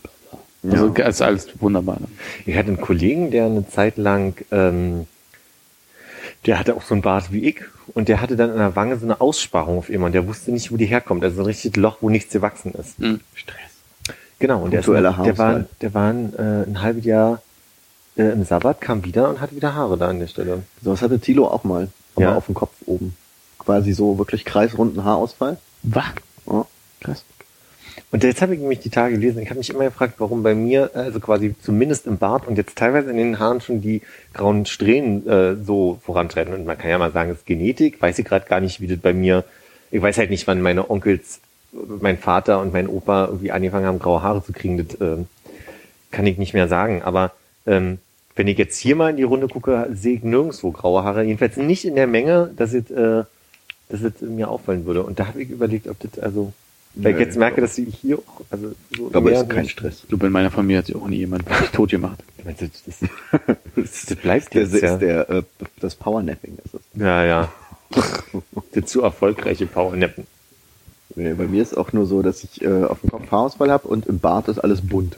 Also 0.62 0.92
Ja. 0.96 1.04
als 1.04 1.22
alles 1.22 1.48
wunderbar. 1.60 1.98
ne? 2.00 2.08
Ich 2.46 2.56
hatte 2.56 2.68
einen 2.68 2.80
Kollegen, 2.80 3.30
der 3.30 3.46
eine 3.46 3.68
Zeit 3.68 3.96
lang, 3.96 4.34
ähm, 4.50 5.06
der 6.46 6.58
hatte 6.58 6.74
auch 6.76 6.82
so 6.82 6.94
ein 6.94 7.02
Bart 7.02 7.32
wie 7.32 7.48
ich 7.48 7.60
und 7.94 8.08
der 8.08 8.20
hatte 8.20 8.36
dann 8.36 8.50
an 8.50 8.58
der 8.58 8.76
Wange 8.76 8.96
so 8.98 9.04
eine 9.04 9.20
Aussparung 9.20 9.78
auf 9.78 9.88
immer 9.90 10.06
und 10.06 10.12
der 10.12 10.26
wusste 10.26 10.50
nicht, 10.52 10.70
wo 10.72 10.76
die 10.76 10.86
herkommt. 10.86 11.22
Also 11.24 11.36
so 11.36 11.42
ein 11.42 11.46
richtiges 11.46 11.76
Loch, 11.76 11.98
wo 12.00 12.10
nichts 12.10 12.32
gewachsen 12.32 12.72
ist. 12.74 12.94
Stress. 13.34 13.56
Genau, 14.40 14.62
und 14.62 14.70
der, 14.72 14.80
ist, 14.80 14.86
der 14.88 15.02
war, 15.38 15.64
der 15.80 15.94
war 15.94 16.10
ein, 16.12 16.32
äh, 16.36 16.62
ein 16.68 16.80
halbes 16.80 17.04
Jahr 17.04 17.42
äh, 18.16 18.22
im 18.32 18.44
Sabbat, 18.44 18.80
kam 18.80 19.04
wieder 19.04 19.28
und 19.28 19.40
hatte 19.40 19.56
wieder 19.56 19.74
Haare 19.74 19.98
da 19.98 20.08
an 20.08 20.20
der 20.20 20.28
Stelle. 20.28 20.62
Sowas 20.82 21.02
hatte 21.02 21.18
Tilo 21.18 21.48
auch 21.48 21.64
mal. 21.64 21.88
Aber 22.14 22.24
Ja. 22.24 22.34
auf 22.36 22.46
dem 22.46 22.54
Kopf 22.54 22.72
oben. 22.86 23.16
Quasi 23.58 23.92
so 23.92 24.16
wirklich 24.18 24.44
kreisrunden 24.44 25.02
Haarausfall. 25.04 25.58
Was? 25.82 26.04
Ja. 26.48 26.66
Krass. 27.00 27.24
Und 28.10 28.24
jetzt 28.24 28.40
habe 28.40 28.54
ich 28.54 28.60
nämlich 28.60 28.80
die 28.80 28.88
Tage 28.88 29.14
gelesen. 29.14 29.42
Ich 29.42 29.50
habe 29.50 29.58
mich 29.58 29.68
immer 29.68 29.84
gefragt, 29.84 30.14
warum 30.18 30.42
bei 30.42 30.54
mir, 30.54 30.90
also 30.94 31.20
quasi 31.20 31.54
zumindest 31.60 32.06
im 32.06 32.16
Bart 32.16 32.48
und 32.48 32.56
jetzt 32.56 32.76
teilweise 32.76 33.10
in 33.10 33.18
den 33.18 33.38
Haaren 33.38 33.60
schon 33.60 33.82
die 33.82 34.00
grauen 34.32 34.64
Strähnen 34.64 35.26
äh, 35.28 35.56
so 35.56 35.98
vorantreten. 36.02 36.54
Und 36.54 36.64
man 36.64 36.78
kann 36.78 36.90
ja 36.90 36.98
mal 36.98 37.12
sagen, 37.12 37.30
es 37.30 37.38
ist 37.38 37.46
Genetik. 37.46 38.00
Weiß 38.00 38.18
ich 38.18 38.24
gerade 38.24 38.46
gar 38.46 38.60
nicht, 38.60 38.80
wie 38.80 38.86
das 38.86 38.98
bei 38.98 39.12
mir. 39.12 39.44
Ich 39.90 40.00
weiß 40.00 40.16
halt 40.16 40.30
nicht, 40.30 40.46
wann 40.46 40.62
meine 40.62 40.90
Onkels 40.90 41.40
mein 41.72 42.18
Vater 42.18 42.60
und 42.60 42.72
mein 42.72 42.88
Opa 42.88 43.26
irgendwie 43.26 43.52
angefangen 43.52 43.86
haben, 43.86 43.98
graue 43.98 44.22
Haare 44.22 44.42
zu 44.42 44.52
kriegen, 44.52 44.78
das 44.78 45.00
ähm, 45.00 45.26
kann 46.10 46.26
ich 46.26 46.38
nicht 46.38 46.54
mehr 46.54 46.68
sagen. 46.68 47.02
Aber 47.02 47.32
ähm, 47.66 47.98
wenn 48.36 48.48
ich 48.48 48.58
jetzt 48.58 48.78
hier 48.78 48.96
mal 48.96 49.10
in 49.10 49.16
die 49.16 49.24
Runde 49.24 49.48
gucke, 49.48 49.88
sehe 49.92 50.14
ich 50.14 50.22
nirgendwo 50.22 50.70
graue 50.70 51.04
Haare. 51.04 51.24
Jedenfalls 51.24 51.56
nicht 51.56 51.84
in 51.84 51.96
der 51.96 52.06
Menge, 52.06 52.50
dass 52.56 52.72
es, 52.72 52.90
äh, 52.90 53.24
dass 53.88 54.00
es 54.00 54.20
mir 54.20 54.48
auffallen 54.48 54.86
würde. 54.86 55.02
Und 55.02 55.18
da 55.18 55.26
habe 55.26 55.42
ich 55.42 55.50
überlegt, 55.50 55.88
ob 55.88 55.98
das 56.00 56.18
also, 56.18 56.52
weil 56.98 57.14
ich 57.14 57.20
jetzt 57.20 57.36
merke, 57.36 57.60
dass 57.60 57.78
ich 57.78 57.94
hier 57.96 58.18
auch, 58.18 58.40
also 58.50 58.74
so 58.96 59.08
Aber 59.12 59.30
mehr- 59.30 59.40
ist 59.42 59.48
kein 59.50 59.68
Stress. 59.68 60.00
Ich 60.02 60.08
glaube, 60.08 60.26
in 60.26 60.32
meiner 60.32 60.50
Familie 60.50 60.78
hat 60.78 60.86
sich 60.86 60.96
auch 60.96 61.06
nie 61.08 61.16
jemand 61.18 61.44
tot 61.72 61.90
gemacht. 61.90 62.18
Das, 62.44 62.56
das, 62.58 62.98
das, 63.76 64.06
das 64.06 64.16
bleibt 64.16 64.54
jetzt, 64.54 64.74
ist 64.74 64.82
ja. 64.82 64.96
der, 64.96 65.28
äh, 65.30 65.42
das 65.80 65.94
Powernapping. 65.94 66.58
ist 66.64 66.74
es. 66.74 66.80
Ja, 66.94 67.24
ja. 67.24 67.52
der 68.74 68.84
zu 68.86 69.02
erfolgreiche 69.02 69.66
Powernappen. 69.66 70.26
Nee, 71.14 71.32
Bei 71.34 71.46
mir 71.46 71.62
ist 71.62 71.76
auch 71.76 71.92
nur 71.92 72.06
so, 72.06 72.22
dass 72.22 72.44
ich 72.44 72.62
äh, 72.62 72.84
auf 72.84 73.00
dem 73.00 73.10
Kopf 73.10 73.30
Haarausfall 73.30 73.70
habe 73.70 73.88
und 73.88 74.06
im 74.06 74.18
Bart 74.18 74.48
ist 74.48 74.58
alles 74.58 74.80
bunt. 74.82 75.16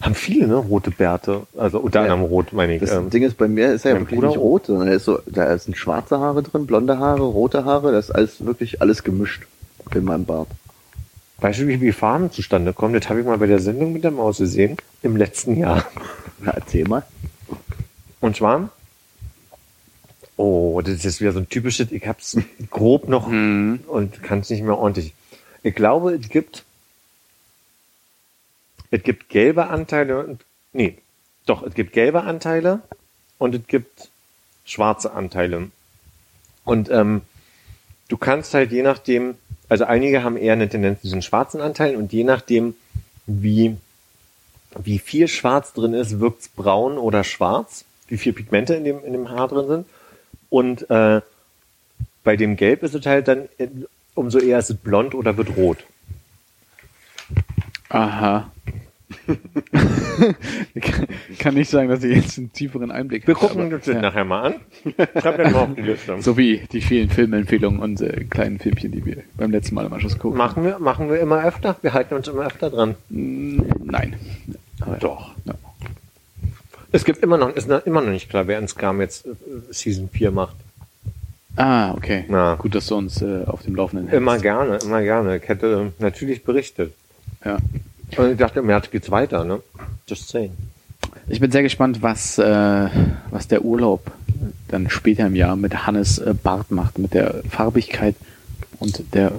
Haben 0.00 0.14
viele, 0.14 0.46
ne, 0.46 0.54
rote 0.54 0.90
Bärte. 0.92 1.46
Also 1.56 1.80
unter 1.80 2.04
Ja. 2.04 2.12
anderem 2.12 2.30
rot, 2.30 2.52
meine 2.52 2.74
ich. 2.76 2.80
Das 2.80 2.92
ähm. 2.92 3.10
Ding 3.10 3.24
ist, 3.24 3.36
bei 3.36 3.48
mir 3.48 3.72
ist 3.72 3.84
er 3.84 3.94
ja 3.94 3.98
wirklich 4.00 4.18
Bruder 4.18 4.28
nicht 4.28 4.38
rot, 4.38 4.66
sondern 4.66 4.88
er 4.88 4.94
ist 4.94 5.04
so, 5.04 5.18
da 5.26 5.56
sind 5.58 5.76
schwarze 5.76 6.20
Haare 6.20 6.42
drin, 6.42 6.66
blonde 6.66 6.98
Haare, 6.98 7.22
rote 7.22 7.64
Haare, 7.64 7.90
das 7.90 8.06
ist 8.06 8.14
alles 8.14 8.44
wirklich 8.46 8.80
alles 8.80 9.02
gemischt 9.02 9.42
in 9.94 10.04
meinem 10.04 10.24
Bart. 10.24 10.48
Weißt 11.40 11.60
du, 11.60 11.66
wie 11.68 11.78
die 11.78 11.92
Farben 11.92 12.30
zustande 12.30 12.72
kommen? 12.72 12.94
Das 12.94 13.08
habe 13.08 13.20
ich 13.20 13.26
mal 13.26 13.38
bei 13.38 13.46
der 13.46 13.60
Sendung 13.60 13.92
mit 13.92 14.04
der 14.04 14.10
Maus 14.10 14.38
gesehen. 14.38 14.76
Im 15.02 15.16
letzten 15.16 15.56
Jahr. 15.56 15.84
Na, 16.40 16.52
erzähl 16.52 16.86
mal. 16.86 17.04
Und 18.20 18.36
zwar, 18.36 18.70
oh, 20.36 20.80
das 20.82 20.94
ist 20.94 21.04
jetzt 21.04 21.20
wieder 21.20 21.32
so 21.32 21.38
ein 21.40 21.48
typisches, 21.48 21.90
ich 21.92 22.06
hab's 22.06 22.36
grob 22.70 23.08
noch 23.08 23.26
und 23.28 24.22
kann 24.22 24.40
es 24.40 24.50
nicht 24.50 24.62
mehr 24.62 24.76
ordentlich. 24.78 25.14
Ich 25.62 25.74
glaube, 25.74 26.14
es 26.14 26.28
gibt, 26.28 26.64
es 28.90 29.02
gibt 29.02 29.28
gelbe 29.28 29.68
Anteile 29.68 30.24
und, 30.24 30.44
nee, 30.72 30.98
doch, 31.46 31.62
es 31.62 31.74
gibt 31.74 31.92
gelbe 31.92 32.22
Anteile 32.22 32.80
und 33.38 33.54
es 33.54 33.66
gibt 33.66 34.10
schwarze 34.64 35.12
Anteile. 35.12 35.70
Und 36.64 36.90
ähm, 36.90 37.22
du 38.08 38.16
kannst 38.16 38.54
halt 38.54 38.72
je 38.72 38.82
nachdem, 38.82 39.36
also 39.68 39.84
einige 39.84 40.22
haben 40.22 40.36
eher 40.36 40.52
eine 40.52 40.68
Tendenz 40.68 41.00
zu 41.00 41.06
diesen 41.06 41.22
schwarzen 41.22 41.60
Anteilen 41.60 41.96
und 41.96 42.12
je 42.12 42.24
nachdem, 42.24 42.74
wie 43.26 43.76
wie 44.76 44.98
viel 44.98 45.28
Schwarz 45.28 45.72
drin 45.72 45.94
ist, 45.94 46.20
wirkt's 46.20 46.48
braun 46.48 46.98
oder 46.98 47.24
schwarz, 47.24 47.84
wie 48.08 48.18
viel 48.18 48.32
Pigmente 48.32 48.74
in 48.74 48.84
dem, 48.84 49.04
in 49.04 49.12
dem 49.12 49.30
Haar 49.30 49.48
drin 49.48 49.66
sind. 49.66 49.86
Und 50.50 50.90
äh, 50.90 51.20
bei 52.24 52.36
dem 52.36 52.56
Gelb 52.56 52.82
ist 52.82 52.94
es 52.94 53.06
halt 53.06 53.28
dann, 53.28 53.48
äh, 53.58 53.68
umso 54.14 54.38
eher 54.38 54.58
ist 54.58 54.70
es 54.70 54.76
blond 54.76 55.14
oder 55.14 55.36
wird 55.36 55.56
rot. 55.56 55.78
Aha. 57.90 58.50
ich 60.74 60.84
kann- 61.38 61.54
nicht 61.54 61.70
sagen, 61.70 61.88
dass 61.88 62.04
ich 62.04 62.14
jetzt 62.14 62.38
einen 62.38 62.52
tieferen 62.52 62.90
Einblick 62.90 63.26
Wir 63.26 63.34
habe, 63.34 63.46
gucken 63.46 63.66
aber- 63.66 63.74
uns 63.76 63.84
das 63.86 63.94
ja. 63.94 64.00
nachher 64.02 64.24
mal 64.24 64.42
an. 64.52 64.54
Schreib 65.20 65.36
das 65.38 65.52
mal 65.52 65.60
auf 65.60 65.74
die 65.74 65.82
Liste. 65.82 66.20
So 66.22 66.36
wie 66.36 66.62
die 66.72 66.80
vielen 66.80 67.08
Filmempfehlungen 67.08 67.80
und 67.80 68.00
äh, 68.00 68.24
kleinen 68.24 68.58
Filmchen, 68.58 68.92
die 68.92 69.04
wir 69.04 69.18
beim 69.36 69.50
letzten 69.50 69.74
Mal 69.74 69.86
im 69.86 69.92
Anschluss 69.92 70.18
gucken. 70.18 70.36
Machen 70.38 70.64
wir, 70.64 70.78
machen 70.78 71.08
wir 71.10 71.20
immer 71.20 71.42
öfter. 71.44 71.76
Wir 71.82 71.94
halten 71.94 72.14
uns 72.14 72.28
immer 72.28 72.46
öfter 72.46 72.70
dran. 72.70 72.94
Mm, 73.08 73.60
Nein. 73.84 74.16
Aber 74.80 74.96
Doch. 74.96 75.30
Ja. 75.46 75.54
Es 76.92 77.04
gibt 77.04 77.22
immer 77.22 77.36
noch, 77.38 77.54
ist 77.54 77.68
noch, 77.68 77.84
immer 77.86 78.00
noch 78.00 78.10
nicht 78.10 78.30
klar, 78.30 78.46
wer 78.46 78.58
in 78.58 78.68
Scam 78.68 79.00
jetzt 79.00 79.26
äh, 79.26 79.30
Season 79.70 80.08
4 80.10 80.30
macht. 80.30 80.56
Ah, 81.56 81.92
okay. 81.92 82.24
Na. 82.28 82.54
Gut, 82.54 82.74
dass 82.74 82.86
du 82.86 82.96
uns 82.96 83.20
äh, 83.20 83.42
auf 83.46 83.62
dem 83.62 83.74
Laufenden 83.74 84.08
hältst. 84.08 84.16
Immer 84.22 84.38
gerne, 84.38 84.78
immer 84.84 85.02
gerne. 85.02 85.36
Ich 85.38 85.48
hätte 85.48 85.92
natürlich 85.98 86.44
berichtet. 86.44 86.92
Ja. 87.44 87.58
Und 88.16 88.32
ich 88.32 88.38
dachte, 88.38 88.60
im 88.60 88.66
März 88.66 88.90
geht's 88.90 89.10
weiter, 89.10 89.44
ne? 89.44 89.60
Just 90.06 90.28
saying. 90.28 90.52
Ich 91.28 91.40
bin 91.40 91.50
sehr 91.50 91.62
gespannt, 91.62 92.02
was, 92.02 92.38
äh, 92.38 92.88
was 93.30 93.48
der 93.48 93.64
Urlaub 93.64 94.10
dann 94.68 94.88
später 94.90 95.26
im 95.26 95.34
Jahr 95.34 95.56
mit 95.56 95.86
Hannes 95.86 96.18
äh, 96.18 96.34
Bart 96.34 96.70
macht, 96.70 96.98
mit 96.98 97.14
der 97.14 97.42
Farbigkeit 97.48 98.14
und 98.78 99.14
der 99.14 99.32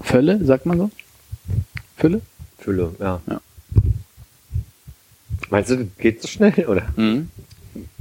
Fülle, 0.00 0.44
sagt 0.44 0.66
man 0.66 0.78
so? 0.78 0.90
Fülle? 1.96 2.22
Fülle, 2.58 2.94
ja. 2.98 3.20
Ja. 3.28 3.40
Meinst 5.50 5.70
du, 5.70 5.76
das 5.76 5.86
geht 5.98 6.22
so 6.22 6.28
schnell, 6.28 6.66
oder? 6.66 6.82
Mhm. 6.96 7.30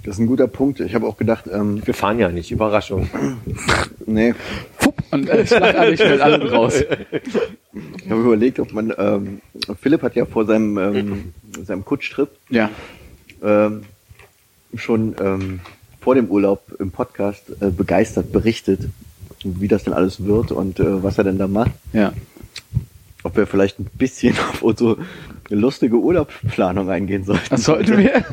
Das 0.03 0.15
ist 0.15 0.19
ein 0.19 0.27
guter 0.27 0.47
Punkt. 0.47 0.79
Ich 0.79 0.93
habe 0.95 1.07
auch 1.07 1.17
gedacht, 1.17 1.45
ähm, 1.51 1.81
Wir 1.85 1.93
fahren 1.93 2.19
ja 2.19 2.29
nicht, 2.29 2.51
Überraschung. 2.51 3.09
nee, 4.05 4.33
Fupp, 4.77 4.95
und 5.11 5.29
äh, 5.29 5.45
schlagartig 5.45 5.99
fällt 5.99 6.21
alles 6.21 6.51
raus. 6.51 6.75
ich 6.81 8.09
habe 8.09 8.21
überlegt, 8.21 8.59
ob 8.59 8.71
man, 8.73 8.93
ähm, 8.97 9.41
Philipp 9.81 10.01
hat 10.03 10.15
ja 10.15 10.25
vor 10.25 10.45
seinem, 10.45 10.77
ähm, 10.77 11.33
seinem 11.63 11.83
Kutschtrip 11.85 12.29
Ja. 12.49 12.69
ähm, 13.43 13.83
schon 14.75 15.15
ähm, 15.19 15.59
vor 16.01 16.15
dem 16.15 16.27
Urlaub 16.27 16.63
im 16.79 16.91
Podcast 16.91 17.43
äh, 17.61 17.69
begeistert 17.71 18.31
berichtet, 18.31 18.81
wie 19.43 19.67
das 19.67 19.83
denn 19.83 19.93
alles 19.93 20.23
wird 20.25 20.51
und 20.51 20.79
äh, 20.79 21.03
was 21.03 21.17
er 21.17 21.23
denn 21.23 21.37
da 21.37 21.47
macht. 21.47 21.71
Ja. 21.93 22.13
Ob 23.23 23.37
wir 23.37 23.47
vielleicht 23.47 23.79
ein 23.79 23.85
bisschen 23.93 24.37
auf 24.51 24.61
unsere 24.61 24.97
lustige 25.49 25.97
Urlaubsplanung 25.97 26.89
eingehen 26.89 27.23
sollten. 27.23 27.45
Das 27.49 27.63
sollten 27.63 27.97
wir. 27.97 28.23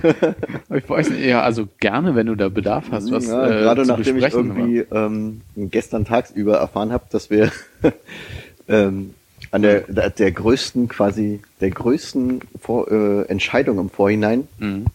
Ich 0.75 0.89
weiß 0.89 1.11
nicht, 1.11 1.25
ja, 1.25 1.43
also 1.43 1.69
gerne, 1.81 2.15
wenn 2.15 2.27
du 2.27 2.35
da 2.35 2.49
Bedarf 2.49 2.87
hast, 2.91 3.11
was 3.11 3.27
ja, 3.27 3.45
äh, 3.47 3.49
gerade 3.63 3.85
nachdem 3.85 4.17
ich 4.19 4.33
irgendwie 4.33 4.79
ähm, 4.91 5.43
gestern 5.57 6.05
tagsüber 6.05 6.57
erfahren 6.57 6.93
habe, 6.93 7.05
dass 7.11 7.29
wir 7.31 7.53
ähm, 8.69 9.15
an 9.51 9.63
der, 9.63 9.81
der, 9.83 10.11
der 10.11 10.33
größten 10.33 10.89
quasi 10.89 11.41
der 11.61 11.71
größten 11.71 12.41
Vor 12.61 12.91
äh, 12.91 13.23
Entscheidung 13.29 13.79
im 13.79 13.91
Vorhinein, 13.91 14.49
Mhm. 14.59 14.87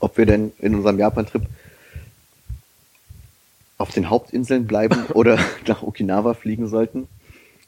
ob 0.00 0.16
wir 0.16 0.24
denn 0.26 0.52
in 0.60 0.74
unserem 0.74 0.98
Japan-Trip 0.98 1.42
auf 3.76 3.90
den 3.90 4.10
Hauptinseln 4.10 4.66
bleiben 4.66 5.04
oder 5.14 5.38
nach 5.66 5.82
Okinawa 5.82 6.34
fliegen 6.34 6.68
sollten. 6.68 7.08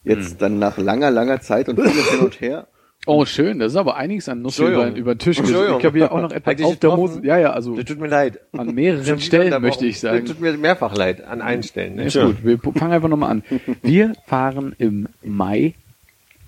Jetzt 0.05 0.35
Mhm. 0.35 0.39
dann 0.39 0.59
nach 0.59 0.79
langer, 0.79 1.11
langer 1.11 1.41
Zeit 1.41 1.69
und 1.69 1.77
vieles 1.81 2.11
hin 2.11 2.21
und 2.21 2.41
her. 2.41 2.67
Oh, 3.07 3.25
schön. 3.25 3.59
Das 3.59 3.73
ist 3.73 3.77
aber 3.77 3.97
einiges 3.97 4.29
an 4.29 4.43
Nuss 4.43 4.59
über, 4.59 4.89
über 4.95 5.15
den 5.15 5.19
Tisch. 5.19 5.39
Entschuldigung. 5.39 5.79
Ich 5.81 5.87
habe 5.87 5.99
hier 5.99 6.13
auch 6.13 6.21
noch 6.21 6.33
etwas 6.33 6.61
auf 6.63 6.77
der? 6.77 6.97
Hose. 6.97 7.21
Ja, 7.25 7.39
ja, 7.39 7.53
also 7.53 7.75
Das 7.75 7.87
tut 7.87 7.99
mir 7.99 8.09
leid. 8.09 8.39
an 8.53 8.75
mehreren 8.75 9.19
Stellen 9.21 9.63
möchte 9.63 9.87
ich 9.87 10.01
sagen. 10.01 10.27
Das 10.27 10.35
tut 10.35 10.41
mir 10.41 10.53
mehrfach 10.59 10.95
leid, 10.95 11.25
an 11.25 11.41
allen 11.41 11.63
Stellen. 11.63 11.99
Ist 11.99 12.21
gut, 12.21 12.45
wir 12.45 12.59
fangen 12.59 12.93
einfach 12.93 13.09
nochmal 13.09 13.31
an. 13.31 13.43
Wir 13.83 14.13
fahren 14.27 14.75
im 14.79 15.09
Mai, 15.23 15.75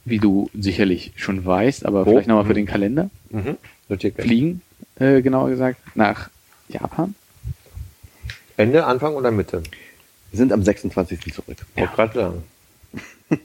wie 0.04 0.18
du 0.18 0.50
sicherlich 0.52 1.12
schon 1.16 1.44
weißt, 1.44 1.86
aber 1.86 2.04
vielleicht 2.04 2.28
nochmal 2.28 2.44
für 2.44 2.54
den 2.54 2.66
Kalender, 2.66 3.08
Mhm. 3.30 3.56
Fliegen, 4.18 4.60
äh, 4.98 5.22
genauer 5.22 5.48
gesagt, 5.50 5.78
nach 5.94 6.28
Japan. 6.68 7.14
Ende, 8.58 8.84
Anfang 8.84 9.14
oder 9.14 9.30
Mitte? 9.30 9.62
Wir 10.30 10.36
sind 10.36 10.52
am 10.52 10.62
26. 10.62 11.32
zurück. 11.32 11.56
Ja. 11.76 11.82
Wollte 11.82 11.94
gerade 11.94 12.14
sagen. 12.14 12.42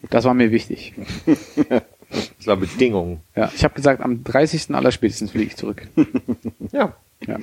Das 0.10 0.26
war 0.26 0.34
mir 0.34 0.52
wichtig. 0.52 0.94
Das 2.10 2.48
war 2.48 2.56
Bedingung. 2.58 3.20
Ja, 3.36 3.52
ich 3.56 3.64
habe 3.64 3.74
gesagt, 3.74 4.02
am 4.02 4.24
30. 4.24 4.74
allerspätestens 4.74 5.32
fliege 5.32 5.48
ich 5.52 5.58
zurück. 5.58 5.88
Ja. 6.72 6.94
Ja. 7.26 7.38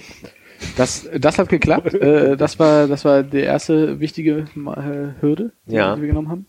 Das, 0.77 1.09
das 1.19 1.39
hat 1.39 1.49
geklappt. 1.49 1.95
äh, 1.95 2.37
das 2.37 2.59
war, 2.59 2.87
das 2.87 3.05
war 3.05 3.23
die 3.23 3.41
erste 3.41 3.99
wichtige 4.01 4.47
äh, 4.57 5.21
Hürde, 5.21 5.51
die 5.67 5.75
Ja. 5.75 6.01
wir 6.01 6.07
genommen 6.07 6.29
haben. 6.29 6.47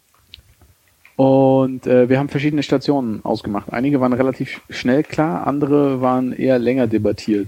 Und 1.16 1.88
äh, 1.88 2.10
wir 2.10 2.20
haben 2.20 2.30
verschiedene 2.30 2.62
Stationen 2.64 3.24
ausgemacht. 3.24 3.72
Einige 3.72 4.02
waren 4.02 4.14
relativ 4.14 4.62
schnell 4.70 5.04
klar, 5.04 5.48
andere 5.48 6.02
waren 6.02 6.34
eher 6.34 6.60
länger 6.60 6.88
debattiert. 6.88 7.48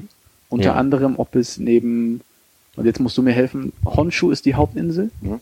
Unter 0.49 0.67
Ja. 0.67 0.73
anderem, 0.75 1.15
ob 1.17 1.35
es 1.35 1.57
neben, 1.57 2.21
und 2.77 2.85
jetzt 2.85 2.99
musst 3.01 3.17
du 3.17 3.21
mir 3.21 3.33
helfen, 3.33 3.73
Honshu 3.85 4.31
ist 4.31 4.45
die 4.45 4.55
Hauptinsel. 4.55 5.11
Ja. 5.21 5.39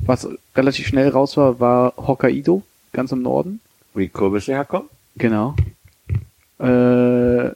Was 0.00 0.26
relativ 0.54 0.86
schnell 0.86 1.08
raus 1.10 1.36
war, 1.36 1.60
war 1.60 1.92
Hokkaido, 1.96 2.62
ganz 2.92 3.12
im 3.12 3.22
Norden. 3.22 3.60
Wo 3.96 4.00
die 4.00 4.08
Kürbisse 4.10 4.52
herkommen? 4.52 4.90
Genau. 5.16 5.54
Äh, 6.58 7.50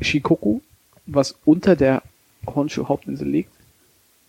Shikoku, 0.00 0.60
was 1.04 1.34
unter 1.44 1.76
der 1.76 2.02
Honshu 2.46 2.88
Hauptinsel 2.88 3.28
liegt. 3.28 3.50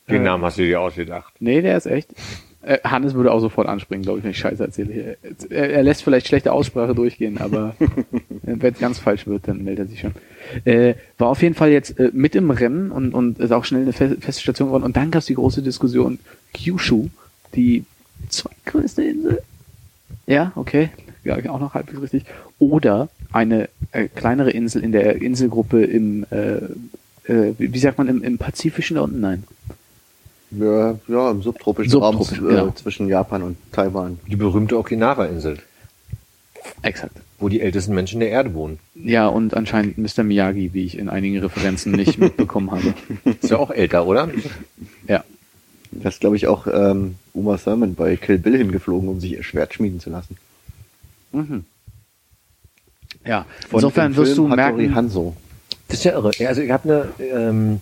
Den 0.10 0.22
Äh, 0.24 0.26
Namen 0.26 0.44
hast 0.44 0.57
du 0.57 0.64
dir 0.64 0.82
ausgedacht. 0.82 1.34
Nee, 1.40 1.61
der 1.61 1.78
ist 1.78 1.86
echt. 1.86 2.10
Äh, 2.61 2.80
Hannes 2.84 3.14
würde 3.14 3.32
auch 3.32 3.40
sofort 3.40 3.70
anspringen, 3.70 4.03
glaube 4.03 4.18
ich, 4.20 4.26
wenn 4.26 4.32
ich 4.32 4.38
Scheiße 4.38 4.61
erzähle. 4.61 5.16
Er, 5.49 5.70
er 5.70 5.84
lässt 5.84 6.03
vielleicht 6.03 6.28
schlechte 6.28 6.52
Aussprache 6.52 6.94
durchgehen, 6.94 7.38
aber 7.38 7.74
wenn 8.44 8.74
es 8.74 8.80
ganz 8.80 8.99
falsch 8.99 9.26
wird, 9.26 9.48
dann 9.48 9.64
meldet 9.64 9.88
er 9.88 9.90
sich 9.91 10.02
schon. 10.02 10.14
Äh, 10.66 10.95
war 11.18 11.30
auf 11.30 11.41
jeden 11.41 11.56
Fall 11.56 11.70
jetzt 11.70 11.98
äh, 11.99 12.11
mit 12.14 12.36
im 12.36 12.52
Rennen 12.52 12.91
und, 12.91 13.14
und 13.14 13.40
ist 13.40 13.53
auch 13.53 13.64
schnell 13.64 13.84
eine 13.84 13.94
fe- 13.94 14.18
feste 14.20 14.41
Station 14.41 14.68
geworden. 14.68 14.84
Und 14.84 14.98
dann 14.98 15.10
gab 15.10 15.20
es 15.22 15.28
die 15.28 15.36
große 15.36 15.61
Diskussion, 15.61 16.20
Kyushu, 16.53 17.07
die 17.56 17.86
zweitgrößte 18.28 19.03
Insel. 19.06 19.41
Ja, 20.28 20.52
okay, 20.56 20.90
ja, 21.38 21.51
auch 21.51 21.60
noch 21.60 21.73
halbwegs 21.73 22.01
richtig. 22.01 22.26
Oder 22.57 23.10
eine 23.31 23.69
äh, 23.91 24.07
kleinere 24.07 24.51
Insel 24.51 24.84
in 24.84 24.91
der 24.91 25.22
Inselgruppe 25.22 25.84
im, 25.84 26.26
äh, 26.31 27.31
äh, 27.31 27.53
wie 27.57 27.80
sagt 27.80 27.97
man, 27.97 28.07
im, 28.07 28.23
im 28.23 28.38
Pazifischen 28.38 28.95
da 28.95 29.01
unten? 29.01 29.19
Nein. 29.19 29.43
Ja, 30.51 30.97
ja 31.07 31.31
im 31.31 31.41
subtropischen 31.41 31.91
Subtropisch, 31.91 32.39
Raum 32.39 32.47
äh, 32.47 32.51
genau. 32.51 32.72
zwischen 32.72 33.07
Japan 33.07 33.43
und 33.43 33.57
Taiwan. 33.72 34.19
Die 34.27 34.35
berühmte 34.35 34.77
Okinawa-Insel, 34.77 35.60
Exakt. 36.81 37.18
wo 37.38 37.49
die 37.49 37.61
ältesten 37.61 37.93
Menschen 37.93 38.19
der 38.19 38.30
Erde 38.30 38.53
wohnen. 38.53 38.80
Ja, 38.95 39.27
und 39.27 39.53
anscheinend 39.53 39.97
Mr. 39.97 40.23
Miyagi, 40.23 40.73
wie 40.73 40.85
ich 40.85 40.97
in 40.97 41.10
einigen 41.10 41.39
Referenzen 41.39 41.91
nicht 41.91 42.18
mitbekommen 42.18 42.72
habe. 42.72 42.93
Ist 43.41 43.51
ja 43.51 43.57
auch 43.57 43.72
älter, 43.72 44.07
oder? 44.07 44.30
Ja. 45.07 45.23
Das 45.91 46.15
ist, 46.15 46.22
glaube 46.22 46.35
ich, 46.35 46.47
auch 46.47 46.68
ähm, 46.68 47.15
Uma 47.34 47.57
Thurman 47.57 47.95
bei 47.95 48.15
Kill 48.15 48.38
Bill 48.38 48.57
hingeflogen, 48.57 49.10
um 49.10 49.19
sich 49.19 49.34
ihr 49.34 49.43
Schwert 49.43 49.73
schmieden 49.73 49.99
zu 49.99 50.10
lassen. 50.10 50.38
Ja, 53.26 53.45
Von 53.69 53.80
insofern 53.80 54.11
dem 54.14 54.18
wirst 54.18 54.38
du 54.38 54.47
merken, 54.47 54.95
Hanzo. 54.95 55.35
Das 55.88 55.97
ist 55.97 56.03
ja 56.03 56.14
irre. 56.14 56.31
Also 56.47 56.61
ich 56.61 56.72
habe 56.72 57.11
eine 57.19 57.26
ähm, 57.31 57.81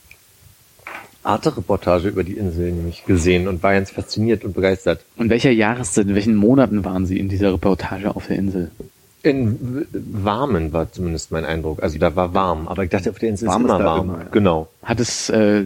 Arte-Reportage 1.23 2.07
über 2.07 2.23
die 2.23 2.33
Insel 2.33 2.71
nämlich 2.71 3.05
gesehen 3.05 3.47
und 3.47 3.61
war 3.61 3.73
ganz 3.73 3.91
fasziniert 3.91 4.45
und 4.45 4.53
begeistert. 4.53 5.01
in 5.17 5.29
welcher 5.29 5.51
Jahreszeit, 5.51 6.07
in 6.07 6.15
welchen 6.15 6.35
Monaten 6.35 6.85
waren 6.85 7.05
sie 7.05 7.19
in 7.19 7.27
dieser 7.29 7.53
Reportage 7.53 8.15
auf 8.15 8.27
der 8.27 8.37
Insel? 8.37 8.71
In 9.23 9.85
warmen 9.93 10.71
war 10.71 10.91
zumindest 10.91 11.31
mein 11.31 11.43
Eindruck. 11.43 11.83
Also 11.83 11.97
da 11.97 12.15
war 12.15 12.33
warm, 12.33 12.67
aber 12.67 12.83
ich 12.85 12.89
dachte, 12.89 13.09
auf 13.09 13.19
der 13.19 13.29
Insel 13.29 13.49
Warm 13.49 13.65
ist 13.65 13.69
immer 13.71 13.83
warm. 13.83 14.09
immer, 14.09 14.19
ja. 14.19 14.27
Genau. 14.31 14.69
Hat 14.83 14.99
es 15.01 15.29
äh, 15.29 15.65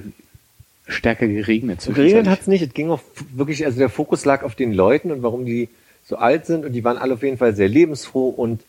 stärker 0.87 1.27
geregnet? 1.27 1.81
Geregnet 1.81 1.81
zwischenzeitlich? 1.81 2.29
hat's 2.29 2.47
nicht. 2.47 2.61
Es 2.63 2.73
ging 2.73 2.89
auf 2.89 3.03
wirklich, 3.33 3.65
also 3.65 3.77
der 3.77 3.89
Fokus 3.89 4.25
lag 4.25 4.41
auf 4.43 4.55
den 4.55 4.73
Leuten 4.73 5.11
und 5.11 5.21
warum 5.21 5.45
die 5.45 5.69
so 6.11 6.17
alt 6.17 6.45
sind 6.45 6.65
und 6.65 6.73
die 6.73 6.83
waren 6.83 6.97
alle 6.97 7.13
auf 7.15 7.23
jeden 7.23 7.37
Fall 7.37 7.55
sehr 7.55 7.69
lebensfroh 7.69 8.29
und 8.29 8.61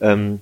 ähm, 0.00 0.40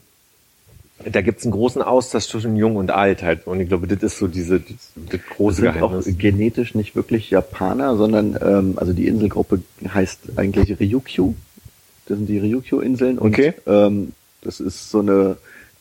da 1.05 1.21
gibt's 1.21 1.45
einen 1.45 1.53
großen 1.53 1.83
Austausch 1.83 2.27
zwischen 2.27 2.57
Jung 2.57 2.77
und 2.77 2.91
Alt 2.91 3.23
halt. 3.23 3.47
Und 3.47 3.61
ich 3.61 3.69
glaube, 3.69 3.87
das 3.87 4.03
ist 4.03 4.19
so 4.19 4.27
diese 4.27 4.61
das, 4.61 4.93
das 5.11 5.21
große 5.37 5.61
sind 5.61 5.83
auch 5.83 5.91
Geheimnis. 5.93 6.19
genetisch 6.19 6.75
nicht 6.75 6.97
wirklich 6.97 7.29
Japaner, 7.31 7.97
sondern 7.97 8.39
ähm, 8.43 8.73
also 8.77 8.95
die 8.95 9.07
Inselgruppe 9.07 9.61
heißt 9.93 10.21
eigentlich 10.37 10.81
Ryukyu. 10.81 11.35
Das 12.07 12.17
sind 12.17 12.27
die 12.29 12.39
Ryukyu-Inseln 12.39 13.19
und 13.19 13.33
Okay. 13.33 13.53
ähm, 13.67 14.13
das 14.41 14.61
ist 14.61 14.91
so 14.91 15.01
eine, 15.01 15.37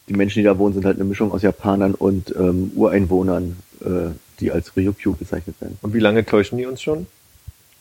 die 0.09 0.13
Menschen, 0.15 0.39
die 0.39 0.45
da 0.45 0.57
wohnen, 0.57 0.73
sind 0.73 0.85
halt 0.85 0.97
eine 0.97 1.05
Mischung 1.05 1.31
aus 1.31 1.41
Japanern 1.43 1.93
und 1.93 2.35
ähm, 2.37 2.71
Ureinwohnern, 2.75 3.55
äh, 3.85 4.09
die 4.41 4.51
als 4.51 4.75
Ryukyu 4.75 5.13
bezeichnet 5.15 5.55
werden. 5.61 5.77
Und 5.81 5.93
wie 5.93 5.99
lange 5.99 6.25
täuschen 6.25 6.57
die 6.57 6.65
uns 6.65 6.81
schon? 6.81 7.07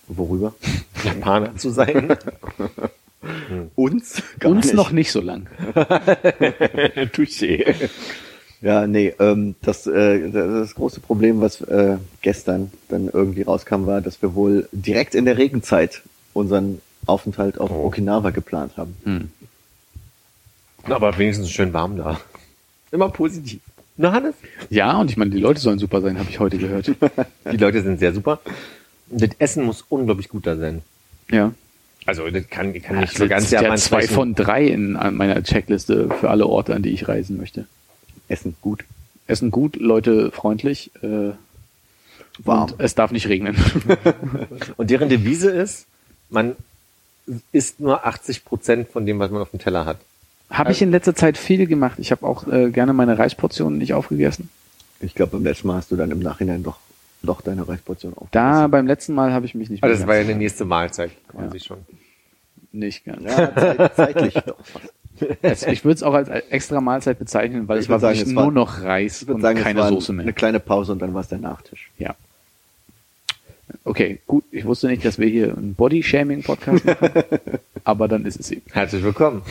Worüber? 0.09 0.55
Japaner 1.05 1.57
zu 1.57 1.71
sein? 1.71 2.17
Uns? 3.75 4.23
Uns 4.45 4.73
noch 4.75 4.91
nicht 4.91 5.11
so 5.11 5.21
lang. 5.21 5.47
Touché. 7.13 7.89
Ja, 8.61 8.87
nee, 8.87 9.15
ähm, 9.19 9.55
das, 9.63 9.87
äh, 9.87 10.31
das 10.31 10.75
große 10.75 11.01
Problem, 11.01 11.41
was 11.41 11.61
äh, 11.63 11.97
gestern 12.23 12.71
dann 12.89 13.09
irgendwie 13.13 13.43
rauskam, 13.43 13.87
war, 13.87 14.01
dass 14.01 14.21
wir 14.23 14.35
wohl 14.35 14.69
direkt 14.73 15.15
in 15.15 15.25
der 15.25 15.39
Regenzeit 15.39 16.03
unseren 16.33 16.81
Aufenthalt 17.07 17.59
auf 17.59 17.71
Oh. 17.71 17.87
Okinawa 17.87 18.31
geplant 18.31 18.77
haben. 18.77 18.97
Hm. 19.05 19.31
Aber 20.85 21.17
wenigstens 21.19 21.51
schön 21.51 21.73
warm 21.73 21.97
da. 21.97 22.21
Immer 22.91 23.09
positiv. 23.09 23.61
Na, 23.97 24.13
Hannes? 24.13 24.35
Ja, 24.71 24.99
und 24.99 25.11
ich 25.11 25.17
meine, 25.17 25.31
die 25.31 25.41
Leute 25.41 25.61
sollen 25.61 25.79
super 25.79 26.01
sein, 26.01 26.19
habe 26.19 26.29
ich 26.29 26.41
heute 26.41 26.59
gehört. 26.59 26.89
Die 27.51 27.57
Leute 27.57 27.83
sind 27.83 28.01
sehr 28.01 28.13
super. 28.13 28.41
Das 29.17 29.31
Essen 29.39 29.65
muss 29.65 29.85
unglaublich 29.89 30.29
gut 30.29 30.47
da 30.47 30.57
sein. 30.57 30.83
Ja. 31.31 31.53
Also, 32.07 32.29
das 32.29 32.49
kann, 32.51 32.73
kann 32.83 33.01
nicht 33.01 33.13
Das 33.13 33.19
für 33.19 33.29
ganz 33.29 33.51
ja 33.51 33.75
zwei 33.77 34.07
von 34.07 34.35
drei 34.35 34.67
in 34.67 34.93
meiner 34.93 35.43
Checkliste 35.43 36.11
für 36.21 36.31
alle 36.31 36.47
Orte, 36.47 36.75
an 36.75 36.83
die 36.83 36.91
ich 36.91 37.09
reisen 37.09 37.37
möchte. 37.39 37.67
Essen 38.29 38.57
gut. 38.61 38.85
Essen 39.27 39.51
gut, 39.51 39.77
Leute 39.77 40.31
freundlich, 40.31 40.91
äh, 41.03 41.31
Warm. 42.39 42.73
und 42.73 42.75
es 42.79 42.95
darf 42.95 43.11
nicht 43.11 43.29
regnen. 43.29 43.57
Und 44.77 44.91
deren 44.91 45.09
Devise 45.09 45.51
ist, 45.51 45.87
man 46.29 46.57
isst 47.53 47.81
nur 47.81 48.05
80 48.07 48.45
Prozent 48.45 48.89
von 48.91 49.07
dem, 49.07 49.19
was 49.19 49.31
man 49.31 49.41
auf 49.41 49.51
dem 49.51 49.61
Teller 49.61 49.87
hat. 49.87 49.99
habe 50.51 50.73
ich 50.73 50.83
in 50.83 50.91
letzter 50.91 51.15
Zeit 51.15 51.39
viel 51.39 51.67
gemacht. 51.67 51.99
Ich 51.99 52.11
habe 52.11 52.27
auch 52.27 52.47
äh, 52.49 52.71
gerne 52.71 52.93
meine 52.93 53.19
Reisportionen 53.19 53.79
nicht 53.79 53.95
aufgegessen. 53.95 54.51
Ich 55.01 55.15
glaube, 55.15 55.33
beim 55.33 55.45
letzten 55.45 55.69
Mal 55.69 55.77
hast 55.77 55.91
du 55.91 55.97
dann 55.97 56.11
im 56.11 56.21
Nachhinein 56.21 56.63
doch, 56.63 56.79
doch 57.25 57.41
deine 57.41 57.67
Reisportion 57.67 58.15
auf. 58.17 58.29
Da 58.31 58.67
beim 58.69 58.87
letzten 58.87 59.15
Mal 59.15 59.33
habe 59.33 59.47
ich 59.47 59.55
mich 59.55 59.71
nicht 59.71 59.83
Also, 59.83 59.97
das 59.99 60.07
war 60.07 60.15
ja 60.17 60.23
eine 60.23 60.35
nächste 60.37 60.65
Mahlzeit, 60.65 61.11
quasi 61.29 61.59
Ja. 61.59 61.63
schon. 61.65 61.79
nicht 62.73 63.05
ganz. 63.05 63.23
Ja, 63.25 63.55
zeit, 63.55 63.97
zeitlich 63.97 64.35
doch 64.35 64.57
fast. 64.65 64.93
Also 65.43 65.69
ich 65.69 65.85
würde 65.85 65.95
es 65.95 66.03
auch 66.03 66.13
als 66.15 66.29
extra 66.29 66.81
Mahlzeit 66.81 67.21
bezeichnen, 67.21 67.69
weil 67.69 67.79
Ich 67.79 67.85
es 67.85 67.89
war 67.89 68.01
sagen, 68.01 68.19
es 68.19 68.27
nur 68.27 68.47
war- 68.47 68.51
noch 68.51 68.83
Reis 68.83 69.23
und 69.23 69.41
sagen, 69.43 69.61
keine 69.61 69.79
es 69.79 69.85
war 69.85 69.93
Soße 69.93 70.11
eine 70.13 70.25
mehr. 70.25 70.33
kleine 70.33 70.59
Pause 70.59 70.91
und 70.91 70.99
dann 71.01 71.15
war 71.15 71.21
es 71.21 71.29
der 71.29 71.39
Nachtisch. 71.39 71.91
Ja. 71.99 72.17
Okay, 73.85 74.19
gut. 74.27 74.43
Ich 74.51 74.65
wusste 74.65 74.89
nicht, 74.89 75.05
dass 75.05 75.19
wir 75.21 75.29
hier 75.29 75.57
einen 75.57 75.75
Body-Shaming-Podcast 75.75 76.85
machen, 76.85 77.11
aber 77.85 78.09
dann 78.09 78.27
ist 78.27 78.41
es 78.41 78.51
eben. 78.51 78.63
Herzlich 78.73 79.05
willkommen. 79.05 79.43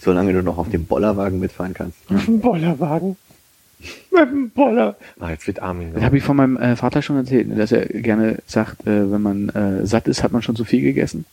Solange 0.00 0.32
du 0.32 0.42
noch 0.42 0.56
auf 0.56 0.70
dem 0.70 0.84
Bollerwagen 0.86 1.40
mitfahren 1.40 1.74
kannst. 1.74 1.98
Bollerwagen. 2.26 3.16
Mit 4.10 4.30
dem 4.30 4.50
Boller. 4.50 4.96
Ah, 5.18 5.30
jetzt 5.30 5.46
wird 5.46 5.60
Armin. 5.60 5.94
Das 5.94 6.02
habe 6.02 6.18
ich 6.18 6.22
von 6.22 6.36
meinem 6.36 6.56
äh, 6.56 6.76
Vater 6.76 7.02
schon 7.02 7.16
erzählt, 7.16 7.48
ne, 7.48 7.56
dass 7.56 7.72
er 7.72 7.86
gerne 7.86 8.38
sagt, 8.46 8.86
äh, 8.86 9.10
wenn 9.10 9.22
man 9.22 9.48
äh, 9.50 9.86
satt 9.86 10.08
ist, 10.08 10.22
hat 10.22 10.32
man 10.32 10.42
schon 10.42 10.56
zu 10.56 10.64
viel 10.64 10.82
gegessen. 10.82 11.24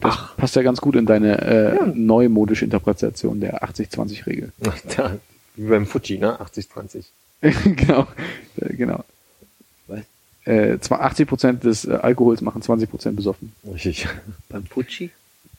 Das 0.00 0.14
Ach. 0.16 0.36
passt 0.36 0.54
ja 0.56 0.62
ganz 0.62 0.80
gut 0.80 0.94
in 0.96 1.06
deine 1.06 1.40
äh, 1.40 1.86
neumodische 1.92 2.64
Interpretation 2.64 3.40
der 3.40 3.64
80-20-Regel. 3.64 4.52
Ach, 4.66 4.78
da, 4.96 5.16
wie 5.56 5.68
beim 5.68 5.86
Fuji, 5.86 6.18
ne? 6.18 6.38
80-20. 6.40 7.04
genau, 7.76 8.06
äh, 8.60 8.74
genau. 8.74 9.04
Was? 9.88 10.00
Äh, 10.44 10.78
zwar 10.78 11.02
80 11.02 11.28
Prozent 11.28 11.64
des 11.64 11.84
äh, 11.84 11.92
Alkohols 11.94 12.40
machen 12.40 12.62
20 12.62 12.90
Prozent 12.90 13.16
besoffen. 13.16 13.52
Richtig. 13.72 14.08
Beim 14.48 14.66
Fuji? 14.66 15.10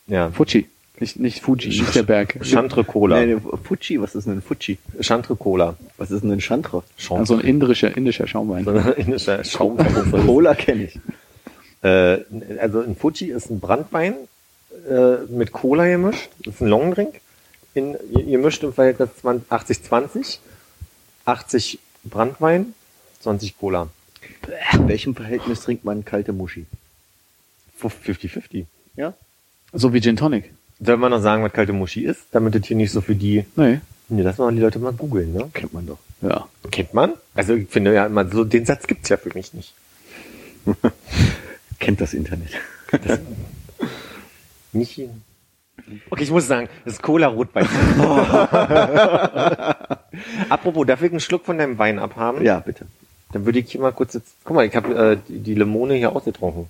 Ja. 0.06 0.30
Fuji, 0.30 0.66
nicht, 1.00 1.18
nicht 1.18 1.40
Fuji, 1.40 1.68
nicht 1.68 1.94
der 1.94 2.02
Berg. 2.02 2.38
Chantre 2.44 2.84
Cola. 2.84 3.20
Nee, 3.20 3.34
nee, 3.34 3.40
Fuji, 3.64 4.00
was 4.00 4.14
ist 4.14 4.26
denn 4.26 4.34
ein 4.34 4.42
Fuji? 4.42 4.78
Chantre 5.00 5.34
Cola. 5.34 5.76
Was 5.96 6.10
ist 6.10 6.22
denn 6.22 6.30
ein 6.30 6.40
Chantre? 6.40 6.82
Also 7.08 7.34
ein 7.34 7.40
indischer, 7.40 7.96
indischer 7.96 8.26
Schaumwein. 8.26 8.64
So 8.64 8.70
ein 8.72 8.92
indischer 8.92 9.42
Schaum. 9.42 9.78
Cola 10.26 10.54
kenne 10.54 10.84
ich. 10.84 11.00
äh, 11.82 12.18
also 12.58 12.80
ein 12.80 12.96
Fuji 12.96 13.30
ist 13.30 13.50
ein 13.50 13.60
Brandwein 13.60 14.14
äh, 14.88 15.24
mit 15.30 15.52
Cola 15.52 15.86
gemischt. 15.86 16.28
Das 16.44 16.56
ist 16.56 16.60
ein 16.60 16.68
Longdrink. 16.68 17.20
In, 17.72 17.96
gemischt 18.12 18.62
im 18.62 18.74
Verhältnis 18.74 19.08
80-20. 19.22 20.38
80 21.24 21.78
Brandwein, 22.04 22.74
20 23.20 23.58
Cola. 23.58 23.88
In 24.72 24.88
welchem 24.88 25.14
Verhältnis 25.14 25.60
trinkt 25.60 25.84
man 25.84 26.04
kalte 26.04 26.32
Muschi? 26.32 26.66
50-50. 27.80 28.66
Ja? 28.96 29.14
So 29.72 29.92
wie 29.94 30.00
Gin 30.00 30.16
Tonic. 30.16 30.52
Sollen 30.80 31.00
wir 31.00 31.08
noch 31.10 31.20
sagen, 31.20 31.42
was 31.42 31.52
kalte 31.52 31.72
Muschi 31.72 32.04
ist? 32.04 32.26
Damit 32.32 32.54
das 32.54 32.66
hier 32.66 32.76
nicht 32.76 32.90
so 32.90 33.00
für 33.00 33.14
die... 33.14 33.44
Nee. 33.56 33.80
Nee, 34.08 34.22
lass 34.22 34.38
mal 34.38 34.52
die 34.52 34.60
Leute 34.60 34.78
mal 34.78 34.92
googeln, 34.92 35.32
ne? 35.32 35.50
Kennt 35.52 35.72
man 35.72 35.86
doch. 35.86 35.98
Ja. 36.22 36.48
Kennt 36.70 36.94
man? 36.94 37.12
Also 37.34 37.54
ich 37.54 37.68
finde 37.68 37.94
ja 37.94 38.06
immer, 38.06 38.28
so 38.28 38.44
den 38.44 38.66
Satz 38.66 38.86
gibt's 38.86 39.08
ja 39.08 39.16
für 39.16 39.32
mich 39.34 39.54
nicht. 39.54 39.74
Kennt 41.78 42.00
das 42.00 42.14
Internet. 42.14 42.50
Nicht 44.72 45.00
Okay, 46.10 46.22
ich 46.22 46.30
muss 46.30 46.46
sagen, 46.46 46.68
das 46.84 46.94
ist 46.94 47.02
Cola 47.02 47.26
Rotwein. 47.26 47.66
Apropos, 50.48 50.86
darf 50.86 51.02
ich 51.02 51.10
einen 51.10 51.20
Schluck 51.20 51.44
von 51.44 51.58
deinem 51.58 51.78
Wein 51.78 51.98
abhaben? 51.98 52.44
Ja, 52.44 52.60
bitte. 52.60 52.86
Dann 53.32 53.44
würde 53.46 53.58
ich 53.58 53.72
hier 53.72 53.80
mal 53.80 53.92
kurz 53.92 54.14
jetzt. 54.14 54.34
Guck 54.44 54.56
mal, 54.56 54.66
ich 54.66 54.76
habe 54.76 54.94
äh, 54.94 55.16
die, 55.28 55.40
die 55.40 55.54
Limone 55.54 55.94
hier 55.94 56.14
ausgetrunken. 56.14 56.68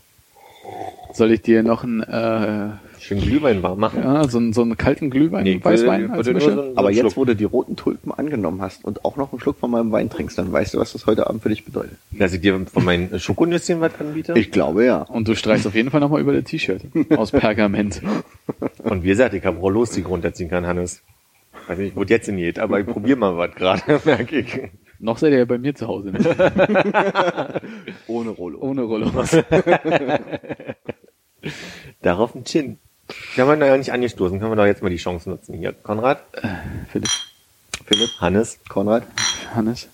Soll 1.12 1.32
ich 1.32 1.42
dir 1.42 1.62
noch 1.62 1.84
einen, 1.84 2.02
äh, 2.02 2.70
Schön 3.00 3.20
Glühwein 3.20 3.62
warm 3.62 3.80
machen. 3.80 4.02
ja, 4.02 4.28
so 4.28 4.38
einen, 4.38 4.52
so 4.52 4.62
einen 4.62 4.76
kalten 4.76 5.10
Glühwein, 5.10 5.44
Nee, 5.44 5.60
Weißwein 5.62 6.02
würde- 6.02 6.12
als 6.14 6.26
würde 6.26 6.34
Mische? 6.34 6.52
so 6.52 6.60
einen- 6.60 6.70
so 6.74 6.76
Aber 6.78 6.88
einen 6.88 6.96
jetzt, 6.96 7.00
Schluck. 7.12 7.16
wo 7.16 7.24
du 7.24 7.34
die 7.34 7.44
roten 7.44 7.74
Tulpen 7.76 8.12
angenommen 8.12 8.60
hast 8.60 8.84
und 8.84 9.04
auch 9.04 9.16
noch 9.16 9.32
einen 9.32 9.40
Schluck 9.40 9.56
von 9.58 9.70
meinem 9.70 9.90
Wein 9.90 10.10
trinkst, 10.10 10.36
dann 10.38 10.52
weißt 10.52 10.74
du, 10.74 10.78
was 10.78 10.92
das 10.92 11.06
heute 11.06 11.26
Abend 11.28 11.42
für 11.42 11.48
dich 11.48 11.64
bedeutet. 11.64 11.96
Dass 12.10 12.32
ich 12.34 12.40
dir 12.40 12.58
von 12.66 12.84
meinen 12.84 13.18
Schokonüsschen 13.18 13.80
was 13.80 13.98
anbiete. 13.98 14.34
Ich 14.38 14.50
glaube 14.50 14.84
ja. 14.84 15.02
Und 15.02 15.26
du 15.28 15.34
streichst 15.34 15.66
auf 15.66 15.74
jeden 15.74 15.90
Fall 15.90 16.00
nochmal 16.00 16.20
über 16.20 16.32
das 16.34 16.44
T-Shirt 16.44 16.82
aus 17.16 17.30
Pergament. 17.32 18.02
Und 18.84 19.02
wie 19.02 19.08
gesagt, 19.08 19.34
ich 19.34 19.44
habe 19.44 19.58
Rollos, 19.58 19.90
die 19.92 20.00
ich 20.00 20.08
runterziehen 20.08 20.50
kann, 20.50 20.66
Hannes. 20.66 21.02
Weiß 21.68 21.78
nicht, 21.78 21.96
wo 21.96 22.02
jetzt 22.04 22.26
hingeht, 22.26 22.58
aber 22.58 22.80
ich 22.80 22.86
probiere 22.86 23.16
mal 23.18 23.36
was 23.36 23.54
gerade, 23.54 24.00
merke 24.04 24.40
ich. 24.40 24.58
Noch 24.98 25.16
seid 25.16 25.32
ihr 25.32 25.38
ja 25.38 25.44
bei 25.46 25.56
mir 25.56 25.74
zu 25.74 25.86
Hause, 25.88 26.10
ne? 26.12 26.18
Ohne 28.06 28.30
Rollo. 28.30 28.58
ohne 28.60 28.82
Rollo. 28.82 29.10
Darauf 32.02 32.34
ein 32.34 32.44
Chin. 32.44 32.78
Wir 33.34 33.46
haben 33.46 33.60
wir 33.60 33.68
noch 33.70 33.76
nicht 33.76 33.92
angestoßen, 33.92 34.38
können 34.38 34.52
wir 34.52 34.56
doch 34.56 34.66
jetzt 34.66 34.82
mal 34.82 34.90
die 34.90 34.96
Chance 34.96 35.28
nutzen 35.30 35.54
hier. 35.56 35.72
Konrad, 35.72 36.22
Philipp, 36.90 37.10
Philipp, 37.86 38.10
Hannes, 38.20 38.58
Konrad. 38.68 39.04
Hannes. 39.54 39.88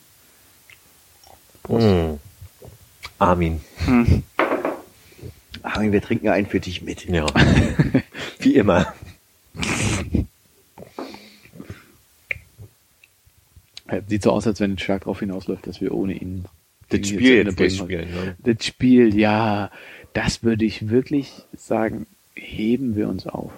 Mm. 1.69 2.15
Armin. 3.19 3.61
Armin, 5.63 5.93
wir 5.93 6.03
trinken 6.03 6.29
einen 6.29 6.47
für 6.47 6.61
dich 6.61 6.83
mit. 6.83 7.05
Ja. 7.09 7.27
Wie 8.39 8.55
immer. 8.55 8.93
Ja, 13.91 14.01
Sieht 14.07 14.23
so 14.23 14.33
aus, 14.33 14.47
als 14.47 14.61
wenn 14.61 14.75
es 14.75 14.83
stark 14.83 15.03
darauf 15.03 15.21
hinausläuft, 15.21 15.67
dass 15.67 15.81
wir 15.81 15.93
ohne 15.93 16.15
ihn 16.15 16.45
Das 16.89 17.07
Spiel 17.07 17.45
jetzt 17.45 17.57
bringen. 17.57 17.71
spielen. 17.71 18.15
Ne? 18.15 18.37
Das 18.39 18.65
Spiel, 18.67 19.17
ja, 19.17 19.71
das 20.13 20.43
würde 20.43 20.65
ich 20.65 20.89
wirklich 20.89 21.33
sagen, 21.57 22.07
heben 22.37 22.95
wir 22.97 23.09
uns 23.09 23.27
auf. 23.27 23.51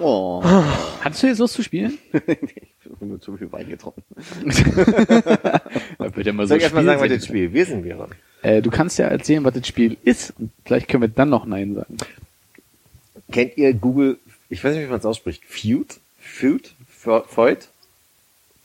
Oh, 0.00 0.42
Hattest 1.00 1.22
du 1.22 1.26
jetzt 1.28 1.38
Lust 1.38 1.54
zu 1.54 1.62
spielen? 1.62 1.98
ich 2.12 2.90
habe 2.90 3.06
nur 3.06 3.20
zu 3.20 3.36
viel 3.36 3.50
Wein 3.52 3.68
getrunken. 3.68 4.02
Da 5.98 6.14
wird 6.16 6.26
ja 6.26 6.32
mal 6.32 6.44
so 6.44 6.48
Soll 6.50 6.58
ich 6.58 6.62
erstmal 6.64 6.84
sagen, 6.84 7.00
was 7.00 7.08
das 7.08 7.26
Spiel 7.26 7.48
gewesen 7.48 7.84
wäre? 7.84 8.08
Äh, 8.42 8.62
du 8.62 8.70
kannst 8.70 8.98
ja 8.98 9.06
erzählen, 9.08 9.42
was 9.44 9.54
das 9.54 9.66
Spiel 9.66 9.96
ist 10.04 10.32
und 10.38 10.50
vielleicht 10.64 10.88
können 10.88 11.02
wir 11.02 11.08
dann 11.08 11.28
noch 11.28 11.44
Nein 11.46 11.74
sagen. 11.74 11.96
Kennt 13.32 13.56
ihr 13.58 13.74
Google, 13.74 14.18
ich 14.48 14.62
weiß 14.62 14.74
nicht, 14.74 14.84
wie 14.86 14.90
man 14.90 14.98
es 15.00 15.04
ausspricht, 15.06 15.42
Feud? 15.46 15.98
Feud? 16.20 16.74
Fe- 16.88 17.24
Feud? 17.26 17.68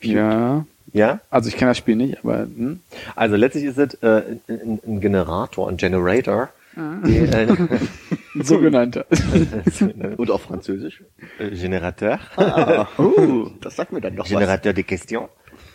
Ja, 0.02 0.66
Ja? 0.94 1.20
also 1.30 1.50
ich 1.50 1.58
kenne 1.58 1.72
das 1.72 1.78
Spiel 1.78 1.96
nicht, 1.96 2.20
aber 2.24 2.40
hm? 2.44 2.80
Also 3.16 3.36
letztlich 3.36 3.64
ist 3.66 3.78
es 3.78 3.96
äh, 3.96 4.38
ein, 4.48 4.80
ein 4.86 5.02
Generator, 5.02 5.68
ein 5.70 5.78
Generator, 5.78 6.50
der, 6.76 7.34
äh, 7.34 7.36
ein 7.48 7.70
sogenannter. 8.42 9.06
Und 10.18 10.32
auf 10.32 10.42
Französisch. 10.44 11.04
äh, 11.40 11.50
Generateur, 11.52 12.20
Ah, 12.36 12.88
uh, 12.98 13.50
das 13.62 13.76
sagt 13.76 13.92
mir 13.92 14.02
dann 14.02 14.16
doch 14.16 14.26
was. 14.26 14.32
Generateur 14.32 14.74
de 14.74 14.84
Question. 14.84 15.28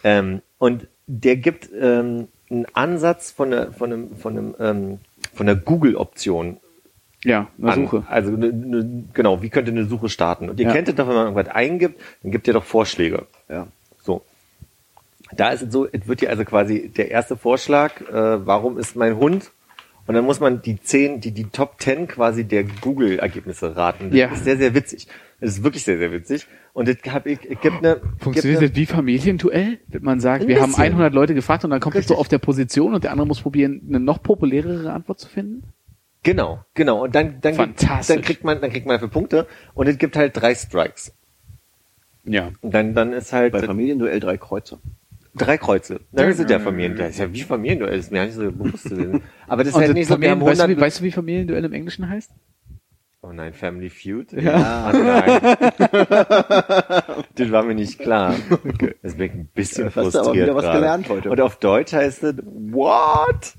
Ähm, 0.05 0.43
und 0.59 0.87
der 1.07 1.37
gibt 1.37 1.69
ähm, 1.79 2.29
einen 2.51 2.67
Ansatz 2.73 3.31
von 3.31 3.51
der, 3.51 3.73
von 3.73 3.93
einem, 3.93 4.17
von 4.17 4.37
einem, 4.39 4.55
ähm, 4.59 4.99
von 5.35 5.47
der 5.47 5.57
Google-Option 5.57 6.59
ja, 7.25 7.49
eine 7.61 7.73
an. 7.73 7.81
Suche. 7.85 8.05
Also 8.09 8.31
ne, 8.33 8.53
ne, 8.53 9.05
genau, 9.13 9.43
wie 9.43 9.51
könnte 9.51 9.71
eine 9.73 9.85
Suche 9.87 10.09
starten? 10.09 10.49
Und 10.51 10.61
ihr 10.61 10.67
Ja. 10.67 10.73
kennt 10.73 10.89
es 10.89 10.95
doch, 10.95 11.09
wenn 11.09 11.15
man 11.15 11.27
irgendwas 11.27 11.53
eingibt, 11.55 12.01
dann 12.23 12.31
gibt 12.33 12.47
ihr 12.47 12.55
doch 12.55 12.65
Vorschläge. 12.65 13.27
Ja. 13.49 13.67
So. 14.03 14.23
Da 15.33 15.51
ist 15.51 15.63
es 15.63 15.73
so, 15.73 15.87
es 15.91 16.07
wird 16.07 16.21
hier 16.21 16.31
also 16.31 16.45
quasi 16.45 16.89
der 16.89 17.11
erste 17.11 17.37
Vorschlag, 17.37 18.01
äh, 18.03 18.47
warum 18.47 18.79
ist 18.79 18.95
mein 18.97 19.17
Hund? 19.17 19.51
Und 20.09 20.15
dann 20.15 20.25
muss 20.25 20.41
man 20.41 20.63
die 20.63 20.81
zehn, 20.81 21.21
die, 21.21 21.33
die 21.33 21.45
Top 21.45 21.75
10 21.81 22.09
quasi 22.09 22.45
der 22.45 22.65
Google-Ergebnisse 22.65 23.77
raten. 23.77 24.09
Das 24.09 24.19
Ja. 24.19 24.29
ist 24.33 24.45
sehr, 24.45 24.57
sehr 24.57 24.75
witzig. 24.75 25.07
Das 25.39 25.51
ist 25.51 25.63
wirklich 25.63 25.85
sehr, 25.85 25.99
sehr 25.99 26.11
witzig. 26.11 26.47
Und 26.73 26.89
es 26.89 27.03
gab, 27.03 27.27
ich, 27.27 27.39
es 27.43 27.61
gibt 27.61 27.77
eine, 27.85 28.01
Funktioniert 28.19 28.61
gibt 28.61 28.73
das 28.73 28.77
wie 28.81 28.87
Familienduell? 28.87 29.79
Wird 29.87 30.03
man 30.03 30.19
sagt, 30.19 30.49
wir 30.49 30.63
haben 30.63 30.71
bisschen. 30.71 30.95
100 30.95 31.13
Leute 31.13 31.35
gefragt 31.35 31.65
und 31.65 31.71
dann 31.71 31.81
kommt 31.81 31.95
es 31.95 32.07
so 32.07 32.15
Richtig. 32.15 32.21
auf 32.21 32.29
der 32.29 32.39
Position 32.39 32.95
und 32.95 33.05
der 33.05 33.11
andere 33.13 33.27
muss 33.27 33.43
probieren, 33.43 33.83
eine 33.87 34.01
noch 34.01 34.23
populärere 34.23 34.91
Antwort 34.93 35.21
zu 35.21 35.29
finden? 35.29 35.63
Genau, 36.23 36.65
genau. 36.73 37.05
Und 37.05 37.15
dann, 37.15 37.43
dann, 37.43 37.55
Fantastisch. 37.55 38.17
dann 38.17 38.25
kriegt 38.25 38.45
man, 38.45 38.63
dann 38.63 38.71
kriegt 38.71 38.87
man 38.87 38.95
dafür 38.95 39.09
Punkte. 39.09 39.47
Und 39.75 39.89
es 39.89 39.99
gibt 39.99 40.17
halt 40.17 40.35
drei 40.35 40.55
Strikes. 40.55 41.13
Ja. 42.25 42.51
Und 42.63 42.73
dann, 42.73 42.95
dann 42.95 43.13
ist 43.13 43.35
halt 43.35 43.53
Bei 43.53 43.61
Familienduell 43.63 44.21
drei 44.21 44.39
Kreuze. 44.39 44.79
Drei 45.35 45.59
Kreuze. 45.59 46.01
Ist 46.13 46.41
es 46.41 46.47
der 46.47 46.61
Familienduell. 46.61 47.09
Das 47.09 47.17
ist 47.17 47.21
ja 47.21 47.33
wie 47.33 47.43
Familienduell, 47.43 47.97
das 47.97 48.07
ist 48.07 48.13
mir 48.13 48.25
nicht 48.25 48.35
so 48.35 48.51
bewusst. 48.51 48.93
Aber 49.47 49.65
das 49.65 49.73
ist 49.73 49.79
halt 49.79 49.89
das 49.89 49.95
nicht 49.95 50.09
so, 50.09 50.21
wir 50.21 50.31
haben 50.31 50.41
Familien, 50.41 50.51
weißt, 50.51 50.61
du, 50.61 50.65
100 50.65 50.77
wie, 50.77 50.81
weißt 50.81 51.01
du, 51.01 51.05
wie 51.05 51.13
Familienduell 51.13 51.65
im 51.65 51.73
Englischen 51.73 52.09
heißt? 52.09 52.31
Oh 53.21 53.33
nein, 53.33 53.53
Family 53.53 53.91
Feud? 53.91 54.33
Ja. 54.33 54.93
nein. 54.93 55.41
das 57.35 57.51
war 57.51 57.65
mir 57.65 57.75
nicht 57.75 57.99
klar. 57.99 58.35
Das 59.03 59.17
bin 59.17 59.27
ich 59.27 59.33
ein 59.33 59.49
bisschen 59.53 59.87
Ja, 59.87 59.97
hast 59.97 59.97
du 59.97 60.01
aber 60.01 60.11
frustriert 60.13 60.47
wieder 60.47 60.55
was 60.55 60.73
gelernt 60.73 61.09
heute. 61.09 61.31
Und 61.31 61.41
auf 61.41 61.57
Deutsch 61.57 61.93
heißt 61.93 62.23
es 62.23 62.37
What? 62.45 63.55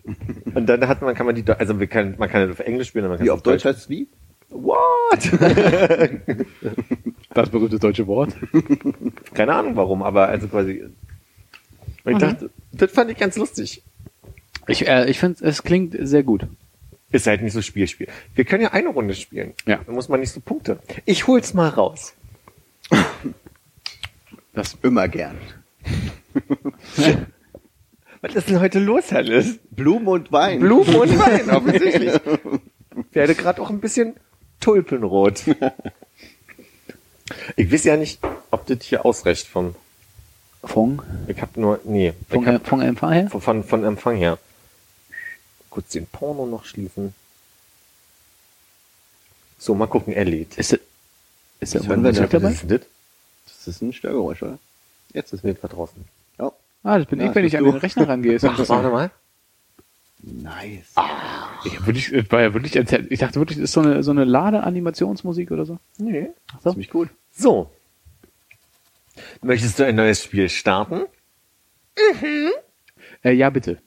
Und 0.55 0.67
dann 0.67 0.87
hat 0.87 1.01
man, 1.01 1.13
kann 1.13 1.25
man 1.25 1.35
die, 1.35 1.43
also 1.45 1.77
wir 1.79 1.87
können, 1.87 2.15
man 2.17 2.29
kann 2.29 2.43
es 2.43 2.51
auf 2.51 2.59
Englisch 2.59 2.87
spielen, 2.87 3.05
aber 3.05 3.15
man 3.15 3.17
kann 3.17 3.25
Wie 3.25 3.29
es 3.29 3.33
auf 3.33 3.43
Deutsch 3.43 3.65
heißt 3.65 3.79
es 3.79 3.89
wie? 3.89 4.07
What? 4.49 5.29
Das 7.33 7.49
berühmte 7.49 7.77
deutsche 7.77 8.07
Wort. 8.07 8.35
Keine 9.35 9.53
Ahnung 9.53 9.75
warum, 9.75 10.01
aber 10.01 10.29
also 10.29 10.47
quasi. 10.47 10.83
Und 12.03 12.13
ich 12.13 12.19
dachte, 12.19 12.49
das 12.71 12.91
fand 12.91 13.11
ich 13.11 13.17
ganz 13.17 13.35
lustig. 13.35 13.84
Ich, 14.67 14.88
äh, 14.88 15.09
ich 15.09 15.19
finde, 15.19 15.43
es 15.45 15.63
klingt 15.63 15.95
sehr 15.99 16.23
gut. 16.23 16.45
Ist 17.11 17.27
halt 17.27 17.41
nicht 17.41 17.53
so 17.53 17.61
Spielspiel. 17.61 18.07
Wir 18.35 18.45
können 18.45 18.61
ja 18.61 18.71
eine 18.71 18.89
Runde 18.89 19.15
spielen. 19.15 19.53
Ja. 19.65 19.80
Da 19.85 19.91
muss 19.91 20.09
man 20.09 20.19
nicht 20.19 20.31
so 20.31 20.39
Punkte. 20.39 20.80
Ich 21.05 21.26
hol's 21.27 21.53
mal 21.53 21.69
raus. 21.69 22.13
Das, 24.53 24.77
Immer 24.81 25.07
gern. 25.07 25.38
Was 28.21 28.35
ist 28.35 28.49
denn 28.49 28.59
heute 28.59 28.80
los, 28.80 29.11
Hannes? 29.11 29.59
Blumen 29.71 30.07
und 30.07 30.31
Wein. 30.31 30.59
Blumen 30.59 30.95
und 30.95 31.17
Wein, 31.17 31.49
offensichtlich. 31.55 32.19
Werde 33.11 33.35
gerade 33.35 33.61
auch 33.61 33.69
ein 33.69 33.80
bisschen 33.80 34.15
tulpenrot. 34.59 35.43
Ich 37.55 37.71
weiß 37.71 37.84
ja 37.84 37.95
nicht, 37.95 38.19
ob 38.49 38.65
das 38.65 38.80
hier 38.81 39.05
ausreicht 39.05 39.45
vom, 39.45 39.76
von, 40.64 41.02
ich 41.27 41.41
hab 41.41 41.56
nur, 41.57 41.80
nee, 41.86 42.14
von, 42.30 42.41
ich 42.44 42.48
hab, 42.48 42.68
von 42.68 42.81
Empfang 42.81 43.11
her? 43.11 43.30
von, 43.30 43.41
von, 43.41 43.64
von 43.64 43.84
Empfang 43.86 44.15
her. 44.18 44.38
Kurz 45.69 45.90
den 45.90 46.06
Porno 46.07 46.45
noch 46.45 46.65
schließen. 46.65 47.14
So, 49.57 49.76
mal 49.76 49.88
gucken, 49.88 50.14
er 50.14 50.26
lädt. 50.26 50.57
Ist, 50.57 50.73
das- 50.73 50.80
ist 51.60 51.73
der 51.73 51.81
Das 51.81 52.18
nicht. 52.19 52.34
dabei? 52.34 52.44
Was 52.49 52.53
ist 52.64 52.72
das? 52.72 52.81
Das 53.45 53.68
ist 53.68 53.81
ein 53.81 53.94
Störgeräusch, 53.94 54.41
oder? 54.44 54.57
Jetzt 55.14 55.34
ist 55.34 55.44
nicht 55.44 55.61
was 55.61 55.72
draußen. 55.72 56.03
Ja. 56.40 56.52
Ah, 56.84 56.98
das 56.98 57.07
bin 57.07 57.19
Ja, 57.19 57.30
ich, 57.30 57.36
wenn 57.36 57.44
das 57.44 57.53
ich 57.53 57.57
an 57.57 57.64
den. 57.65 57.76
Rechner 57.76 58.07
rangehe. 58.07 58.40
Ach, 58.41 58.57
das 58.57 58.69
warte 58.69 58.90
mal. 58.90 59.11
Nice. 60.22 60.94
ich, 61.65 61.77
hab 61.80 61.86
wirklich, 61.88 62.11
es 62.11 62.30
war 62.31 62.41
ja 62.41 62.53
wirklich, 62.53 62.76
ich 62.76 63.19
dachte 63.19 63.36
wirklich, 63.40 63.57
das 63.57 63.65
ist 63.65 63.72
so 63.72 63.81
eine, 63.81 64.03
so 64.03 64.11
eine 64.11 64.26
Lade-Animationsmusik 64.26 65.52
oder 65.52 65.65
so. 65.65 65.77
Nee. 65.98 66.30
Ach 66.53 66.60
so. 66.64 66.72
Ziemlich 66.72 66.90
gut. 66.90 67.10
So. 67.34 67.69
Möchtest 69.41 69.79
du 69.79 69.85
ein 69.85 69.95
neues 69.95 70.23
Spiel 70.23 70.49
starten? 70.49 71.01
Äh, 73.23 73.31
ja, 73.33 73.49
bitte. 73.49 73.77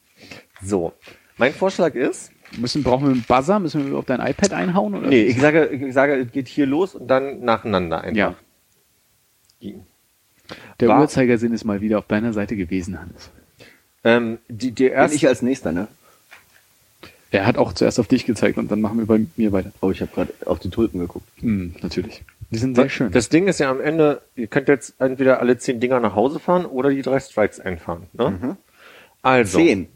So. 0.62 0.92
Mein 1.38 1.52
Vorschlag 1.52 1.94
ist, 1.94 2.30
Müssen, 2.58 2.82
brauchen 2.82 3.06
wir 3.06 3.12
einen 3.12 3.22
Buzzer? 3.22 3.58
Müssen 3.58 3.90
wir 3.90 3.96
auf 3.98 4.04
dein 4.04 4.20
iPad 4.20 4.52
einhauen? 4.52 4.94
Oder? 4.94 5.08
nee, 5.08 5.22
ich 5.24 5.40
sage, 5.40 5.68
ich 5.68 5.94
sage, 5.94 6.16
es 6.16 6.30
geht 6.32 6.48
hier 6.48 6.66
los 6.66 6.94
und 6.94 7.08
dann 7.08 7.40
nacheinander 7.40 8.02
einfach. 8.02 8.34
Ja. 9.60 9.74
Der 10.80 10.88
War- 10.88 11.00
Uhrzeigersinn 11.00 11.52
ist 11.54 11.64
mal 11.64 11.80
wieder 11.80 11.98
auf 11.98 12.06
deiner 12.06 12.32
Seite 12.32 12.56
gewesen, 12.56 13.00
Hannes. 13.00 13.30
Ähm, 14.04 14.38
die, 14.48 14.72
die 14.72 14.84
Bin 14.84 14.92
erste, 14.92 15.16
ich 15.16 15.26
als 15.26 15.40
nächster, 15.42 15.72
ne? 15.72 15.88
Er 17.32 17.46
hat 17.46 17.56
auch 17.58 17.72
zuerst 17.72 17.98
auf 17.98 18.06
dich 18.06 18.24
gezeigt 18.26 18.58
und 18.58 18.70
dann 18.70 18.80
machen 18.80 18.98
wir 18.98 19.06
bei 19.06 19.20
mir 19.36 19.52
weiter. 19.52 19.72
Oh, 19.80 19.90
ich 19.90 20.00
habe 20.00 20.10
gerade 20.14 20.32
auf 20.46 20.58
die 20.60 20.70
Tulpen 20.70 21.00
geguckt. 21.00 21.26
Hm, 21.40 21.74
natürlich. 21.82 22.22
Die 22.50 22.58
sind 22.58 22.74
sehr 22.76 22.88
schön. 22.90 23.10
Das 23.10 23.30
Ding 23.30 23.48
ist 23.48 23.58
ja 23.58 23.70
am 23.70 23.80
Ende, 23.80 24.20
ihr 24.36 24.46
könnt 24.46 24.68
jetzt 24.68 24.94
entweder 25.00 25.40
alle 25.40 25.56
zehn 25.56 25.80
Dinger 25.80 25.98
nach 26.00 26.14
Hause 26.14 26.38
fahren 26.38 26.66
oder 26.66 26.90
die 26.90 27.00
drei 27.02 27.18
Strikes 27.18 27.58
einfahren. 27.58 28.02
Ne? 28.12 28.56
Also, 29.22 29.58
Zehn. 29.58 29.88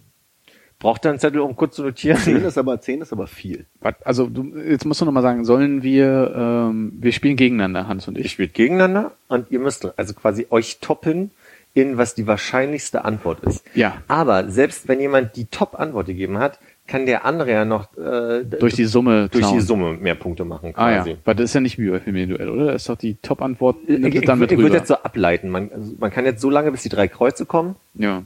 braucht 0.78 1.04
ihr 1.04 1.10
einen 1.10 1.18
Zettel, 1.18 1.40
um 1.40 1.54
kurz 1.56 1.76
zu 1.76 1.82
notieren? 1.82 2.16
Zehn 2.18 2.36
ist 2.44 2.56
aber, 2.56 2.80
zehn 2.80 3.02
ist 3.02 3.12
aber 3.12 3.26
viel. 3.26 3.66
Was- 3.80 4.00
also 4.04 4.26
du, 4.28 4.56
jetzt 4.56 4.86
musst 4.86 5.00
du 5.02 5.04
noch 5.04 5.12
mal 5.12 5.20
sagen, 5.22 5.44
sollen 5.44 5.82
wir, 5.82 6.32
ähm, 6.34 6.92
wir 6.98 7.12
spielen 7.12 7.36
gegeneinander, 7.36 7.86
Hans 7.88 8.08
und 8.08 8.16
Ihr 8.16 8.24
ich. 8.24 8.32
spielt 8.32 8.54
gegeneinander 8.54 9.12
und 9.28 9.50
ihr 9.50 9.58
müsst 9.58 9.86
also 9.98 10.14
quasi 10.14 10.46
euch 10.48 10.78
toppen 10.80 11.32
in 11.74 11.98
was 11.98 12.14
die 12.14 12.26
wahrscheinlichste 12.26 13.04
Antwort 13.04 13.40
ist. 13.44 13.62
Ja. 13.74 13.98
Aber 14.08 14.48
selbst 14.50 14.88
wenn 14.88 14.98
jemand 14.98 15.36
die 15.36 15.44
Top-Antwort 15.44 16.06
gegeben 16.06 16.38
hat, 16.38 16.58
kann 16.86 17.06
der 17.06 17.24
andere 17.24 17.50
ja 17.50 17.64
noch 17.64 17.96
äh, 17.96 18.44
Durch 18.44 18.74
die 18.74 18.84
Summe 18.84 19.28
durch 19.28 19.46
die. 19.50 19.60
Summe 19.60 19.94
mehr 19.94 20.14
Punkte 20.14 20.44
machen 20.44 20.72
Ah 20.76 20.90
ja, 20.90 20.96
quasi. 20.98 21.16
weil 21.24 21.34
das 21.34 21.44
ist 21.46 21.54
ja 21.54 21.60
nicht 21.60 21.78
wie 21.78 21.90
bei 21.90 22.00
Familienduell, 22.00 22.48
oder? 22.48 22.66
Das 22.66 22.82
ist 22.82 22.88
doch 22.88 22.96
die 22.96 23.16
Top-Antwort. 23.22 23.76
Ich, 23.86 23.98
es 24.04 24.14
ich, 24.14 24.24
dann 24.24 24.38
mit 24.38 24.52
ich 24.52 24.58
würde 24.58 24.76
jetzt 24.76 24.88
so 24.88 24.94
ableiten. 24.96 25.50
Man, 25.50 25.70
also 25.72 25.94
man 25.98 26.10
kann 26.10 26.24
jetzt 26.24 26.40
so 26.40 26.50
lange, 26.50 26.70
bis 26.70 26.82
die 26.82 26.88
drei 26.88 27.08
Kreuze 27.08 27.46
kommen. 27.46 27.76
ja. 27.94 28.22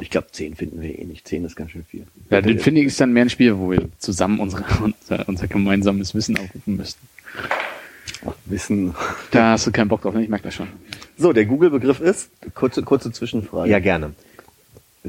Ich 0.00 0.10
glaube, 0.10 0.26
zehn 0.32 0.54
finden 0.56 0.80
wir 0.80 0.98
eh 0.98 1.04
nicht. 1.04 1.26
Zehn 1.28 1.44
ist 1.44 1.54
ganz 1.54 1.70
schön 1.70 1.84
viel. 1.84 2.06
ja, 2.30 2.40
dann 2.40 2.58
finde 2.58 2.80
ich 2.80 2.88
ist 2.88 3.00
dann 3.00 3.12
mehr 3.12 3.24
ein 3.24 3.30
Spiel, 3.30 3.56
wo 3.58 3.70
wir 3.70 3.88
zusammen 3.98 4.40
unsere, 4.40 4.64
unser, 4.82 5.28
unser 5.28 5.46
gemeinsames 5.46 6.14
Wissen 6.14 6.36
aufrufen 6.38 6.76
müssten. 6.76 7.06
Ach, 8.26 8.32
Wissen. 8.46 8.94
Da 9.30 9.52
hast 9.52 9.66
du 9.66 9.72
keinen 9.72 9.88
Bock 9.88 10.02
drauf, 10.02 10.14
ne? 10.14 10.22
ich 10.22 10.28
merke 10.28 10.44
das 10.44 10.54
schon. 10.54 10.68
So, 11.16 11.32
der 11.32 11.44
Google-Begriff 11.46 12.00
ist? 12.00 12.30
Kurze, 12.54 12.82
kurze 12.82 13.12
Zwischenfrage. 13.12 13.70
Ja, 13.70 13.78
gerne. 13.78 14.12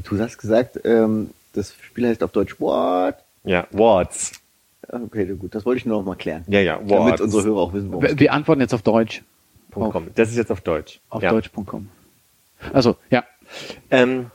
Du 0.04 0.18
hast 0.18 0.38
gesagt, 0.38 0.80
ähm, 0.84 1.30
das 1.56 1.74
Spiel 1.82 2.08
heißt 2.08 2.22
auf 2.22 2.32
Deutsch 2.32 2.60
What? 2.60 3.16
Ja. 3.44 3.66
Ja, 3.72 4.08
Okay, 4.88 5.26
gut, 5.34 5.54
das 5.54 5.66
wollte 5.66 5.78
ich 5.78 5.86
nur 5.86 5.98
noch 5.98 6.06
mal 6.06 6.16
klären. 6.16 6.44
Ja, 6.46 6.60
ja, 6.60 6.76
Damit 6.76 6.90
Words. 6.90 7.20
unsere 7.22 7.44
Hörer 7.44 7.58
auch 7.58 7.72
wissen, 7.72 7.90
worum 7.90 8.04
es 8.04 8.10
Wir, 8.12 8.20
wir 8.20 8.32
antworten 8.32 8.60
jetzt 8.60 8.74
auf 8.74 8.82
Deutsch. 8.82 9.22
Com. 9.72 10.08
Das 10.14 10.30
ist 10.30 10.36
jetzt 10.36 10.50
auf 10.50 10.62
Deutsch. 10.62 11.00
Auf 11.10 11.22
ja. 11.22 11.30
deutsch.com. 11.30 11.88
Also, 12.72 12.96
ja. 13.10 13.24
Ähm, 13.90 14.30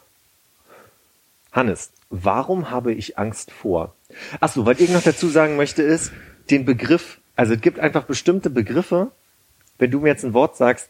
Hannes, 1.52 1.92
warum 2.10 2.70
habe 2.70 2.94
ich 2.94 3.18
Angst 3.18 3.52
vor? 3.52 3.96
Ach 4.40 4.50
so, 4.50 4.66
was 4.66 4.80
ich 4.80 4.92
noch 4.92 5.02
dazu 5.02 5.28
sagen 5.30 5.56
möchte 5.56 5.82
ist, 5.82 6.12
den 6.50 6.66
Begriff, 6.66 7.20
also 7.36 7.54
es 7.54 7.62
gibt 7.62 7.80
einfach 7.80 8.04
bestimmte 8.04 8.50
Begriffe, 8.50 9.12
wenn 9.80 9.90
du 9.90 10.00
mir 10.02 10.10
jetzt 10.10 10.24
ein 10.24 10.34
Wort 10.34 10.58
sagst, 10.58 10.90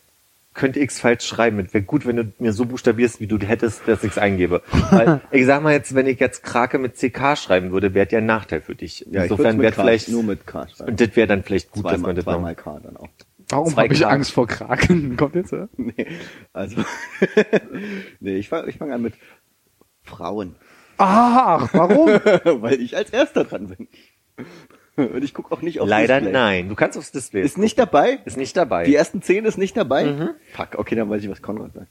könnte 0.53 0.79
ich 0.79 0.89
es 0.89 0.99
falsch 0.99 1.25
schreiben. 1.25 1.59
Es 1.59 1.73
wäre 1.73 1.83
gut, 1.83 2.05
wenn 2.05 2.17
du 2.17 2.33
mir 2.39 2.53
so 2.53 2.65
buchstabierst, 2.65 3.19
wie 3.19 3.27
du 3.27 3.37
hättest, 3.39 3.87
dass 3.87 4.03
ich 4.03 4.11
es 4.11 4.17
eingebe. 4.17 4.61
Weil, 4.89 5.21
ich 5.31 5.45
sag 5.45 5.63
mal 5.63 5.73
jetzt, 5.73 5.95
wenn 5.95 6.07
ich 6.07 6.19
jetzt 6.19 6.43
Krake 6.43 6.77
mit 6.77 6.95
CK 6.95 7.37
schreiben 7.37 7.71
würde, 7.71 7.93
wäre 7.93 8.05
der 8.05 8.19
ein 8.19 8.25
Nachteil 8.25 8.61
für 8.61 8.75
dich. 8.75 9.05
Ja, 9.09 9.23
Insofern 9.23 9.59
wäre 9.61 9.73
vielleicht, 9.73 10.09
nur 10.09 10.23
mit 10.23 10.45
K 10.45 10.67
schreiben. 10.67 10.91
und 10.91 11.01
das 11.01 11.15
wäre 11.15 11.27
dann 11.27 11.43
vielleicht 11.43 11.71
gut, 11.71 11.85
dass 11.85 11.93
zweimal, 11.93 12.09
man 12.09 12.15
das 12.15 12.25
noch, 12.25 12.33
zweimal 12.33 12.55
K 12.55 12.79
dann 12.83 12.97
auch. 12.97 13.09
Warum 13.49 13.75
habe 13.75 13.93
ich. 13.93 14.05
Angst 14.05 14.31
vor 14.31 14.47
Kraken? 14.47 15.15
Kommt 15.17 15.35
jetzt, 15.35 15.53
oder? 15.53 15.69
Nee, 15.77 16.07
also, 16.53 16.83
nee, 18.19 18.37
ich 18.37 18.49
fange 18.49 18.69
ich 18.69 18.77
fang 18.77 18.91
an 18.91 19.01
mit 19.01 19.13
Frauen. 20.03 20.55
Ach, 20.97 21.69
warum? 21.73 22.07
Weil 22.61 22.79
ich 22.79 22.95
als 22.95 23.09
erster 23.09 23.43
dran 23.43 23.67
bin. 23.67 23.87
Und 25.07 25.23
ich 25.23 25.33
gucke 25.33 25.51
auch 25.53 25.61
nicht 25.61 25.79
auf 25.79 25.87
Leider 25.87 26.19
Display. 26.19 26.33
nein. 26.33 26.69
Du 26.69 26.75
kannst 26.75 26.97
aufs 26.97 27.11
Display. 27.11 27.41
Ist 27.43 27.57
nicht 27.57 27.77
dabei? 27.79 28.19
ist 28.25 28.37
nicht 28.37 28.55
dabei. 28.57 28.85
Die 28.85 28.95
ersten 28.95 29.21
zehn 29.21 29.45
ist 29.45 29.57
nicht 29.57 29.75
dabei? 29.77 30.29
Fuck, 30.53 30.77
okay, 30.77 30.95
dann 30.95 31.09
weiß 31.09 31.23
ich, 31.23 31.29
was 31.29 31.41
Konrad 31.41 31.73
sagt. 31.73 31.87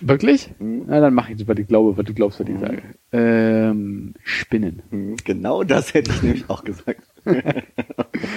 Wirklich? 0.00 0.50
Na, 0.58 1.00
dann 1.00 1.12
mach 1.12 1.28
ich 1.28 1.36
das, 1.36 1.46
was 1.48 1.58
ich 1.58 1.68
glaube, 1.68 1.98
was 1.98 2.04
du 2.06 2.14
glaubst, 2.14 2.40
was 2.40 2.48
ich 2.48 2.58
sage. 2.58 2.82
Ähm, 3.12 4.14
Spinnen. 4.24 4.82
Hm, 4.90 5.16
Genau 5.24 5.64
das 5.64 5.92
hätte 5.92 6.10
ich 6.12 6.22
nämlich 6.22 6.44
auch 6.48 6.64
gesagt. 6.64 7.02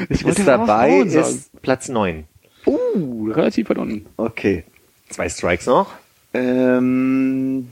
Ich 0.10 0.26
ist 0.26 0.46
dabei, 0.48 0.98
ist 1.02 1.62
Platz 1.62 1.88
9. 1.90 2.26
Uh, 2.66 3.30
relativ 3.32 3.70
weit 3.70 3.78
unten. 3.78 4.06
Okay. 4.18 4.66
Zwei 5.10 5.30
Strikes 5.30 5.66
noch. 5.68 5.94
Ähm, 6.34 7.68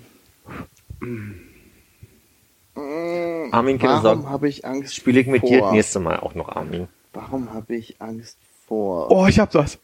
Armin, 3.52 3.80
keine 3.80 3.94
warum 4.04 4.22
Sorge. 4.22 4.30
habe 4.30 4.49
ich 4.49 4.66
Angst 4.66 4.95
Spiele 4.95 5.20
ich 5.20 5.28
mit 5.28 5.41
vor? 5.41 5.49
dir 5.49 5.62
das 5.62 5.72
nächste 5.72 5.99
Mal 5.99 6.20
auch 6.20 6.36
noch, 6.36 6.49
Armin. 6.49 6.88
Warum 7.14 7.54
habe 7.54 7.76
ich 7.76 7.95
Angst 7.99 8.38
vor? 8.68 9.10
Oh, 9.12 9.26
ich 9.28 9.40
hab 9.40 9.52
das. 9.52 9.80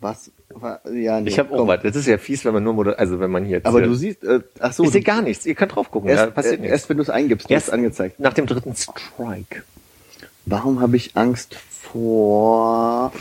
Was? 0.00 0.30
War, 0.50 0.80
ja, 0.90 1.20
nee, 1.20 1.28
Ich 1.28 1.38
habe 1.38 1.52
auch 1.52 1.58
komm. 1.58 1.68
was. 1.68 1.82
Das 1.82 1.94
ist 1.96 2.06
ja 2.06 2.18
fies, 2.18 2.44
wenn 2.44 2.54
man 2.54 2.62
nur, 2.64 2.72
moder 2.74 2.98
also 2.98 3.20
wenn 3.20 3.30
man 3.30 3.44
hier 3.44 3.58
jetzt, 3.58 3.66
Aber 3.66 3.80
äh, 3.82 3.84
du 3.86 3.94
siehst, 3.94 4.24
äh, 4.24 4.40
ach 4.58 4.72
so, 4.72 4.84
ich 4.84 4.90
sehe 4.90 5.00
du- 5.00 5.06
gar 5.06 5.22
nichts. 5.22 5.44
Ihr 5.46 5.54
könnt 5.54 5.74
drauf 5.74 5.90
gucken. 5.90 6.08
erst, 6.10 6.22
da 6.24 6.30
passiert 6.30 6.54
äh, 6.54 6.58
nichts. 6.62 6.72
erst 6.72 6.88
wenn 6.88 6.96
du 6.96 7.02
es 7.02 7.10
eingibst, 7.10 7.50
Erst 7.50 7.68
es 7.68 7.72
angezeigt. 7.74 8.18
Nach 8.20 8.32
dem 8.32 8.46
dritten 8.46 8.74
Strike. 8.74 9.62
Warum 10.46 10.80
habe 10.80 10.96
ich 10.96 11.16
Angst 11.16 11.54
vor 11.54 13.12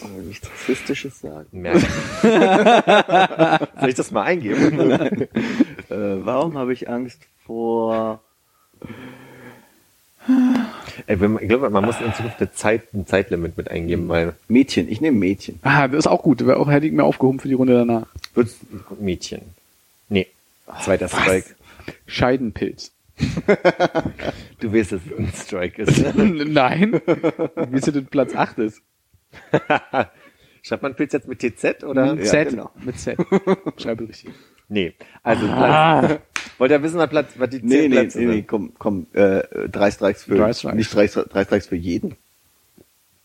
Soll 0.00 0.10
nichts 0.22 0.48
Rassistisches 0.50 1.20
sagen? 1.20 1.46
Merke. 1.52 1.86
Soll 3.80 3.88
ich 3.88 3.94
das 3.94 4.10
mal 4.10 4.22
eingeben? 4.22 5.28
Äh, 5.90 6.24
warum 6.24 6.56
habe 6.56 6.72
ich 6.72 6.88
Angst 6.88 7.18
vor 7.44 8.20
Ey, 11.06 11.20
wenn 11.20 11.32
man, 11.32 11.42
ich 11.42 11.48
glaube, 11.48 11.70
man 11.70 11.84
muss 11.84 12.00
in 12.00 12.12
Zukunft 12.14 12.40
eine 12.40 12.52
Zeit, 12.52 12.94
ein 12.94 13.06
Zeitlimit 13.06 13.56
mit 13.56 13.70
eingeben, 13.70 14.08
weil 14.08 14.34
Mädchen? 14.48 14.88
Ich 14.88 15.00
nehme 15.00 15.18
Mädchen. 15.18 15.58
Ah, 15.62 15.88
das 15.88 16.00
ist 16.00 16.06
auch 16.06 16.22
gut. 16.22 16.46
Wäre 16.46 16.58
auch, 16.58 16.70
hätte 16.70 16.86
ich 16.86 16.92
mir 16.92 17.04
aufgehoben 17.04 17.40
für 17.40 17.48
die 17.48 17.54
Runde 17.54 17.74
danach. 17.74 18.06
wird's 18.34 18.56
Mädchen. 19.00 19.40
Nee. 20.08 20.26
Zweiter 20.82 21.08
Strike. 21.08 21.56
Scheidenpilz. 22.06 22.92
Du 24.60 24.72
weißt, 24.72 24.92
dass 24.92 25.00
es 25.04 25.18
ein 25.18 25.32
Strike 25.34 25.82
ist. 25.82 26.14
Nein. 26.14 27.00
Wie 27.70 27.80
du 27.80 27.92
denn 27.92 28.06
Platz 28.06 28.34
8 28.34 28.58
ist? 28.58 28.82
Schreibt 30.62 30.82
man 30.82 30.94
Pilz 30.94 31.12
jetzt 31.12 31.26
mit 31.28 31.38
TZ 31.40 31.84
oder? 31.84 32.14
Mit 32.14 32.24
Ja, 32.26 32.30
Z. 32.30 32.50
genau. 32.50 32.70
Mit 32.82 32.98
Z. 32.98 33.16
Schreibe 33.78 34.08
richtig. 34.08 34.30
Nee. 34.68 34.94
Also 35.22 35.46
Platz, 35.46 36.20
wollt 36.58 36.70
ihr 36.70 36.82
wissen, 36.82 36.98
was, 36.98 37.10
Platz, 37.10 37.28
was 37.36 37.48
die 37.50 37.60
Nee, 37.62 37.88
nee, 37.88 37.88
Plätze 37.88 38.18
nee, 38.18 38.24
nee, 38.26 38.32
sind? 38.36 38.48
komm, 38.48 38.72
komm, 38.78 39.06
äh, 39.14 39.68
drei 39.68 39.90
Strikes 39.90 40.24
für, 40.24 40.36
Drei 40.36 40.52
Strikes. 40.52 40.76
nicht 40.76 40.94
drei, 40.94 41.06
drei 41.06 41.44
Strikes 41.44 41.66
für 41.66 41.76
jeden. 41.76 42.16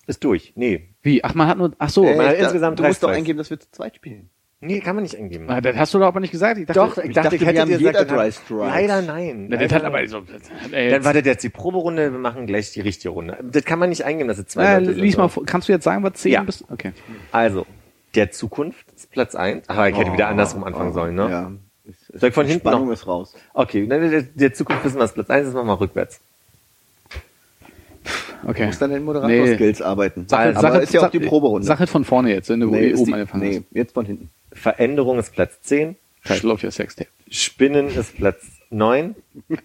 Ist 0.08 0.24
durch. 0.24 0.54
Nee. 0.56 0.88
Wie? 1.04 1.24
Ach, 1.24 1.34
man 1.36 1.48
hat 1.48 1.58
nur, 1.58 1.72
ach 1.78 1.90
so. 1.90 2.04
man 2.04 2.26
hat 2.28 2.36
Äh, 2.36 2.44
insgesamt 2.44 2.80
du 2.80 2.84
drei 2.84 2.90
musst 2.90 3.04
doch 3.04 3.08
Strikes. 3.10 3.18
eingeben, 3.20 3.38
dass 3.38 3.50
wir 3.50 3.60
zu 3.60 3.70
zweit 3.72 3.96
spielen. 3.96 4.30
Nee, 4.66 4.80
kann 4.80 4.96
man 4.96 5.04
nicht 5.04 5.16
eingeben. 5.18 5.46
Ah, 5.50 5.62
das 5.62 5.76
hast 5.76 5.94
du 5.94 6.00
doch 6.00 6.08
aber 6.08 6.20
nicht 6.20 6.32
gesagt. 6.32 6.58
Ich 6.58 6.66
dachte, 6.66 6.80
Doch, 6.80 6.98
ich, 6.98 7.14
dachte, 7.14 7.30
dachte, 7.30 7.36
ich 7.36 7.46
hätte 7.46 7.66
dir 7.66 7.78
jeder 7.78 7.92
gesagt, 7.92 8.12
drei 8.12 8.16
dann- 8.24 8.32
Strikes. 8.32 8.68
Leider 8.74 9.02
nein. 9.02 9.46
Na, 9.50 9.58
das 9.58 9.72
Leider 9.72 9.76
hat 9.76 9.84
aber 9.94 10.08
so, 10.08 10.22
Dann 10.22 10.72
jetzt, 10.74 11.06
wartet 11.06 11.26
jetzt 11.26 11.44
die 11.44 11.50
Proberunde, 11.50 12.12
wir 12.12 12.20
machen 12.20 12.48
gleich 12.48 12.72
die 12.72 12.82
richtige 12.82 13.10
Runde. 13.10 13.38
Das 13.52 13.64
kann 13.64 13.80
man 13.80 13.90
nicht 13.90 14.04
eingeben, 14.06 14.28
dass 14.28 14.38
es 14.40 14.48
zwei 14.48 14.64
na, 14.64 14.78
Leute 14.78 14.94
sind. 14.94 15.02
lies 15.04 15.18
mal 15.18 15.28
vor. 15.28 15.46
Kannst 15.46 15.68
du 15.68 15.74
jetzt 15.74 15.84
sagen, 15.84 16.04
was 16.04 16.14
10 16.14 16.32
Ja. 16.32 16.44
bist? 16.44 16.64
Okay. 16.72 16.92
Also, 17.32 17.66
der 18.16 18.32
Zukunft 18.32 18.86
ist 18.96 19.12
Platz 19.12 19.36
1. 19.36 19.66
Ach, 19.68 19.86
ich 19.88 19.98
hätte 19.98 20.14
wieder 20.14 20.28
andersrum 20.28 20.64
anfangen 20.64 20.94
sollen, 20.94 21.16
ne? 21.16 21.26
Oh, 21.26 21.30
Ja. 21.30 21.52
Soll 22.14 22.30
ich 22.30 22.36
von 22.36 22.46
die 22.46 22.54
hinten 22.54 22.68
Spannung 22.68 22.88
noch- 22.88 22.94
ist 22.94 23.06
raus. 23.06 23.36
Okay, 23.54 23.86
der, 23.86 24.22
der 24.24 24.54
Zukunft 24.54 24.84
wissen 24.86 24.96
wir, 24.96 25.04
was 25.04 25.14
Platz 25.14 25.30
1 25.30 25.48
ist, 25.50 25.54
machen 25.54 25.68
wir 25.68 25.74
mal 25.74 25.80
rückwärts. 25.80 26.20
Okay. 28.48 28.60
Du 28.62 28.66
musst 28.68 28.82
dann 28.82 28.92
in 28.92 29.04
Moderator-Skills 29.04 29.82
arbeiten. 29.82 30.28
Sache- 30.28 30.56
Aber 30.56 30.82
ist 30.82 30.94
ja 30.94 31.06
auch 31.06 31.10
die 31.10 31.20
Proberunde. 31.20 31.66
Sache 31.66 31.88
von 31.88 32.06
vorne 32.06 32.32
jetzt, 32.34 32.50
wenn 32.50 32.60
du 32.60 32.68
nee, 32.68 32.94
oben 32.94 33.06
die, 33.06 33.14
angefangen 33.14 33.44
nee, 33.44 33.64
jetzt 33.72 33.94
von 33.94 34.06
hinten. 34.06 34.30
Veränderung 34.56 35.20
ist 35.20 35.32
Platz 35.34 35.62
10. 35.62 35.96
hast. 36.24 36.40
Schlaufiger 36.40 36.72
Sextape. 36.72 37.10
Spinnen 37.30 37.88
ist 37.90 38.16
Platz 38.18 38.44
9. 38.72 39.16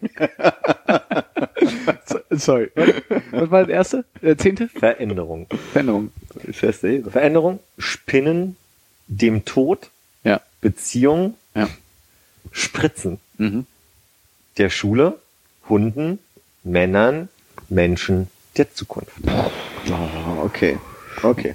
Sorry. 2.31 2.71
Was 3.31 3.51
war 3.51 3.61
das 3.63 3.69
erste? 3.71 4.05
Der 4.23 4.37
zehnte? 4.39 4.69
Veränderung. 4.69 5.47
Veränderung. 5.73 6.13
Veränderung, 6.53 7.61
Spinnen, 7.79 8.57
dem 9.07 9.45
Tod, 9.45 9.91
Ja. 10.25 10.41
Beziehung, 10.61 11.35
Ja. 11.55 11.69
Spritzen, 12.53 13.19
Mhm. 13.39 13.67
der 14.59 14.71
Schule, 14.71 15.19
Hunden, 15.69 16.19
Männern, 16.63 17.29
Menschen 17.69 18.29
der 18.57 18.73
Zukunft. 18.75 19.13
Oh, 19.27 20.45
okay. 20.45 20.79
Okay. 21.23 21.55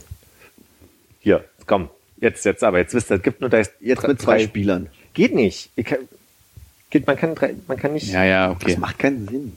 Hier, 1.19 1.43
komm. 1.65 1.89
Jetzt, 2.25 2.43
jetzt, 2.45 2.63
aber 2.63 2.79
jetzt 2.79 2.93
wisst 2.93 3.11
ihr, 3.11 3.17
es 3.17 3.21
gibt 3.23 3.41
nur 3.41 3.49
da 3.49 3.61
Jetzt 3.79 4.07
mit 4.07 4.21
zwei 4.21 4.39
Spielern. 4.39 4.87
Geht 5.13 5.33
nicht. 5.35 5.69
Ich 5.75 5.85
kann, 5.85 5.99
geht, 6.89 7.05
man 7.07 7.15
kann 7.17 7.35
drei, 7.35 7.55
man 7.67 7.77
kann 7.77 7.93
nicht. 7.93 8.11
Ja, 8.11 8.23
ja, 8.23 8.47
Das 8.47 8.55
okay. 8.63 8.77
macht 8.77 8.97
keinen 8.99 9.27
Sinn. 9.27 9.53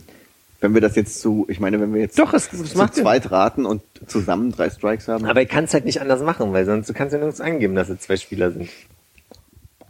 Wenn 0.60 0.74
wir 0.74 0.80
das 0.80 0.96
jetzt 0.96 1.20
zu, 1.20 1.46
ich 1.48 1.60
meine, 1.60 1.80
wenn 1.80 1.94
wir 1.94 2.00
jetzt 2.00 2.18
Doch, 2.18 2.34
es- 2.34 2.52
es 2.52 2.72
zu 2.72 2.78
macht 2.78 2.94
Sinn. 2.94 3.04
zweit 3.04 3.30
raten 3.30 3.64
und 3.64 3.80
zusammen 4.06 4.50
drei 4.52 4.68
Strikes 4.70 5.08
haben. 5.08 5.24
Aber 5.24 5.40
ich 5.40 5.48
kann 5.48 5.64
es 5.64 5.72
halt 5.72 5.84
nicht 5.84 6.00
anders 6.00 6.20
machen, 6.22 6.52
weil 6.52 6.66
sonst 6.66 6.88
du 6.88 6.94
kannst 6.94 7.12
ja 7.12 7.18
nirgends 7.18 7.40
eingeben, 7.40 7.74
dass 7.74 7.88
es 7.88 8.00
zwei 8.00 8.16
Spieler 8.16 8.50
sind. 8.50 8.68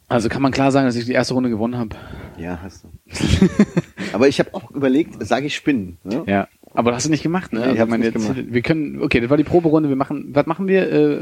Also 0.08 0.28
kann 0.28 0.40
man 0.42 0.52
klar 0.52 0.72
sagen, 0.72 0.86
dass 0.86 0.96
ich 0.96 1.04
die 1.04 1.12
erste 1.12 1.34
Runde 1.34 1.50
gewonnen 1.50 1.76
habe. 1.76 1.96
ja, 2.38 2.58
hast 2.62 2.84
du. 2.84 2.88
Aber 4.12 4.28
ich 4.28 4.38
habe 4.40 4.54
auch 4.54 4.70
überlegt, 4.70 5.26
sage 5.26 5.46
ich 5.46 5.54
Spinnen. 5.54 5.98
Ne? 6.04 6.22
Ja. 6.26 6.48
Aber 6.74 6.90
das 6.90 6.98
hast 6.98 7.06
du 7.06 7.10
nicht 7.10 7.22
gemacht, 7.22 7.52
ne? 7.52 7.60
Nee, 7.66 7.72
ich 7.74 7.80
hab's 7.80 7.90
meine, 7.90 8.04
nicht 8.04 8.14
jetzt- 8.14 8.26
gemacht. 8.34 8.44
Wir 8.52 8.62
können, 8.62 9.02
okay, 9.02 9.20
das 9.20 9.28
war 9.30 9.36
die 9.36 9.44
Proberunde. 9.44 9.88
Wir 9.88 9.96
machen, 9.96 10.28
was 10.32 10.46
machen 10.46 10.66
wir? 10.68 10.90
Äh, 10.92 11.20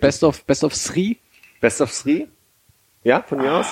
Best 0.00 0.24
of, 0.24 0.44
Best 0.44 0.64
of 0.64 0.74
Three? 0.74 1.16
Best 1.60 1.80
of 1.80 1.90
three? 1.92 2.26
Ja, 3.04 3.22
von 3.22 3.38
mir 3.38 3.52
aus? 3.52 3.66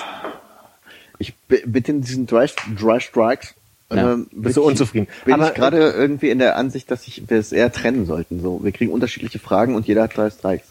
Ich 1.19 1.33
bi- 1.47 1.63
bitte 1.65 1.91
in 1.91 2.01
diesen 2.01 2.25
Dry, 2.27 2.47
Dry 2.79 2.99
Strikes. 2.99 3.55
Ja. 3.91 4.13
ähm, 4.13 4.27
Bist 4.31 4.57
du 4.57 4.63
unzufrieden? 4.63 5.07
Bin 5.25 5.35
Aber- 5.35 5.47
ich 5.49 5.53
gerade 5.53 5.77
irgendwie 5.91 6.29
in 6.29 6.39
der 6.39 6.55
Ansicht, 6.55 6.89
dass 6.89 7.07
ich 7.07 7.29
wir 7.29 7.37
es 7.37 7.51
eher 7.51 7.71
trennen 7.71 8.05
sollten. 8.05 8.41
So, 8.41 8.63
wir 8.63 8.71
kriegen 8.71 8.91
unterschiedliche 8.91 9.39
Fragen 9.39 9.75
und 9.75 9.87
jeder 9.87 10.03
hat 10.03 10.17
drei 10.17 10.29
Strikes. 10.29 10.67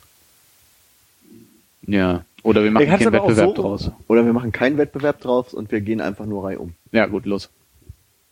Ja. 1.87 2.25
Oder 2.43 2.65
wir 2.65 2.71
machen 2.71 2.87
keinen 2.87 3.13
Wettbewerb 3.13 3.57
so- 3.57 3.63
draus. 3.63 3.91
Oder 4.09 4.25
wir 4.25 4.33
machen 4.33 4.51
keinen 4.53 4.79
Wettbewerb 4.79 5.21
drauf 5.21 5.53
und 5.53 5.71
wir 5.71 5.81
gehen 5.81 6.01
einfach 6.01 6.27
nur 6.27 6.45
reihum. 6.45 6.75
Ja, 6.91 7.07
gut, 7.07 7.27
los. 7.27 7.49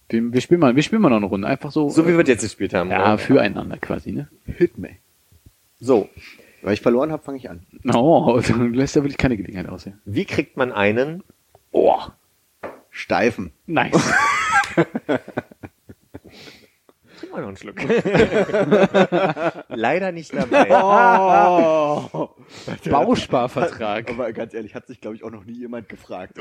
Wir, 0.09 0.33
wir 0.33 0.41
spielen 0.41 0.61
mal, 0.61 0.75
wir 0.75 0.83
spielen 0.83 1.03
mal 1.03 1.11
noch 1.11 1.19
eine 1.19 1.27
Runde. 1.27 1.47
Einfach 1.47 1.71
so. 1.71 1.89
So 1.91 2.07
wie 2.09 2.17
wir 2.17 2.25
jetzt 2.25 2.43
gespielt 2.43 2.75
haben. 2.75 2.91
ja, 2.91 3.03
oder? 3.05 3.19
füreinander 3.19 3.77
quasi, 3.79 4.11
ne? 4.13 4.29
Hit 4.47 4.79
me. 4.79 4.91
So, 5.79 6.09
Weil 6.63 6.75
ich 6.75 6.81
verloren 6.81 7.13
habe, 7.13 7.23
fange 7.23 7.39
ich 7.39 7.49
an. 7.49 7.67
Oh, 7.95 8.41
du 8.47 8.67
lässt 8.69 8.97
ja 8.97 9.03
wirklich 9.03 9.19
keine 9.19 9.37
Gelegenheit 9.37 9.69
aus. 9.69 9.85
Ja. 9.85 9.93
wie 10.05 10.25
kriegt 10.25 10.57
man 10.57 10.73
einen? 10.73 11.23
Oh, 11.73 12.01
Steifen. 12.91 13.53
nice. 13.67 14.13
Trink 17.21 17.33
mal 17.33 17.41
noch 17.43 17.49
einen 17.49 17.57
Schluck. 17.57 17.77
Leider 19.69 20.13
nicht 20.13 20.35
dabei. 20.35 20.65
Bausparvertrag. 22.91 24.11
Aber 24.11 24.33
ganz 24.33 24.55
ehrlich, 24.55 24.75
hat 24.75 24.87
sich, 24.87 25.01
glaube 25.01 25.17
ich, 25.17 25.25
auch 25.25 25.31
noch 25.31 25.45
nie 25.45 25.53
jemand 25.53 25.89
gefragt. 25.89 26.39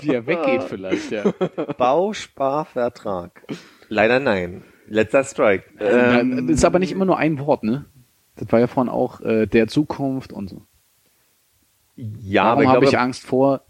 Wie 0.00 0.14
er 0.14 0.26
weggeht 0.26 0.62
vielleicht, 0.64 1.10
ja. 1.10 1.24
Bausparvertrag. 1.76 3.42
Leider 3.88 4.20
nein. 4.20 4.62
Letzter 4.90 5.24
Strike. 5.24 5.64
Ja, 5.80 6.22
das 6.22 6.50
ist 6.50 6.64
aber 6.64 6.80
nicht 6.80 6.92
immer 6.92 7.04
nur 7.04 7.16
ein 7.16 7.38
Wort, 7.38 7.62
ne? 7.62 7.86
Das 8.36 8.50
war 8.52 8.58
ja 8.58 8.66
vorhin 8.66 8.90
auch 8.90 9.20
äh, 9.20 9.46
der 9.46 9.68
Zukunft 9.68 10.32
und 10.32 10.50
so. 10.50 10.62
Ja, 11.96 12.44
Warum 12.44 12.52
aber 12.52 12.62
ich 12.62 12.68
habe 12.68 12.80
glaube, 12.80 12.96
ich 12.96 12.98
Angst 12.98 13.22
vor? 13.24 13.62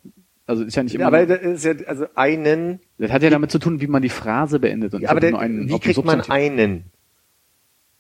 Also 0.47 0.65
ist 0.65 0.75
ja 0.75 0.83
nicht 0.83 0.95
immer. 0.95 1.07
aber 1.07 1.27
nur, 1.27 1.37
das 1.37 1.43
ist 1.43 1.65
ja, 1.65 1.87
also 1.87 2.07
einen, 2.15 2.81
das 2.99 3.13
hat 3.13 3.23
ja 3.23 3.31
damit 3.31 3.51
zu 3.51 3.59
tun, 3.59 3.81
wie 3.81 3.87
man 3.87 4.03
die 4.03 4.09
Phrase 4.09 4.59
beendet. 4.59 4.95
Und 4.95 5.05
aber 5.05 5.15
nicht 5.15 5.25
der, 5.25 5.31
nur 5.33 5.41
einen, 5.41 5.69
wie 5.69 5.79
kriegt 5.79 6.05
man 6.05 6.23
einen? 6.23 6.85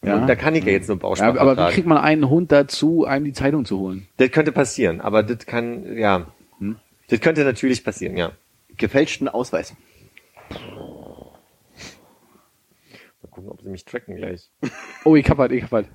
Ja. 0.02 0.16
Und 0.16 0.26
da 0.26 0.34
kann 0.34 0.54
ich 0.54 0.64
ja 0.64 0.72
jetzt 0.72 0.88
nur 0.88 0.96
Ja, 0.96 1.02
Bausparvertrag. 1.02 1.58
aber 1.58 1.68
wie 1.68 1.72
kriegt 1.74 1.86
man 1.86 1.98
einen 1.98 2.30
Hund 2.30 2.50
dazu, 2.50 3.04
einem 3.04 3.26
die 3.26 3.34
Zeitung 3.34 3.66
zu 3.66 3.78
holen? 3.78 4.06
das 4.16 4.30
könnte 4.30 4.50
passieren, 4.50 5.00
aber 5.00 5.22
das 5.22 5.44
kann, 5.44 5.96
ja. 5.96 6.26
Hm? 6.58 6.76
Das 7.08 7.20
könnte 7.20 7.44
natürlich 7.44 7.84
passieren, 7.84 8.16
ja. 8.16 8.32
Gefälschten 8.78 9.28
Ausweis. 9.28 9.74
Gucken, 13.40 13.50
ob 13.52 13.62
sie 13.62 13.68
mich 13.68 13.84
tracken 13.84 14.16
gleich. 14.16 14.48
Oh, 15.04 15.16
ich 15.16 15.28
hab 15.30 15.38
halt, 15.38 15.52
ich 15.52 15.62
hab 15.62 15.72
halt. 15.72 15.86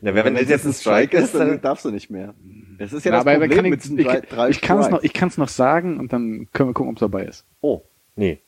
Na, 0.00 0.14
wenn, 0.14 0.24
wenn 0.26 0.34
das 0.36 0.48
jetzt 0.48 0.64
ein 0.64 0.72
Strike 0.72 1.16
ist, 1.16 1.34
dann 1.34 1.48
dann, 1.48 1.60
darfst 1.60 1.84
du 1.84 1.90
nicht 1.90 2.08
mehr. 2.08 2.34
Das 2.78 2.92
ist 2.92 3.04
ja 3.04 3.10
Ja, 3.10 3.16
das 3.18 3.26
aber 3.26 3.32
Problem 3.38 3.56
kann 3.56 3.64
ich, 3.64 3.70
mit 3.72 3.98
ich, 4.00 4.06
drei, 4.06 4.20
drei 4.20 4.48
ich 4.50 4.60
kann 4.60 4.78
es 4.78 4.88
noch, 4.90 5.02
ich 5.02 5.12
kann's 5.12 5.36
noch 5.38 5.48
sagen 5.48 5.98
und 5.98 6.12
dann 6.12 6.46
können 6.52 6.68
wir 6.70 6.74
gucken, 6.74 6.90
ob 6.90 6.96
es 6.96 7.00
dabei 7.00 7.24
ist. 7.24 7.44
oh, 7.60 7.82
nee. 8.16 8.38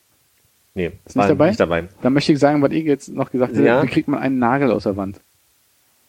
Nee, 0.73 0.93
Ist 1.05 1.17
nicht 1.17 1.29
dabei? 1.29 1.47
Nicht 1.49 1.59
dabei. 1.59 1.89
Dann 2.01 2.13
möchte 2.13 2.31
ich 2.31 2.39
sagen, 2.39 2.61
was 2.61 2.71
ich 2.71 2.85
jetzt 2.85 3.09
noch 3.09 3.29
gesagt 3.29 3.53
habe. 3.55 3.65
Ja. 3.65 3.83
Wie 3.83 3.87
kriegt 3.87 4.07
man 4.07 4.21
einen 4.21 4.39
Nagel 4.39 4.71
aus 4.71 4.83
der 4.83 4.95
Wand? 4.95 5.19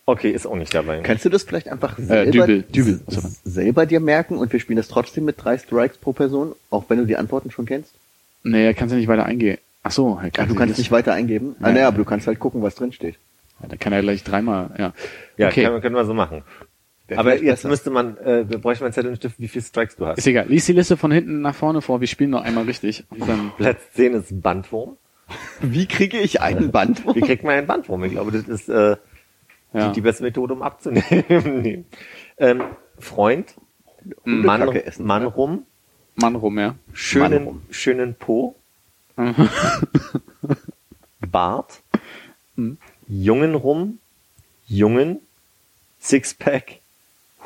Okay, 0.07 0.31
ist 0.31 0.47
auch 0.47 0.55
nicht 0.55 0.73
dabei. 0.73 1.01
Kannst 1.01 1.25
du 1.25 1.29
das 1.31 1.43
vielleicht 1.43 1.69
einfach 1.69 1.99
selber, 1.99 2.31
Dübel, 2.31 2.63
Dübel. 2.63 3.01
s- 3.09 3.41
selber 3.45 3.87
dir 3.87 3.99
merken 3.99 4.37
und 4.39 4.53
wir 4.53 4.61
spielen 4.61 4.77
das 4.77 4.87
trotzdem 4.87 5.25
mit 5.25 5.43
drei 5.43 5.59
Strikes 5.59 5.99
pro 5.99 6.13
Person, 6.13 6.55
auch 6.71 6.85
wenn 6.89 6.99
du 6.99 7.07
die 7.07 7.17
Antworten 7.17 7.51
schon 7.51 7.67
kennst? 7.67 7.93
Nee, 8.45 8.73
kannst 8.75 8.93
du 8.93 8.97
nicht 8.99 9.09
weiter 9.09 9.25
eingehen. 9.27 9.59
Ach 9.83 9.91
so, 9.91 10.19
er 10.23 10.29
Ach, 10.29 10.33
kann 10.33 10.49
du 10.49 10.55
kannst 10.55 10.79
nicht 10.79 10.91
weiter 10.93 11.13
eingeben? 11.13 11.57
Ah, 11.61 11.69
Ja. 11.69 11.73
naja, 11.75 11.89
aber 11.89 11.99
du 11.99 12.05
kannst 12.05 12.27
halt 12.27 12.39
gucken, 12.39 12.63
was 12.63 12.75
drin 12.75 12.93
steht. 12.93 13.19
Ja, 13.61 13.69
dann 13.69 13.79
kann 13.79 13.93
er 13.93 14.03
gleich 14.03 14.23
dreimal, 14.25 14.71
ja. 14.79 14.93
Ja, 15.37 15.49
okay, 15.49 15.65
können, 15.65 15.81
können 15.81 15.95
wir 15.97 16.05
so 16.05 16.15
machen. 16.15 16.43
Wär 17.09 17.19
Aber 17.19 17.33
jetzt 17.35 17.45
besser. 17.45 17.69
müsste 17.69 17.91
man, 17.91 18.17
äh, 18.19 18.49
wir 18.49 18.59
bräuchten 18.59 18.85
einen 18.85 18.93
Zettel 18.93 19.11
und 19.11 19.17
Stift, 19.17 19.39
wie 19.41 19.49
viele 19.49 19.65
Strikes 19.65 19.97
du 19.97 20.07
hast. 20.07 20.19
ist 20.19 20.27
egal. 20.27 20.47
Lies 20.49 20.67
die 20.67 20.73
Liste 20.73 20.97
von 20.97 21.11
hinten 21.11 21.41
nach 21.41 21.55
vorne 21.55 21.83
vor, 21.83 22.01
wir 22.01 22.07
spielen 22.07 22.31
noch 22.31 22.43
einmal 22.43 22.65
richtig. 22.65 23.05
Und 23.11 23.29
dann, 23.29 23.53
Platz 23.57 23.81
10 23.95 24.15
ist 24.15 24.41
Bandwurm. 24.43 24.97
Wie 25.61 25.87
kriege 25.87 26.19
ich 26.19 26.41
einen 26.41 26.71
Band? 26.73 27.05
Wie 27.15 27.21
kriegt 27.21 27.43
man 27.43 27.55
einen 27.55 27.67
Bandwurm? 27.67 28.05
Ich 28.05 28.13
glaube, 28.13 28.33
das 28.33 28.43
ist 28.49 28.69
äh, 28.69 28.97
ja. 29.73 29.89
die, 29.89 29.93
die 29.95 30.01
beste 30.01 30.23
Methode, 30.23 30.55
um 30.55 30.63
abzunehmen. 30.63 31.87
Ähm, 32.39 32.63
Freund, 32.99 33.55
Mann, 34.25 34.63
essen. 34.75 35.07
Mann 35.07 35.25
rum, 35.27 35.65
Mann 36.17 36.35
rum, 36.35 36.59
ja. 36.59 36.69
Mann 36.69 36.77
schönen, 36.93 37.45
rum. 37.45 37.63
schönen 37.71 38.15
Po, 38.15 38.57
Bart, 41.21 41.81
Hm. 42.57 42.79
Jungen 43.09 43.55
rum, 43.55 43.99
Jungen, 44.67 45.21
Sixpack, 46.01 46.81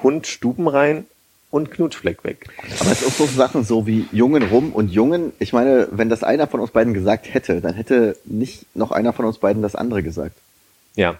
Hund 0.02 0.26
Stubenrein 0.26 1.06
und 1.50 1.70
Knutschfleck 1.70 2.24
weg. 2.24 2.48
Aber 2.80 2.90
es 2.90 3.02
ist 3.02 3.08
auch 3.08 3.12
so 3.12 3.26
Sachen 3.26 3.64
so 3.64 3.86
wie 3.86 4.06
Jungen 4.12 4.42
rum 4.42 4.72
und 4.72 4.90
Jungen. 4.90 5.32
Ich 5.38 5.52
meine, 5.52 5.88
wenn 5.90 6.08
das 6.08 6.22
einer 6.22 6.46
von 6.46 6.60
uns 6.60 6.70
beiden 6.70 6.92
gesagt 6.92 7.32
hätte, 7.32 7.60
dann 7.60 7.74
hätte 7.74 8.16
nicht 8.24 8.66
noch 8.74 8.90
einer 8.90 9.12
von 9.12 9.24
uns 9.24 9.38
beiden 9.38 9.62
das 9.62 9.74
andere 9.74 10.02
gesagt. 10.02 10.36
Ja. 10.96 11.18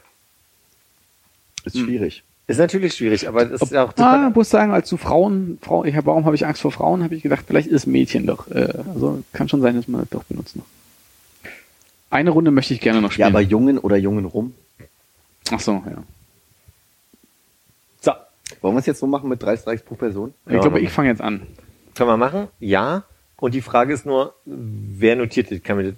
Ist 1.64 1.78
schwierig. 1.78 2.22
Ist 2.48 2.58
natürlich 2.58 2.94
schwierig, 2.94 3.26
aber 3.26 3.44
das 3.44 3.60
ist 3.60 3.72
ja 3.72 3.84
auch 3.84 3.92
Ah, 3.98 4.30
muss 4.32 4.50
sagen, 4.50 4.70
als 4.72 4.88
du 4.88 4.96
Frauen, 4.96 5.58
Frau, 5.62 5.84
ich 5.84 5.96
hab, 5.96 6.06
warum 6.06 6.26
habe 6.26 6.36
ich 6.36 6.46
Angst 6.46 6.62
vor 6.62 6.70
Frauen, 6.70 7.02
habe 7.02 7.14
ich 7.16 7.22
gedacht, 7.22 7.44
vielleicht 7.46 7.68
ist 7.68 7.86
Mädchen 7.86 8.24
doch. 8.26 8.48
Äh, 8.48 8.72
also 8.94 9.22
kann 9.32 9.48
schon 9.48 9.60
sein, 9.62 9.74
dass 9.74 9.88
man 9.88 10.02
das 10.02 10.10
doch 10.10 10.22
benutzt 10.24 10.54
noch. 10.54 10.64
Eine 12.08 12.30
Runde 12.30 12.52
möchte 12.52 12.72
ich 12.72 12.80
gerne 12.80 13.00
noch 13.00 13.08
Ja, 13.10 13.12
spielen. 13.14 13.26
aber 13.28 13.40
Jungen 13.40 13.78
oder 13.78 13.96
Jungen 13.96 14.24
rum. 14.26 14.54
Ach 15.50 15.58
so, 15.58 15.82
ja. 15.86 16.02
So, 18.00 18.12
Wollen 18.60 18.76
wir 18.76 18.78
es 18.80 18.86
jetzt 18.86 19.00
so 19.00 19.08
machen 19.08 19.28
mit 19.28 19.42
drei 19.42 19.56
Strikes 19.56 19.84
pro 19.84 19.96
Person? 19.96 20.32
Ich 20.46 20.52
Ja, 20.52 20.60
glaube, 20.60 20.78
ich 20.80 20.90
fange 20.90 21.08
jetzt 21.08 21.20
an. 21.20 21.42
können 21.96 22.10
wir 22.10 22.16
machen? 22.16 22.46
Ja. 22.60 23.02
Und 23.38 23.54
die 23.54 23.60
Frage 23.60 23.92
ist 23.92 24.06
nur, 24.06 24.34
wer 24.44 25.16
notiert 25.16 25.50
das? 25.50 25.62
Kann 25.64 25.78
mir 25.78 25.94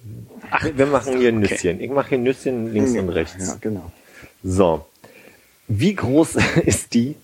das 0.51 0.77
wir 0.77 0.85
machen 0.87 1.19
hier 1.19 1.31
Nüsschen. 1.31 1.79
Ich 1.79 1.91
mache 1.91 2.09
hier 2.09 2.17
Nüsschen 2.17 2.73
links 2.73 2.91
und 2.97 3.09
rechts. 3.09 3.47
Ja, 3.47 3.55
genau. 3.61 3.91
So. 4.43 4.85
Wie 5.69 5.95
groß 5.95 6.35
ist 6.65 6.93
die? 6.93 7.15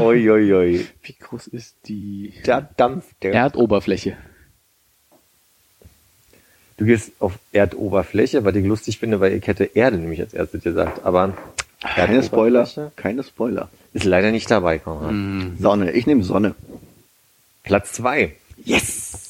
Oi, 0.00 0.30
oi, 0.30 0.52
oi. 0.54 0.86
Wie 1.02 1.14
groß 1.18 1.48
ist 1.48 1.76
die 1.86 2.32
Der 2.46 2.62
Dampf, 2.76 3.06
der. 3.22 3.32
Erdoberfläche? 3.34 4.16
Du 6.76 6.84
gehst 6.84 7.12
auf 7.20 7.38
Erdoberfläche, 7.52 8.44
was 8.44 8.54
ich 8.54 8.64
lustig 8.64 8.98
finde, 8.98 9.20
weil 9.20 9.32
ich 9.32 9.46
hätte 9.46 9.64
Erde 9.64 9.96
nämlich 9.98 10.20
als 10.20 10.34
erstes 10.34 10.62
gesagt. 10.62 11.04
Aber 11.04 11.36
Keine 11.80 12.22
Spoiler. 12.22 12.68
Keine 12.96 13.22
Spoiler. 13.22 13.70
Ist 13.92 14.04
leider 14.04 14.30
nicht 14.30 14.50
dabei, 14.50 14.78
Konrad. 14.78 15.14
Sonne. 15.58 15.92
Ich 15.92 16.06
nehme 16.06 16.22
Sonne. 16.22 16.54
Platz 17.62 17.92
zwei. 17.92 18.36
Yes! 18.64 19.25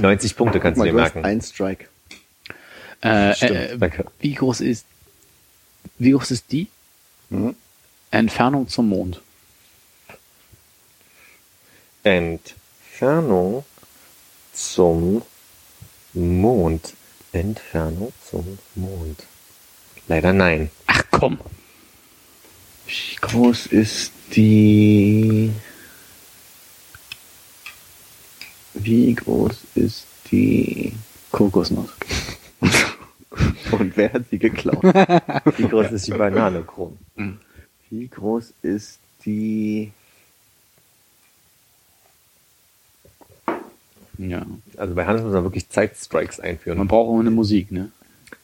90 0.00 0.36
Punkte 0.36 0.60
kannst 0.60 0.76
du 0.76 0.80
mal, 0.80 0.86
dir 0.86 0.92
du 0.92 1.00
hast 1.00 1.14
merken. 1.14 1.26
ein 1.28 1.40
Strike. 1.40 1.86
Äh, 3.00 3.34
Stimmt, 3.34 3.50
äh, 3.52 3.78
danke. 3.78 4.04
wie 4.20 4.34
groß 4.34 4.60
ist 4.60 4.86
wie 5.98 6.10
groß 6.12 6.30
ist 6.30 6.52
die 6.52 6.68
Mhm. 7.30 7.54
Entfernung 8.10 8.68
zum 8.68 8.88
Mond? 8.88 9.20
Entfernung 12.04 13.64
zum 14.52 15.22
Mond. 16.12 16.94
Entfernung 17.32 18.12
zum 18.28 18.58
Mond. 18.74 19.24
Leider 20.08 20.32
nein. 20.32 20.70
Ach 20.86 21.02
komm. 21.10 21.38
Wie 22.86 23.16
groß 23.20 23.66
ist 23.66 24.12
die... 24.34 25.50
Wie 28.74 29.14
groß 29.14 29.58
ist 29.74 30.06
die... 30.30 30.92
Kokosnuss. 31.30 31.88
Und 33.70 33.96
wer 33.96 34.12
hat 34.12 34.24
sie 34.30 34.38
geklaut? 34.38 34.82
Wie 35.56 35.66
groß 35.66 35.92
ist 35.92 36.06
die 36.06 36.10
Banane, 36.12 36.62
Krumm? 36.62 36.98
Wie 37.90 38.06
groß 38.08 38.52
ist 38.62 38.98
die... 39.24 39.92
Ja. 44.18 44.44
Also 44.76 44.94
bei 44.94 45.06
Hannes 45.06 45.22
muss 45.22 45.32
man 45.32 45.42
wirklich 45.44 45.68
Zeitstrikes 45.70 46.38
einführen. 46.38 46.78
Man 46.78 46.86
braucht 46.88 47.08
auch 47.08 47.18
eine 47.18 47.30
Musik, 47.30 47.72
ne? 47.72 47.90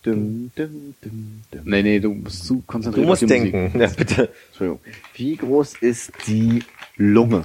Dum, 0.03 0.51
dum, 0.57 0.95
dum, 1.03 1.43
dum. 1.51 1.61
Nee, 1.65 1.83
nee, 1.83 2.01
du 2.01 2.15
musst 2.15 2.45
zu 2.47 2.55
Du 2.57 2.63
konzentriert 2.67 3.07
musst 3.07 3.23
auf 3.23 3.29
die 3.29 3.35
Musik. 3.39 3.53
denken. 3.53 3.79
Ja, 3.81 3.89
bitte. 3.89 4.33
Entschuldigung. 4.49 4.81
Wie 5.15 5.37
groß 5.37 5.75
ist 5.81 6.13
die 6.27 6.63
Lunge? 6.97 7.45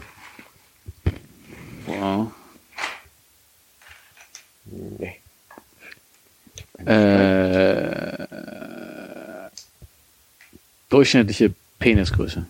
Ja. 1.87 2.31
Nee. 4.99 5.19
Äh, 6.85 8.27
durchschnittliche 10.89 11.53
Penisgröße. 11.79 12.45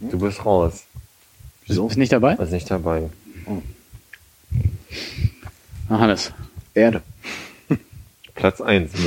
Du 0.00 0.18
bist 0.18 0.44
raus. 0.44 0.84
Wieso? 1.66 1.88
Ist 1.88 1.96
nicht 1.96 2.12
dabei? 2.12 2.38
Was 2.38 2.50
nicht 2.50 2.70
dabei. 2.70 3.10
Ah, 5.88 5.98
Hannes. 5.98 6.32
Erde. 6.74 7.02
Platz 8.34 8.60
eins. 8.60 8.92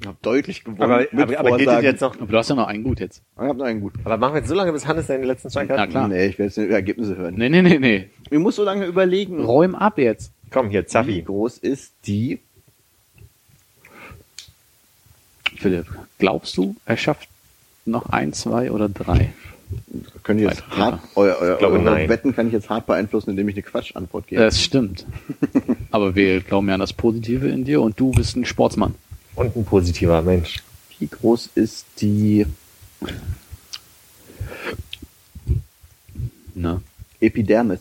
Ich 0.00 0.06
habe 0.06 0.16
deutlich 0.22 0.62
gewonnen. 0.62 0.80
aber, 0.80 1.06
aber, 1.12 1.38
aber 1.40 1.56
gilt 1.58 1.82
jetzt 1.82 2.00
noch? 2.00 2.16
Aber 2.16 2.26
du 2.30 2.38
hast 2.38 2.48
ja 2.48 2.54
noch 2.54 2.68
einen 2.68 2.84
gut 2.84 3.00
jetzt. 3.00 3.20
Ich 3.34 3.42
habe 3.42 3.58
noch 3.58 3.64
einen 3.66 3.80
gut. 3.80 3.94
Aber 4.04 4.16
machen 4.16 4.34
wir 4.34 4.38
jetzt 4.40 4.48
so 4.48 4.54
lange, 4.54 4.72
bis 4.72 4.86
Hannes 4.86 5.08
seinen 5.08 5.24
letzten 5.24 5.50
Strike 5.50 5.72
Na 5.74 5.80
hat? 5.82 5.90
klar. 5.90 6.06
Nee, 6.06 6.26
ich 6.26 6.38
werde 6.38 6.44
jetzt 6.44 6.56
die 6.56 6.72
Ergebnisse 6.72 7.16
hören. 7.16 7.34
Nee, 7.36 7.48
nee, 7.48 7.62
nee, 7.62 7.78
nee. 7.78 8.08
Ich 8.30 8.38
muss 8.38 8.54
so 8.56 8.62
lange 8.62 8.86
überlegen. 8.86 9.44
Räum 9.44 9.74
ab 9.74 9.98
jetzt. 9.98 10.32
Komm 10.50 10.70
hier, 10.70 10.82
Wie 10.82 10.86
Zaffi. 10.86 11.22
groß 11.22 11.58
ist 11.58 11.92
die... 12.06 12.38
Philipp, 15.56 15.86
glaubst 16.18 16.56
du, 16.56 16.76
er 16.86 16.96
schafft 16.96 17.28
noch 17.84 18.10
ein, 18.10 18.32
zwei 18.32 18.70
oder 18.70 18.88
drei? 18.88 19.32
Könnt 20.22 20.40
ihr 20.40 20.48
jetzt 20.48 20.62
Weiter. 20.70 20.76
hart, 20.78 21.00
euer, 21.16 21.36
euer, 21.40 21.56
glaube, 21.56 21.80
eure. 21.80 22.08
Wetten 22.08 22.34
kann 22.34 22.46
ich 22.46 22.52
jetzt 22.52 22.70
hart 22.70 22.86
beeinflussen, 22.86 23.30
indem 23.30 23.48
ich 23.48 23.56
eine 23.56 23.62
Quatschantwort 23.62 24.28
gebe. 24.28 24.40
Das 24.40 24.62
stimmt. 24.62 25.04
Aber 25.90 26.14
wir 26.14 26.40
glauben 26.40 26.68
ja 26.68 26.74
an 26.74 26.80
das 26.80 26.92
Positive 26.92 27.48
in 27.48 27.64
dir 27.64 27.82
und 27.82 27.98
du 27.98 28.12
bist 28.12 28.36
ein 28.36 28.44
Sportsmann. 28.44 28.94
Und 29.38 29.54
ein 29.54 29.64
positiver 29.64 30.20
Mensch. 30.20 30.56
Wie 30.98 31.06
groß 31.06 31.50
ist 31.54 31.86
die 32.00 32.44
Ne? 36.54 36.82
Epidermis? 37.20 37.80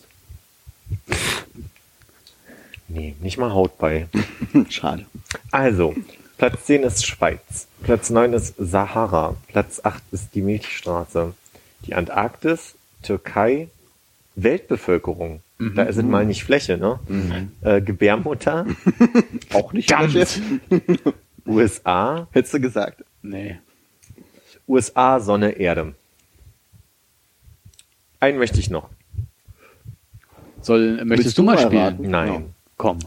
Nee, 2.87 3.15
nicht 3.19 3.39
mal 3.39 3.51
Haut 3.51 3.75
bei. 3.79 4.07
Schade. 4.69 5.07
Also, 5.49 5.95
Platz 6.37 6.65
10 6.65 6.83
ist 6.83 7.07
Schweiz. 7.07 7.67
Platz 7.81 8.11
9 8.11 8.33
ist 8.33 8.53
Sahara. 8.59 9.35
Platz 9.47 9.81
8 9.83 10.03
ist 10.11 10.35
die 10.35 10.43
Milchstraße. 10.43 11.33
Die 11.87 11.95
Antarktis, 11.95 12.75
Türkei, 13.01 13.69
Weltbevölkerung. 14.35 15.41
Da 15.57 15.83
ist 15.83 15.97
es 15.97 16.03
mal 16.03 16.23
nicht 16.23 16.43
Fläche, 16.43 16.77
ne? 16.77 16.99
Äh, 17.61 17.81
Gebärmutter, 17.81 18.67
Auch 19.53 19.73
nicht 19.73 19.89
Ganz. 19.89 20.39
USA, 21.47 22.27
Hättest 22.31 22.53
du 22.53 22.59
gesagt. 22.59 23.03
Nee. 23.21 23.59
USA, 24.67 25.19
Sonne, 25.19 25.51
Erde. 25.51 25.95
Einen 28.19 28.37
möchte 28.37 28.59
ich 28.59 28.69
noch. 28.69 28.89
Soll, 30.61 31.03
möchtest 31.05 31.37
du 31.37 31.43
du 31.43 31.45
mal 31.45 31.57
spielen? 31.57 31.81
raten? 31.81 32.09
Nein. 32.09 32.53
Komm. 32.77 32.99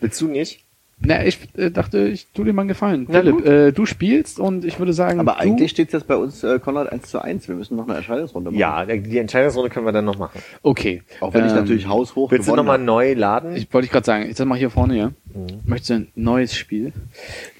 Willst 0.00 0.20
du 0.20 0.28
nicht? 0.28 0.64
Na, 0.98 1.24
ich 1.24 1.38
äh, 1.58 1.70
dachte, 1.70 2.08
ich 2.08 2.28
tu 2.32 2.42
dir 2.42 2.54
mal 2.54 2.62
einen 2.62 2.68
Gefallen. 2.68 3.06
Na 3.08 3.20
Philipp, 3.20 3.44
äh, 3.44 3.70
du 3.72 3.84
spielst 3.84 4.40
und 4.40 4.64
ich 4.64 4.78
würde 4.78 4.94
sagen, 4.94 5.20
Aber 5.20 5.32
du, 5.32 5.38
eigentlich 5.38 5.70
steht 5.70 5.92
jetzt 5.92 6.06
bei 6.06 6.16
uns 6.16 6.42
äh, 6.42 6.58
Konrad 6.58 6.90
1 6.90 7.10
zu 7.10 7.20
1. 7.20 7.48
Wir 7.48 7.54
müssen 7.54 7.76
noch 7.76 7.86
eine 7.86 7.98
Entscheidungsrunde 7.98 8.50
machen. 8.50 8.58
Ja, 8.58 8.84
die 8.86 9.18
Entscheidungsrunde 9.18 9.68
können 9.68 9.84
wir 9.84 9.92
dann 9.92 10.06
noch 10.06 10.18
machen. 10.18 10.40
Okay. 10.62 11.02
Auch 11.20 11.34
wenn 11.34 11.44
ich 11.44 11.52
Ähm, 11.52 11.58
natürlich 11.58 11.86
haushoch 11.86 12.30
Willst 12.30 12.48
du 12.48 12.56
nochmal 12.56 12.78
neu 12.78 13.12
laden? 13.12 13.54
Ich 13.56 13.72
wollte 13.74 13.84
ich 13.84 13.92
gerade 13.92 14.06
sagen, 14.06 14.30
ich 14.30 14.36
sag 14.36 14.46
mal 14.46 14.56
hier 14.56 14.70
vorne, 14.70 14.96
ja. 14.96 15.06
Mhm. 15.34 15.60
Möchtest 15.66 15.90
du 15.90 15.94
ein 15.94 16.08
neues 16.14 16.56
Spiel? 16.56 16.94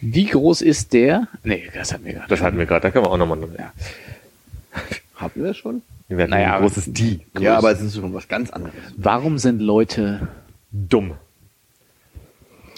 Wie 0.01 0.25
groß 0.25 0.63
ist 0.63 0.95
der? 0.95 1.29
Nee, 1.45 1.65
das 1.75 1.93
hatten 1.93 2.07
wir 2.07 2.15
gerade. 2.15 2.29
das 2.29 2.41
hatten 2.41 2.57
wir 2.59 2.65
gerade, 2.65 2.81
da 2.81 2.91
können 2.91 3.05
wir 3.05 3.11
auch 3.11 3.19
nochmal. 3.19 3.39
Ja. 3.59 3.73
Hatten 5.17 5.41
wir 5.41 5.49
das 5.49 5.57
schon? 5.57 5.81
Wir 6.09 6.19
hatten 6.19 6.31
Naja, 6.31 6.57
ein 6.57 6.61
großes 6.63 6.93
Die. 6.93 7.21
Ja, 7.39 7.57
aber 7.57 7.71
es 7.73 7.81
ist 7.81 7.97
schon 7.97 8.13
was 8.13 8.29
ganz 8.29 8.51
anderes. 8.51 8.75
Warum 8.97 9.39
sind 9.39 9.61
Leute 9.63 10.29
Dumm. 10.71 11.15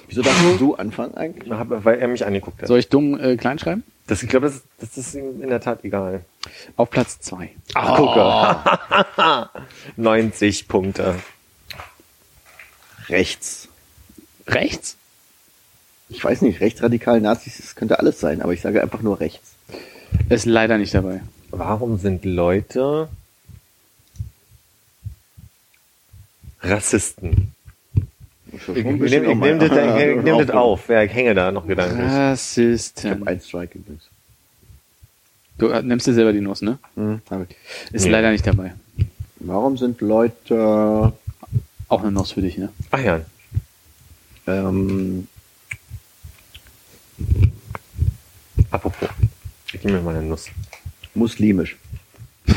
Wieso 0.08 0.22
darfst 0.22 0.42
du 0.60 0.74
anfangen 0.74 1.14
eigentlich? 1.14 1.50
Hab- 1.52 1.84
Weil 1.84 1.98
er 1.98 2.08
mich 2.08 2.24
angeguckt 2.26 2.60
hat. 2.62 2.68
Soll 2.68 2.78
ich 2.78 2.88
dumm 2.88 3.18
äh, 3.20 3.36
klein 3.36 3.58
schreiben? 3.58 3.84
Das, 4.06 4.22
ich 4.22 4.28
glaube, 4.28 4.46
das, 4.46 4.62
das 4.80 4.96
ist 4.96 5.14
ihm 5.14 5.42
in 5.42 5.50
der 5.50 5.60
Tat 5.60 5.84
egal. 5.84 6.24
Auf 6.76 6.88
Platz 6.90 7.20
zwei. 7.20 7.50
Ach, 7.74 7.96
gucke. 7.96 9.60
90 9.96 10.66
Punkte. 10.66 11.16
Rechts. 13.08 13.68
Rechts? 14.46 14.96
Ich 16.08 16.24
weiß 16.24 16.40
nicht, 16.40 16.60
rechtsradikal 16.60 17.20
Nazis, 17.20 17.58
das 17.58 17.74
könnte 17.76 17.98
alles 17.98 18.18
sein, 18.18 18.40
aber 18.40 18.54
ich 18.54 18.62
sage 18.62 18.82
einfach 18.82 19.02
nur 19.02 19.20
rechts. 19.20 19.50
Ist 20.30 20.46
leider 20.46 20.78
nicht 20.78 20.94
dabei. 20.94 21.20
Warum 21.50 21.98
sind 21.98 22.24
Leute 22.24 23.08
Rassisten? 26.62 27.54
Schon 28.64 28.76
Ich, 28.76 28.84
ich, 28.84 28.84
nehm- 28.86 29.24
ich 29.30 29.36
nehme 29.36 29.58
das, 29.58 29.70
ich, 29.70 30.16
ich 30.18 30.22
nehm 30.24 30.38
das 30.38 30.50
Auch- 30.50 30.54
auf. 30.60 30.88
Ja, 30.88 31.02
ich 31.02 31.12
hänge 31.12 31.34
da 31.34 31.50
noch 31.52 31.66
gedanklich. 31.66 31.98
Ich 32.00 32.04
habe 32.12 32.30
Rassisten. 32.32 33.26
ein 33.26 33.40
Strike 33.40 33.78
übrigens. 33.78 34.08
Du 35.58 35.68
äh, 35.68 35.82
nimmst 35.82 36.06
dir 36.06 36.14
selber 36.14 36.32
die 36.32 36.40
Nuss, 36.40 36.62
ne? 36.62 36.78
Hm, 36.96 37.20
ich. 37.48 37.56
Ist 37.92 38.04
Nee. 38.04 38.10
leider 38.10 38.30
nicht 38.30 38.46
dabei. 38.46 38.74
Warum 39.40 39.76
sind 39.76 40.00
Leute 40.00 41.12
Auch 41.88 42.02
eine 42.02 42.10
Nuss 42.12 42.32
für 42.32 42.42
dich, 42.42 42.58
ne? 42.58 42.68
Ach 42.90 43.00
ja. 43.00 43.20
ähm, 44.46 45.26
Apropos. 48.70 49.08
Ich 49.72 49.82
nehme 49.84 49.98
mir 49.98 50.04
mal 50.04 50.16
eine 50.16 50.26
Nuss. 50.26 50.46
muslimisch? 51.14 51.76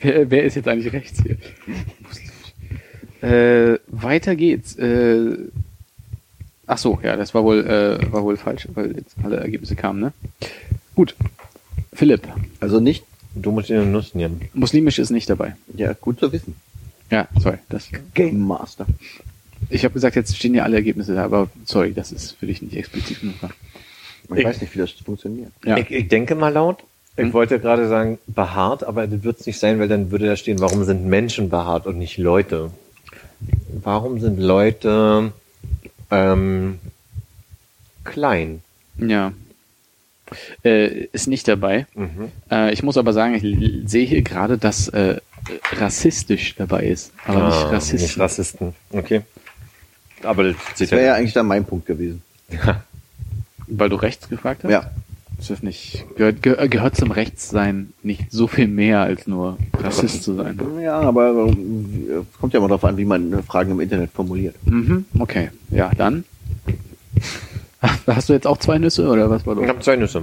Wer, 0.00 0.28
wer 0.28 0.42
ist 0.42 0.56
jetzt 0.56 0.66
eigentlich 0.66 0.92
rechts 0.92 1.22
hier? 1.22 1.36
Äh, 3.22 3.78
weiter 3.88 4.34
geht's. 4.36 4.76
Äh, 4.76 5.36
ach 6.66 6.78
so, 6.78 6.98
ja, 7.02 7.16
das 7.16 7.34
war 7.34 7.44
wohl, 7.44 7.60
äh, 7.66 8.12
war 8.12 8.22
wohl 8.24 8.36
falsch, 8.36 8.68
weil 8.74 8.96
jetzt 8.96 9.14
alle 9.22 9.36
Ergebnisse 9.36 9.76
kamen, 9.76 10.00
ne? 10.00 10.12
Gut. 10.94 11.14
Philipp, 11.94 12.26
Also 12.60 12.80
nicht, 12.80 13.04
Du 13.34 13.50
musst 13.50 13.68
dir 13.70 13.80
eine 13.80 13.90
Nuss 13.90 14.14
nehmen. 14.14 14.42
muslimisch 14.52 14.98
ist 14.98 15.10
nicht 15.10 15.28
dabei. 15.30 15.56
ja, 15.74 15.94
gut 15.94 16.18
zu 16.20 16.32
wissen. 16.32 16.54
Ja, 17.10 17.28
sorry. 17.40 17.58
Das, 17.68 17.88
Game 18.14 18.40
Master. 18.40 18.86
ich 19.70 19.84
habe 19.84 19.94
gesagt, 19.94 20.16
jetzt 20.16 20.36
stehen 20.36 20.54
ja 20.54 20.64
alle 20.64 20.76
Ergebnisse 20.76 21.14
da, 21.14 21.24
aber 21.24 21.48
sorry, 21.64 21.92
das 21.94 22.12
ist 22.12 22.32
für 22.32 22.46
dich 22.46 22.60
nicht 22.62 22.76
explizit 22.76 23.20
genug. 23.20 23.34
Ich, 24.30 24.38
Ich- 24.38 24.44
weiß 24.44 24.60
nicht, 24.60 24.74
wie 24.74 24.78
das 24.78 24.90
funktioniert. 24.92 25.52
Ja. 25.64 25.76
Ich, 25.78 25.90
ich 25.90 26.08
denke 26.08 26.34
mal 26.34 26.48
laut. 26.52 26.82
Ich 27.16 27.24
Hm? 27.24 27.32
wollte 27.34 27.58
gerade 27.60 27.88
sagen, 27.88 28.18
behaart, 28.26 28.84
aber 28.84 29.06
das 29.06 29.22
wird 29.22 29.40
es 29.40 29.46
nicht 29.46 29.58
sein, 29.58 29.78
weil 29.78 29.88
dann 29.88 30.10
würde 30.10 30.26
da 30.26 30.36
stehen, 30.36 30.60
warum 30.60 30.84
sind 30.84 31.04
Menschen 31.06 31.50
behaart 31.50 31.86
und 31.86 31.98
nicht 31.98 32.16
Leute? 32.18 32.70
Warum 33.82 34.20
sind 34.20 34.38
Leute 34.38 35.32
ähm, 36.10 36.78
klein? 38.04 38.62
Ja. 38.98 39.32
Äh, 40.64 41.04
ist 41.12 41.26
nicht 41.26 41.46
dabei. 41.48 41.86
Mhm. 41.94 42.30
Äh, 42.50 42.72
ich 42.72 42.82
muss 42.82 42.96
aber 42.96 43.12
sagen, 43.12 43.34
ich 43.34 43.90
sehe 43.90 44.06
hier 44.06 44.22
gerade, 44.22 44.56
dass 44.58 44.88
äh, 44.88 45.16
rassistisch 45.72 46.54
dabei 46.56 46.84
ist, 46.86 47.12
aber 47.26 47.46
nicht 47.46 47.56
Ah, 47.56 47.68
rassistisch. 47.70 48.02
Nicht 48.16 48.18
Rassisten. 48.18 48.74
Okay. 48.90 49.22
Aber 50.22 50.44
das 50.44 50.56
Das 50.78 50.90
wäre 50.90 51.00
ja 51.02 51.06
ja. 51.08 51.14
eigentlich 51.14 51.32
dann 51.32 51.46
mein 51.46 51.64
Punkt 51.64 51.86
gewesen. 51.86 52.22
Weil 53.66 53.88
du 53.88 53.96
rechts 53.96 54.28
gefragt 54.28 54.64
hast? 54.64 54.70
Ja. 54.70 54.90
Ist 55.42 55.50
das 55.50 55.62
nicht, 55.64 56.04
gehört, 56.14 56.40
ge 56.40 56.68
gehört 56.68 56.94
zum 56.96 57.10
Rechtssein 57.10 57.92
nicht 58.04 58.30
so 58.30 58.46
viel 58.46 58.68
mehr 58.68 59.00
als 59.00 59.26
nur 59.26 59.58
Rassist 59.76 60.22
zu 60.22 60.34
sein? 60.34 60.56
Ja, 60.80 61.00
aber 61.00 61.48
äh, 61.48 61.50
es 62.20 62.38
kommt 62.40 62.52
ja 62.52 62.60
immer 62.60 62.68
darauf 62.68 62.84
an, 62.84 62.96
wie 62.96 63.04
man 63.04 63.42
Fragen 63.42 63.72
im 63.72 63.80
Internet 63.80 64.12
formuliert. 64.12 64.54
Mhm, 64.66 65.04
okay. 65.18 65.50
Ja, 65.70 65.90
dann. 65.96 66.22
Hast 68.06 68.28
du 68.28 68.34
jetzt 68.34 68.46
auch 68.46 68.58
zwei 68.58 68.78
Nüsse 68.78 69.08
oder 69.08 69.28
was 69.30 69.44
war 69.44 69.54
Ich 69.54 69.60
das? 69.62 69.68
habe 69.70 69.80
zwei 69.80 69.96
Nüsse. 69.96 70.22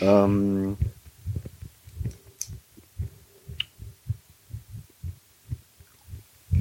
Ähm, 0.00 0.76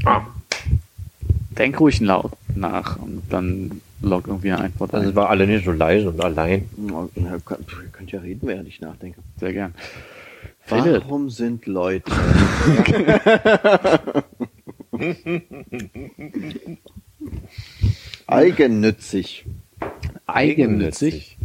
Ah. 0.05 0.21
Denk 1.57 1.79
ruhig 1.79 1.99
laut 1.99 2.31
nach 2.55 2.97
und 2.99 3.23
dann 3.29 3.81
log 4.01 4.27
irgendwie 4.27 4.51
eine 4.51 4.65
Antwort 4.65 4.93
Also 4.93 5.09
ein. 5.09 5.15
war 5.15 5.29
alle 5.29 5.47
nicht 5.47 5.65
so 5.65 5.71
leise 5.71 6.09
und 6.09 6.23
allein. 6.23 6.69
könnt, 7.45 7.71
ihr 7.71 7.89
könnt 7.91 8.11
ja 8.11 8.19
reden, 8.19 8.47
während 8.47 8.67
ich 8.67 8.81
nachdenke. 8.81 9.21
Sehr 9.39 9.53
gern. 9.53 9.73
Warum 10.67 11.29
sind 11.31 11.65
Leute 11.65 12.11
eigennützig? 18.27 19.45
eigennützig? 20.27 21.37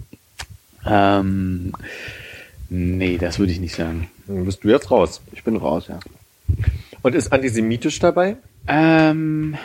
Ähm, 0.86 1.72
nee, 2.68 3.18
das 3.18 3.38
würde 3.38 3.52
ich 3.52 3.60
nicht 3.60 3.74
sagen. 3.74 4.08
Dann 4.26 4.44
bist 4.44 4.64
du 4.64 4.68
jetzt 4.68 4.90
raus. 4.90 5.22
Ich 5.32 5.44
bin 5.44 5.56
raus, 5.56 5.86
ja. 5.88 5.98
Und 7.02 7.14
ist 7.14 7.32
antisemitisch 7.32 7.98
dabei? 7.98 8.36
Ähm, 8.66 9.56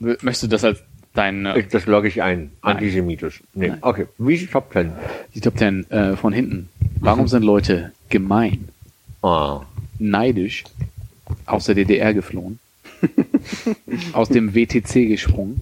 möchtest 0.00 0.44
du 0.44 0.48
das 0.48 0.64
als 0.64 0.82
deine, 1.14 1.58
Ich, 1.58 1.68
das 1.68 1.86
logge 1.86 2.08
ich 2.08 2.22
ein. 2.22 2.50
Antisemitisch. 2.60 3.42
Nee. 3.54 3.68
Nein. 3.68 3.78
Okay. 3.82 4.06
Wie 4.18 4.34
ich 4.34 4.50
Top 4.50 4.70
Ten. 4.72 4.92
die 5.34 5.40
Top 5.40 5.56
Ten 5.56 5.88
äh, 5.90 6.16
von 6.16 6.32
hinten? 6.32 6.68
Warum 7.00 7.28
sind 7.28 7.42
Leute 7.42 7.92
gemein, 8.08 8.68
Ah. 9.22 9.62
neidisch, 9.98 10.64
aus 11.46 11.64
der 11.66 11.74
DDR 11.74 12.12
geflohen, 12.14 12.58
aus 14.12 14.28
dem 14.28 14.54
WTC 14.54 15.08
gesprungen, 15.08 15.60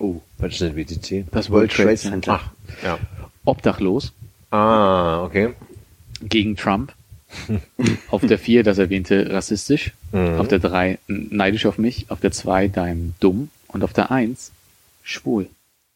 Oh, 0.00 0.20
Was 0.38 0.52
ist 0.54 0.60
denn 0.60 0.76
WTC? 0.76 1.24
das 1.30 1.50
World 1.50 1.70
Trade 1.72 1.96
Center. 1.96 2.40
Ach, 2.42 2.50
ja. 2.84 2.98
obdachlos, 3.44 4.12
Ah, 4.50 5.22
okay. 5.22 5.50
gegen 6.22 6.56
Trump. 6.56 6.92
auf 8.10 8.24
der 8.24 8.38
4 8.38 8.62
das 8.62 8.78
erwähnte 8.78 9.28
rassistisch. 9.32 9.92
Mhm. 10.12 10.38
Auf 10.38 10.46
der 10.48 10.58
3 10.60 10.98
neidisch 11.08 11.66
auf 11.66 11.78
mich. 11.78 12.06
Auf 12.10 12.20
der 12.20 12.30
2 12.32 12.68
dein 12.68 13.14
dumm. 13.18 13.48
Und 13.66 13.82
auf 13.82 13.92
der 13.92 14.12
1 14.12 14.52
schwul. 15.04 15.48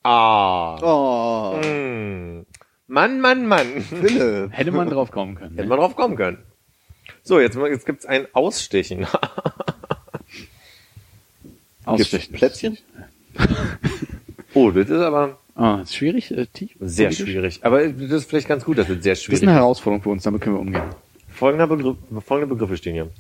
Ah. 0.05 0.79
Oh, 0.81 1.61
Hm. 1.63 2.47
Mann, 2.87 3.21
Mann, 3.21 3.47
Mann. 3.47 3.81
Philipp. 3.83 4.51
Hätte 4.57 4.71
man 4.71 4.89
drauf 4.89 5.11
kommen 5.11 5.35
können. 5.35 5.51
Hätte 5.57 5.63
Ne? 5.65 5.69
man 5.69 5.79
drauf 5.79 5.97
kommen 5.97 6.15
können. 6.17 6.39
So, 7.23 7.41
jetzt, 7.41 7.57
jetzt 7.57 7.85
gibt's 7.87 8.07
ein 8.07 8.27
Ausstechen. 8.33 9.07
Ausstechen. 11.85 12.35
Plätzchen? 12.35 12.79
oh, 14.55 14.71
das 14.71 14.89
ist 14.89 15.01
aber 15.01 15.39
Ah, 15.55 15.81
ist 15.83 15.95
schwierig, 15.97 16.31
äh, 16.31 16.47
tief. 16.47 16.71
sehr 16.79 17.09
politisch. 17.09 17.27
schwierig. 17.29 17.61
Aber 17.65 17.89
das 17.89 18.11
ist 18.13 18.29
vielleicht 18.29 18.47
ganz 18.47 18.65
gut, 18.65 18.79
dass 18.79 18.89
es 18.89 19.03
sehr 19.03 19.13
Das 19.13 19.19
ist 19.19 19.25
schwierig 19.25 19.43
eine. 19.43 19.55
Herausforderung 19.55 20.03
für 20.03 20.11
uns, 20.11 20.23
damit 20.23 20.41
können 20.41 20.55
wir 20.55 20.61
umgehen. 20.61 20.83
Folgender 21.29 21.67
Begriff, 21.67 21.97
folgende 22.25 22.55
Begriffe 22.55 22.77
stehen 22.77 22.93
hier. 22.95 23.11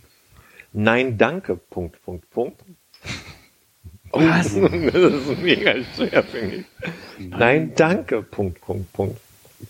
Nein, 0.72 1.18
danke, 1.18 1.56
Punkt, 1.56 2.00
Punkt, 2.04 2.30
Punkt. 2.30 2.60
Was? 4.12 4.54
Das 4.92 5.12
ist 5.12 5.38
mega 5.42 5.74
schwer, 5.94 6.22
finde 6.22 6.56
ich. 6.56 6.64
Nein, 7.18 7.72
danke, 7.76 8.22
Punkt, 8.22 8.60
Punkt, 8.60 8.92
Punkt. 8.92 9.20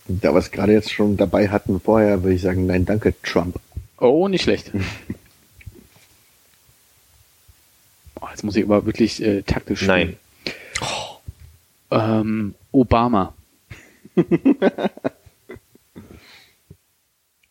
Da 0.06 0.32
wir 0.32 0.38
es 0.38 0.50
gerade 0.50 0.72
jetzt 0.72 0.92
schon 0.92 1.16
dabei 1.16 1.48
hatten 1.48 1.80
vorher, 1.80 2.22
würde 2.22 2.34
ich 2.34 2.42
sagen, 2.42 2.66
nein, 2.66 2.84
danke, 2.84 3.14
Trump. 3.22 3.56
Oh, 3.98 4.28
nicht 4.28 4.42
schlecht. 4.42 4.70
Oh, 8.20 8.26
jetzt 8.30 8.42
muss 8.42 8.56
ich 8.56 8.64
aber 8.64 8.84
wirklich 8.84 9.22
äh, 9.22 9.42
taktisch 9.42 9.86
Nein. 9.86 10.16
spielen. 10.80 10.88
Ähm, 11.92 12.54
Obama. 12.72 13.32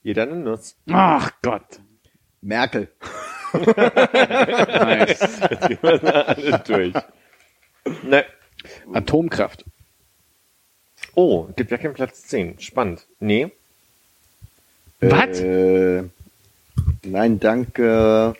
Jeder 0.03 0.23
eine 0.23 0.35
Nuss. 0.35 0.75
Ach 0.91 1.31
Gott. 1.41 1.79
Merkel. 2.41 2.89
Nice. 3.53 5.41
Alles 5.81 6.63
durch. 6.63 6.93
Ne. 8.03 8.25
Atomkraft. 8.93 9.63
Oh, 11.15 11.47
gibt 11.55 11.71
ja 11.71 11.77
keinen 11.77 11.93
Platz 11.93 12.23
10. 12.23 12.59
Spannend. 12.59 13.05
Nee. 13.19 13.51
Was? 14.99 15.39
Äh, 15.39 16.03
nein, 17.03 17.39
danke. 17.39 18.33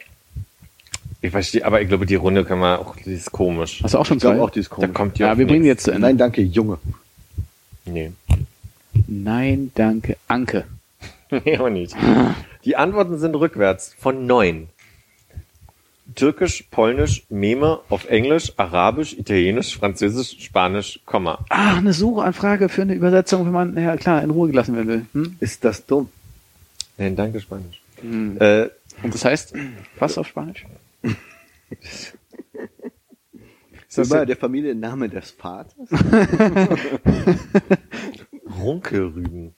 Ich 1.22 1.32
verstehe, 1.32 1.66
aber 1.66 1.82
ich 1.82 1.88
glaube, 1.88 2.06
die 2.06 2.16
Runde 2.16 2.46
kann 2.46 2.60
man 2.60 2.80
auch, 2.80 2.96
die 2.96 3.14
ist 3.14 3.32
komisch. 3.32 3.82
Hast 3.84 3.94
du 3.94 3.98
auch 3.98 4.06
schon 4.06 4.18
Ich 4.18 4.24
zwei? 4.24 4.40
auch, 4.40 4.50
die 4.52 4.60
ist 4.60 4.72
Da 4.72 4.76
komisch. 4.76 4.94
kommt 4.94 5.18
die 5.18 5.22
ja, 5.24 5.38
wir 5.38 5.48
bringen 5.48 5.66
jetzt 5.66 5.84
zu 5.84 5.92
Ende. 5.92 6.08
Nein, 6.08 6.18
danke, 6.18 6.42
Junge. 6.42 6.78
Nee. 7.86 8.12
Nein, 9.08 9.72
danke. 9.76 10.18
Anke. 10.28 10.66
Nee, 11.30 11.58
auch 11.58 11.68
nicht. 11.70 11.94
Die 12.64 12.78
Antworten 12.78 13.18
sind 13.18 13.36
rückwärts 13.36 13.94
von 14.00 14.26
neun. 14.28 14.70
Türkisch, 16.16 16.64
Polnisch, 16.72 17.26
Meme 17.30 17.80
auf 17.90 18.10
Englisch, 18.10 18.54
Arabisch, 18.58 19.14
Italienisch, 19.14 19.78
Französisch, 19.78 20.38
Spanisch, 20.44 21.00
Komma. 21.06 21.46
Ach, 21.50 21.78
eine 21.78 21.94
Suchanfrage 21.94 22.70
für 22.70 22.82
eine 22.84 22.94
Übersetzung, 22.96 23.46
wenn 23.46 23.52
man, 23.54 23.78
ja 23.78 23.96
klar, 23.98 24.24
in 24.24 24.30
Ruhe 24.30 24.50
gelassen 24.50 24.76
werden 24.76 24.88
will. 24.88 25.06
Hm? 25.14 25.36
Ist 25.40 25.64
das 25.64 25.86
dumm? 25.86 26.10
Nein, 26.98 27.16
danke 27.16 27.40
Spanisch. 27.40 27.82
Hm. 28.02 28.38
Äh, 28.40 28.70
Und 29.04 29.14
das 29.14 29.26
heißt, 29.26 29.54
was 30.00 30.18
auf 30.18 30.28
Spanisch? 30.28 30.66
Ist 33.90 33.98
das 33.98 34.10
Immer 34.12 34.26
der 34.26 34.36
Familienname 34.38 35.08
des 35.10 35.32
Vaters? 35.32 35.74
Runkelrüben. 38.60 39.54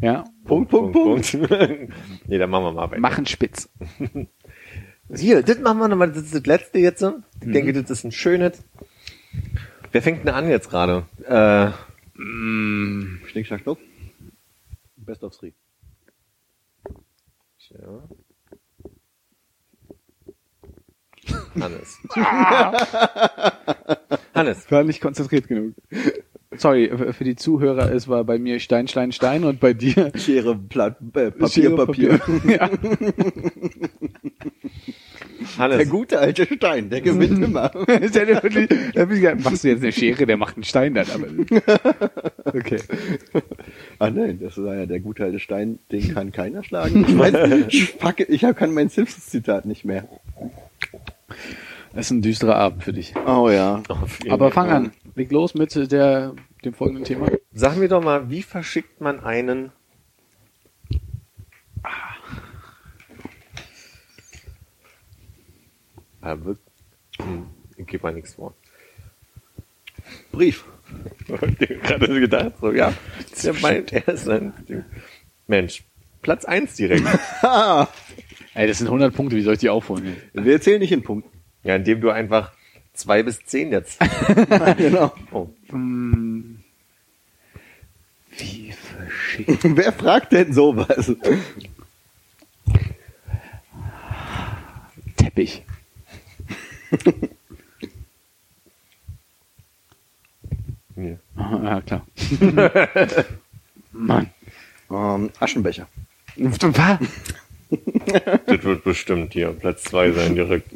ja, 0.00 0.24
Punkt, 0.44 0.70
Punkt, 0.70 0.92
Punkt. 0.92 1.34
nee, 2.26 2.38
dann 2.38 2.50
machen 2.50 2.64
wir 2.64 2.72
mal 2.72 2.90
weiter. 2.90 3.00
machen 3.00 3.26
spitz. 3.26 3.68
Hier, 5.14 5.42
das 5.42 5.58
machen 5.58 5.78
wir 5.78 5.88
nochmal, 5.88 6.10
das 6.10 6.24
ist 6.24 6.34
das 6.34 6.46
letzte 6.46 6.78
jetzt. 6.78 7.02
Ich 7.02 7.52
denke, 7.52 7.72
das 7.72 7.90
ist 7.90 8.04
ein 8.04 8.12
schönes. 8.12 8.62
Wer 9.90 10.02
fängt 10.02 10.26
denn 10.26 10.34
an 10.34 10.48
jetzt 10.48 10.70
gerade? 10.70 11.06
Äh, 11.24 11.70
Schnick, 13.26 13.46
schnack, 13.46 13.60
schnuck. 13.62 13.78
Best 14.96 15.24
of 15.24 15.36
three. 15.36 15.52
ja. 17.68 18.08
Hannes. 21.60 21.98
Hannes. 24.34 24.70
War 24.70 24.84
nicht 24.84 25.00
konzentriert 25.00 25.48
genug. 25.48 25.74
Sorry, 26.56 26.90
für 27.12 27.24
die 27.24 27.36
Zuhörer, 27.36 27.92
es 27.92 28.08
war 28.08 28.24
bei 28.24 28.38
mir 28.38 28.58
Stein, 28.60 28.88
Stein, 28.88 29.12
Stein 29.12 29.44
und 29.44 29.60
bei 29.60 29.72
dir 29.72 30.12
Schere, 30.16 30.54
Blatt, 30.54 30.96
äh, 31.14 31.30
Papier, 31.30 31.48
Schere, 31.48 31.86
Papier. 31.86 32.20
ja. 32.46 32.70
Der 35.58 35.58
Hannes. 35.58 35.90
gute 35.90 36.18
alte 36.18 36.46
Stein, 36.46 36.88
der 36.88 37.00
gewinnt 37.00 37.42
immer. 37.44 37.70
Ja 37.74 39.34
Machst 39.34 39.64
du 39.64 39.68
jetzt 39.68 39.82
eine 39.82 39.92
Schere, 39.92 40.24
der 40.24 40.36
macht 40.36 40.56
einen 40.56 40.64
Stein 40.64 40.94
dann, 40.94 41.06
aber. 41.12 41.26
Okay. 42.46 42.78
Ah 43.98 44.10
nein, 44.10 44.38
das 44.40 44.56
war 44.62 44.76
ja 44.76 44.86
der 44.86 45.00
gute 45.00 45.24
alte 45.24 45.40
Stein, 45.40 45.78
den 45.90 46.14
kann 46.14 46.32
keiner 46.32 46.62
schlagen. 46.62 47.04
Ich 47.06 47.18
weiß, 47.18 47.66
ich, 47.68 47.94
it, 48.18 48.28
ich 48.28 48.40
kann 48.56 48.72
mein 48.72 48.88
Simpsons-Zitat 48.88 49.66
nicht 49.66 49.84
mehr. 49.84 50.08
Das 51.94 52.06
ist 52.06 52.10
ein 52.12 52.22
düsterer 52.22 52.56
Abend 52.56 52.84
für 52.84 52.92
dich. 52.92 53.12
Oh 53.26 53.50
ja. 53.50 53.82
Aber 54.30 54.50
fang 54.50 54.70
an. 54.70 54.92
Leg 55.14 55.30
los 55.30 55.54
mit 55.54 55.74
der, 55.92 56.34
dem 56.64 56.74
folgenden 56.74 57.04
Thema. 57.04 57.28
Sag 57.52 57.76
mir 57.76 57.88
doch 57.88 58.02
mal, 58.02 58.30
wie 58.30 58.42
verschickt 58.42 59.00
man 59.00 59.20
einen 59.20 59.72
Ah, 66.20 66.36
wirk- 66.44 66.58
hm, 67.20 67.46
ich 67.76 67.86
gebe 67.86 68.02
mal 68.04 68.12
nichts 68.14 68.34
vor. 68.34 68.54
Brief. 70.30 70.64
Gerade 71.26 72.06
so 72.06 72.12
gedacht, 72.20 72.52
so, 72.60 72.70
ja, 72.72 72.92
der 73.42 73.54
meint, 73.54 73.92
er 73.92 74.06
ist 74.08 74.28
ein 74.28 74.52
Mensch. 75.46 75.84
Platz 76.20 76.44
eins 76.44 76.74
direkt. 76.76 77.02
Ey, 78.54 78.66
das 78.68 78.78
sind 78.78 78.86
100 78.86 79.14
Punkte, 79.14 79.34
wie 79.36 79.42
soll 79.42 79.54
ich 79.54 79.60
die 79.60 79.70
aufholen? 79.70 80.16
Wir 80.34 80.60
zählen 80.60 80.78
nicht 80.80 80.92
in 80.92 81.02
Punkten. 81.02 81.30
Ja, 81.64 81.74
indem 81.76 82.00
du 82.00 82.10
einfach 82.10 82.52
zwei 82.94 83.22
bis 83.22 83.44
zehn 83.44 83.70
jetzt. 83.72 83.98
genau. 84.76 85.12
Oh, 85.30 85.48
Wie 88.38 88.72
verschickt. 88.72 89.60
Wer 89.76 89.92
fragt 89.92 90.32
denn 90.32 90.52
sowas? 90.52 91.12
Teppich. 95.16 95.62
nee. 100.96 101.18
Aha, 101.36 101.64
Ja, 101.64 101.80
klar. 101.80 102.06
Mann. 103.92 104.30
Ähm, 104.90 105.30
Aschenbecher. 105.38 105.86
Das 106.36 106.60
wird 108.64 108.84
bestimmt 108.84 109.32
hier 109.32 109.52
Platz 109.52 109.84
zwei 109.84 110.12
sein 110.12 110.34
direkt. 110.34 110.68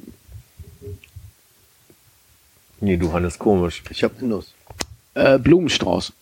Nee, 2.86 2.98
du 2.98 3.12
Hannes, 3.12 3.36
komisch. 3.36 3.82
Ich 3.90 4.04
hab 4.04 4.16
eine 4.16 4.28
Nuss. 4.28 4.54
Äh, 5.14 5.40
Blumenstrauß. 5.40 6.12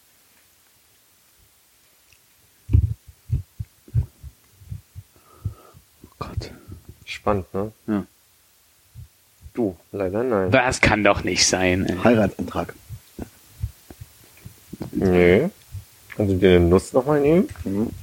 Oh 6.04 6.08
Gott. 6.18 6.50
Spannend, 7.04 7.52
ne? 7.52 7.70
Ja. 7.86 8.06
Du, 9.52 9.76
leider 9.92 10.24
nein. 10.24 10.50
Das 10.50 10.80
kann 10.80 11.04
doch 11.04 11.22
nicht 11.22 11.46
sein. 11.46 11.84
Ey. 11.84 11.98
Heiratsantrag. 12.02 12.74
Nee. 14.92 15.50
Kannst 16.16 16.32
du 16.32 16.38
dir 16.38 16.56
eine 16.56 16.60
Nuss 16.60 16.94
nochmal 16.94 17.20
nehmen? 17.20 17.94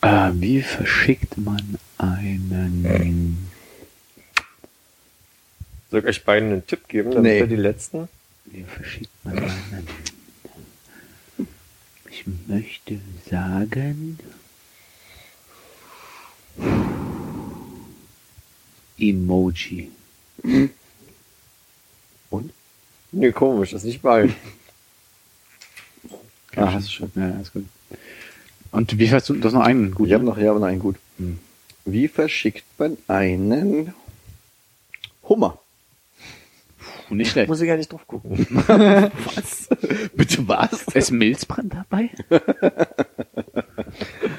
Äh, 0.00 0.30
wie 0.34 0.62
verschickt 0.62 1.36
man 1.38 1.80
einen... 1.98 3.47
Soll 5.90 6.00
ich 6.00 6.06
euch 6.06 6.24
beiden 6.24 6.52
einen 6.52 6.66
Tipp 6.66 6.86
geben, 6.88 7.10
damit 7.12 7.32
Nee. 7.32 7.40
wir 7.40 7.46
die 7.46 7.56
letzten? 7.56 8.08
Wie 8.46 8.64
verschickt 8.64 9.10
man 9.24 9.38
einen... 9.38 9.88
Ich 12.10 12.24
möchte 12.46 13.00
sagen... 13.30 14.18
Emoji. 18.98 19.90
Und? 22.30 22.52
Nee, 23.12 23.32
komisch, 23.32 23.70
das 23.70 23.82
ist 23.82 23.86
nicht 23.86 24.02
bei. 24.02 24.28
Ah, 26.56 26.72
hast 26.72 26.88
du 26.88 26.92
schon. 26.92 27.12
Ja, 27.14 27.28
ist 27.40 27.52
gut. 27.52 27.64
Und 28.72 28.98
wie 28.98 29.10
hast 29.10 29.28
du 29.28 29.34
das 29.34 29.52
noch 29.52 29.62
einen? 29.62 29.94
Gut, 29.94 30.08
Ich 30.08 30.14
habe 30.14 30.24
noch, 30.24 30.36
ja, 30.36 30.50
aber 30.50 30.58
noch 30.60 30.66
einen 30.66 30.80
gut. 30.80 30.96
Wie 31.84 32.08
verschickt 32.08 32.64
man 32.78 32.98
einen 33.06 33.94
Hummer? 35.28 35.58
Nicht 37.10 37.30
schlecht. 37.32 37.48
Muss 37.48 37.60
ich 37.60 37.66
gar 37.68 37.76
nicht 37.76 37.92
drauf 37.92 38.06
gucken. 38.06 38.46
Was? 38.66 39.68
Bitte 40.14 40.46
was? 40.48 40.82
Ist 40.94 41.10
Milzbrand 41.10 41.74
dabei? 41.74 42.10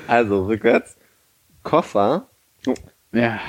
Also, 0.07 0.45
rückwärts. 0.45 0.95
Koffer, 1.63 2.29
Ja. 3.11 3.39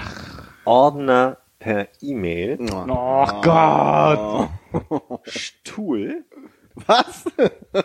Ordner 0.64 1.38
per 1.58 1.88
E-Mail, 2.00 2.58
Oh 2.88 3.26
Gott. 3.42 4.50
Stuhl, 5.24 6.24
Was? 6.74 7.24
Das 7.72 7.84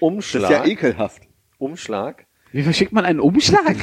Umschlag, 0.00 0.42
ist 0.42 0.50
ja 0.50 0.64
ekelhaft. 0.64 1.22
Umschlag, 1.58 2.26
Wie 2.50 2.62
verschickt 2.62 2.92
man 2.92 3.04
einen 3.04 3.20
Umschlag? 3.20 3.76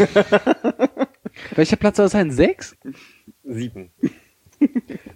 Welcher 1.56 1.78
Platz 1.78 1.98
soll 1.98 2.06
das 2.06 2.12
sein? 2.14 2.32
Sechs? 2.32 2.76
sieben. 3.44 3.92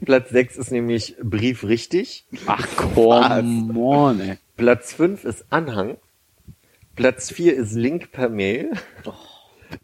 Platz 0.05 0.29
sechs 0.29 0.57
ist 0.57 0.71
nämlich 0.71 1.15
Brief 1.21 1.63
richtig. 1.63 2.25
Ach 2.45 2.65
come 2.75 3.73
on, 3.79 4.19
ey. 4.19 4.37
Platz 4.57 4.93
fünf 4.93 5.23
ist 5.25 5.45
Anhang. 5.49 5.97
Platz 6.95 7.31
vier 7.31 7.55
ist 7.55 7.73
Link 7.73 8.11
per 8.11 8.29
Mail. 8.29 8.71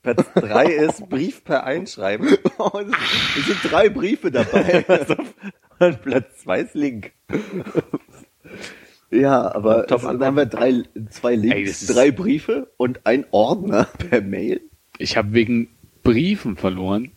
Platz 0.04 0.26
drei 0.36 0.66
ist 0.66 1.10
Brief 1.10 1.44
per 1.44 1.64
Einschreiben. 1.64 2.38
Oh, 2.62 2.82
es 3.38 3.46
sind 3.46 3.58
drei 3.72 3.88
Briefe 3.90 4.32
dabei. 4.32 4.86
Und 5.80 6.02
Platz 6.02 6.40
zwei 6.44 6.60
ist 6.60 6.76
Link. 6.76 7.14
ja, 9.12 9.54
aber 9.56 9.88
Top 9.88 10.02
dann 10.02 10.22
haben 10.24 10.36
wir 10.38 10.46
drei, 10.46 10.84
zwei 11.10 11.32
Ey, 11.32 11.38
Links, 11.38 11.82
ist- 11.84 11.96
drei 11.96 12.12
Briefe 12.12 12.70
und 12.78 13.06
ein 13.06 13.26
Ordner 13.32 13.86
per 13.86 14.22
Mail. 14.22 14.62
Ich 14.98 15.18
habe 15.18 15.34
wegen 15.34 15.70
Briefen 16.04 16.58
verloren 16.58 17.12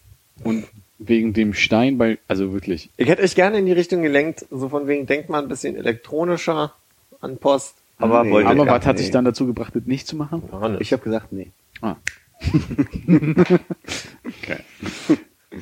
und 0.44 0.64
wegen 1.08 1.32
dem 1.32 1.54
Stein 1.54 1.98
bei, 1.98 2.18
also 2.28 2.52
wirklich. 2.52 2.90
Ich 2.96 3.08
hätte 3.08 3.22
euch 3.22 3.34
gerne 3.34 3.58
in 3.58 3.66
die 3.66 3.72
Richtung 3.72 4.02
gelenkt, 4.02 4.46
so 4.50 4.68
von 4.68 4.86
wegen, 4.86 5.06
denkt 5.06 5.28
mal 5.28 5.42
ein 5.42 5.48
bisschen 5.48 5.76
elektronischer 5.76 6.74
an 7.20 7.38
Post. 7.38 7.74
Aber 7.98 8.24
Nee. 8.24 8.30
wollte 8.30 8.48
Aber 8.48 8.66
was 8.66 8.86
hat 8.86 8.96
nee. 8.96 9.02
dich 9.02 9.10
dann 9.10 9.24
dazu 9.24 9.46
gebracht, 9.46 9.74
das 9.76 9.84
nicht 9.86 10.06
zu 10.06 10.16
machen? 10.16 10.42
nicht. 10.72 10.80
Ich 10.80 10.92
habe 10.92 11.02
gesagt, 11.02 11.32
nee. 11.32 11.50
Ah. 11.80 11.96
okay. 14.24 14.58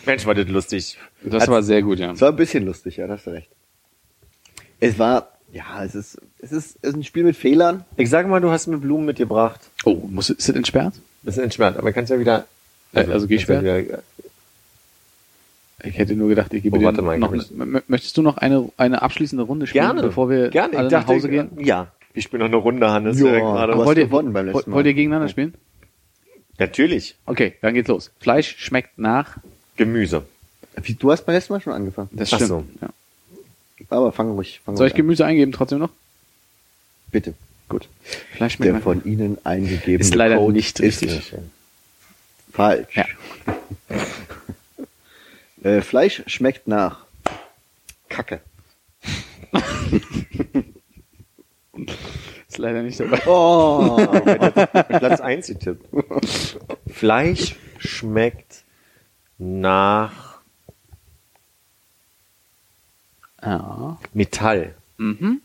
Mensch, 0.07 0.25
war 0.27 0.35
das 0.35 0.49
lustig. 0.49 0.97
Das 1.23 1.49
war 1.49 1.63
sehr 1.63 1.83
gut, 1.83 1.99
ja. 1.99 2.13
Es 2.13 2.21
war 2.21 2.31
ein 2.31 2.37
bisschen 2.37 2.65
lustig, 2.65 2.97
ja, 2.97 3.07
da 3.07 3.15
hast 3.15 3.27
du 3.27 3.31
recht. 3.31 3.49
Es 4.79 4.99
war, 4.99 5.33
ja, 5.53 5.85
es 5.85 5.95
ist, 5.95 6.19
es 6.39 6.53
ist, 6.53 6.79
es 6.81 6.91
ist 6.91 6.95
ein 6.97 7.05
Spiel 7.05 7.25
mit 7.25 7.37
Fehlern. 7.37 7.85
Ich 7.97 8.09
sage 8.09 8.29
mal, 8.29 8.41
du 8.41 8.51
hast 8.51 8.67
mir 8.67 8.79
Blumen 8.79 9.05
mitgebracht. 9.07 9.61
Oh, 9.85 9.95
muss, 10.09 10.31
ist 10.31 10.49
das 10.49 10.57
entsperrt? 10.57 10.95
Bisschen 11.23 11.45
entsperrt, 11.45 11.77
aber 11.77 11.93
kannst 11.93 12.11
ja 12.11 12.19
wieder. 12.19 12.47
Also 12.93 13.27
ja 13.27 13.27
gesperrt? 13.27 13.63
wieder- 13.63 14.03
Ich 15.85 15.97
hätte 15.99 16.15
nur 16.15 16.29
gedacht, 16.29 16.53
ich 16.53 16.63
gebe 16.63 16.77
Oh, 16.77 16.79
dir 16.79 16.87
warte 16.87 17.03
mal, 17.03 17.19
noch, 17.19 17.33
m- 17.33 17.83
möchtest 17.89 18.17
du 18.17 18.23
noch 18.23 18.37
eine, 18.37 18.69
eine 18.77 19.03
abschließende 19.03 19.45
Runde 19.45 19.67
spielen, 19.67 19.85
Gerne. 19.85 20.03
bevor 20.03 20.29
wir 20.29 20.51
gerne. 20.51 20.77
alle 20.77 20.91
nach 20.91 21.07
Hause 21.07 21.29
gehen? 21.29 21.51
Ja. 21.59 21.89
Ich 22.13 22.25
spiele 22.25 22.41
noch 22.41 22.49
eine 22.49 22.57
Runde, 22.57 22.91
Hannes. 22.91 23.19
Ja, 23.19 23.25
direkt 23.27 23.45
gerade. 23.47 23.77
wollt, 23.77 23.97
ihr, 23.99 24.05
gewonnen 24.07 24.33
beim 24.33 24.47
letzten 24.47 24.55
wollt, 24.57 24.67
Mal. 24.67 24.75
wollt 24.77 24.87
ihr 24.87 24.95
gegeneinander 24.95 25.29
spielen? 25.29 25.55
Natürlich. 26.59 27.15
Okay, 27.27 27.55
dann 27.63 27.73
geht's 27.75 27.89
los. 27.89 28.11
Fleisch 28.21 28.57
schmeckt 28.59 28.99
nach. 28.99 29.39
Gemüse. 29.77 30.25
Wie, 30.83 30.95
Du 30.95 31.11
hast 31.11 31.25
beim 31.25 31.35
letzten 31.37 31.53
Mal 31.55 31.61
schon 31.61 31.73
angefangen. 31.73 32.09
Das 32.13 32.33
Ach 32.33 32.37
stimmt. 32.37 32.49
so. 32.49 32.65
Ja. 32.83 32.89
Aber 33.89 34.13
fang 34.13 34.31
ruhig, 34.33 34.61
fang 34.65 34.77
Soll 34.77 34.85
ruhig 34.87 34.93
ich 34.93 34.97
Gemüse 34.97 35.25
eingeben 35.25 35.53
trotzdem 35.53 35.79
noch? 35.79 35.89
an. 35.91 35.95
Bitte. 37.13 37.35
Gut. 37.69 37.89
Fleisch 38.35 38.55
schmeckt 38.55 38.67
Der 38.67 38.73
nach. 38.75 38.83
von 38.83 39.05
Ihnen 39.05 39.39
eingegebene 39.45 40.01
Ist 40.01 40.15
leider 40.15 40.37
Code 40.37 40.53
nicht 40.53 40.81
ist 40.81 41.03
richtig. 41.03 41.33
Falsch. 42.53 42.97
Ja. 42.97 43.07
äh, 45.63 45.81
Fleisch 45.83 46.23
schmeckt 46.27 46.67
nach 46.69 47.07
Kacke. 48.09 48.41
Ist 52.49 52.59
leider 52.59 52.83
nicht 52.83 52.99
dabei. 53.01 53.27
Oh, 53.27 53.97
Platz 54.99 55.21
1 55.21 55.47
getippt. 55.47 55.87
Fleisch 56.89 57.57
schmeckt 57.79 58.65
nach 59.39 60.31
Ja. 63.43 63.99
Metall. 64.13 64.75
Mhm. 64.99 65.41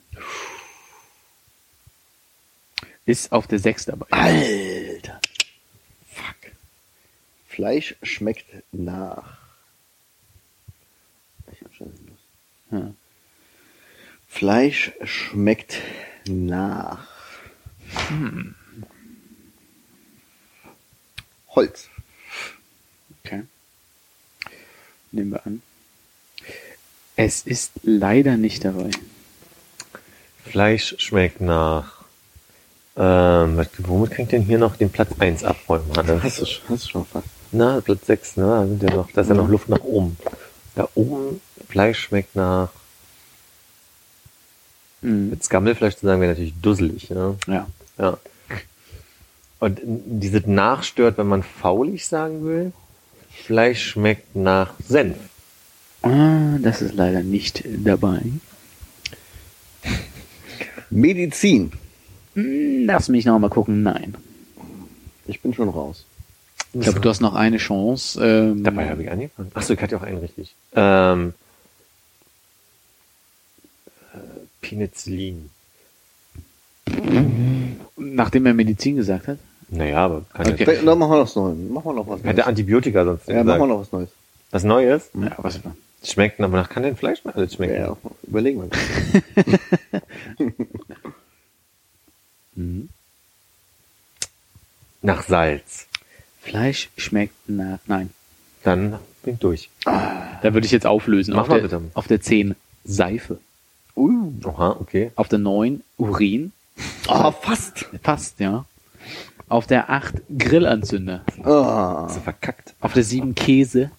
Ist 3.05 3.31
auf 3.31 3.47
der 3.47 3.59
6 3.59 3.85
dabei. 3.85 4.07
Alter. 4.09 5.21
Fuck. 6.11 6.51
Fleisch 7.47 7.95
schmeckt 8.03 8.45
nach. 8.73 9.37
Ich 11.53 11.61
hab 11.61 11.73
schon 11.73 11.87
Lust. 11.87 12.25
Ja. 12.75 12.93
Fleisch 14.27 14.91
schmeckt 15.03 15.77
nach. 16.27 17.07
Holz. 21.49 21.87
Okay. 23.23 23.43
Nehmen 25.11 25.31
wir 25.31 25.45
an. 25.45 25.61
Es 27.15 27.43
ist 27.43 27.71
leider 27.83 28.35
nicht 28.35 28.65
dabei. 28.65 28.91
Fleisch 30.43 30.95
schmeckt 30.97 31.39
nach. 31.39 32.03
Ähm, 32.97 33.65
womit 33.77 34.11
kann 34.11 34.23
ich 34.23 34.29
denn 34.29 34.41
hier 34.41 34.57
noch 34.57 34.75
den 34.75 34.89
Platz 34.89 35.11
1 35.17 35.45
abräumen, 35.45 35.95
Hannes? 35.95 36.23
Hast 36.23 36.41
du, 36.41 36.45
hast 36.69 36.85
du 36.85 36.89
schon 36.89 37.05
fast. 37.05 37.27
Na, 37.51 37.79
Platz 37.79 38.05
6, 38.05 38.37
ne? 38.37 38.43
Da, 38.43 38.67
sind 38.67 38.83
ja 38.83 38.95
noch, 38.95 39.11
da 39.11 39.21
ist 39.21 39.29
ja 39.29 39.33
noch 39.33 39.47
Luft 39.47 39.69
nach 39.69 39.81
oben. 39.81 40.17
Da 40.75 40.89
oben, 40.95 41.41
Fleisch 41.69 41.99
schmeckt 41.99 42.35
nach. 42.35 42.69
Mhm. 45.01 45.29
Mit 45.29 45.43
Skammelfleisch 45.43 45.95
zu 45.95 46.05
sagen, 46.05 46.21
wäre 46.21 46.31
natürlich 46.31 46.53
dusselig, 46.61 47.09
ne? 47.09 47.37
Ja. 47.47 47.67
Ja. 47.97 48.17
Und 49.59 49.79
dieses 49.83 50.45
nachstört, 50.45 51.17
wenn 51.17 51.27
man 51.27 51.43
faulig 51.43 52.07
sagen 52.07 52.45
will. 52.45 52.73
Fleisch 53.31 53.83
schmeckt 53.91 54.35
nach 54.35 54.73
Senf. 54.87 55.17
Ah, 56.01 56.57
das 56.61 56.81
ist 56.81 56.93
leider 56.93 57.23
nicht 57.23 57.63
dabei. 57.65 58.21
Medizin. 60.89 61.71
Hm, 62.35 62.85
Lass 62.85 63.09
mich 63.09 63.25
noch 63.25 63.39
mal 63.39 63.49
gucken. 63.49 63.81
Nein. 63.81 64.15
Ich 65.25 65.41
bin 65.41 65.53
schon 65.53 65.69
raus. 65.69 66.05
Ich 66.77 66.81
glaube, 66.81 66.99
du 66.99 67.09
hast 67.09 67.21
noch 67.21 67.35
eine 67.35 67.57
Chance. 67.57 68.21
Ähm, 68.21 68.63
Dabei 68.63 68.89
habe 68.89 69.01
ich 69.01 69.09
angefangen. 69.09 69.49
Achso, 69.53 69.73
ich 69.73 69.81
hatte 69.81 69.95
auch 69.95 70.01
einen 70.01 70.17
richtig. 70.17 70.53
Ähm, 70.73 71.33
äh, 74.13 74.17
Penicillin. 74.59 75.49
Nachdem 77.95 78.45
er 78.45 78.53
Medizin 78.53 78.97
gesagt 78.97 79.29
hat. 79.29 79.37
Naja, 79.69 79.99
aber 79.99 80.25
kann 80.33 80.51
Okay. 80.51 80.63
okay. 80.63 80.85
Dann 80.85 80.99
machen 80.99 81.11
wir 81.11 81.17
noch 81.17 81.23
was 81.25 81.35
Neues. 81.35 81.57
Machen 81.69 81.85
wir 81.85 81.93
noch 81.93 82.07
was 82.07 82.17
Neues. 82.17 82.25
Hätte 82.25 82.45
Antibiotika 82.45 83.05
sonst 83.05 83.27
Ja, 83.29 83.43
machen 83.43 83.61
wir 83.61 83.67
noch 83.67 83.79
was 83.79 83.91
Neues. 83.93 84.09
Was 84.51 84.63
Neues? 84.65 85.09
Ja, 85.13 85.35
was 85.37 85.59
Schmeckt, 86.03 86.39
aber 86.41 86.57
nach 86.57 86.69
kann 86.69 86.83
denn 86.83 86.97
Fleisch 86.97 87.23
mal 87.23 87.33
alles 87.33 87.53
schmecken? 87.55 87.75
Ja, 87.75 87.97
überlegen 88.23 88.61
wir. 88.61 88.69
Mhm. 92.55 92.89
Nach 95.01 95.23
Salz. 95.23 95.87
Fleisch 96.45 96.89
schmeckt 96.95 97.33
nach. 97.47 97.79
Nein. 97.87 98.11
Dann 98.63 98.99
bin 99.23 99.33
ich 99.33 99.39
durch. 99.39 99.69
Da 99.83 100.53
würde 100.53 100.65
ich 100.65 100.71
jetzt 100.71 100.85
auflösen. 100.85 101.33
Mach 101.33 101.43
auf, 101.43 101.47
mal 101.49 101.55
der, 101.55 101.63
bitte. 101.63 101.81
auf 101.95 102.07
der 102.07 102.21
10 102.21 102.55
Seife. 102.83 103.39
Uh. 103.95 104.31
Aha, 104.45 104.77
okay. 104.79 105.11
Auf 105.15 105.27
der 105.27 105.39
9 105.39 105.81
Urin. 105.97 106.51
Ah, 107.07 107.31
fast. 107.31 107.87
Passt, 108.03 108.39
ja. 108.39 108.65
Auf 109.49 109.65
der 109.65 109.89
8 109.89 110.15
Grillanzünder. 110.37 111.23
Ah. 111.43 112.03
Hast 112.05 112.17
du 112.17 112.21
verkackt. 112.21 112.75
Auf 112.79 112.93
der 112.93 113.03
7 113.03 113.33
Käse. 113.33 113.91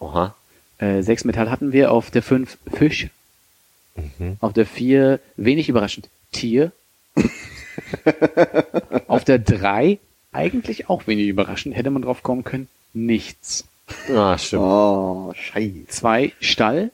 Aha. 0.00 0.34
Äh, 0.78 1.02
6 1.02 1.24
Metall 1.24 1.50
hatten 1.50 1.72
wir. 1.72 1.92
Auf 1.92 2.10
der 2.10 2.22
5 2.22 2.58
Fisch. 2.72 3.08
Mhm. 4.18 4.36
Auf 4.40 4.52
der 4.52 4.66
4, 4.66 5.20
wenig 5.36 5.68
überraschend, 5.68 6.08
Tier. 6.32 6.72
auf 9.08 9.24
der 9.24 9.38
3, 9.38 9.98
eigentlich 10.32 10.88
auch 10.88 11.06
wenig 11.06 11.28
überraschend, 11.28 11.74
hätte 11.76 11.90
man 11.90 12.02
drauf 12.02 12.22
kommen 12.22 12.44
können, 12.44 12.68
nichts. 12.94 13.66
Ah, 14.14 14.36
stimmt. 14.36 14.62
Oh, 14.62 15.32
scheiße. 15.34 15.86
2 15.88 16.32
Stall. 16.40 16.90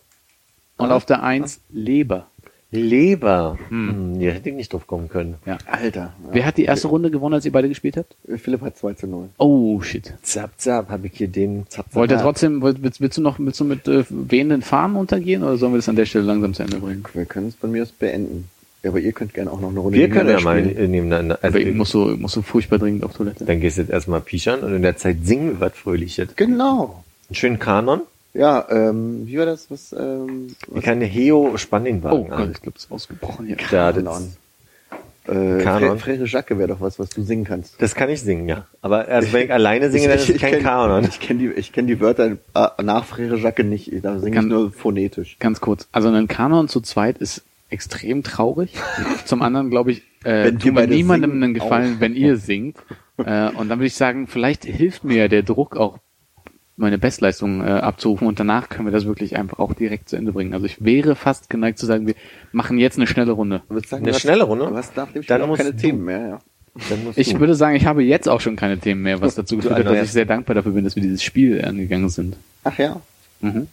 Und 0.77 0.91
Ah. 0.91 0.97
auf 0.97 1.05
der 1.07 1.23
1 1.23 1.61
Leber. 1.71 2.27
Leber. 2.71 3.57
Hm. 3.69 4.17
Hier 4.19 4.33
hätte 4.33 4.49
ich 4.49 4.55
nicht 4.57 4.73
drauf 4.73 4.89
kommen 4.89 5.09
können. 5.09 5.37
Ja. 5.47 5.59
Alter. 5.71 6.13
Wer 6.33 6.45
hat 6.45 6.57
die 6.57 6.65
erste 6.65 6.89
Runde 6.89 7.11
gewonnen, 7.13 7.35
als 7.35 7.45
ihr 7.45 7.53
beide 7.53 7.69
gespielt 7.69 7.97
habt? 7.97 8.17
Philipp 8.41 8.63
hat 8.63 8.77
2 8.77 8.95
zu 8.95 9.07
0. 9.07 9.29
Oh, 9.39 9.81
shit. 9.81 10.13
Zap, 10.23 10.51
zap, 10.57 10.89
habe 10.89 11.07
ich 11.07 11.13
hier 11.17 11.29
den 11.29 11.67
Zap, 11.69 11.87
zap. 11.87 11.95
Wollt 11.95 12.11
ihr 12.11 12.19
trotzdem, 12.19 12.61
wollt- 12.63 12.83
willst, 12.83 13.01
willst 13.01 13.17
du 13.17 13.23
noch 13.23 13.39
willst 13.39 13.61
du 13.61 13.65
mit 13.65 13.87
äh, 13.87 14.05
wehenden 14.09 14.63
Fahnen 14.63 14.97
untergehen 14.97 15.45
oder 15.45 15.57
sollen 15.57 15.73
wir 15.73 15.79
das 15.79 15.89
an 15.89 15.95
der 15.97 16.07
Stelle 16.07 16.25
langsam 16.25 16.53
zu 16.55 16.65
Ende 16.65 16.79
bringen? 16.79 17.05
Wir 17.13 17.27
können 17.27 17.47
es 17.49 17.55
bei 17.55 17.69
mir 17.69 17.83
aus 17.85 17.93
beenden. 17.93 18.49
Ja, 18.85 18.91
aber 18.91 19.01
ihr 19.01 19.13
könnt 19.13 19.35
gerne 19.35 19.51
auch 19.51 19.61
noch 19.61 19.71
eine 19.71 19.81
Runde 19.81 19.99
Wir 19.99 20.09
können 20.11 20.29
ja 20.29 20.41
mal 20.41 20.61
spielen. 20.63 20.77
äh, 20.77 20.87
nebeneinander. 20.87 21.39
Also, 21.43 21.57
Aber 21.59 21.67
ich 21.67 21.75
muss 21.75 21.91
so, 21.91 22.05
muss 22.17 22.33
so 22.33 22.43
furchtbar 22.43 22.79
dringend 22.79 23.03
auf 23.03 23.15
Toilette. 23.15 23.45
dann 23.45 23.59
gehst 23.61 23.79
du 23.79 23.81
jetzt 23.83 23.91
erstmal 23.91 24.21
pischern 24.21 24.61
und 24.61 24.75
in 24.77 24.83
der 24.83 24.97
Zeit 24.97 25.17
singen 25.25 25.53
wir 25.53 25.61
was 25.61 25.73
Fröhliches. 25.77 26.29
Genau. 26.37 27.03
Einen 27.29 27.35
schönen 27.35 27.59
Kanon. 27.59 28.03
Ja, 28.35 28.67
ähm, 28.69 29.23
wie 29.27 29.39
war 29.39 29.47
das? 29.47 29.71
Was, 29.71 29.93
ähm, 29.99 30.49
Ich 30.69 30.77
was 30.77 30.85
kann 30.85 31.01
Heo 31.01 31.51
Oh 31.55 31.57
Spanningwagen 31.57 32.29
Gott, 32.29 32.39
an. 32.39 32.51
ich 32.53 32.61
glaube, 32.63 32.77
es 32.79 32.85
ist 32.85 32.93
ausgebrochen 32.93 33.47
hier. 33.47 33.57
Ja, 33.71 33.93
Kanon. 33.93 34.33
äh, 35.27 35.63
Kanon. 35.63 35.99
Fre 35.99 36.17
Frere 36.17 36.27
Jacke 36.27 36.59
wäre 36.59 36.69
doch 36.69 36.81
was, 36.81 36.99
was 36.99 37.09
du 37.11 37.23
singen 37.23 37.45
kannst. 37.45 37.81
das 37.81 37.95
kann 37.95 38.11
ich 38.11 38.21
singen, 38.21 38.49
ja. 38.49 38.67
Aber 38.83 39.09
also 39.09 39.33
wenn 39.33 39.45
ich 39.47 39.53
alleine 39.53 39.91
singe, 39.91 40.09
dann 40.09 40.19
ist 40.19 40.29
es 40.29 40.39
kein 40.41 40.55
kenn- 40.57 40.63
Kanon. 40.63 41.05
Ich 41.05 41.21
kenne 41.21 41.39
die, 41.41 41.49
ich 41.53 41.73
kenn 41.73 41.87
die 41.87 42.01
Wörter 42.01 42.33
äh, 42.55 42.83
nach 42.83 43.05
Frere 43.07 43.37
Jacke 43.39 43.65
nicht. 43.65 43.91
Da 44.05 44.19
singe 44.19 44.29
ich 44.31 44.35
Kann- 44.35 44.49
nur 44.49 44.71
phonetisch. 44.73 45.37
Ganz 45.39 45.61
kurz. 45.61 45.87
Also 45.93 46.09
ein 46.11 46.29
Kanon 46.29 46.69
zu 46.69 46.81
zweit 46.83 47.19
ist 47.19 47.43
extrem 47.71 48.23
traurig. 48.23 48.73
Zum 49.25 49.43
anderen 49.43 49.71
glaube 49.71 49.93
ich, 49.93 50.03
äh, 50.25 50.53
tut 50.53 50.75
mir 50.75 50.87
niemandem 50.87 51.31
singen, 51.33 51.43
einen 51.45 51.55
Gefallen, 51.55 51.97
auch. 51.97 52.01
wenn 52.01 52.15
ihr 52.15 52.37
singt. 52.37 52.77
äh, 53.19 53.49
und 53.51 53.69
dann 53.69 53.79
würde 53.79 53.87
ich 53.87 53.95
sagen, 53.95 54.27
vielleicht 54.27 54.65
hilft 54.65 55.05
mir 55.05 55.17
ja 55.17 55.29
der 55.29 55.43
Druck 55.43 55.77
auch 55.77 55.99
meine 56.77 56.99
Bestleistung 56.99 57.61
äh, 57.61 57.67
abzurufen 57.71 58.27
und 58.27 58.41
danach 58.41 58.69
können 58.69 58.87
wir 58.89 58.93
das 58.93 59.07
wirklich 59.07 59.37
einfach 59.37 59.61
auch 59.61 59.75
direkt 59.75 60.09
zu 60.09 60.17
Ende 60.17 60.33
bringen. 60.33 60.55
Also 60.55 60.67
ich 60.67 60.85
wäre 60.85 61.15
fast 61.15 61.49
geneigt 61.49 61.79
zu 61.79 61.87
sagen, 61.87 62.09
wir 62.09 62.17
machen 62.51 62.79
jetzt 62.79 62.97
eine 62.97 63.07
schnelle 63.07 63.31
Runde. 63.31 63.63
Du 63.69 63.75
würdest 63.77 63.91
sagen, 63.91 64.03
Eine 64.03 64.11
du 64.11 64.15
hast- 64.17 64.23
schnelle 64.23 64.43
Runde? 64.45 64.67
Du 64.67 64.77
hast 64.77 64.97
nach 64.97 65.07
dem 65.13 65.25
Dann 65.25 65.41
Spiel 65.41 65.53
auch 65.53 65.57
keine 65.57 65.73
du- 65.73 65.79
Themen 65.81 66.05
mehr, 66.05 66.29
ja. 66.29 66.39
Ich 67.15 67.33
du. 67.35 67.39
würde 67.39 67.55
sagen, 67.55 67.77
ich 67.77 67.87
habe 67.87 68.03
jetzt 68.03 68.29
auch 68.29 68.41
schon 68.41 68.57
keine 68.57 68.79
Themen 68.79 69.03
mehr, 69.03 69.21
was 69.21 69.37
dazu 69.37 69.55
geführt 69.57 69.75
hat, 69.79 69.87
dass 69.87 70.03
ich 70.07 70.11
sehr 70.11 70.25
dankbar 70.25 70.55
dafür 70.57 70.73
bin, 70.73 70.83
dass 70.83 70.97
wir 70.97 71.03
dieses 71.05 71.23
Spiel 71.23 71.65
angegangen 71.65 72.09
sind. 72.09 72.37
Ach 72.65 72.77
ja. 72.77 73.01
Mhm. 73.41 73.69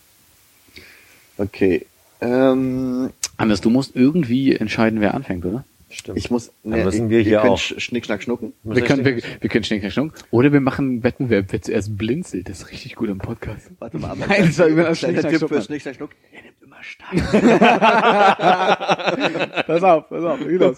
Okay. 1.40 1.88
Ähm, 2.22 3.10
Anders, 3.42 3.62
du 3.62 3.70
musst 3.70 3.96
irgendwie 3.96 4.56
entscheiden, 4.56 5.02
wer 5.02 5.14
anfängt, 5.14 5.46
oder? 5.46 5.64
Stimmt. 5.94 6.18
ich 6.18 6.32
muss. 6.32 6.54
Dann 6.64 6.86
müssen 6.86 7.10
wir 7.10 7.18
ihr 7.20 7.24
hier 7.26 7.44
auch. 7.44 7.60
Sch- 7.60 7.78
Schnick, 7.82 8.06
schnack, 8.06 8.24
schnucken. 8.24 8.54
Wir 8.64 8.82
können, 8.82 9.04
wir, 9.04 9.18
wir 9.18 9.50
können 9.50 9.66
Schnick, 9.66 9.82
Schnack, 9.82 9.92
Schnuck. 9.92 10.14
Oder 10.32 10.54
wir 10.54 10.62
machen 10.62 10.86
einen 10.88 11.04
Wettbewerb, 11.04 11.48
wer 11.50 11.62
zuerst 11.62 11.98
blinzelt. 11.98 12.48
Das 12.48 12.60
ist 12.62 12.72
richtig 12.72 12.96
gut 12.96 13.10
im 13.10 13.18
Podcast. 13.18 13.70
Warte 13.80 13.98
mal, 14.00 14.12
aber 14.12 14.26
Nein, 14.26 14.44
das 14.46 14.58
war 14.58 14.68
über 14.68 14.84
das 14.84 15.00
Schnick, 15.00 15.20
Schnack, 15.20 15.32
Tipp 15.32 15.40
Schnuck, 15.40 15.50
für. 15.50 15.62
Schnick, 15.62 15.82
schnack, 15.82 15.96
schnuck. 15.96 16.12
Er 16.32 16.44
nimmt 16.44 16.62
immer 16.62 16.78
stark. 16.82 17.12
Pass 19.68 19.84
auf, 19.84 20.10
pass 20.10 20.24
auf, 20.24 20.40
wie 20.48 20.56
los? 20.56 20.78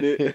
Nee, 0.00 0.32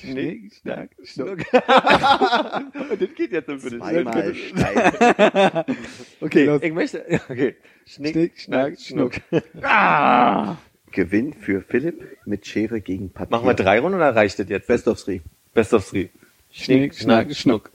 Schnick, 0.00 0.52
Schnack, 0.62 0.90
Schnuck. 1.02 1.40
das 1.52 3.14
geht 3.16 3.32
jetzt 3.32 3.48
dich. 3.48 3.60
zweimal 3.78 4.34
steil. 4.34 5.64
Okay, 6.20 6.44
los. 6.44 6.62
Ich 6.62 6.72
möchte. 6.72 7.04
Okay. 7.28 7.56
Schnick, 7.86 8.12
Schnick, 8.14 8.32
schnack, 8.38 8.78
Schnack, 8.80 9.20
schnuck. 9.32 9.62
Ah! 9.64 10.56
Gewinn 10.94 11.32
für 11.34 11.60
Philipp 11.62 12.02
mit 12.24 12.46
Schere 12.46 12.80
gegen 12.80 13.10
Papier. 13.10 13.36
Machen 13.36 13.46
wir 13.46 13.54
drei 13.54 13.80
Runden 13.80 13.96
oder 13.96 14.14
reicht 14.14 14.38
das 14.38 14.48
jetzt? 14.48 14.68
Best 14.68 14.88
of 14.88 15.02
three. 15.02 15.20
Best 15.52 15.74
of 15.74 15.88
three. 15.88 16.08
Schnick, 16.50 16.94
Schnack, 16.94 17.34
Schnuck. 17.34 17.72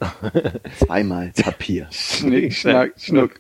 Zweimal 0.78 1.32
Papier. 1.36 1.88
Schnick, 1.92 2.54
Schnack, 2.54 2.94
Schnuck. 2.98 3.32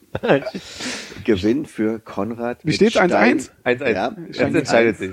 Gewinn 1.24 1.66
für 1.66 2.00
Konrad. 2.00 2.60
Wie 2.64 2.74
steht's? 2.74 2.98
1-1? 2.98 3.50
1-1. 3.64 3.90
Ja, 3.94 4.16
Jetzt 4.28 4.40
entscheidet 4.56 4.98
sich. 4.98 5.12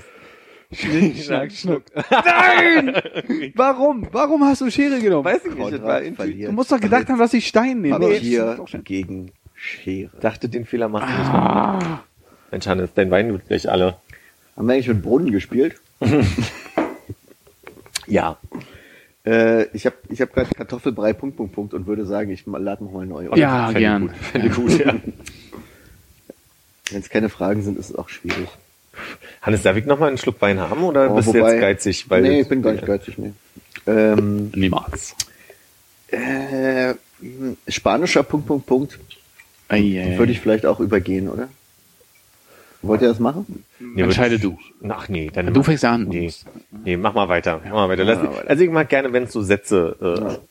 Schnick, 0.73 1.17
Schnack, 1.19 1.53
Schnuck. 1.53 1.85
Nein! 2.11 2.97
Warum? 3.55 4.09
Warum 4.11 4.45
hast 4.45 4.63
du 4.63 4.71
Schere 4.71 4.99
genommen? 4.99 5.25
Weiß 5.25 5.45
ich 5.45 5.55
nicht, 5.55 5.73
das 5.73 5.83
war. 5.83 6.01
Du 6.01 6.53
musst 6.53 6.73
doch 6.73 6.81
gedacht 6.81 7.09
haben, 7.09 7.21
dass 7.21 7.33
ich 7.33 7.47
Stein 7.47 7.81
nehme. 7.83 8.01
Papier 8.01 8.59
gegen 8.83 9.31
Schere. 9.55 10.11
Dachte, 10.21 10.49
den 10.49 10.65
Fehler 10.67 10.89
machst 10.89 11.09
du 11.09 11.13
Ah. 11.13 11.79
nicht. 11.79 11.99
Mensch, 12.51 12.67
Hannes, 12.67 12.91
dein 12.95 13.11
Wein 13.13 13.33
wird 13.33 13.47
gleich 13.47 13.71
alle. 13.71 13.97
Haben 14.57 14.67
wir 14.69 14.75
eigentlich 14.75 14.89
mit 14.89 15.03
Brunnen 15.03 15.31
gespielt? 15.33 15.77
Ja. 18.09 18.37
Äh, 19.25 19.65
ich 19.77 19.85
habe 19.87 19.97
ich 20.09 20.21
hab 20.21 20.33
gerade 20.33 20.49
Kartoffelbrei 20.55 21.13
Punkt, 21.13 21.37
Punkt, 21.37 21.53
Punkt 21.55 21.75
und 21.75 21.89
würde 21.89 22.07
sagen, 22.07 22.31
ich 22.31 22.47
lade 22.47 22.85
noch 22.85 22.93
mal 22.93 23.05
neu. 23.05 23.29
Ja, 23.35 23.67
Fände 23.67 23.81
gern. 23.81 24.03
gut. 24.07 24.17
Fände 24.17 24.49
gut, 24.51 24.79
ja. 24.79 24.95
Wenn 26.93 27.01
es 27.01 27.11
keine 27.11 27.29
Fragen 27.29 27.63
sind, 27.63 27.77
ist 27.79 27.91
es 27.91 27.97
auch 27.97 28.09
schwierig. 28.09 28.49
Hannes, 29.43 29.63
darf 29.63 29.77
ich 29.77 29.87
noch 29.87 29.99
mal 29.99 30.07
einen 30.07 30.19
Schluck 30.19 30.41
Wein 30.41 30.61
haben 30.61 30.85
oder 30.85 31.11
Oh, 31.11 31.17
bist 31.17 31.27
du 31.29 31.35
wobei- 31.35 31.55
jetzt 31.55 31.61
geizig? 31.61 32.09
Weil 32.09 32.23
nee, 32.23 32.41
ich 32.43 32.49
bin 32.49 32.63
gar 32.63 32.73
nicht 32.73 32.87
geizig, 32.87 33.19
nee. 33.19 33.33
Ähm, 33.89 34.53
Niemals. 34.55 35.17
äh, 36.09 36.95
spanischer 37.67 38.23
Punkt, 38.23 38.47
Punkt, 38.47 38.67
Punkt 38.67 38.99
würde 39.69 40.31
ich 40.31 40.39
vielleicht 40.41 40.65
auch 40.65 40.79
übergehen, 40.79 41.29
oder? 41.29 41.49
Wollt 42.87 43.03
ihr 43.03 43.09
das 43.09 43.19
machen? 43.21 43.65
Nee, 43.79 44.03
Entscheide 44.03 44.39
du. 44.39 44.59
Ach 44.89 45.09
nee, 45.09 45.31
dann 45.33 45.53
Du 45.53 45.63
fängst 45.63 45.85
an. 45.85 46.05
Nee, 46.09 46.33
nee, 46.85 46.97
mach 46.97 47.15
mal 47.15 47.29
weiter. 47.29 47.61
Mach 47.65 47.71
mal 47.73 47.89
weiter. 47.89 48.05
Lass, 48.05 48.19
Mach 48.19 48.31
mal 48.31 48.37
weiter. 48.39 48.51
Also 48.51 48.63
ich 48.65 48.71
mag 48.71 48.89
gerne, 48.89 49.13
wenn 49.13 49.25
es 49.25 49.33
so 49.33 49.43
Sätze. 49.43 50.39
Äh, 50.41 50.43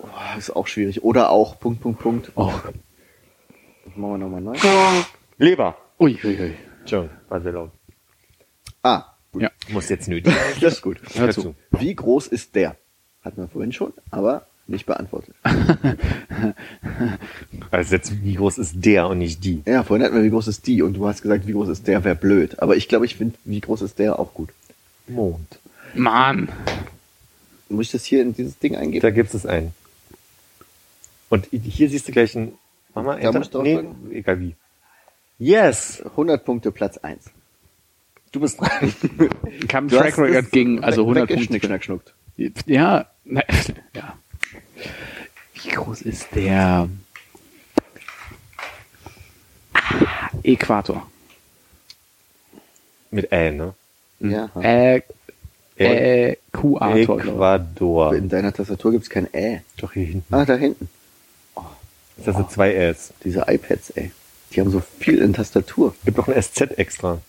Oh, 0.00 0.38
ist 0.38 0.54
auch 0.54 0.66
schwierig. 0.68 1.02
Oder 1.02 1.30
auch 1.30 1.58
Punkt, 1.58 1.80
Punkt, 1.80 1.98
Punkt. 2.00 2.32
Oh. 2.36 2.52
Das 3.84 3.96
machen 3.96 4.12
wir 4.12 4.18
nochmal 4.18 4.40
neu. 4.40 4.56
Leber. 5.38 5.76
Ui, 5.98 6.16
ui, 6.22 6.40
ui. 6.40 6.54
Schon, 6.86 7.10
war 7.28 7.40
sehr 7.40 7.52
laut. 7.52 7.70
Ah, 8.82 9.04
Ja. 9.34 9.50
Muss 9.70 9.88
jetzt 9.88 10.08
nötig. 10.08 10.32
das 10.60 10.74
ist 10.74 10.82
gut. 10.82 10.98
Hör 11.14 11.30
zu. 11.30 11.54
Wie 11.72 11.94
groß 11.94 12.28
ist 12.28 12.54
der? 12.54 12.76
Hatten 13.24 13.38
wir 13.42 13.48
vorhin 13.48 13.72
schon, 13.72 13.92
aber 14.10 14.46
nicht 14.68 14.86
beantwortet. 14.86 15.34
Also 17.70 17.94
jetzt, 17.96 18.24
wie 18.24 18.34
groß 18.34 18.58
ist 18.58 18.74
der 18.84 19.08
und 19.08 19.18
nicht 19.18 19.44
die? 19.44 19.62
Ja, 19.66 19.82
vorhin 19.82 20.04
hatten 20.04 20.14
wir, 20.16 20.22
wie 20.22 20.30
groß 20.30 20.48
ist 20.48 20.66
die? 20.66 20.82
Und 20.82 20.94
du 20.94 21.06
hast 21.06 21.22
gesagt, 21.22 21.46
wie 21.46 21.52
groß 21.52 21.68
ist 21.68 21.86
der, 21.86 22.04
wäre 22.04 22.14
blöd. 22.14 22.60
Aber 22.62 22.76
ich 22.76 22.88
glaube, 22.88 23.04
ich 23.06 23.16
finde, 23.16 23.36
wie 23.44 23.60
groß 23.60 23.82
ist 23.82 23.98
der 23.98 24.18
auch 24.18 24.32
gut. 24.34 24.50
Mond. 25.06 25.58
Mann. 25.94 26.48
Muss 27.68 27.86
ich 27.86 27.92
das 27.92 28.04
hier 28.04 28.22
in 28.22 28.34
dieses 28.34 28.58
Ding 28.58 28.76
eingeben? 28.76 29.02
Da 29.02 29.10
gibt 29.10 29.34
es 29.34 29.44
einen. 29.44 29.72
Und 31.28 31.46
hier 31.50 31.90
siehst 31.90 32.08
du 32.08 32.12
gleich 32.12 32.34
ein. 32.34 32.52
Mach 32.94 33.02
mal, 33.04 33.20
Da 33.20 33.32
musst 33.32 33.52
du 33.54 33.62
nee, 33.62 33.84
egal 34.12 34.40
wie. 34.40 34.54
Yes! 35.38 36.02
100 36.02 36.44
Punkte, 36.44 36.72
Platz 36.72 36.96
1. 36.98 37.30
Du 38.32 38.40
bist 38.40 38.60
dran. 38.60 38.94
Kam 39.68 39.88
Track 39.88 40.18
Record 40.18 40.50
gegen, 40.50 40.82
also 40.82 41.02
100 41.02 41.28
weggeschnick, 41.28 41.62
Punkte. 41.62 41.66
schnack, 41.66 41.84
schnuckt. 41.84 42.14
Ja, 42.66 43.06
ja. 43.94 44.16
Wie 45.54 45.68
groß 45.68 46.02
ist 46.02 46.26
der 46.34 46.88
ah, 49.72 50.30
Äquator? 50.42 51.06
Mit 53.10 53.32
Ä, 53.32 53.50
ne? 53.50 53.74
Ja. 54.20 54.50
Ä, 54.60 55.02
Ä, 55.80 56.36
Äquator. 56.52 58.14
In 58.14 58.28
deiner 58.28 58.52
Tastatur 58.52 58.92
gibt 58.92 59.04
es 59.04 59.10
kein 59.10 59.26
Ä. 59.34 59.60
Doch 59.80 59.92
hier 59.92 60.06
hinten. 60.06 60.34
Ah, 60.34 60.44
da 60.44 60.56
hinten. 60.56 60.88
Das 62.24 62.36
sind 62.36 62.50
zwei 62.50 62.74
Äs. 62.74 63.12
Diese 63.24 63.44
iPads, 63.46 63.90
ey. 63.90 64.10
Die 64.52 64.60
haben 64.60 64.70
so 64.70 64.82
viel 64.98 65.18
in 65.18 65.32
Tastatur. 65.32 65.94
Gibt 66.04 66.16
noch 66.16 66.28
ein 66.28 66.42
SZ 66.42 66.78
extra. 66.78 67.20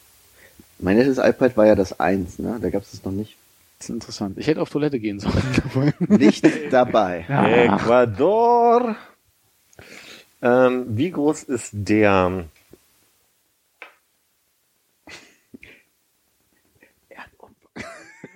Mein 0.79 0.97
letztes 0.97 1.17
iPad 1.17 1.57
war 1.57 1.65
ja 1.65 1.75
das 1.75 1.99
1, 1.99 2.39
ne? 2.39 2.57
Da 2.61 2.69
gab 2.69 2.83
es 2.83 2.91
das 2.91 3.03
noch 3.03 3.11
nicht. 3.11 3.35
Das 3.79 3.89
ist 3.89 3.93
interessant. 3.93 4.37
Ich 4.37 4.47
hätte 4.47 4.61
auf 4.61 4.69
Toilette 4.69 4.99
gehen 4.99 5.19
sollen. 5.19 5.93
Nicht 5.99 6.45
dabei. 6.71 7.25
Ja. 7.29 7.47
Ecuador. 7.47 8.95
Ähm, 10.41 10.85
wie 10.89 11.11
groß 11.11 11.43
ist 11.43 11.69
der? 11.73 12.43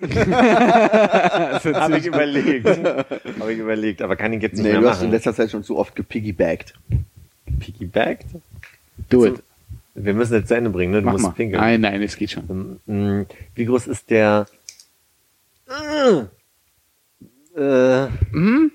Habe 1.74 1.98
ich 1.98 2.06
überlegt. 2.06 2.66
Habe 3.40 3.52
ich 3.52 3.58
überlegt, 3.58 4.02
aber 4.02 4.16
kann 4.16 4.32
ich 4.32 4.42
jetzt 4.42 4.54
nicht 4.54 4.64
Nee, 4.64 4.72
mehr 4.72 4.80
du 4.80 4.88
hast 4.88 4.98
in 5.00 5.06
machen. 5.06 5.12
letzter 5.12 5.34
Zeit 5.34 5.50
schon 5.50 5.62
zu 5.62 5.76
oft 5.78 5.94
gepiggybackt. 5.96 6.74
Piggybacked? 7.60 8.26
Do 9.08 9.26
it. 9.26 9.42
Wir 9.94 10.14
müssen 10.14 10.34
jetzt 10.34 10.48
zu 10.48 10.56
Ende 10.56 10.70
bringen, 10.70 10.90
ne? 10.92 10.98
Du 11.00 11.04
Mach 11.06 11.12
musst 11.12 11.24
mal. 11.24 11.30
pinkeln. 11.32 11.60
Nein, 11.60 11.80
nein, 11.80 12.02
es 12.02 12.16
geht 12.16 12.30
schon. 12.32 12.80
Ähm, 12.88 13.26
Wie 13.54 13.64
groß 13.64 13.86
ist 13.86 14.10
der? 14.10 14.46
Äh, 17.56 18.08
Hm? 18.32 18.70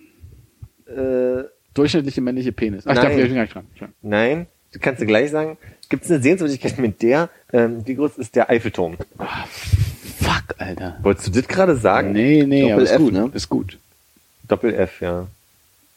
äh, 0.87 1.43
Durchschnittliche 1.73 2.21
männliche 2.21 2.51
Penis. 2.51 2.85
Ach, 2.87 2.91
ich 2.91 2.95
Nein. 2.97 3.05
darf 3.05 3.15
gleich 3.15 3.33
gar 3.53 3.61
nicht 3.61 3.79
dran. 3.81 3.93
Nein, 4.01 4.47
du 4.73 4.79
kannst 4.79 5.01
du 5.01 5.05
gleich 5.05 5.31
sagen. 5.31 5.57
Gibt 5.89 6.03
es 6.05 6.11
eine 6.11 6.21
Sehenswürdigkeit 6.21 6.77
mit 6.79 7.01
der? 7.01 7.29
Ähm, 7.53 7.85
wie 7.87 7.95
groß 7.95 8.17
ist 8.17 8.35
der 8.35 8.49
Eiffelturm? 8.49 8.97
Fuck, 10.19 10.55
Alter. 10.57 10.97
Wolltest 11.01 11.27
du 11.27 11.31
das 11.31 11.47
gerade 11.47 11.75
sagen? 11.77 12.11
Nee, 12.11 12.43
nee, 12.45 12.61
Doppel 12.61 12.73
aber 12.73 12.83
ist 12.83 12.91
F, 12.91 12.97
gut. 12.99 13.13
ne? 13.13 13.31
Ist 13.33 13.49
gut. 13.49 13.77
Doppel 14.47 14.73
F, 14.73 15.01
ja. 15.01 15.27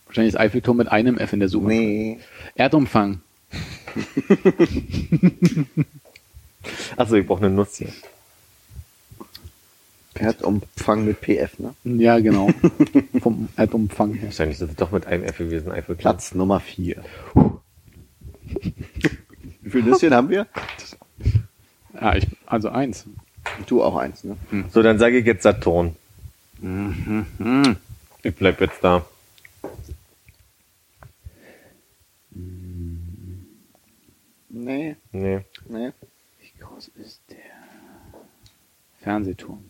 Wahrscheinlich 0.07 0.35
ist 0.35 0.41
Eiffelturm 0.41 0.77
mit 0.77 0.89
einem 0.89 1.19
F 1.19 1.33
in 1.33 1.41
der 1.41 1.49
Suche. 1.49 1.69
Nee. 1.69 2.19
Erdumfang. 2.55 3.21
Achso, 6.97 7.17
ich 7.17 7.27
brauche 7.27 7.45
eine 7.45 7.55
Nuss 7.55 7.77
hier. 7.77 7.89
Erdumfang 10.15 11.05
mit 11.05 11.21
PF, 11.21 11.59
ne? 11.59 11.75
Ja, 11.85 12.19
genau. 12.21 12.49
Vom 13.21 13.49
Erdumfang 13.57 14.15
her. 14.15 14.25
Wahrscheinlich 14.29 14.61
ist 14.61 14.69
es 14.71 14.77
doch 14.77 14.91
mit 14.93 15.07
einem 15.07 15.25
F 15.25 15.39
gewesen, 15.39 15.71
Eiffelturm. 15.73 15.99
Platz 15.99 16.35
Nummer 16.35 16.61
4. 16.61 17.03
Wie 19.63 19.71
viele 19.71 19.91
Nüsschen 19.91 20.15
haben 20.15 20.29
wir? 20.29 20.47
Ah, 21.95 22.17
ich, 22.17 22.27
also 22.47 22.71
eins. 22.71 23.05
Du 23.67 23.83
auch 23.85 23.97
eins, 23.97 24.25
ne? 24.25 24.37
So, 24.71 24.83
dann 24.83 24.99
sage 24.99 25.19
ich 25.19 25.27
jetzt 25.27 25.43
Saturn. 25.43 25.95
Mhm. 26.59 27.27
Ich 28.23 28.35
bleib 28.35 28.61
jetzt 28.63 28.83
da. 28.83 29.05
Nee, 34.49 34.97
Nee. 35.13 35.41
nee. 35.69 35.93
Wie 36.41 36.53
groß 36.61 36.89
ist 36.97 37.21
der 37.31 37.37
Fernsehturm? 39.01 39.65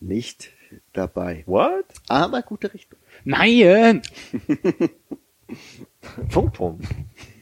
Nicht 0.00 0.50
dabei. 0.92 1.42
What? 1.46 1.86
Aber 2.08 2.42
gute 2.42 2.72
Richtung. 2.72 2.98
Nein! 3.24 4.02
Funkturm. 6.28 6.80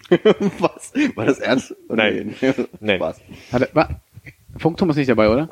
Was? 0.58 0.92
War 1.16 1.26
das 1.26 1.38
ernst? 1.40 1.74
Oder 1.88 2.04
Nein. 2.10 2.34
Nein. 2.80 2.96
Spaß. 2.98 3.20
Hat 3.52 3.62
er, 3.62 3.74
war, 3.74 4.00
Funkturm 4.56 4.90
ist 4.90 4.96
nicht 4.96 5.10
dabei, 5.10 5.28
oder? 5.28 5.48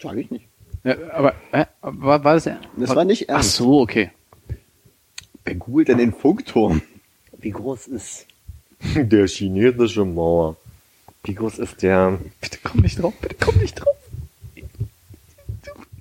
Sag 0.00 0.16
ich 0.16 0.30
nicht. 0.30 0.46
Ja, 0.82 0.96
aber 1.12 1.34
äh, 1.52 1.66
war, 1.82 2.24
war 2.24 2.34
das 2.34 2.46
er? 2.46 2.60
Das 2.76 2.94
war 2.94 3.04
nicht 3.04 3.28
Ach 3.30 3.34
ernst. 3.36 3.56
so, 3.56 3.80
okay. 3.80 4.10
Wer 5.44 5.54
googelt 5.56 5.88
denn 5.88 5.98
den 5.98 6.12
Funkturm? 6.12 6.82
Wie 7.38 7.50
groß 7.50 7.88
ist 7.88 8.26
der 8.94 9.26
chinesische 9.26 10.04
Mauer? 10.04 10.56
Wie 11.22 11.34
groß 11.34 11.58
ist 11.58 11.82
der? 11.82 12.18
Bitte 12.40 12.58
komm 12.62 12.80
nicht 12.80 13.00
drauf, 13.02 13.14
bitte 13.20 13.36
komm 13.38 13.56
nicht 13.58 13.74
drauf. 13.74 13.96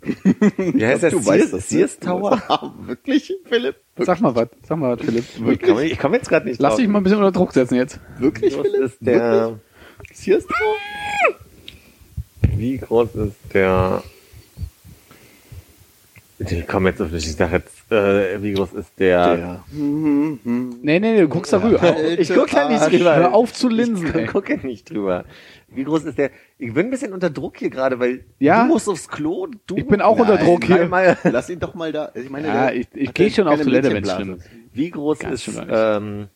Wie 0.57 0.85
heißt 0.85 1.03
der? 1.03 1.11
Du 1.11 1.19
Sears, 1.19 1.27
weißt 1.27 1.53
das, 1.53 1.71
ne? 1.71 1.77
Sears 1.77 1.99
Tower? 1.99 2.73
Wirklich, 2.85 3.33
Philipp? 3.45 3.75
Sag 3.97 4.21
mal 4.21 4.35
was, 4.35 4.47
sag 4.67 4.77
mal 4.77 4.97
was, 4.97 5.05
Philipp. 5.05 5.25
Ich 5.49 5.61
komme 5.61 5.85
ich 5.85 5.97
komm 5.99 6.13
jetzt 6.13 6.29
gerade 6.29 6.47
nicht 6.47 6.59
Lass 6.61 6.71
drauf. 6.71 6.79
dich 6.79 6.87
mal 6.87 6.99
ein 6.99 7.03
bisschen 7.03 7.19
unter 7.19 7.31
Druck 7.31 7.53
setzen 7.53 7.75
jetzt. 7.75 7.99
Wirklich, 8.19 8.53
Philipp? 8.55 8.81
ist 8.81 8.97
der? 8.99 9.57
Wirklich? 9.99 10.17
Sears 10.17 10.45
Tower? 10.45 11.35
Wie 12.55 12.77
groß 12.77 13.15
ist 13.15 13.35
der? 13.53 14.03
Ich 16.39 16.67
komme 16.67 16.89
jetzt 16.89 17.01
auf 17.01 17.11
nicht. 17.11 17.25
Ich 17.25 17.35
sag 17.35 17.51
jetzt, 17.51 17.82
äh, 17.93 18.41
wie 18.43 18.53
groß 18.53 18.73
ist 18.73 18.91
der? 18.99 19.35
Der. 19.37 19.63
Nee, 19.71 20.39
nee, 20.81 20.99
nee, 20.99 21.19
du 21.21 21.27
guckst 21.27 21.53
da 21.53 21.61
rüber. 21.63 21.95
Ich 22.17 22.33
guck 22.33 22.49
da 22.51 22.67
nicht 22.69 22.91
drüber. 22.91 23.15
Hör 23.15 23.33
auf 23.33 23.53
zu 23.53 23.69
linsen, 23.69 24.17
Ich 24.19 24.27
gucke 24.27 24.57
nicht 24.65 24.89
drüber. 24.89 25.25
Wie 25.69 25.83
groß 25.83 26.05
ist 26.05 26.17
der? 26.17 26.29
Ich 26.59 26.73
bin 26.73 26.87
ein 26.87 26.89
bisschen 26.91 27.13
unter 27.13 27.29
Druck 27.29 27.57
hier 27.57 27.69
gerade, 27.69 27.99
weil 27.99 28.25
Ja? 28.39 28.63
du 28.63 28.67
musst 28.73 28.87
aufs 28.87 29.07
Klo. 29.07 29.47
Du 29.65 29.75
Ich 29.77 29.87
bin 29.87 30.01
auch 30.01 30.17
unter 30.19 30.35
Nein, 30.35 30.45
Druck 30.45 30.65
hier. 30.65 30.81
Einmal. 30.81 31.17
Lass 31.23 31.49
ihn 31.49 31.59
doch 31.59 31.73
mal 31.73 31.91
da. 31.91 32.11
Ich 32.13 32.29
meine, 32.29 32.47
Ja, 32.47 32.71
ich, 32.71 32.87
ich 32.93 33.13
gehe 33.13 33.27
ja 33.27 33.33
schon 33.33 33.47
auf 33.47 33.61
Toilette, 33.61 33.91
wenn 33.93 34.03
es 34.03 34.11
schlimm 34.13 34.35
ist. 34.35 34.49
Wie 34.73 34.89
groß 34.91 35.19
Ganz 35.19 35.47
ist 35.47 35.59
ähm, 35.69 36.27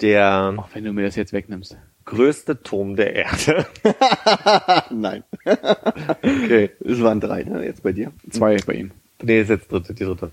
der 0.00 0.54
Auch 0.58 0.68
wenn 0.74 0.84
du 0.84 0.92
mir 0.92 1.02
das 1.04 1.16
jetzt 1.16 1.32
wegnimmst. 1.32 1.76
größte 2.04 2.62
Turm 2.62 2.96
der 2.96 3.14
Erde? 3.14 3.66
Nein. 4.90 5.24
Okay. 5.44 6.70
Es 6.84 7.00
waren 7.02 7.20
drei, 7.20 7.42
ne? 7.44 7.64
Jetzt 7.64 7.82
bei 7.82 7.92
dir. 7.92 8.12
Zwei 8.30 8.56
bei 8.66 8.74
ihm. 8.74 8.90
Nee, 9.22 9.40
ist 9.40 9.50
jetzt 9.50 9.70
dritte, 9.70 9.94
die 9.94 10.04
dritte. 10.04 10.30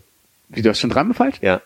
Wie, 0.49 0.61
du 0.61 0.69
hast 0.69 0.79
schon 0.79 0.89
dreimal 0.89 1.13
falsch? 1.13 1.37
Ja. 1.41 1.61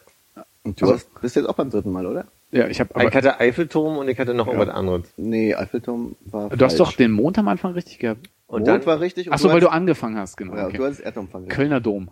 Und 0.63 0.81
du 0.81 0.91
hast, 0.91 1.09
bist 1.21 1.35
jetzt 1.35 1.47
auch 1.47 1.55
beim 1.55 1.69
dritten 1.69 1.91
Mal, 1.91 2.05
oder? 2.05 2.25
Ja, 2.51 2.67
ich 2.67 2.79
habe 2.79 2.91
ich 2.91 2.95
aber. 2.95 3.11
hatte 3.11 3.39
Eiffelturm 3.39 3.97
und 3.97 4.07
ich 4.07 4.19
hatte 4.19 4.33
noch 4.33 4.47
irgendwas 4.47 4.69
anderes. 4.69 5.01
Nee, 5.17 5.55
Eiffelturm 5.55 6.15
war 6.25 6.49
Du 6.49 6.63
hast 6.63 6.77
falsch. 6.77 6.91
doch 6.91 6.95
den 6.95 7.11
Mond 7.11 7.37
am 7.37 7.47
Anfang 7.47 7.73
richtig 7.73 7.99
gehabt. 7.99 8.29
Und 8.47 8.61
Mond 8.61 8.67
dann 8.67 8.85
war 8.85 8.99
richtig. 8.99 9.29
Ach 9.31 9.39
so, 9.39 9.49
weil 9.49 9.59
du 9.59 9.67
hast, 9.67 9.73
angefangen 9.73 10.17
hast, 10.17 10.37
genau. 10.37 10.55
ja, 10.55 10.67
okay. 10.67 10.77
du 10.77 10.85
hast 10.85 10.99
Erdumfang. 10.99 11.47
Kölner 11.47 11.81
Dom. 11.81 12.11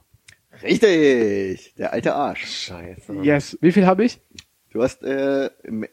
Richtig! 0.63 1.73
Der 1.77 1.93
alte 1.93 2.15
Arsch. 2.15 2.45
Scheiße. 2.45 3.13
Yes. 3.21 3.57
Wie 3.61 3.71
viel 3.71 3.85
habe 3.85 4.03
ich? 4.03 4.19
Du 4.73 4.81
hast 4.81 5.03
äh, 5.03 5.49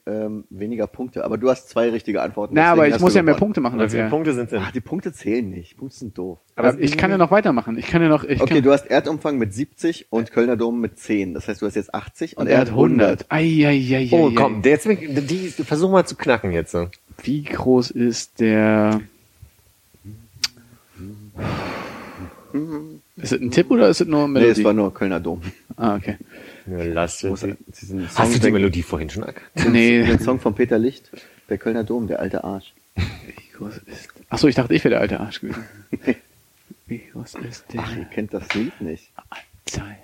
ähm, 0.07 0.45
weniger 0.51 0.87
Punkte, 0.87 1.25
aber 1.25 1.37
du 1.37 1.51
hast 1.51 1.69
zwei 1.69 1.91
richtige 1.91 2.23
Antworten. 2.23 2.55
Na, 2.55 2.71
aber 2.71 2.87
ich 2.87 3.01
muss 3.01 3.13
ja 3.13 3.23
mehr 3.23 3.35
gewonnen. 3.35 3.53
Punkte 3.55 3.61
machen 3.61 3.81
viele 3.91 4.05
er. 4.05 4.09
Punkte 4.09 4.33
sind 4.35 4.53
denn? 4.53 4.61
Ach, 4.63 4.71
die 4.71 4.81
Punkte 4.81 5.13
zählen 5.13 5.51
nicht. 5.51 5.77
Punkte 5.77 5.97
sind 5.99 6.17
doof. 6.17 6.39
Aber 6.55 6.79
ich 6.79 6.97
kann 6.97 7.11
ja 7.11 7.19
noch 7.19 7.33
weitermachen. 7.33 7.77
Ich 7.77 7.89
kann 7.89 8.03
ja 8.03 8.09
noch. 8.09 8.23
Ich 8.23 8.41
Okay, 8.41 8.55
kann, 8.55 8.63
du 8.63 8.71
hast 8.71 8.87
Erdumfang 8.87 9.37
mit 9.37 9.53
70 9.53 10.07
und 10.11 10.31
Kölner 10.31 10.57
Dom 10.57 10.81
mit 10.81 10.97
10. 10.97 11.35
Das 11.35 11.49
heißt, 11.49 11.61
du 11.61 11.67
hast 11.67 11.75
jetzt 11.75 11.93
80 11.93 12.37
und, 12.37 12.43
und 12.43 12.47
er 12.49 12.59
hat 12.61 12.69
100. 12.69 13.27
Ei, 13.31 13.39
ei, 13.67 13.97
ei, 13.97 13.97
ei, 13.97 14.09
Oh, 14.13 14.31
komm, 14.33 14.63
der 14.63 14.73
jetzt, 14.73 14.87
die, 14.87 14.97
die, 14.97 15.49
versuch 15.65 15.91
mal 15.91 16.07
zu 16.07 16.15
knacken 16.15 16.53
jetzt. 16.53 16.71
so. 16.71 16.87
Wie 17.25 17.43
groß 17.43 17.91
ist 17.91 18.39
der? 18.39 19.01
Ist 23.17 23.33
es 23.33 23.41
ein 23.41 23.51
Tipp 23.51 23.73
oder 23.73 23.89
ist 23.89 24.01
es 24.01 24.07
nur 24.07 24.21
eine 24.25 24.33
Nee, 24.35 24.39
Melodie? 24.41 24.61
es 24.61 24.65
war 24.65 24.73
nur 24.73 24.95
Kölner 24.95 25.19
Dom. 25.19 25.43
ah, 25.77 25.97
okay. 25.97 26.17
Ja, 26.71 26.85
lass 26.85 27.23
Muss 27.25 27.45
Hast 28.15 28.35
du 28.35 28.39
die 28.41 28.51
Melodie 28.51 28.83
vorhin 28.83 29.09
schon 29.11 29.23
erkannt? 29.23 29.47
Nee. 29.73 30.03
Den 30.05 30.19
Song 30.21 30.41
von 30.41 30.55
Peter 30.55 30.79
Licht, 30.79 31.11
der 31.49 31.59
Kölner 31.59 31.85
Dom, 31.85 32.07
der 32.09 32.21
alte 32.21 32.45
Arsch. 32.45 32.73
Wie 32.97 33.53
groß 33.57 33.79
ist? 33.87 34.09
Ach 34.29 34.39
so, 34.39 34.49
ich 34.49 34.55
dachte, 34.55 34.75
ich 34.75 34.85
wäre 34.85 34.91
der 34.95 35.01
alte 35.01 35.21
Arsch 35.21 35.41
gewesen. 35.41 35.65
Wie 36.87 36.99
groß 37.13 37.35
ist 37.37 37.65
der? 37.73 37.81
Ach, 37.81 37.97
ihr 37.97 38.05
kennt 38.07 38.33
das 38.35 38.53
Lied 38.55 38.81
nicht. 38.81 39.11
Zahl? 39.67 39.97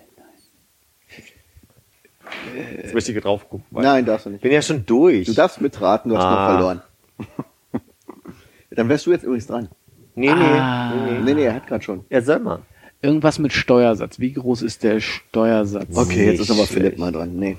Jetzt 2.77 2.95
möchte 2.95 3.13
ich 3.13 3.21
drauf 3.23 3.49
gucken. 3.49 3.67
Nein, 3.71 4.05
darfst 4.05 4.27
du 4.27 4.31
Ich 4.31 4.35
nicht. 4.35 4.43
bin 4.43 4.53
ja 4.53 4.63
schon 4.63 4.85
durch. 4.87 5.27
Du 5.27 5.35
darfst 5.35 5.61
mitraten, 5.61 6.11
du 6.11 6.17
hast 6.17 6.25
Ah. 6.25 6.31
noch 6.31 6.53
verloren. 6.53 6.83
Dann 8.71 8.89
wärst 8.89 9.07
du 9.07 9.13
jetzt 9.13 9.25
übrigens 9.25 9.47
dran. 9.47 9.69
Nee, 10.15 10.27
nee, 10.27 10.33
Ah. 10.33 10.93
nee, 10.95 11.13
nee. 11.13 11.19
Nee, 11.21 11.35
nee, 11.35 11.45
er 11.45 11.55
hat 11.55 11.67
gerade 11.67 11.83
schon. 11.85 12.05
Ja, 12.11 12.23
soll 12.23 12.39
mal. 12.41 12.63
Irgendwas 13.05 13.39
mit 13.39 13.53
Steuersatz. 13.53 14.19
Wie 14.19 14.33
groß 14.33 14.63
ist 14.63 14.83
der 14.83 14.99
Steuersatz? 15.01 15.95
Okay, 15.95 16.31
jetzt 16.31 16.41
ist 16.41 16.51
aber 16.51 16.67
Philipp 16.67 16.97
mal 16.99 17.13
dran. 17.13 17.37
Nee. 17.39 17.59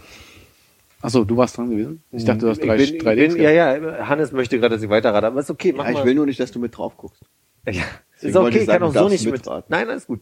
Ach 1.01 1.11
so, 1.11 1.23
du 1.23 1.37
warst 1.37 1.55
dran 1.57 1.69
gewesen? 1.69 2.01
Ich 2.11 2.25
dachte, 2.25 2.39
du 2.39 2.49
hast 2.49 2.61
drei, 2.63 2.77
bin, 2.77 2.97
drei 2.97 3.13
ich 3.13 3.19
bin, 3.19 3.35
Dings 3.35 3.35
Ja, 3.35 3.51
ja, 3.51 4.07
Hannes 4.07 4.31
möchte 4.31 4.57
gerade, 4.59 4.73
dass 4.73 4.81
ich 4.83 4.89
weiterrate, 4.89 5.27
aber 5.27 5.39
ist 5.39 5.51
okay, 5.51 5.71
mach 5.71 5.83
Ja, 5.85 5.91
ich 5.91 5.97
mal. 5.97 6.05
will 6.05 6.15
nur 6.15 6.25
nicht, 6.25 6.39
dass 6.39 6.51
du 6.51 6.57
mit 6.57 6.75
drauf 6.75 6.97
guckst. 6.97 7.21
ja. 7.67 7.83
Deswegen 8.15 8.29
Ist 8.31 8.35
okay, 8.37 8.57
ich 8.57 8.65
sagen, 8.65 8.79
kann 8.79 8.89
auch 8.89 8.93
so 9.03 9.09
nicht 9.09 9.23
mit. 9.25 9.33
mitraten. 9.33 9.65
Nein, 9.69 9.87
alles 9.87 10.07
gut. 10.07 10.21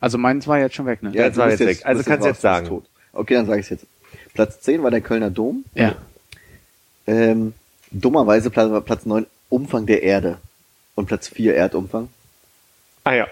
Also 0.00 0.16
meins 0.16 0.46
war 0.46 0.58
jetzt 0.60 0.74
schon 0.76 0.86
weg, 0.86 1.02
ne? 1.02 1.10
Ja, 1.12 1.24
jetzt 1.24 1.36
du 1.36 1.40
war 1.42 1.50
jetzt 1.50 1.60
weg. 1.60 1.80
Also 1.84 2.02
kannst 2.04 2.24
du 2.24 2.28
jetzt 2.30 2.40
sagen. 2.40 2.82
Okay, 3.12 3.34
dann 3.34 3.44
sage 3.46 3.60
ich 3.60 3.68
jetzt. 3.68 3.84
Platz 4.32 4.60
10 4.62 4.82
war 4.82 4.90
der 4.90 5.02
Kölner 5.02 5.28
Dom. 5.30 5.64
Ja. 5.74 5.94
Ähm, 7.06 7.52
dummerweise 7.90 8.48
Platz, 8.48 8.84
Platz 8.86 9.04
9 9.04 9.26
Umfang 9.50 9.84
der 9.84 10.02
Erde. 10.04 10.38
Und 10.94 11.04
Platz 11.06 11.28
4 11.28 11.54
Erdumfang. 11.54 12.08
Ah 13.04 13.12
ja. 13.14 13.26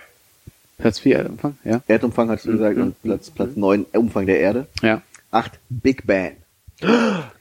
Platz 0.79 0.99
4 0.99 1.21
Empfang, 1.21 1.57
ja. 1.65 1.83
Erdumfang 1.87 2.29
hast 2.31 2.45
du 2.45 2.53
gesagt 2.53 2.77
und 2.77 3.01
Platz, 3.03 3.31
Platz 3.31 3.57
9 3.57 3.87
Umfang 3.93 4.27
der 4.27 4.41
Erde. 4.41 4.67
Ja. 4.83 5.03
8 5.31 5.59
Big 5.69 6.07
Bang. 6.07 6.37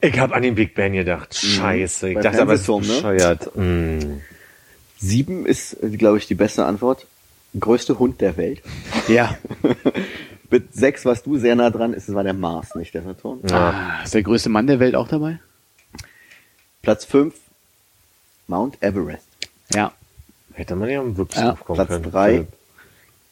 Ich 0.00 0.18
habe 0.18 0.34
an 0.34 0.42
den 0.42 0.54
Big 0.54 0.74
Ben 0.74 0.94
gedacht. 0.94 1.34
Scheiße. 1.34 2.08
Ich 2.08 2.14
Beim 2.14 2.22
dachte 2.22 2.40
aber, 2.42 2.54
es 2.54 2.62
ist 2.62 2.68
ne? 2.68 2.78
bescheuert. 2.78 3.54
Mm. 3.54 4.20
7 4.98 5.44
ist, 5.44 5.76
glaube 5.98 6.16
ich, 6.18 6.26
die 6.26 6.34
beste 6.34 6.64
Antwort. 6.64 7.06
Größte 7.58 7.98
Hund 7.98 8.20
der 8.22 8.36
Welt. 8.38 8.62
Ja. 9.08 9.36
Mit 10.50 10.74
6 10.74 11.04
warst 11.04 11.26
du 11.26 11.36
sehr 11.36 11.56
nah 11.56 11.70
dran. 11.70 11.92
Es 11.92 12.12
war 12.12 12.22
der 12.24 12.32
Mars, 12.32 12.74
nicht 12.76 12.94
der 12.94 13.02
Saturn. 13.02 13.40
Ja. 13.48 13.98
Ah, 13.98 14.02
ist 14.04 14.14
der 14.14 14.22
größte 14.22 14.48
Mann 14.48 14.66
der 14.66 14.80
Welt 14.80 14.94
auch 14.94 15.08
dabei? 15.08 15.38
Platz 16.82 17.04
5 17.04 17.34
Mount 18.46 18.82
Everest. 18.82 19.26
Ja. 19.74 19.92
Hätte 20.54 20.76
man 20.76 20.88
ja 20.88 21.16
wirklich 21.16 21.42
Ja, 21.42 21.52
Platz 21.52 21.88
können. 21.88 22.10
3 22.10 22.46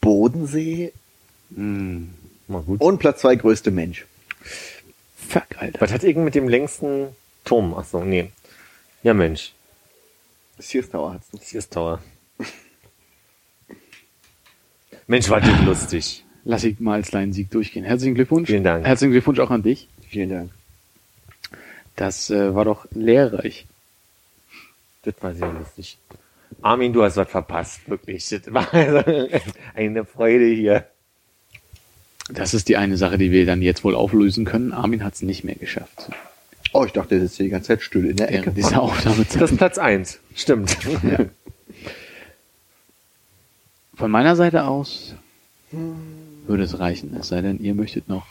Bodensee. 0.04 0.92
Hm. 1.54 2.14
Mal 2.46 2.62
gut. 2.62 2.80
Und 2.80 2.98
Platz 2.98 3.22
2 3.22 3.36
größte 3.36 3.70
Mensch. 3.70 4.06
Fuck, 5.16 5.46
Alter. 5.56 5.80
Was 5.80 5.92
hat 5.92 6.04
irgend 6.04 6.24
mit 6.24 6.34
dem 6.34 6.48
längsten 6.48 7.08
Turm? 7.44 7.74
Ach 7.76 7.84
so, 7.84 8.04
nee. 8.04 8.30
Ja, 9.02 9.14
Mensch. 9.14 9.54
Sears 10.58 10.90
Tower. 10.90 11.20
Das 11.32 11.48
hier 11.48 11.58
ist 11.58 11.72
Tower. 11.72 12.00
Mensch, 15.06 15.28
war 15.30 15.40
das 15.40 15.62
lustig. 15.62 16.24
Lass 16.44 16.64
ich 16.64 16.78
mal 16.78 16.94
als 16.94 17.10
deinen 17.10 17.32
Sieg 17.32 17.50
durchgehen. 17.50 17.84
Herzlichen 17.84 18.14
Glückwunsch. 18.14 18.48
Vielen 18.48 18.64
Dank. 18.64 18.86
Herzlichen 18.86 19.12
Glückwunsch 19.12 19.38
auch 19.40 19.50
an 19.50 19.62
dich. 19.62 19.88
Vielen 20.08 20.28
Dank. 20.28 20.50
Das 21.96 22.28
äh, 22.28 22.54
war 22.54 22.66
doch 22.66 22.86
lehrreich. 22.90 23.66
Das 25.02 25.14
war 25.20 25.34
sehr 25.34 25.50
lustig. 25.52 25.98
Armin, 26.64 26.94
du 26.94 27.02
hast 27.02 27.16
was 27.18 27.28
verpasst, 27.28 27.80
wirklich. 27.90 28.26
Das 28.28 28.40
war 28.52 28.72
also 28.72 29.28
eine 29.74 30.04
Freude 30.06 30.46
hier. 30.46 30.86
Das 32.30 32.54
ist 32.54 32.68
die 32.70 32.78
eine 32.78 32.96
Sache, 32.96 33.18
die 33.18 33.30
wir 33.30 33.44
dann 33.44 33.60
jetzt 33.60 33.84
wohl 33.84 33.94
auflösen 33.94 34.46
können. 34.46 34.72
Armin 34.72 35.04
hat 35.04 35.12
es 35.12 35.20
nicht 35.20 35.44
mehr 35.44 35.56
geschafft. 35.56 36.08
Oh, 36.72 36.84
ich 36.86 36.92
dachte, 36.92 37.16
das 37.20 37.32
ist 37.32 37.38
die 37.38 37.50
ganze 37.50 37.68
Zeit 37.68 37.82
still 37.82 38.06
in 38.06 38.16
der 38.16 38.28
Ecke. 38.30 38.44
Während 38.46 38.56
dieser 38.56 38.80
Aufnahme. 38.80 39.26
Das 39.38 39.50
ist 39.50 39.58
Platz 39.58 39.76
eins. 39.76 40.18
Stimmt. 40.34 40.76
Von 43.94 44.10
meiner 44.10 44.34
Seite 44.34 44.64
aus 44.64 45.14
würde 46.46 46.62
es 46.62 46.78
reichen. 46.78 47.14
Es 47.20 47.28
sei 47.28 47.42
denn, 47.42 47.62
ihr 47.62 47.74
möchtet 47.74 48.08
noch. 48.08 48.26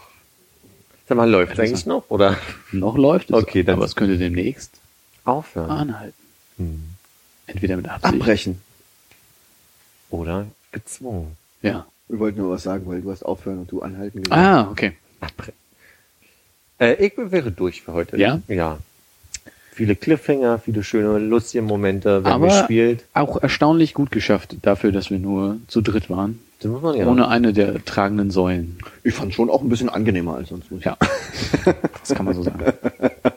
Sag 1.07 1.17
mal, 1.17 1.29
läuft 1.29 1.59
eigentlich 1.59 1.85
noch? 1.85 2.09
Oder 2.09 2.37
Noch 2.71 2.97
läuft 2.97 3.29
es, 3.29 3.35
Okay, 3.35 3.63
dann- 3.63 3.75
aber 3.75 3.85
es 3.85 3.95
könnte 3.95 4.17
demnächst 4.17 4.71
aufhören? 5.23 5.69
anhalten. 5.69 6.15
Hm. 6.57 6.83
Entweder 7.53 7.77
mit 7.77 7.89
Absicht. 7.89 8.13
Abbrechen. 8.13 8.61
Oder 10.09 10.47
gezwungen. 10.71 11.37
Ja. 11.61 11.85
Wir 12.07 12.19
wollten 12.19 12.39
nur 12.39 12.51
was 12.51 12.63
sagen, 12.63 12.85
weil 12.87 13.01
du 13.01 13.11
hast 13.11 13.23
aufhören 13.23 13.59
und 13.59 13.71
du 13.71 13.81
anhalten 13.81 14.23
gesagt. 14.23 14.39
Ah, 14.39 14.69
okay. 14.69 14.93
Abbrechen. 15.19 15.53
Äh, 16.79 17.05
ich 17.05 17.13
wäre 17.17 17.51
durch 17.51 17.81
für 17.81 17.93
heute. 17.93 18.17
Ja? 18.17 18.41
Ja. 18.47 18.79
Viele 19.71 19.95
Cliffhanger, 19.95 20.59
viele 20.59 20.83
schöne, 20.83 21.17
lustige 21.17 21.63
Momente, 21.63 22.23
wenn 22.23 22.31
aber 22.31 22.47
man 22.47 22.63
spielt. 22.63 23.05
auch 23.13 23.41
erstaunlich 23.41 23.95
gut 23.95 24.11
geschafft 24.11 24.57
dafür, 24.61 24.91
dass 24.91 25.09
wir 25.09 25.17
nur 25.17 25.57
zu 25.67 25.81
dritt 25.81 26.09
waren. 26.09 26.39
Man 26.63 26.95
ja. 26.95 27.07
Ohne 27.07 27.27
eine 27.27 27.51
der 27.51 27.83
tragenden 27.83 28.31
Säulen. 28.31 28.77
Ich 29.03 29.13
fand 29.13 29.33
schon 29.33 29.49
auch 29.49 29.61
ein 29.61 29.69
bisschen 29.69 29.89
angenehmer 29.89 30.35
als 30.35 30.49
sonst. 30.49 30.67
Ja. 30.79 30.97
das 31.99 32.15
kann 32.15 32.25
man 32.25 32.35
so 32.35 32.43
sagen. 32.43 32.61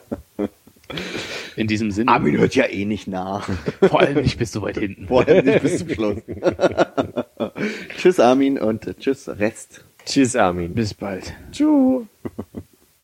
In 1.57 1.67
diesem 1.67 1.91
Sinne. 1.91 2.11
Armin 2.11 2.37
hört 2.37 2.55
ja 2.55 2.65
eh 2.65 2.85
nicht 2.85 3.07
nach. 3.07 3.49
Vor 3.81 3.99
allem 3.99 4.21
nicht 4.21 4.37
bis 4.37 4.51
so 4.51 4.61
weit 4.61 4.77
hinten. 4.77 5.07
Vor 5.07 5.27
allem 5.27 5.45
nicht 5.45 5.61
bis 5.61 5.79
zum 5.79 5.89
Schluss. 5.89 6.17
tschüss 7.97 8.19
Armin 8.19 8.59
und 8.59 8.95
tschüss 8.99 9.27
Rest. 9.27 9.83
Tschüss, 10.05 10.37
Armin. 10.37 10.73
Bis 10.73 10.93
bald. 10.93 11.33
Tschüss. 11.51 12.05